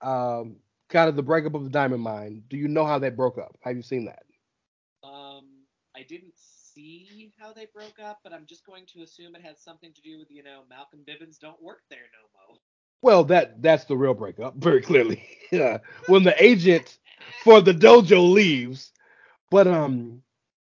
um 0.00 0.56
kind 0.88 1.08
of 1.08 1.16
the 1.16 1.22
breakup 1.22 1.54
of 1.54 1.64
the 1.64 1.70
Diamond 1.70 2.02
Mine. 2.02 2.42
Do 2.48 2.56
you 2.56 2.68
know 2.68 2.84
how 2.84 2.98
they 2.98 3.10
broke 3.10 3.38
up? 3.38 3.56
Have 3.62 3.76
you 3.76 3.82
seen 3.82 4.06
that? 4.06 4.22
Um, 5.02 5.66
I 5.94 6.02
didn't 6.02 6.38
see 6.78 7.32
how 7.38 7.52
they 7.52 7.66
broke 7.74 7.98
up, 8.02 8.20
but 8.22 8.32
I'm 8.32 8.46
just 8.46 8.64
going 8.64 8.86
to 8.94 9.02
assume 9.02 9.34
it 9.34 9.42
has 9.42 9.62
something 9.62 9.92
to 9.92 10.02
do 10.02 10.18
with 10.18 10.30
you 10.30 10.42
know 10.42 10.62
Malcolm 10.68 11.00
Bivens 11.08 11.38
don't 11.38 11.60
work 11.62 11.82
there 11.90 12.06
no 12.12 12.28
more. 12.46 12.58
Well, 13.02 13.24
that 13.24 13.62
that's 13.62 13.84
the 13.84 13.96
real 13.96 14.14
breakup, 14.14 14.54
very 14.58 14.82
clearly. 14.82 15.22
yeah. 15.50 15.78
When 16.06 16.22
the 16.22 16.40
agent 16.42 16.98
for 17.44 17.60
the 17.60 17.72
dojo 17.72 18.32
leaves. 18.32 18.92
But 19.50 19.66
um 19.66 20.22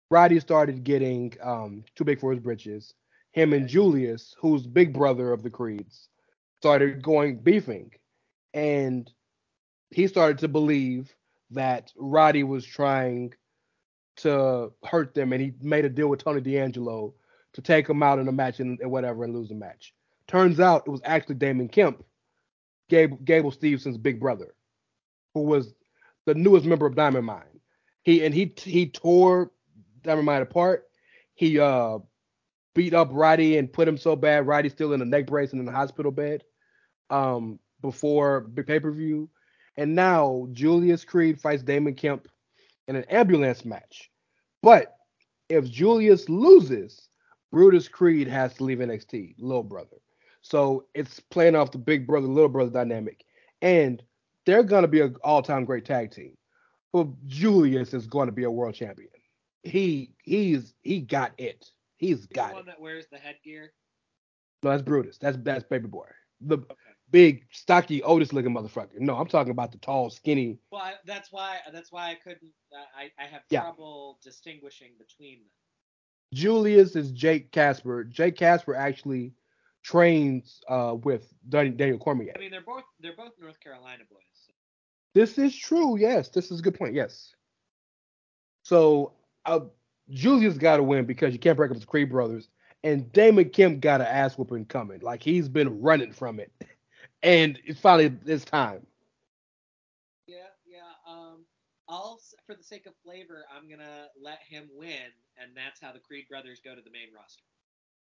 Roddy 0.09 0.39
started 0.39 0.83
getting 0.83 1.33
um 1.41 1.83
too 1.95 2.03
big 2.05 2.19
for 2.19 2.31
his 2.31 2.39
britches. 2.39 2.93
Him 3.31 3.53
and 3.53 3.67
Julius, 3.67 4.35
who's 4.39 4.65
big 4.65 4.93
brother 4.93 5.31
of 5.31 5.43
the 5.43 5.49
Creeds, 5.49 6.09
started 6.57 7.03
going 7.03 7.37
beefing. 7.37 7.91
And 8.53 9.11
he 9.91 10.07
started 10.07 10.39
to 10.39 10.47
believe 10.47 11.13
that 11.51 11.91
Roddy 11.97 12.43
was 12.43 12.65
trying 12.65 13.33
to 14.17 14.71
hurt 14.83 15.13
them 15.13 15.33
and 15.33 15.41
he 15.41 15.53
made 15.61 15.85
a 15.85 15.89
deal 15.89 16.07
with 16.07 16.23
Tony 16.23 16.41
D'Angelo 16.41 17.13
to 17.53 17.61
take 17.61 17.89
him 17.89 18.03
out 18.03 18.19
in 18.19 18.27
a 18.27 18.31
match 18.31 18.59
and, 18.59 18.79
and 18.79 18.91
whatever 18.91 19.23
and 19.23 19.33
lose 19.33 19.49
the 19.49 19.55
match. 19.55 19.93
Turns 20.27 20.59
out 20.59 20.83
it 20.85 20.91
was 20.91 21.01
actually 21.03 21.35
Damon 21.35 21.69
Kemp, 21.69 22.03
Gable, 22.89 23.17
Gable 23.17 23.51
Stevenson's 23.51 23.97
big 23.97 24.19
brother, 24.19 24.53
who 25.33 25.41
was 25.41 25.73
the 26.25 26.35
newest 26.35 26.65
member 26.65 26.85
of 26.85 26.95
Diamond 26.95 27.25
Mine. 27.25 27.61
He 28.03 28.25
and 28.25 28.33
he 28.33 28.53
he 28.57 28.89
tore 28.89 29.51
Diamond 30.03 30.25
Mine 30.25 30.41
apart. 30.41 30.85
He 31.33 31.59
uh 31.59 31.99
beat 32.75 32.93
up 32.93 33.09
Roddy 33.11 33.57
and 33.57 33.71
put 33.71 33.87
him 33.87 33.97
so 33.97 34.15
bad 34.15 34.45
Roddy's 34.45 34.73
still 34.73 34.93
in 34.93 35.01
a 35.01 35.05
neck 35.05 35.27
brace 35.27 35.51
and 35.51 35.59
in 35.59 35.65
the 35.65 35.71
hospital 35.71 36.11
bed 36.11 36.43
um 37.09 37.59
before 37.81 38.47
the 38.53 38.63
pay-per-view. 38.63 39.29
And 39.77 39.95
now 39.95 40.47
Julius 40.51 41.05
Creed 41.05 41.39
fights 41.39 41.63
Damon 41.63 41.93
Kemp 41.95 42.27
in 42.87 42.95
an 42.95 43.03
ambulance 43.05 43.65
match. 43.65 44.11
But 44.61 44.95
if 45.49 45.69
Julius 45.69 46.29
loses, 46.29 47.09
Brutus 47.51 47.87
Creed 47.87 48.27
has 48.27 48.53
to 48.55 48.63
leave 48.63 48.79
NXT, 48.79 49.35
little 49.37 49.63
brother. 49.63 49.97
So 50.41 50.85
it's 50.93 51.19
playing 51.19 51.55
off 51.55 51.71
the 51.71 51.77
big 51.77 52.07
brother, 52.07 52.27
little 52.27 52.49
brother 52.49 52.71
dynamic. 52.71 53.25
And 53.61 54.01
they're 54.45 54.63
gonna 54.63 54.87
be 54.87 55.01
an 55.01 55.15
all-time 55.23 55.65
great 55.65 55.85
tag 55.85 56.11
team. 56.11 56.37
But 56.93 57.07
Julius 57.27 57.93
is 57.93 58.07
going 58.07 58.27
to 58.27 58.31
be 58.31 58.43
a 58.45 58.51
world 58.51 58.75
champion. 58.75 59.09
He 59.63 60.13
he's 60.23 60.73
he 60.81 61.01
got 61.01 61.33
it. 61.37 61.69
He's 61.97 62.25
got 62.27 62.53
one 62.53 62.61
it. 62.61 62.65
that 62.67 62.79
wears 62.79 63.05
the 63.11 63.17
headgear. 63.17 63.73
No, 64.63 64.71
that's 64.71 64.81
Brutus. 64.81 65.17
That's 65.17 65.37
that's 65.41 65.63
Baby 65.65 65.87
Boy. 65.87 66.07
The 66.41 66.57
Okay. 66.57 66.86
Big, 67.11 67.45
stocky, 67.51 68.01
oldest 68.03 68.33
looking 68.33 68.53
motherfucker. 68.53 68.99
No, 68.99 69.15
I'm 69.15 69.27
talking 69.27 69.51
about 69.51 69.71
the 69.71 69.77
tall, 69.77 70.09
skinny. 70.09 70.59
Well, 70.71 70.81
I, 70.81 70.93
that's 71.05 71.31
why 71.31 71.57
that's 71.71 71.91
why 71.91 72.09
I 72.09 72.15
couldn't. 72.15 72.51
I 72.95 73.11
I 73.21 73.27
have 73.27 73.41
Yeah. 73.49 73.61
trouble 73.61 74.19
distinguishing 74.23 74.91
between 74.97 75.39
them. 75.39 75.49
Julius 76.33 76.95
is 76.95 77.11
Jake 77.11 77.51
Casper. 77.51 78.03
Jake 78.03 78.35
Casper 78.35 78.75
actually 78.75 79.33
trains 79.83 80.61
uh, 80.67 80.95
with 81.03 81.33
Daniel 81.49 81.97
Cormier. 81.97 82.33
I 82.35 82.39
mean, 82.39 82.51
they're 82.51 82.61
both 82.61 82.83
they're 82.99 83.15
both 83.15 83.31
North 83.39 83.59
Carolina 83.59 84.03
boys. 84.09 84.19
So. 84.33 84.53
This 85.13 85.37
is 85.37 85.55
true. 85.55 85.97
Yes, 85.97 86.29
this 86.29 86.51
is 86.51 86.59
a 86.59 86.61
good 86.63 86.75
point. 86.75 86.93
Yes. 86.93 87.33
So 88.63 89.13
uh, 89.45 89.61
Julius 90.09 90.57
got 90.57 90.77
to 90.77 90.83
win 90.83 91.05
because 91.05 91.33
you 91.33 91.39
can't 91.39 91.55
break 91.57 91.71
up 91.71 91.75
with 91.75 91.81
the 91.83 91.87
Creed 91.87 92.09
brothers, 92.09 92.49
and 92.83 93.11
Damon 93.13 93.49
Kemp 93.49 93.79
got 93.79 94.01
an 94.01 94.07
ass 94.07 94.37
whooping 94.37 94.65
coming. 94.65 94.99
Like 95.01 95.23
he's 95.23 95.47
been 95.47 95.81
running 95.81 96.11
from 96.11 96.39
it, 96.39 96.51
and 97.23 97.59
it's 97.65 97.79
finally 97.79 98.17
it's 98.25 98.45
time. 98.45 98.85
Yeah, 100.27 100.47
yeah. 100.65 100.93
Um, 101.07 101.45
I'll 101.89 102.19
for 102.45 102.55
the 102.55 102.63
sake 102.63 102.85
of 102.85 102.93
flavor, 103.03 103.45
I'm 103.55 103.69
gonna 103.69 104.07
let 104.21 104.39
him 104.47 104.69
win, 104.73 105.11
and 105.37 105.55
that's 105.55 105.79
how 105.81 105.91
the 105.91 105.99
Creed 105.99 106.27
brothers 106.29 106.59
go 106.63 106.75
to 106.75 106.81
the 106.81 106.91
main 106.91 107.13
roster. 107.15 107.43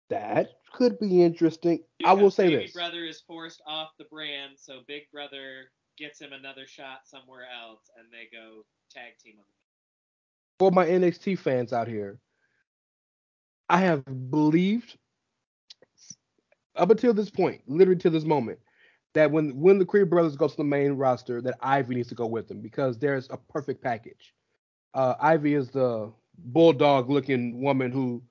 That 0.09 0.51
could 0.73 0.99
be 0.99 1.23
interesting. 1.23 1.81
I 2.05 2.13
will 2.15 2.31
Because 2.31 2.35
say 2.35 2.49
Baby 2.49 2.67
this. 2.67 2.73
Brother 2.73 3.05
is 3.05 3.21
forced 3.21 3.63
off 3.67 3.91
the 3.99 4.05
brand, 4.05 4.59
so 4.59 4.81
Big 4.87 5.11
Brother 5.13 5.73
gets 5.99 6.21
him 6.21 6.33
another 6.33 6.67
shot 6.67 7.07
somewhere 7.07 7.47
else, 7.51 7.91
and 7.97 8.09
they 8.13 8.29
go 8.35 8.65
tag 8.91 9.19
team 9.19 9.37
on 9.39 9.45
the. 9.47 9.55
for 10.59 10.71
my 10.71 10.87
NXT 10.87 11.39
fans 11.39 11.73
out 11.73 11.89
here, 11.89 12.19
I 13.69 13.79
have 13.79 14.05
believed 14.31 14.99
up 16.77 16.91
until 16.91 17.13
this 17.15 17.31
point, 17.31 17.63
literally 17.67 17.99
to 18.01 18.11
this 18.11 18.25
moment, 18.25 18.59
that 19.15 19.31
when 19.31 19.59
when 19.61 19.79
the 19.79 19.85
Creed 19.85 20.11
brothers 20.11 20.37
go 20.37 20.49
to 20.49 20.57
the 20.57 20.65
main 20.65 20.93
roster, 20.93 21.41
that 21.43 21.57
Ivy 21.61 21.97
needs 21.97 22.09
to 22.09 22.15
go 22.15 22.27
with 22.27 22.49
them 22.49 22.61
because 22.61 22.99
there's 22.99 23.29
a 23.31 23.37
perfect 23.37 23.83
package. 23.83 24.35
Uh, 24.95 25.15
Ivy 25.21 25.55
is 25.55 25.71
the 25.71 26.13
bulldog 26.39 27.11
looking 27.11 27.63
woman 27.63 27.93
who 27.93 28.23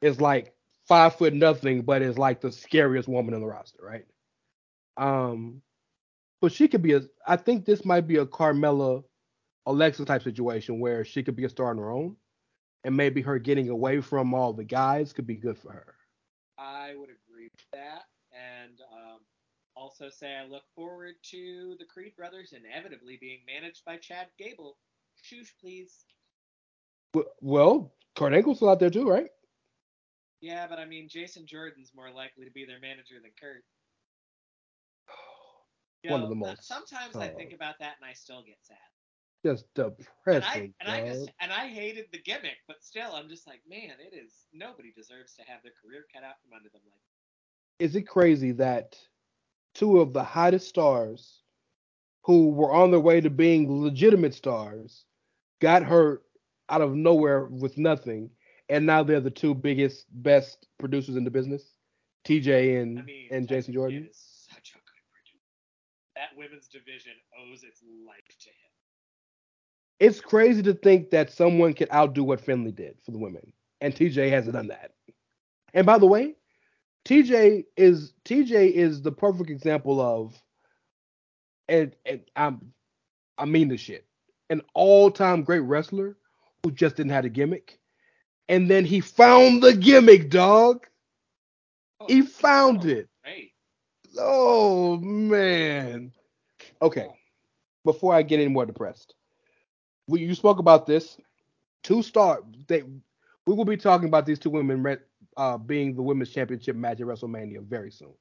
is 0.00 0.20
like 0.20 0.54
five 0.86 1.14
foot 1.16 1.34
nothing, 1.34 1.82
but 1.82 2.02
is 2.02 2.18
like 2.18 2.40
the 2.40 2.52
scariest 2.52 3.08
woman 3.08 3.34
in 3.34 3.40
the 3.40 3.46
roster, 3.46 3.78
right? 3.82 4.04
Um, 4.96 5.62
but 6.40 6.52
she 6.52 6.68
could 6.68 6.82
be 6.82 6.92
a. 6.94 7.02
I 7.26 7.36
think 7.36 7.64
this 7.64 7.84
might 7.84 8.06
be 8.06 8.16
a 8.16 8.26
Carmella, 8.26 9.04
Alexa 9.66 10.04
type 10.04 10.22
situation 10.22 10.80
where 10.80 11.04
she 11.04 11.22
could 11.22 11.36
be 11.36 11.44
a 11.44 11.48
star 11.50 11.70
on 11.70 11.78
her 11.78 11.90
own, 11.90 12.16
and 12.84 12.96
maybe 12.96 13.22
her 13.22 13.38
getting 13.38 13.68
away 13.70 14.00
from 14.00 14.34
all 14.34 14.52
the 14.52 14.64
guys 14.64 15.12
could 15.12 15.26
be 15.26 15.36
good 15.36 15.58
for 15.58 15.72
her. 15.72 15.94
I 16.58 16.94
would 16.96 17.10
agree 17.10 17.48
with 17.52 17.66
that, 17.72 18.04
and 18.32 18.80
um, 18.92 19.20
also 20.00 20.14
say 20.14 20.34
I 20.34 20.46
look 20.46 20.64
forward 20.74 21.14
to 21.30 21.76
the 21.78 21.84
Creed 21.84 22.14
brothers 22.16 22.52
inevitably 22.52 23.18
being 23.20 23.40
managed 23.46 23.84
by 23.84 23.96
Chad 23.96 24.26
Gable. 24.38 24.76
Shoosh, 25.22 25.50
please. 25.60 26.04
Well, 27.40 27.94
Kurt 28.16 28.34
Angle's 28.34 28.58
still 28.58 28.68
out 28.68 28.80
there 28.80 28.90
too, 28.90 29.08
right? 29.08 29.28
Yeah, 30.40 30.66
but 30.66 30.78
I 30.78 30.84
mean, 30.84 31.08
Jason 31.08 31.46
Jordan's 31.46 31.92
more 31.94 32.10
likely 32.10 32.44
to 32.44 32.50
be 32.50 32.66
their 32.66 32.80
manager 32.80 33.16
than 33.22 33.32
Kurt. 33.40 33.64
One 36.10 36.22
of 36.22 36.28
the 36.28 36.34
most, 36.34 36.66
Sometimes 36.66 37.16
I 37.16 37.28
uh, 37.28 37.36
think 37.36 37.52
about 37.52 37.76
that 37.80 37.94
and 38.00 38.08
I 38.08 38.12
still 38.12 38.42
get 38.42 38.58
sad. 38.62 38.76
Just 39.44 39.64
And 39.76 39.96
depressing. 39.96 40.74
I 40.80 40.84
and 40.84 40.90
I 40.90 41.08
just 41.08 41.30
and 41.40 41.52
I 41.52 41.68
hated 41.68 42.06
the 42.12 42.18
gimmick, 42.18 42.58
but 42.66 42.82
still, 42.82 43.12
I'm 43.14 43.28
just 43.28 43.46
like, 43.46 43.60
man, 43.68 43.94
it 44.00 44.14
is 44.14 44.32
nobody 44.52 44.92
deserves 44.92 45.34
to 45.34 45.42
have 45.42 45.62
their 45.62 45.72
career 45.82 46.04
cut 46.12 46.24
out 46.24 46.34
from 46.42 46.56
under 46.56 46.68
them 46.68 46.82
like. 46.90 47.00
Is 47.78 47.94
it 47.94 48.02
crazy 48.02 48.52
that 48.52 48.98
two 49.76 50.00
of 50.00 50.12
the 50.12 50.24
hottest 50.24 50.68
stars 50.68 51.42
who 52.24 52.50
were 52.50 52.72
on 52.72 52.90
their 52.90 53.00
way 53.00 53.20
to 53.20 53.30
being 53.30 53.82
legitimate 53.82 54.34
stars 54.34 55.04
got 55.60 55.82
hurt 55.82 56.22
out 56.68 56.80
of 56.80 56.94
nowhere 56.94 57.44
with 57.44 57.78
nothing, 57.78 58.30
and 58.68 58.84
now 58.86 59.02
they're 59.02 59.20
the 59.20 59.30
two 59.30 59.54
biggest, 59.54 60.06
best 60.22 60.66
producers 60.78 61.16
in 61.16 61.24
the 61.24 61.30
business, 61.30 61.62
TJ 62.26 62.82
and 62.82 62.98
I 62.98 63.02
mean, 63.02 63.28
and 63.30 63.48
Jason 63.48 63.74
Jordan. 63.74 64.08
is 64.10 64.46
such 64.50 64.72
a 64.74 64.78
good 64.78 65.04
producer. 65.12 65.38
That 66.16 66.36
women's 66.36 66.66
division 66.68 67.12
owes 67.38 67.62
its 67.62 67.82
life 68.06 68.36
to 68.40 68.48
him. 68.48 68.54
It's 70.00 70.20
crazy 70.20 70.62
to 70.62 70.74
think 70.74 71.10
that 71.10 71.30
someone 71.30 71.74
could 71.74 71.92
outdo 71.92 72.24
what 72.24 72.40
Finlay 72.40 72.72
did 72.72 72.96
for 73.04 73.12
the 73.12 73.18
women, 73.18 73.52
and 73.80 73.94
TJ 73.94 74.30
hasn't 74.30 74.54
done 74.54 74.68
that. 74.68 74.92
And 75.74 75.86
by 75.86 75.98
the 75.98 76.06
way, 76.06 76.34
TJ 77.06 77.66
is 77.76 78.12
TJ 78.24 78.72
is 78.72 79.00
the 79.00 79.12
perfect 79.12 79.48
example 79.48 80.00
of, 80.00 80.34
and, 81.68 81.94
and 82.04 82.22
I'm 82.34 82.72
I 83.38 83.44
mean 83.44 83.68
this 83.68 83.80
shit, 83.80 84.04
an 84.50 84.60
all-time 84.74 85.44
great 85.44 85.60
wrestler 85.60 86.16
who 86.64 86.72
just 86.72 86.96
didn't 86.96 87.12
have 87.12 87.24
a 87.24 87.28
gimmick, 87.28 87.78
and 88.48 88.68
then 88.68 88.84
he 88.84 89.00
found 89.00 89.62
the 89.62 89.72
gimmick, 89.72 90.30
dog. 90.30 90.84
Oh, 92.00 92.06
He 92.08 92.22
found 92.22 92.82
so 92.82 92.88
it. 92.88 93.08
Great. 93.22 93.52
Oh 94.18 94.96
man. 94.96 96.12
Okay. 96.82 97.06
Before 97.84 98.14
I 98.14 98.22
get 98.22 98.40
any 98.40 98.48
more 98.48 98.66
depressed, 98.66 99.14
we 100.08 100.22
you 100.22 100.34
spoke 100.34 100.58
about 100.58 100.86
this. 100.86 101.18
Two 101.84 102.02
star. 102.02 102.40
They 102.66 102.82
we 102.82 103.54
will 103.54 103.64
be 103.64 103.76
talking 103.76 104.08
about 104.08 104.26
these 104.26 104.40
two 104.40 104.50
women 104.50 104.82
uh, 105.36 105.58
being 105.58 105.94
the 105.94 106.02
women's 106.02 106.30
championship 106.30 106.76
match 106.76 107.00
at 107.00 107.06
WrestleMania 107.06 107.62
very 107.66 107.90
soon. 107.90 108.14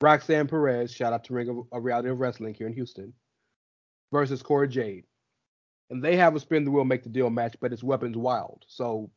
Roxanne 0.00 0.46
Perez, 0.48 0.92
shout 0.92 1.12
out 1.12 1.24
to 1.24 1.32
Ring 1.34 1.64
of 1.72 1.84
Reality 1.84 2.10
of 2.10 2.20
Wrestling 2.20 2.54
here 2.54 2.66
in 2.66 2.74
Houston, 2.74 3.12
versus 4.12 4.42
Cora 4.42 4.68
Jade, 4.68 5.04
and 5.90 6.02
they 6.02 6.16
have 6.16 6.36
a 6.36 6.40
spin 6.40 6.64
the 6.64 6.70
wheel 6.70 6.84
make 6.84 7.02
the 7.02 7.08
deal 7.08 7.30
match, 7.30 7.56
but 7.60 7.72
it's 7.72 7.82
weapons 7.82 8.16
wild, 8.16 8.64
so 8.66 9.10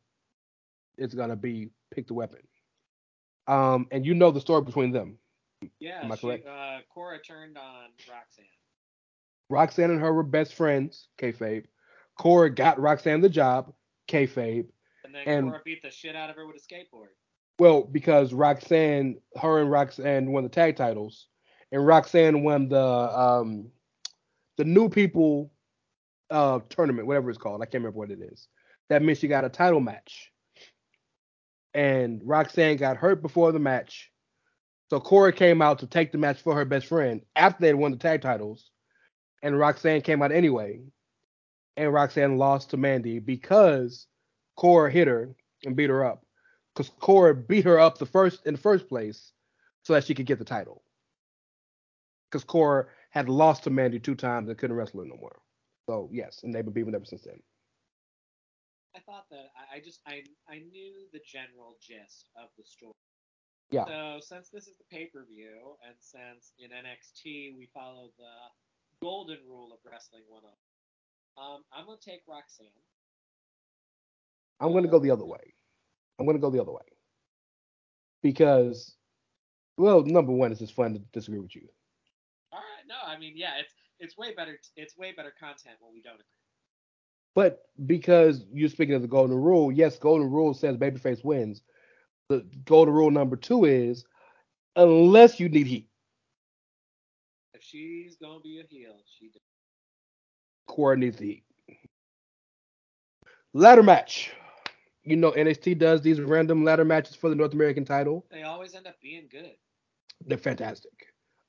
it's 0.96 1.14
gonna 1.14 1.36
be 1.36 1.70
pick 1.94 2.06
the 2.06 2.14
weapon. 2.14 2.40
Um, 3.46 3.86
and 3.90 4.04
you 4.06 4.14
know 4.14 4.30
the 4.30 4.40
story 4.40 4.62
between 4.62 4.92
them. 4.92 5.18
Yeah, 5.80 6.04
Am 6.04 6.12
I 6.12 6.16
she, 6.16 6.26
correct? 6.26 6.46
uh, 6.46 6.78
Cora 6.92 7.20
turned 7.20 7.58
on 7.58 7.88
Roxanne. 8.08 8.44
Roxanne 9.50 9.90
and 9.90 10.00
her 10.00 10.12
were 10.12 10.22
best 10.22 10.54
friends, 10.54 11.08
kayfabe. 11.18 11.64
Cora 12.18 12.50
got 12.54 12.78
Roxanne 12.80 13.20
the 13.20 13.28
job, 13.28 13.72
kayfabe. 14.08 14.66
And 15.08 15.14
then 15.14 15.38
And- 15.38 15.48
Cora 15.48 15.62
beat 15.64 15.80
the 15.80 15.90
shit 15.90 16.14
out 16.14 16.28
of 16.28 16.36
her 16.36 16.46
with 16.46 16.56
a 16.56 16.60
skateboard. 16.60 17.08
Well, 17.58 17.82
because 17.82 18.34
Roxanne, 18.34 19.18
her 19.40 19.58
and 19.60 19.70
Roxanne 19.70 20.30
won 20.30 20.42
the 20.42 20.50
tag 20.50 20.76
titles, 20.76 21.28
and 21.72 21.84
Roxanne 21.84 22.42
won 22.42 22.68
the 22.68 22.78
um 22.78 23.72
the 24.58 24.64
new 24.64 24.90
people 24.90 25.50
uh 26.30 26.60
tournament, 26.68 27.06
whatever 27.08 27.30
it's 27.30 27.38
called. 27.38 27.62
I 27.62 27.64
can't 27.64 27.82
remember 27.82 27.98
what 27.98 28.10
it 28.10 28.20
is. 28.20 28.48
That 28.90 29.02
means 29.02 29.18
she 29.18 29.28
got 29.28 29.46
a 29.46 29.48
title 29.48 29.80
match. 29.80 30.30
And 31.72 32.20
Roxanne 32.22 32.76
got 32.76 32.98
hurt 32.98 33.22
before 33.22 33.50
the 33.52 33.58
match. 33.58 34.10
So 34.90 35.00
Cora 35.00 35.32
came 35.32 35.62
out 35.62 35.78
to 35.78 35.86
take 35.86 36.12
the 36.12 36.18
match 36.18 36.42
for 36.42 36.54
her 36.54 36.66
best 36.66 36.86
friend 36.86 37.22
after 37.34 37.62
they 37.62 37.68
had 37.68 37.76
won 37.76 37.92
the 37.92 37.96
tag 37.98 38.20
titles. 38.20 38.70
And 39.42 39.58
Roxanne 39.58 40.02
came 40.02 40.20
out 40.22 40.32
anyway. 40.32 40.80
And 41.78 41.94
Roxanne 41.94 42.36
lost 42.36 42.70
to 42.70 42.76
Mandy 42.76 43.20
because 43.20 44.06
Cora 44.58 44.90
hit 44.90 45.06
her 45.06 45.36
and 45.64 45.76
beat 45.76 45.88
her 45.88 46.04
up. 46.04 46.26
Because 46.74 46.90
Cora 46.98 47.34
beat 47.34 47.64
her 47.64 47.78
up 47.78 47.98
the 47.98 48.06
first 48.06 48.44
in 48.44 48.54
the 48.54 48.60
first 48.60 48.88
place 48.88 49.32
so 49.84 49.92
that 49.94 50.04
she 50.04 50.14
could 50.14 50.26
get 50.26 50.38
the 50.38 50.44
title. 50.44 50.82
Because 52.26 52.44
Cora 52.44 52.86
had 53.10 53.28
lost 53.28 53.64
to 53.64 53.70
Mandy 53.70 54.00
two 54.00 54.16
times 54.16 54.48
and 54.48 54.58
couldn't 54.58 54.76
wrestle 54.76 55.00
her 55.00 55.06
no 55.06 55.16
more. 55.16 55.38
So 55.86 56.10
yes, 56.12 56.40
and 56.42 56.52
they've 56.52 56.64
been 56.64 56.74
beefing 56.74 56.94
ever 56.94 57.04
since 57.04 57.22
then. 57.22 57.40
I 58.96 59.00
thought 59.00 59.30
that 59.30 59.46
I, 59.72 59.78
just 59.78 60.00
I 60.06 60.24
I 60.50 60.58
knew 60.58 61.06
the 61.12 61.20
general 61.24 61.78
gist 61.80 62.28
of 62.36 62.50
the 62.58 62.64
story. 62.64 62.98
Yeah. 63.70 63.84
So 63.86 64.18
since 64.20 64.50
this 64.50 64.66
is 64.66 64.76
the 64.76 64.84
pay 64.90 65.06
per 65.06 65.24
view, 65.24 65.78
and 65.86 65.94
since 66.00 66.52
in 66.58 66.70
NXT 66.70 67.56
we 67.56 67.68
follow 67.72 68.10
the 68.18 68.34
golden 69.00 69.38
rule 69.48 69.70
of 69.72 69.78
wrestling 69.88 70.24
101, 70.26 70.50
um, 71.38 71.62
I'm 71.72 71.86
gonna 71.86 71.98
take 72.02 72.22
Roxanne. 72.26 72.74
I'm 74.60 74.72
gonna 74.72 74.88
go 74.88 74.98
the 74.98 75.10
other 75.10 75.26
way. 75.26 75.54
I'm 76.18 76.26
gonna 76.26 76.38
go 76.38 76.50
the 76.50 76.60
other 76.60 76.72
way. 76.72 76.82
Because 78.22 78.96
well, 79.76 80.02
number 80.04 80.32
one, 80.32 80.50
it's 80.50 80.60
just 80.60 80.74
fun 80.74 80.94
to 80.94 80.98
disagree 81.12 81.40
with 81.40 81.54
you. 81.54 81.68
All 82.52 82.58
right, 82.60 82.86
no, 82.88 82.96
I 83.06 83.18
mean 83.18 83.34
yeah, 83.36 83.52
it's 83.60 83.74
it's 84.00 84.16
way 84.16 84.34
better 84.34 84.58
it's 84.76 84.96
way 84.96 85.12
better 85.12 85.32
content 85.38 85.76
when 85.80 85.92
we 85.92 86.02
don't 86.02 86.14
agree. 86.14 86.24
But 87.34 87.62
because 87.86 88.44
you're 88.52 88.68
speaking 88.68 88.94
of 88.94 89.02
the 89.02 89.08
golden 89.08 89.36
rule, 89.36 89.70
yes, 89.70 89.98
golden 89.98 90.30
rule 90.30 90.54
says 90.54 90.76
babyface 90.76 91.24
wins. 91.24 91.62
The 92.28 92.44
golden 92.64 92.94
rule 92.94 93.10
number 93.10 93.36
two 93.36 93.64
is 93.64 94.04
unless 94.76 95.38
you 95.40 95.48
need 95.48 95.66
heat. 95.66 95.88
If 97.54 97.62
she's 97.62 98.16
gonna 98.16 98.40
be 98.40 98.60
a 98.60 98.64
heel, 98.68 98.96
she 99.18 99.28
does. 99.28 99.42
Cora 100.66 100.96
needs 100.96 101.16
the 101.18 101.26
heat. 101.26 101.44
Ladder 103.54 103.82
match. 103.82 104.32
You 105.08 105.16
know 105.16 105.32
NXT 105.32 105.78
does 105.78 106.02
these 106.02 106.20
random 106.20 106.64
ladder 106.64 106.84
matches 106.84 107.16
for 107.16 107.30
the 107.30 107.34
North 107.34 107.54
American 107.54 107.84
title. 107.84 108.26
They 108.30 108.42
always 108.42 108.74
end 108.74 108.86
up 108.86 109.00
being 109.00 109.28
good. 109.30 109.52
They're 110.26 110.36
fantastic. 110.38 110.92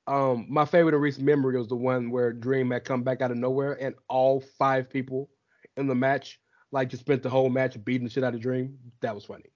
Um, 0.06 0.46
my 0.48 0.64
favorite 0.64 0.94
of 0.94 1.00
recent 1.00 1.26
memory 1.26 1.58
was 1.58 1.68
the 1.68 1.76
one 1.76 2.10
where 2.10 2.32
Dream 2.32 2.70
had 2.70 2.84
come 2.84 3.02
back 3.02 3.20
out 3.20 3.30
of 3.30 3.36
nowhere 3.36 3.76
and 3.80 3.94
all 4.08 4.40
five 4.40 4.88
people 4.88 5.28
in 5.76 5.86
the 5.86 5.94
match 5.94 6.40
like 6.72 6.88
just 6.88 7.02
spent 7.02 7.22
the 7.22 7.30
whole 7.30 7.50
match 7.50 7.82
beating 7.84 8.04
the 8.04 8.10
shit 8.10 8.24
out 8.24 8.34
of 8.34 8.40
Dream. 8.40 8.78
That 9.02 9.14
was 9.14 9.24
funny. 9.24 9.50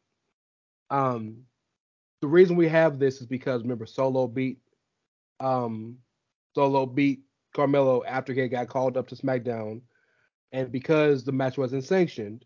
Um, 0.90 1.44
the 2.20 2.28
reason 2.28 2.56
we 2.56 2.68
have 2.68 2.98
this 2.98 3.20
is 3.20 3.26
because 3.26 3.62
remember 3.62 3.86
Solo 3.86 4.26
beat 4.26 4.58
um 5.40 5.98
Solo 6.54 6.86
beat 6.86 7.22
Carmelo 7.54 8.04
after 8.04 8.32
he 8.32 8.46
got 8.48 8.68
called 8.68 8.96
up 8.96 9.08
to 9.08 9.16
SmackDown, 9.16 9.80
and 10.52 10.70
because 10.70 11.24
the 11.24 11.32
match 11.32 11.58
wasn't 11.58 11.84
sanctioned, 11.84 12.44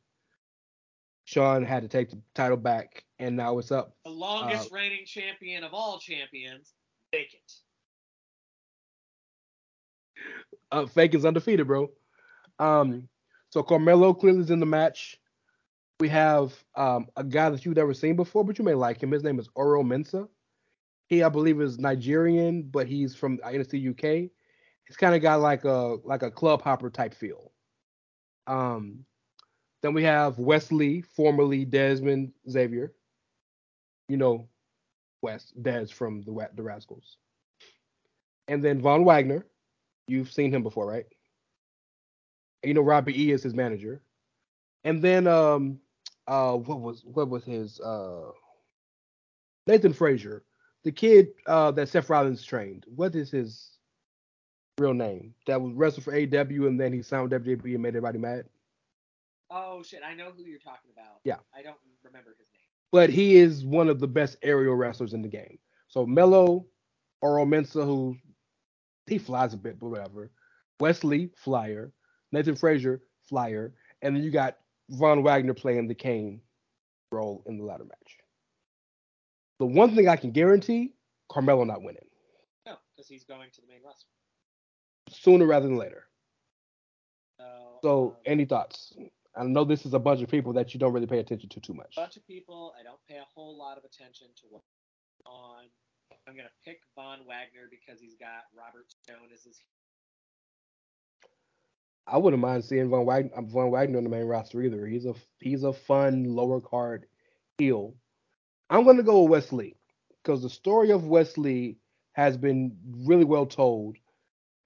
Shawn 1.29 1.63
had 1.63 1.83
to 1.83 1.89
take 1.89 2.09
the 2.09 2.19
title 2.35 2.57
back, 2.57 3.05
and 3.19 3.37
now 3.37 3.59
it's 3.59 3.71
up. 3.71 3.95
The 4.07 4.11
longest 4.11 4.73
uh, 4.73 4.75
reigning 4.75 5.05
champion 5.05 5.63
of 5.63 5.75
all 5.75 5.99
champions, 5.99 6.73
vacant. 7.13 7.53
Uh, 10.73 10.87
Fake 10.87 11.15
is 11.15 11.27
undefeated, 11.27 11.67
bro. 11.67 11.91
Um, 12.59 13.11
so 13.51 13.63
Carmelo 13.63 14.15
clearly 14.15 14.41
is 14.41 14.51
in 14.51 14.59
the 14.59 14.65
match. 14.65 15.19
We 16.01 16.09
have 16.09 16.55
um, 16.75 17.09
a 17.15 17.25
guy 17.25 17.51
that 17.51 17.63
you've 17.63 17.77
never 17.77 17.93
seen 17.93 18.17
before, 18.17 18.43
but 18.43 18.59
you 18.59 18.65
may 18.65 18.73
like 18.73 19.03
him. 19.03 19.11
His 19.11 19.23
name 19.23 19.39
is 19.39 19.51
Oro 19.55 19.83
Mensah. 19.83 20.29
He, 21.09 21.23
I 21.23 21.29
believe, 21.29 21.61
is 21.61 21.79
Nigerian, 21.79 22.63
but 22.63 22.87
he's 22.87 23.15
from 23.15 23.37
NXT 23.39 23.91
UK. 23.91 24.31
He's 24.87 24.97
kind 24.97 25.15
of 25.15 25.21
got 25.21 25.41
like 25.41 25.65
a 25.65 25.99
like 26.05 26.23
a 26.23 26.31
club 26.31 26.63
hopper 26.63 26.89
type 26.89 27.13
feel. 27.13 27.53
Um, 28.47 29.05
then 29.83 29.95
we 29.95 30.03
have 30.05 30.39
Wesley, 30.39 31.03
formerly 31.03 31.65
Dezmond 31.65 32.33
Xavier. 32.51 32.93
You 34.09 34.17
know, 34.17 34.49
Wes 35.23 35.53
Des 35.63 35.87
from 35.87 36.23
the 36.23 36.49
the 36.55 36.63
Rascals. 36.63 37.17
And 38.49 38.65
then 38.65 38.81
Von 38.81 39.05
Wagner. 39.05 39.47
You've 40.07 40.33
seen 40.33 40.53
him 40.53 40.63
before, 40.63 40.87
right? 40.87 41.07
you 42.65 42.75
know 42.75 42.81
Robbie 42.81 43.21
E 43.23 43.31
is 43.33 43.43
his 43.43 43.55
manager. 43.55 44.03
And 44.85 45.03
then 45.03 45.27
um 45.27 45.81
uh 46.27 46.53
what 46.55 46.81
was 46.81 47.05
what 47.05 47.29
was 47.29 47.45
his 47.45 47.81
uh 47.81 48.31
Nathan 49.67 49.93
Frazer, 49.93 50.45
the 50.85 50.93
kid 50.93 51.29
uh 51.47 51.71
that 51.73 51.89
Seth 51.89 52.11
Rollins 52.11 52.45
trained. 52.45 52.85
What 52.95 53.15
is 53.15 53.31
his 53.31 53.79
real 54.79 54.95
name? 54.95 55.35
That 55.47 55.61
was 55.61 55.75
wrestled 55.75 56.05
for 56.05 56.15
AW 56.15 56.67
and 56.67 56.81
then 56.81 56.93
he 56.93 57.03
signed 57.03 57.31
with 57.31 57.45
WJB 57.45 57.75
and 57.75 57.83
made 57.83 57.89
everybody 57.89 58.19
mad. 58.19 58.47
Oh 59.51 59.83
shit, 59.83 60.03
I 60.05 60.15
know 60.15 60.31
who 60.37 60.45
you're 60.45 60.59
talking 60.59 60.91
about. 60.93 61.21
Yeah. 61.25 61.37
I 61.55 61.63
don't 61.63 61.77
remember 62.05 62.35
his 62.39 62.49
name. 62.53 62.63
But 62.93 63.11
he 63.11 63.37
is 63.37 63.65
one 63.65 63.89
of 63.89 64.01
the 64.01 64.09
best 64.09 64.37
aerial 64.43 64.75
wrestlers 64.75 65.15
in 65.15 65.23
the 65.23 65.29
game. 65.29 65.59
So 65.89 66.07
Mello 66.07 66.67
Oro 67.23 67.45
Mensah, 67.45 67.85
who 67.85 68.17
he 69.07 69.19
flies 69.19 69.55
a 69.55 69.57
bit, 69.57 69.79
but 69.79 69.89
whatever. 69.89 70.31
Wes 70.81 71.03
Lee, 71.03 71.31
flyer. 71.37 71.93
Nathan 72.33 72.57
Frazer, 72.57 73.03
flyer, 73.29 73.75
and 74.03 74.15
then 74.15 74.23
you 74.23 74.31
got 74.31 74.59
Von 74.91 75.23
Wagner 75.23 75.55
playing 75.55 75.89
the 75.89 75.95
Kane 75.95 76.41
role 77.11 77.43
in 77.47 77.57
the 77.59 77.65
ladder 77.65 77.85
match. 77.85 78.19
The 79.59 79.67
one 79.67 79.95
thing 79.95 80.09
I 80.09 80.17
can 80.17 80.31
guarantee, 80.31 80.95
Carmelo 81.31 81.65
not 81.65 81.83
winning. 81.83 82.07
No, 82.67 82.77
because 82.95 83.09
he's 83.09 83.25
going 83.25 83.51
to 83.55 83.61
the 83.61 83.67
main 83.67 83.83
roster. 83.85 84.07
Sooner 85.11 85.47
rather 85.47 85.67
than 85.67 85.79
later. 85.79 86.05
So, 87.41 87.79
so 87.83 88.07
um, 88.09 88.17
any 88.27 88.45
thoughts? 88.45 88.93
I 89.37 89.45
know 89.45 89.65
this 89.65 89.87
is 89.87 89.95
a 89.95 89.99
bunch 89.99 90.23
of 90.23 90.29
people 90.29 90.53
that 90.55 90.75
you 90.75 90.81
don't 90.81 90.93
really 90.93 91.07
pay 91.07 91.19
attention 91.19 91.49
to 91.51 91.61
too 91.61 91.75
much. 91.75 91.95
A 91.97 92.01
bunch 92.01 92.17
of 92.17 92.27
people 92.27 92.75
I 92.79 92.83
don't 92.83 93.01
pay 93.09 93.17
a 93.17 93.27
whole 93.35 93.57
lot 93.57 93.79
of 93.79 93.85
attention 93.85 94.29
to 94.37 94.43
what 94.51 94.63
on. 95.27 95.65
I'm 96.27 96.37
gonna 96.37 96.49
pick 96.65 96.81
Von 96.95 97.19
Wagner 97.27 97.69
because 97.71 98.01
he's 98.01 98.17
got 98.17 98.45
Robert 98.57 98.87
Stone 99.03 99.29
as 99.33 99.45
his 99.45 99.61
I 102.07 102.17
wouldn't 102.17 102.41
mind 102.41 102.65
seeing 102.65 102.89
Von 102.89 103.05
Wagner, 103.05 103.31
uh, 103.37 103.43
Von 103.43 103.71
Wagner 103.71 103.99
on 103.99 104.05
the 104.05 104.11
main 104.11 104.25
roster 104.25 104.63
either. 104.63 104.87
He's 104.87 105.05
a 105.05 105.15
he's 105.41 105.63
a 105.63 105.73
fun 105.73 106.25
lower 106.25 106.61
card 106.61 107.07
heel. 107.59 107.95
I'm 108.71 108.85
gonna 108.85 109.03
go 109.03 109.23
with 109.23 109.31
Wes 109.31 109.53
Lee 109.53 109.77
because 110.23 110.43
the 110.43 110.51
story 110.51 110.91
of 110.91 111.07
Wesley 111.07 111.79
has 112.13 112.37
been 112.37 112.77
really 113.07 113.25
well 113.25 113.47
told. 113.47 113.97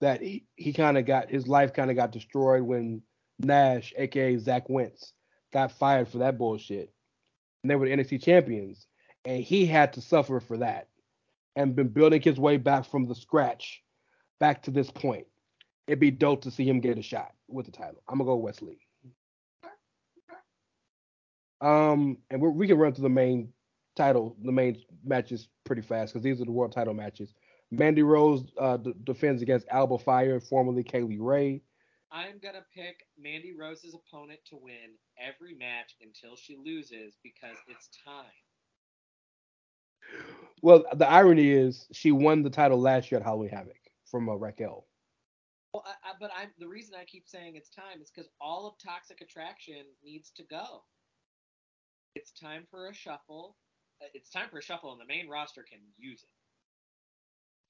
That 0.00 0.20
he, 0.20 0.46
he 0.56 0.72
kind 0.72 0.98
of 0.98 1.06
got 1.06 1.30
his 1.30 1.46
life 1.46 1.74
kind 1.74 1.88
of 1.88 1.96
got 1.96 2.10
destroyed 2.10 2.62
when 2.62 3.02
Nash, 3.42 3.92
aka 3.96 4.36
Zach 4.38 4.68
Wentz, 4.68 5.12
got 5.52 5.72
fired 5.72 6.08
for 6.08 6.18
that 6.18 6.38
bullshit. 6.38 6.92
And 7.62 7.70
they 7.70 7.76
were 7.76 7.88
the 7.88 7.94
NXT 7.94 8.22
champions, 8.22 8.86
and 9.24 9.42
he 9.42 9.66
had 9.66 9.92
to 9.94 10.00
suffer 10.00 10.40
for 10.40 10.58
that, 10.58 10.88
and 11.56 11.76
been 11.76 11.88
building 11.88 12.22
his 12.22 12.38
way 12.38 12.56
back 12.56 12.86
from 12.86 13.06
the 13.06 13.14
scratch, 13.14 13.82
back 14.40 14.62
to 14.64 14.70
this 14.70 14.90
point 14.90 15.26
it'd 15.86 16.00
be 16.00 16.10
dope 16.10 16.42
to 16.42 16.50
see 16.50 16.68
him 16.68 16.80
get 16.80 16.98
a 16.98 17.02
shot 17.02 17.32
with 17.48 17.66
the 17.66 17.72
title. 17.72 18.02
I'm 18.08 18.18
gonna 18.18 18.28
go 18.28 18.36
Wes 18.36 18.62
Lee. 18.62 18.78
Um, 21.60 22.18
and 22.30 22.40
we 22.40 22.66
can 22.66 22.78
run 22.78 22.92
through 22.92 23.04
the 23.04 23.08
main 23.08 23.52
title, 23.94 24.36
the 24.42 24.52
main 24.52 24.82
matches 25.04 25.48
pretty 25.64 25.82
fast 25.82 26.12
because 26.12 26.24
these 26.24 26.40
are 26.40 26.44
the 26.44 26.50
world 26.50 26.72
title 26.72 26.94
matches. 26.94 27.34
Mandy 27.70 28.02
Rose 28.02 28.44
uh, 28.58 28.78
d- 28.78 28.94
defends 29.04 29.42
against 29.42 29.68
Alba 29.68 29.98
Fyre, 29.98 30.40
formerly 30.40 30.82
Kay 30.82 31.02
Lee 31.02 31.18
Ray. 31.18 31.62
I'm 32.12 32.38
gonna 32.42 32.64
pick 32.74 33.06
Mandy 33.18 33.54
Rose's 33.58 33.94
opponent 33.94 34.40
to 34.46 34.56
win 34.56 34.98
every 35.18 35.54
match 35.54 35.96
until 36.02 36.36
she 36.36 36.58
loses 36.62 37.16
because 37.22 37.56
it's 37.68 37.88
time. 38.04 38.26
Well, 40.60 40.84
the 40.94 41.08
irony 41.08 41.50
is 41.50 41.88
she 41.92 42.12
won 42.12 42.42
the 42.42 42.50
title 42.50 42.78
last 42.78 43.10
year 43.10 43.18
at 43.18 43.24
Halloween 43.24 43.48
Havoc 43.48 43.78
from 44.04 44.28
uh, 44.28 44.34
Raquel. 44.34 44.86
Well, 45.72 45.84
I, 45.86 46.10
I, 46.10 46.12
but 46.20 46.30
I'm 46.38 46.50
the 46.58 46.68
reason 46.68 46.94
I 47.00 47.04
keep 47.04 47.26
saying 47.26 47.56
it's 47.56 47.70
time 47.70 48.02
is 48.02 48.10
because 48.10 48.30
all 48.40 48.66
of 48.66 48.74
Toxic 48.78 49.22
Attraction 49.22 49.84
needs 50.04 50.30
to 50.36 50.42
go. 50.44 50.82
It's 52.14 52.30
time 52.32 52.66
for 52.70 52.88
a 52.88 52.94
shuffle. 52.94 53.56
Uh, 54.02 54.08
it's 54.12 54.28
time 54.28 54.48
for 54.50 54.58
a 54.58 54.62
shuffle, 54.62 54.92
and 54.92 55.00
the 55.00 55.06
main 55.06 55.28
roster 55.28 55.64
can 55.66 55.78
use 55.96 56.24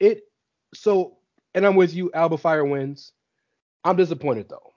it. 0.00 0.04
It 0.04 0.22
so, 0.74 1.18
and 1.54 1.64
I'm 1.64 1.76
with 1.76 1.94
you. 1.94 2.10
Alba 2.12 2.38
Fyre 2.38 2.64
wins. 2.64 3.12
I'm 3.84 3.96
disappointed 3.96 4.48
though, 4.48 4.72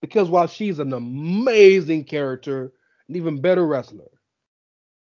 because 0.00 0.28
while 0.30 0.46
she's 0.46 0.78
an 0.78 0.92
amazing 0.92 2.04
character, 2.04 2.72
an 3.08 3.16
even 3.16 3.40
better 3.40 3.66
wrestler, 3.66 4.10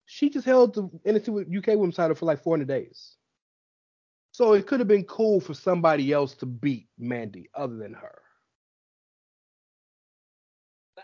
she 0.06 0.30
just 0.30 0.46
held 0.46 0.74
the 0.76 0.84
NXT 1.06 1.30
UK 1.58 1.68
Women's 1.78 1.96
title 1.96 2.16
for 2.16 2.26
like 2.26 2.42
400 2.44 2.68
days. 2.68 3.18
So 4.32 4.54
it 4.54 4.68
could 4.68 4.80
have 4.80 4.88
been 4.88 5.06
cool 5.06 5.40
for 5.40 5.54
somebody 5.54 6.12
else 6.12 6.36
to 6.36 6.46
beat 6.46 6.88
Mandy 6.98 7.50
other 7.56 7.76
than 7.78 7.94
her. 7.94 8.22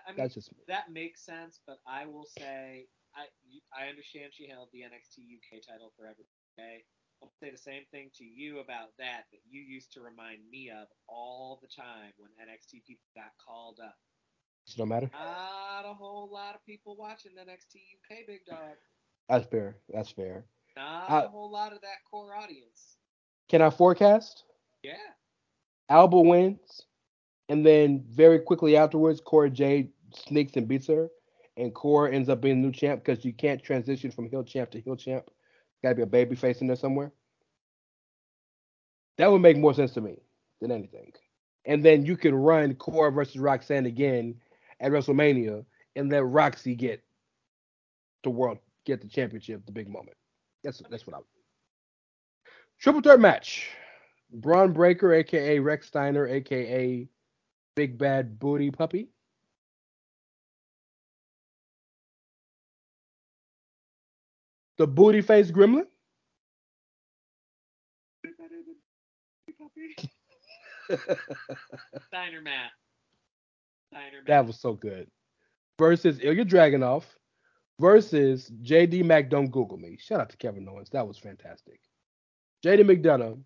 I 0.08 0.14
mean, 0.14 0.26
That's 0.26 0.34
just 0.36 0.52
me. 0.56 0.64
that 0.68 0.92
makes 0.92 1.24
sense, 1.26 1.60
but 1.66 1.80
I 1.88 2.06
will 2.06 2.26
say 2.26 2.88
I 3.16 3.26
I 3.76 3.88
understand 3.90 4.34
she 4.34 4.48
held 4.48 4.70
the 4.72 4.84
NXT 4.84 5.24
UK 5.38 5.62
title 5.62 5.92
forever. 5.98 6.24
Okay, 6.58 6.84
I'll 7.22 7.32
say 7.40 7.52
the 7.52 7.58
same 7.58 7.84
thing 7.92 8.10
to 8.18 8.24
you 8.24 8.60
about 8.60 8.90
that 8.98 9.26
that 9.32 9.40
you 9.50 9.62
used 9.62 9.94
to 9.94 10.02
remind 10.02 10.40
me 10.50 10.70
of 10.72 10.88
all 11.08 11.60
the 11.62 11.68
time 11.68 12.12
when 12.18 12.30
NXT 12.42 12.84
people 12.88 13.06
got 13.16 13.32
called 13.46 13.80
up. 13.84 13.96
It 14.68 14.78
don't 14.78 14.90
matter. 14.90 15.10
Not 15.14 15.84
a 15.86 15.94
whole 15.94 16.30
lot 16.32 16.56
of 16.56 16.66
people 16.66 16.96
watching 16.98 17.32
NXT 17.34 17.76
UK, 17.76 18.26
big 18.28 18.46
dog. 18.48 18.76
That's 19.30 19.46
fair. 19.48 19.78
That's 19.94 20.12
fair. 20.12 20.46
Not 20.76 21.10
I- 21.10 21.24
a 21.26 21.28
whole 21.28 21.52
lot 21.52 21.74
of 21.74 21.82
that 21.82 22.04
core 22.10 22.36
audience. 22.36 22.98
Can 23.50 23.62
I 23.62 23.70
forecast? 23.70 24.46
Yeah. 24.82 24.94
Alba 25.90 26.20
wins, 26.20 26.82
and 27.50 27.66
then 27.66 28.04
very 28.10 28.40
quickly 28.40 28.78
afterwards, 28.78 29.20
Cora 29.20 29.50
Jade 29.50 29.92
sneaks 30.16 30.56
and 30.56 30.68
beats 30.68 30.88
her, 30.88 31.10
and 31.58 31.76
Cora 31.76 32.14
ends 32.14 32.30
up 32.30 32.40
being 32.42 32.62
the 32.62 32.68
new 32.68 32.74
champ 32.74 33.04
because 33.04 33.26
you 33.26 33.34
can't 33.34 33.62
transition 33.62 34.10
from 34.10 34.30
heel 34.30 34.44
champ 34.44 34.72
to 34.72 34.80
heel 34.80 34.96
champ. 34.96 35.30
Got 35.84 35.90
to 35.90 35.96
be 35.96 36.02
a 36.04 36.08
baby 36.08 36.36
face 36.36 36.62
in 36.62 36.68
there 36.68 36.76
somewhere. 36.76 37.12
That 39.18 39.32
would 39.32 39.42
make 39.42 39.58
more 39.58 39.74
sense 39.74 39.94
to 39.94 40.02
me 40.02 40.18
than 40.62 40.72
anything. 40.72 41.14
And 41.66 41.84
then 41.84 42.06
you 42.06 42.18
can 42.18 42.34
run 42.34 42.76
Cora 42.76 43.12
versus 43.12 43.38
Roxanne 43.38 43.86
again 43.86 44.36
at 44.80 44.92
WrestleMania, 44.92 45.64
and 45.96 46.12
let 46.12 46.24
Roxy 46.26 46.76
get 46.76 47.04
the 48.24 48.30
world, 48.32 48.58
get 48.86 49.02
the 49.02 49.08
championship, 49.08 49.66
the 49.66 49.72
big 49.72 49.88
moment. 49.88 50.18
That's 50.64 50.82
that's 50.90 51.06
what 51.06 51.16
I. 51.16 51.20
would 51.20 51.26
Triple 52.80 53.02
threat 53.02 53.20
match. 53.20 53.68
Bron 54.34 54.74
Breakker, 54.74 55.14
aka 55.14 55.60
Rex 55.60 55.88
Steiner, 55.88 56.28
aka 56.28 57.08
Big 57.76 57.98
Bad 57.98 58.40
Booty 58.40 58.72
Puppy. 58.72 59.10
The 64.82 64.88
Booty 64.88 65.22
Face 65.22 65.52
Gremlin. 65.52 65.86
Steiner 72.08 72.42
Matt. 72.42 72.72
Steiner 73.92 74.18
Matt. 74.18 74.26
that 74.26 74.48
was 74.48 74.60
so 74.60 74.74
good. 74.74 75.08
Versus 75.78 76.18
Ilya 76.20 76.46
Dragunov. 76.46 77.04
Versus 77.80 78.52
JD 78.64 79.06
Mac. 79.06 79.30
Don't 79.30 79.52
Google 79.52 79.78
me. 79.78 79.98
Shout 80.00 80.20
out 80.20 80.32
to 80.32 80.38
Kevin 80.38 80.68
Owens. 80.68 80.90
That 80.90 81.08
was 81.08 81.20
fantastic. 81.20 81.80
JD 82.66 82.80
McDonagh 82.80 83.40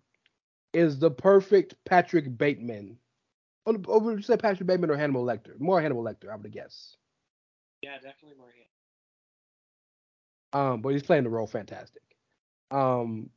is 0.72 0.98
the 0.98 1.10
perfect 1.10 1.74
Patrick 1.84 2.38
Bateman. 2.38 2.96
Oh, 3.66 3.76
oh, 3.88 3.98
would 3.98 4.16
you 4.16 4.22
say 4.22 4.38
Patrick 4.38 4.66
Bateman 4.66 4.90
or 4.90 4.96
Hannibal 4.96 5.26
Lecter? 5.26 5.60
More 5.60 5.82
Hannibal 5.82 6.02
Lecter, 6.02 6.32
I 6.32 6.36
would 6.36 6.50
guess. 6.50 6.96
yeah, 7.82 7.96
definitely 7.96 8.38
more 8.38 8.52
hit. 8.56 8.68
Um, 10.56 10.80
but 10.80 10.90
he's 10.90 11.02
playing 11.02 11.24
the 11.24 11.28
role 11.28 11.46
fantastic. 11.46 12.02
Um, 12.70 13.28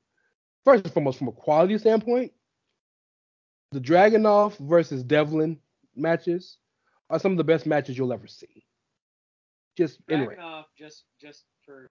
first 0.64 0.86
and 0.86 0.94
foremost, 0.94 1.18
from 1.18 1.28
a 1.28 1.34
quality 1.34 1.78
standpoint, 1.78 2.32
the 3.74 3.82
Dragunov 3.82 4.58
versus 4.58 5.04
Devlin 5.04 5.60
matches 5.98 6.60
are 7.10 7.20
some 7.20 7.34
of 7.34 7.38
the 7.38 7.44
best 7.44 7.66
matches 7.66 7.98
you'll 7.98 8.14
ever 8.14 8.26
see. 8.26 8.64
Just 9.78 10.00
anyway, 10.10 10.36
Dragunov, 10.40 10.64
just 10.78 11.04
just 11.20 11.44
for 11.66 11.90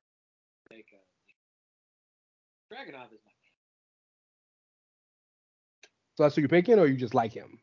sake 0.73 0.87
of 0.95 1.01
Dragunov 2.75 3.13
is 3.13 3.21
my 3.27 3.33
man. 3.33 3.51
so 6.17 6.23
that's 6.23 6.37
who 6.37 6.41
you're 6.41 6.49
picking, 6.49 6.79
or 6.79 6.87
you 6.87 6.97
just 6.97 7.15
like 7.15 7.35
him? 7.35 7.61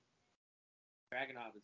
Dragunov 1.11 1.55
is 1.55 1.63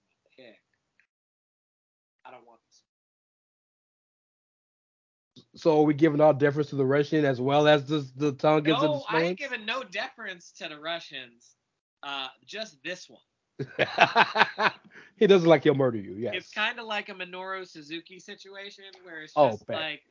So 5.62 5.80
are 5.80 5.84
we 5.84 5.94
giving 5.94 6.20
all 6.22 6.34
deference 6.34 6.70
to 6.72 6.76
the 6.76 6.86
Russian 6.86 7.24
as 7.24 7.40
well 7.40 7.68
as 7.68 7.86
the 7.86 8.00
the 8.16 8.32
Tongans 8.34 8.40
tongue 8.42 8.64
gives 8.64 8.82
No, 8.82 8.98
it 8.98 9.04
I 9.08 9.22
ain't 9.22 9.38
giving 9.38 9.66
no 9.66 9.84
deference 9.84 10.52
to 10.54 10.68
the 10.68 10.80
Russians. 10.80 11.56
Uh, 12.02 12.30
just 12.46 12.82
this 12.84 13.08
one. 13.08 13.22
he 15.18 15.28
doesn't 15.28 15.48
like 15.48 15.64
he'll 15.64 15.76
murder 15.76 16.00
you. 16.00 16.16
Yes. 16.16 16.34
It's 16.36 16.52
kind 16.52 16.80
of 16.80 16.88
like 16.88 17.10
a 17.10 17.14
Minoru 17.14 17.68
Suzuki 17.68 18.20
situation 18.20 18.86
where 19.04 19.22
it's 19.22 19.34
Oh, 19.36 19.52
just 19.52 19.68
bet. 19.68 19.78
like 19.78 20.02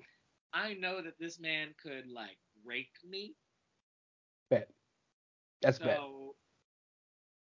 I 0.52 0.74
know 0.74 1.02
that 1.02 1.18
this 1.18 1.40
man 1.40 1.74
could 1.82 2.06
like 2.08 2.38
rape 2.64 2.94
me, 3.04 3.34
bet. 4.50 4.70
That's 5.62 5.78
so 5.78 5.84
bet. 5.84 5.98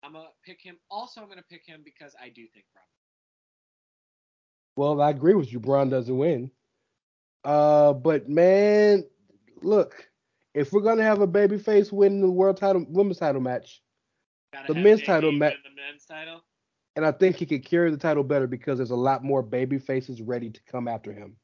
I'm 0.02 0.12
gonna 0.14 0.28
pick 0.44 0.60
him. 0.60 0.78
Also, 0.90 1.22
I'm 1.22 1.28
gonna 1.28 1.42
pick 1.48 1.64
him 1.64 1.82
because 1.84 2.14
I 2.20 2.28
do 2.30 2.46
think 2.52 2.66
Bron. 2.72 2.84
Well, 4.76 5.00
I 5.00 5.10
agree 5.10 5.34
with 5.34 5.52
you. 5.52 5.60
Bron 5.60 5.90
doesn't 5.90 6.16
win. 6.16 6.50
Uh, 7.44 7.92
but 7.92 8.28
man, 8.28 9.04
look, 9.62 10.08
if 10.54 10.72
we're 10.72 10.80
gonna 10.80 11.02
have 11.02 11.20
a 11.20 11.28
babyface 11.28 11.92
win 11.92 12.20
the 12.20 12.30
world 12.30 12.56
title, 12.56 12.84
women's 12.88 13.18
title 13.18 13.40
match, 13.40 13.82
Gotta 14.52 14.72
The 14.72 14.80
men's 14.80 15.02
title 15.02 15.32
match, 15.32 15.56
the 15.64 15.70
men's 15.74 16.04
title. 16.06 16.42
and 16.96 17.04
I 17.04 17.12
think 17.12 17.36
he 17.36 17.46
could 17.46 17.64
carry 17.64 17.90
the 17.90 17.96
title 17.96 18.22
better 18.22 18.46
because 18.46 18.78
there's 18.78 18.90
a 18.92 18.96
lot 18.96 19.24
more 19.24 19.42
baby 19.42 19.78
faces 19.78 20.22
ready 20.22 20.50
to 20.50 20.60
come 20.70 20.86
after 20.88 21.12
him 21.12 21.36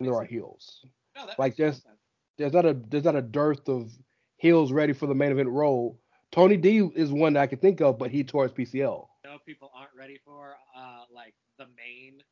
there 0.00 0.14
are 0.14 0.24
heels. 0.24 0.84
No, 1.16 1.26
like 1.26 1.38
makes 1.38 1.56
total 1.56 1.70
just- 1.72 1.82
sense. 1.84 1.98
There's 2.38 2.52
not 2.54 2.64
a 2.64 2.74
there's 2.88 3.04
not 3.04 3.14
a 3.14 3.22
dearth 3.22 3.68
of 3.68 3.92
heels 4.36 4.72
ready 4.72 4.92
for 4.94 5.06
the 5.06 5.14
main 5.14 5.30
event 5.32 5.50
role. 5.50 6.00
Tony 6.32 6.56
D 6.56 6.78
is 6.94 7.12
one 7.12 7.34
that 7.34 7.40
I 7.42 7.46
can 7.46 7.58
think 7.58 7.80
of, 7.82 7.98
but 7.98 8.10
he 8.10 8.24
tore 8.24 8.44
his 8.44 8.52
PCL. 8.52 9.06
no 9.24 9.38
people 9.46 9.70
aren't 9.76 9.94
ready 9.96 10.18
for 10.24 10.54
uh 10.74 11.04
like 11.14 11.34
the 11.58 11.66
main 11.76 12.22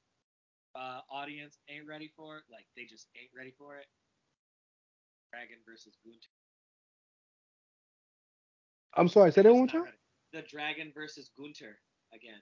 uh 0.77 1.01
audience 1.11 1.59
ain't 1.69 1.87
ready 1.89 2.11
for 2.17 2.39
it 2.39 2.45
like 2.51 2.67
they 2.77 2.85
just 2.85 3.09
ain't 3.21 3.31
ready 3.37 3.53
for 3.59 3.77
it 3.77 3.87
dragon 5.33 5.57
versus 5.67 5.97
Gunther 6.05 6.19
I'm 8.97 9.09
sorry, 9.09 9.31
say 9.33 9.43
that 9.43 9.55
one 9.55 9.69
time. 9.69 9.83
ready. 9.85 9.97
the 10.33 10.43
dragon 10.43 10.93
versus 10.95 11.31
Gunther 11.39 11.79
again 12.15 12.41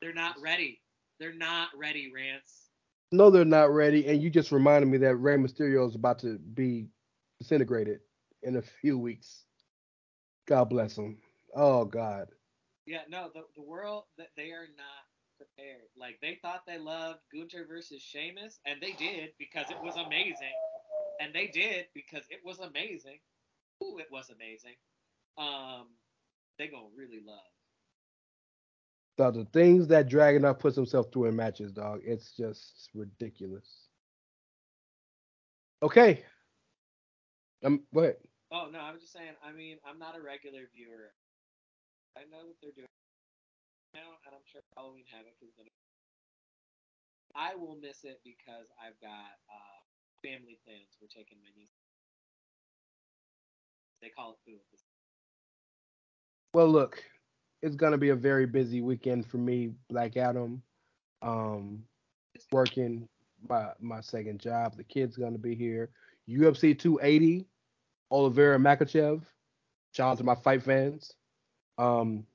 they're 0.00 0.12
not 0.14 0.36
ready 0.42 0.80
they're 1.20 1.32
not 1.34 1.68
ready 1.76 2.10
Rance 2.14 2.70
No, 3.12 3.30
they're 3.30 3.44
not 3.44 3.72
ready, 3.72 4.06
and 4.08 4.20
you 4.22 4.30
just 4.30 4.50
reminded 4.52 4.88
me 4.88 4.98
that 4.98 5.16
Rey 5.16 5.36
Mysterio 5.36 5.88
is 5.88 5.94
about 5.94 6.18
to 6.20 6.38
be 6.38 6.88
disintegrated 7.40 8.00
in 8.42 8.56
a 8.56 8.62
few 8.62 8.98
weeks. 8.98 9.44
God 10.46 10.64
bless 10.68 10.96
him. 10.98 11.18
Oh 11.54 11.84
God. 11.84 12.28
yeah 12.86 13.02
no 13.08 13.30
the, 13.32 13.42
the 13.56 13.62
world 13.62 14.04
that 14.18 14.28
they 14.36 14.50
are 14.50 14.66
not 14.76 15.03
prepared 15.44 15.88
like 15.96 16.18
they 16.20 16.38
thought 16.42 16.66
they 16.66 16.78
loved 16.78 17.20
Gunther 17.34 17.66
versus 17.68 18.02
Sheamus 18.02 18.58
and 18.66 18.80
they 18.80 18.92
did 18.92 19.30
because 19.38 19.70
it 19.70 19.76
was 19.82 19.96
amazing 19.96 20.54
and 21.20 21.34
they 21.34 21.48
did 21.48 21.86
because 21.94 22.24
it 22.30 22.40
was 22.44 22.58
amazing 22.60 23.18
Ooh, 23.82 23.98
it 23.98 24.08
was 24.10 24.30
amazing 24.30 24.76
um 25.38 25.88
they 26.58 26.68
gonna 26.68 26.86
really 26.96 27.22
love 27.26 27.38
So 29.18 29.30
the 29.30 29.44
things 29.46 29.88
that 29.88 30.08
Dragunov 30.08 30.58
puts 30.58 30.76
himself 30.76 31.06
through 31.12 31.26
in 31.26 31.36
matches, 31.36 31.72
dog, 31.72 32.00
it's 32.04 32.32
just 32.36 32.90
ridiculous. 32.94 33.88
Okay. 35.82 36.24
Um, 37.64 37.82
ahead. 37.96 38.16
Oh 38.52 38.68
no, 38.72 38.80
I 38.80 38.92
was 38.92 39.02
just 39.02 39.12
saying. 39.12 39.34
I 39.46 39.52
mean, 39.52 39.78
I'm 39.86 39.98
not 39.98 40.16
a 40.16 40.22
regular 40.22 40.62
viewer. 40.74 41.12
I 42.16 42.22
know 42.30 42.46
what 42.46 42.56
they're 42.62 42.72
doing 42.76 42.86
now, 43.94 44.18
and 44.26 44.34
I'm 44.34 44.44
sure 44.50 44.60
Halloween 44.76 45.06
Havoc 45.10 45.38
is 45.40 45.54
gonna. 45.56 45.70
I 47.34 47.54
will 47.54 47.78
miss 47.80 48.04
it 48.04 48.20
because 48.22 48.66
I've 48.78 48.98
got 49.00 49.38
uh, 49.50 49.78
family 50.22 50.58
plans. 50.66 50.98
We're 51.00 51.08
taking 51.08 51.38
my 51.38 51.50
niece. 51.56 51.74
They 54.02 54.08
call 54.10 54.32
it 54.32 54.38
food. 54.44 54.60
Well, 56.52 56.68
look, 56.68 57.02
it's 57.62 57.76
gonna 57.76 57.98
be 57.98 58.10
a 58.10 58.16
very 58.16 58.46
busy 58.46 58.80
weekend 58.80 59.26
for 59.26 59.38
me, 59.38 59.72
Black 59.88 60.16
Adam. 60.16 60.62
Um, 61.22 61.84
working 62.52 63.08
my 63.48 63.70
my 63.80 64.00
second 64.00 64.40
job. 64.40 64.76
The 64.76 64.84
kid's 64.84 65.16
gonna 65.16 65.38
be 65.38 65.54
here. 65.54 65.90
UFC 66.28 66.78
280, 66.78 67.46
Oliveira 68.10 68.58
Makhachev. 68.58 69.22
Shout 69.92 70.12
out 70.12 70.18
to 70.18 70.24
my 70.24 70.34
fight 70.34 70.62
fans. 70.62 71.14
Um, 71.78 72.26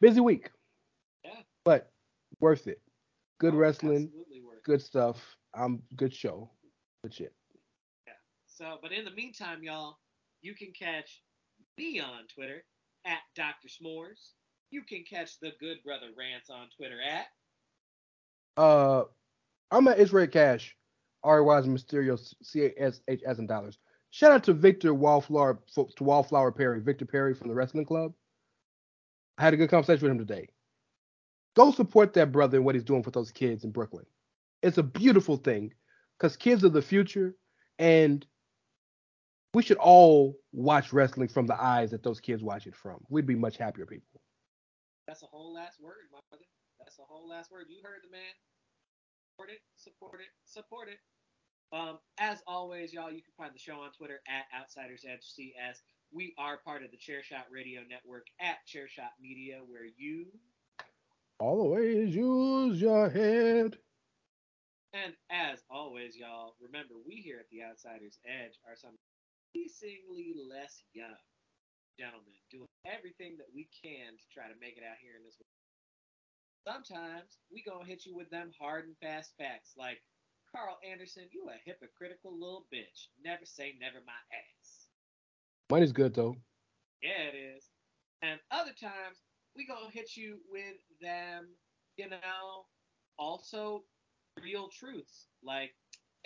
busy 0.00 0.20
week. 0.20 0.50
Yeah. 1.24 1.32
But 1.64 1.90
worth 2.40 2.66
it. 2.66 2.80
Good 3.40 3.54
Oh, 3.54 3.58
wrestling, 3.58 4.04
Absolutely 4.06 4.40
worth. 4.42 4.58
it. 4.58 4.64
good 4.64 4.82
stuff. 4.82 5.36
Um, 5.54 5.82
good 5.96 6.14
show. 6.14 6.50
Good 7.02 7.14
shit. 7.14 7.34
Yeah. 8.06 8.12
So, 8.46 8.78
but 8.82 8.92
in 8.92 9.04
the 9.04 9.10
meantime, 9.12 9.62
y'all, 9.62 9.98
you 10.42 10.54
can 10.54 10.72
catch 10.78 11.22
me 11.76 12.00
on 12.00 12.26
Twitter 12.34 12.64
at 13.04 13.18
Dr. 13.36 13.68
S'mores. 13.68 14.30
You 14.70 14.82
can 14.82 15.04
catch 15.08 15.38
the 15.40 15.52
Good 15.60 15.78
Brother 15.84 16.08
Rance 16.18 16.50
on 16.50 16.68
Twitter 16.76 16.98
at 17.00 17.26
Uh, 18.56 19.04
I'm 19.70 19.88
at 19.88 19.98
Israel 19.98 20.26
Cash 20.26 20.76
R 21.24 21.42
Y 21.42 21.58
and 21.58 21.76
Mysterio 21.78 22.18
C 22.42 22.64
A 22.66 22.72
S 22.78 23.00
H 23.08 23.22
as 23.26 23.38
in 23.38 23.46
dollars. 23.46 23.78
Shout 24.10 24.32
out 24.32 24.44
to 24.44 24.52
Victor 24.54 24.94
Wallflower 24.94 25.60
to 25.74 26.04
Wallflower 26.04 26.52
Perry, 26.52 26.80
Victor 26.80 27.04
Perry 27.06 27.34
from 27.34 27.48
the 27.48 27.54
Wrestling 27.54 27.84
Club. 27.84 28.12
I 29.38 29.42
had 29.42 29.54
a 29.54 29.56
good 29.56 29.70
conversation 29.70 30.02
with 30.02 30.12
him 30.12 30.26
today. 30.26 30.48
Go 31.54 31.70
support 31.70 32.12
that 32.14 32.32
brother 32.32 32.58
and 32.58 32.66
what 32.66 32.74
he's 32.74 32.84
doing 32.84 33.02
for 33.02 33.10
those 33.10 33.30
kids 33.30 33.64
in 33.64 33.70
Brooklyn. 33.70 34.04
It's 34.62 34.78
a 34.78 34.82
beautiful 34.82 35.36
thing 35.36 35.72
because 36.18 36.36
kids 36.36 36.64
are 36.64 36.68
the 36.68 36.82
future, 36.82 37.36
and 37.78 38.26
we 39.54 39.62
should 39.62 39.76
all 39.78 40.36
watch 40.52 40.92
wrestling 40.92 41.28
from 41.28 41.46
the 41.46 41.60
eyes 41.60 41.92
that 41.92 42.02
those 42.02 42.20
kids 42.20 42.42
watch 42.42 42.66
it 42.66 42.74
from. 42.74 42.98
We'd 43.08 43.26
be 43.26 43.36
much 43.36 43.56
happier 43.56 43.86
people. 43.86 44.20
That's 45.06 45.22
a 45.22 45.26
whole 45.26 45.54
last 45.54 45.80
word, 45.80 46.10
my 46.12 46.18
brother. 46.28 46.44
That's 46.80 46.98
a 46.98 47.02
whole 47.02 47.28
last 47.28 47.50
word. 47.50 47.66
You 47.68 47.78
heard 47.82 48.00
the 48.04 48.10
man. 48.10 48.34
Support 49.32 49.50
it, 49.50 49.60
support 49.76 50.20
it, 50.20 50.32
support 50.44 50.88
it. 50.88 50.98
Um, 51.72 51.98
as 52.18 52.42
always, 52.46 52.92
y'all, 52.92 53.10
you 53.10 53.22
can 53.22 53.32
find 53.36 53.54
the 53.54 53.58
show 53.58 53.80
on 53.80 53.92
Twitter 53.92 54.20
at 54.26 54.46
Outsiders 54.58 55.04
Edge 55.08 55.22
CS. 55.22 55.82
We 56.12 56.34
are 56.38 56.56
part 56.64 56.82
of 56.82 56.90
the 56.90 56.96
Chairshot 56.96 57.52
Radio 57.52 57.82
Network 57.88 58.26
at 58.40 58.58
Chairshot 58.66 59.12
Media, 59.20 59.60
where 59.66 59.84
you 59.84 60.26
always 61.38 62.14
use 62.14 62.80
your 62.80 63.10
head. 63.10 63.76
And 64.94 65.12
as 65.30 65.60
always, 65.70 66.16
y'all, 66.16 66.56
remember 66.60 66.94
we 67.06 67.16
here 67.16 67.38
at 67.38 67.50
the 67.52 67.62
Outsiders 67.62 68.18
Edge 68.24 68.56
are 68.64 68.74
some 68.74 68.96
increasingly 69.52 70.32
less 70.48 70.82
young 70.94 71.20
gentlemen 71.98 72.40
doing 72.50 72.72
everything 72.86 73.36
that 73.36 73.52
we 73.54 73.68
can 73.84 74.16
to 74.16 74.26
try 74.32 74.48
to 74.48 74.60
make 74.60 74.78
it 74.78 74.86
out 74.88 74.96
here 75.02 75.12
in 75.18 75.24
this 75.24 75.36
world. 75.36 75.60
Sometimes 76.64 77.36
we 77.52 77.62
gonna 77.62 77.84
hit 77.84 78.06
you 78.06 78.16
with 78.16 78.30
them 78.30 78.50
hard 78.58 78.86
and 78.86 78.96
fast 78.98 79.36
facts 79.36 79.74
like 79.76 80.00
Karl 80.54 80.78
Anderson, 80.80 81.28
you 81.32 81.44
a 81.52 81.60
hypocritical 81.64 82.32
little 82.32 82.64
bitch. 82.72 83.12
Never 83.22 83.44
say 83.44 83.76
never 83.78 84.00
my 84.06 84.20
ass. 84.32 84.57
Money's 85.70 85.92
good 85.92 86.14
though. 86.14 86.36
Yeah, 87.02 87.28
it 87.32 87.36
is. 87.36 87.64
And 88.22 88.40
other 88.50 88.72
times 88.80 89.18
we 89.56 89.66
gonna 89.66 89.90
hit 89.90 90.16
you 90.16 90.38
with 90.50 90.76
them, 91.00 91.48
you 91.96 92.08
know, 92.08 92.66
also 93.18 93.84
real 94.42 94.68
truths 94.68 95.26
like 95.42 95.74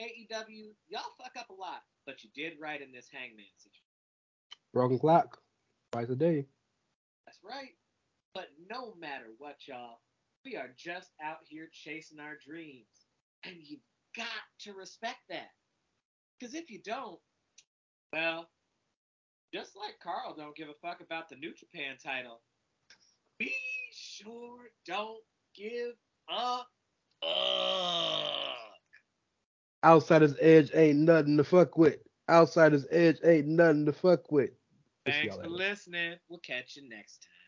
AEW, 0.00 0.74
y'all 0.88 1.02
fuck 1.18 1.32
up 1.38 1.50
a 1.50 1.54
lot, 1.54 1.82
but 2.06 2.24
you 2.24 2.30
did 2.34 2.54
right 2.60 2.80
in 2.80 2.92
this 2.92 3.08
Hangman 3.12 3.44
situation. 3.58 3.82
Broken 4.72 4.98
clock, 4.98 5.38
twice 5.92 6.08
a 6.08 6.16
day. 6.16 6.46
That's 7.26 7.38
right. 7.44 7.74
But 8.34 8.48
no 8.70 8.94
matter 8.98 9.26
what, 9.38 9.56
y'all, 9.66 10.00
we 10.44 10.56
are 10.56 10.70
just 10.76 11.10
out 11.22 11.38
here 11.44 11.68
chasing 11.72 12.18
our 12.18 12.36
dreams, 12.44 13.06
and 13.44 13.56
you've 13.60 13.80
got 14.16 14.26
to 14.60 14.72
respect 14.72 15.20
that. 15.28 15.50
Because 16.38 16.54
if 16.54 16.70
you 16.70 16.80
don't, 16.82 17.20
well, 18.12 18.48
just 19.52 19.76
like 19.76 19.98
Karl 20.02 20.34
don't 20.36 20.56
give 20.56 20.68
a 20.68 20.74
fuck 20.80 21.00
about 21.00 21.28
the 21.28 21.36
New 21.36 21.52
Japan 21.54 21.96
title, 22.02 22.40
we 23.38 23.52
sure 23.92 24.70
don't 24.86 25.22
give 25.54 25.92
a 26.28 26.60
fuck. 27.22 28.56
Outsiders 29.84 30.36
Edge 30.40 30.70
ain't 30.74 31.00
nothing 31.00 31.36
to 31.36 31.44
fuck 31.44 31.76
with. 31.76 31.98
Outsiders 32.30 32.86
Edge 32.90 33.18
ain't 33.24 33.48
nothing 33.48 33.84
to 33.86 33.92
fuck 33.92 34.30
with. 34.30 34.50
Thanks 35.04 35.36
for 35.36 35.48
listening. 35.48 36.16
We'll 36.28 36.38
catch 36.38 36.76
you 36.76 36.88
next 36.88 37.18
time. 37.18 37.41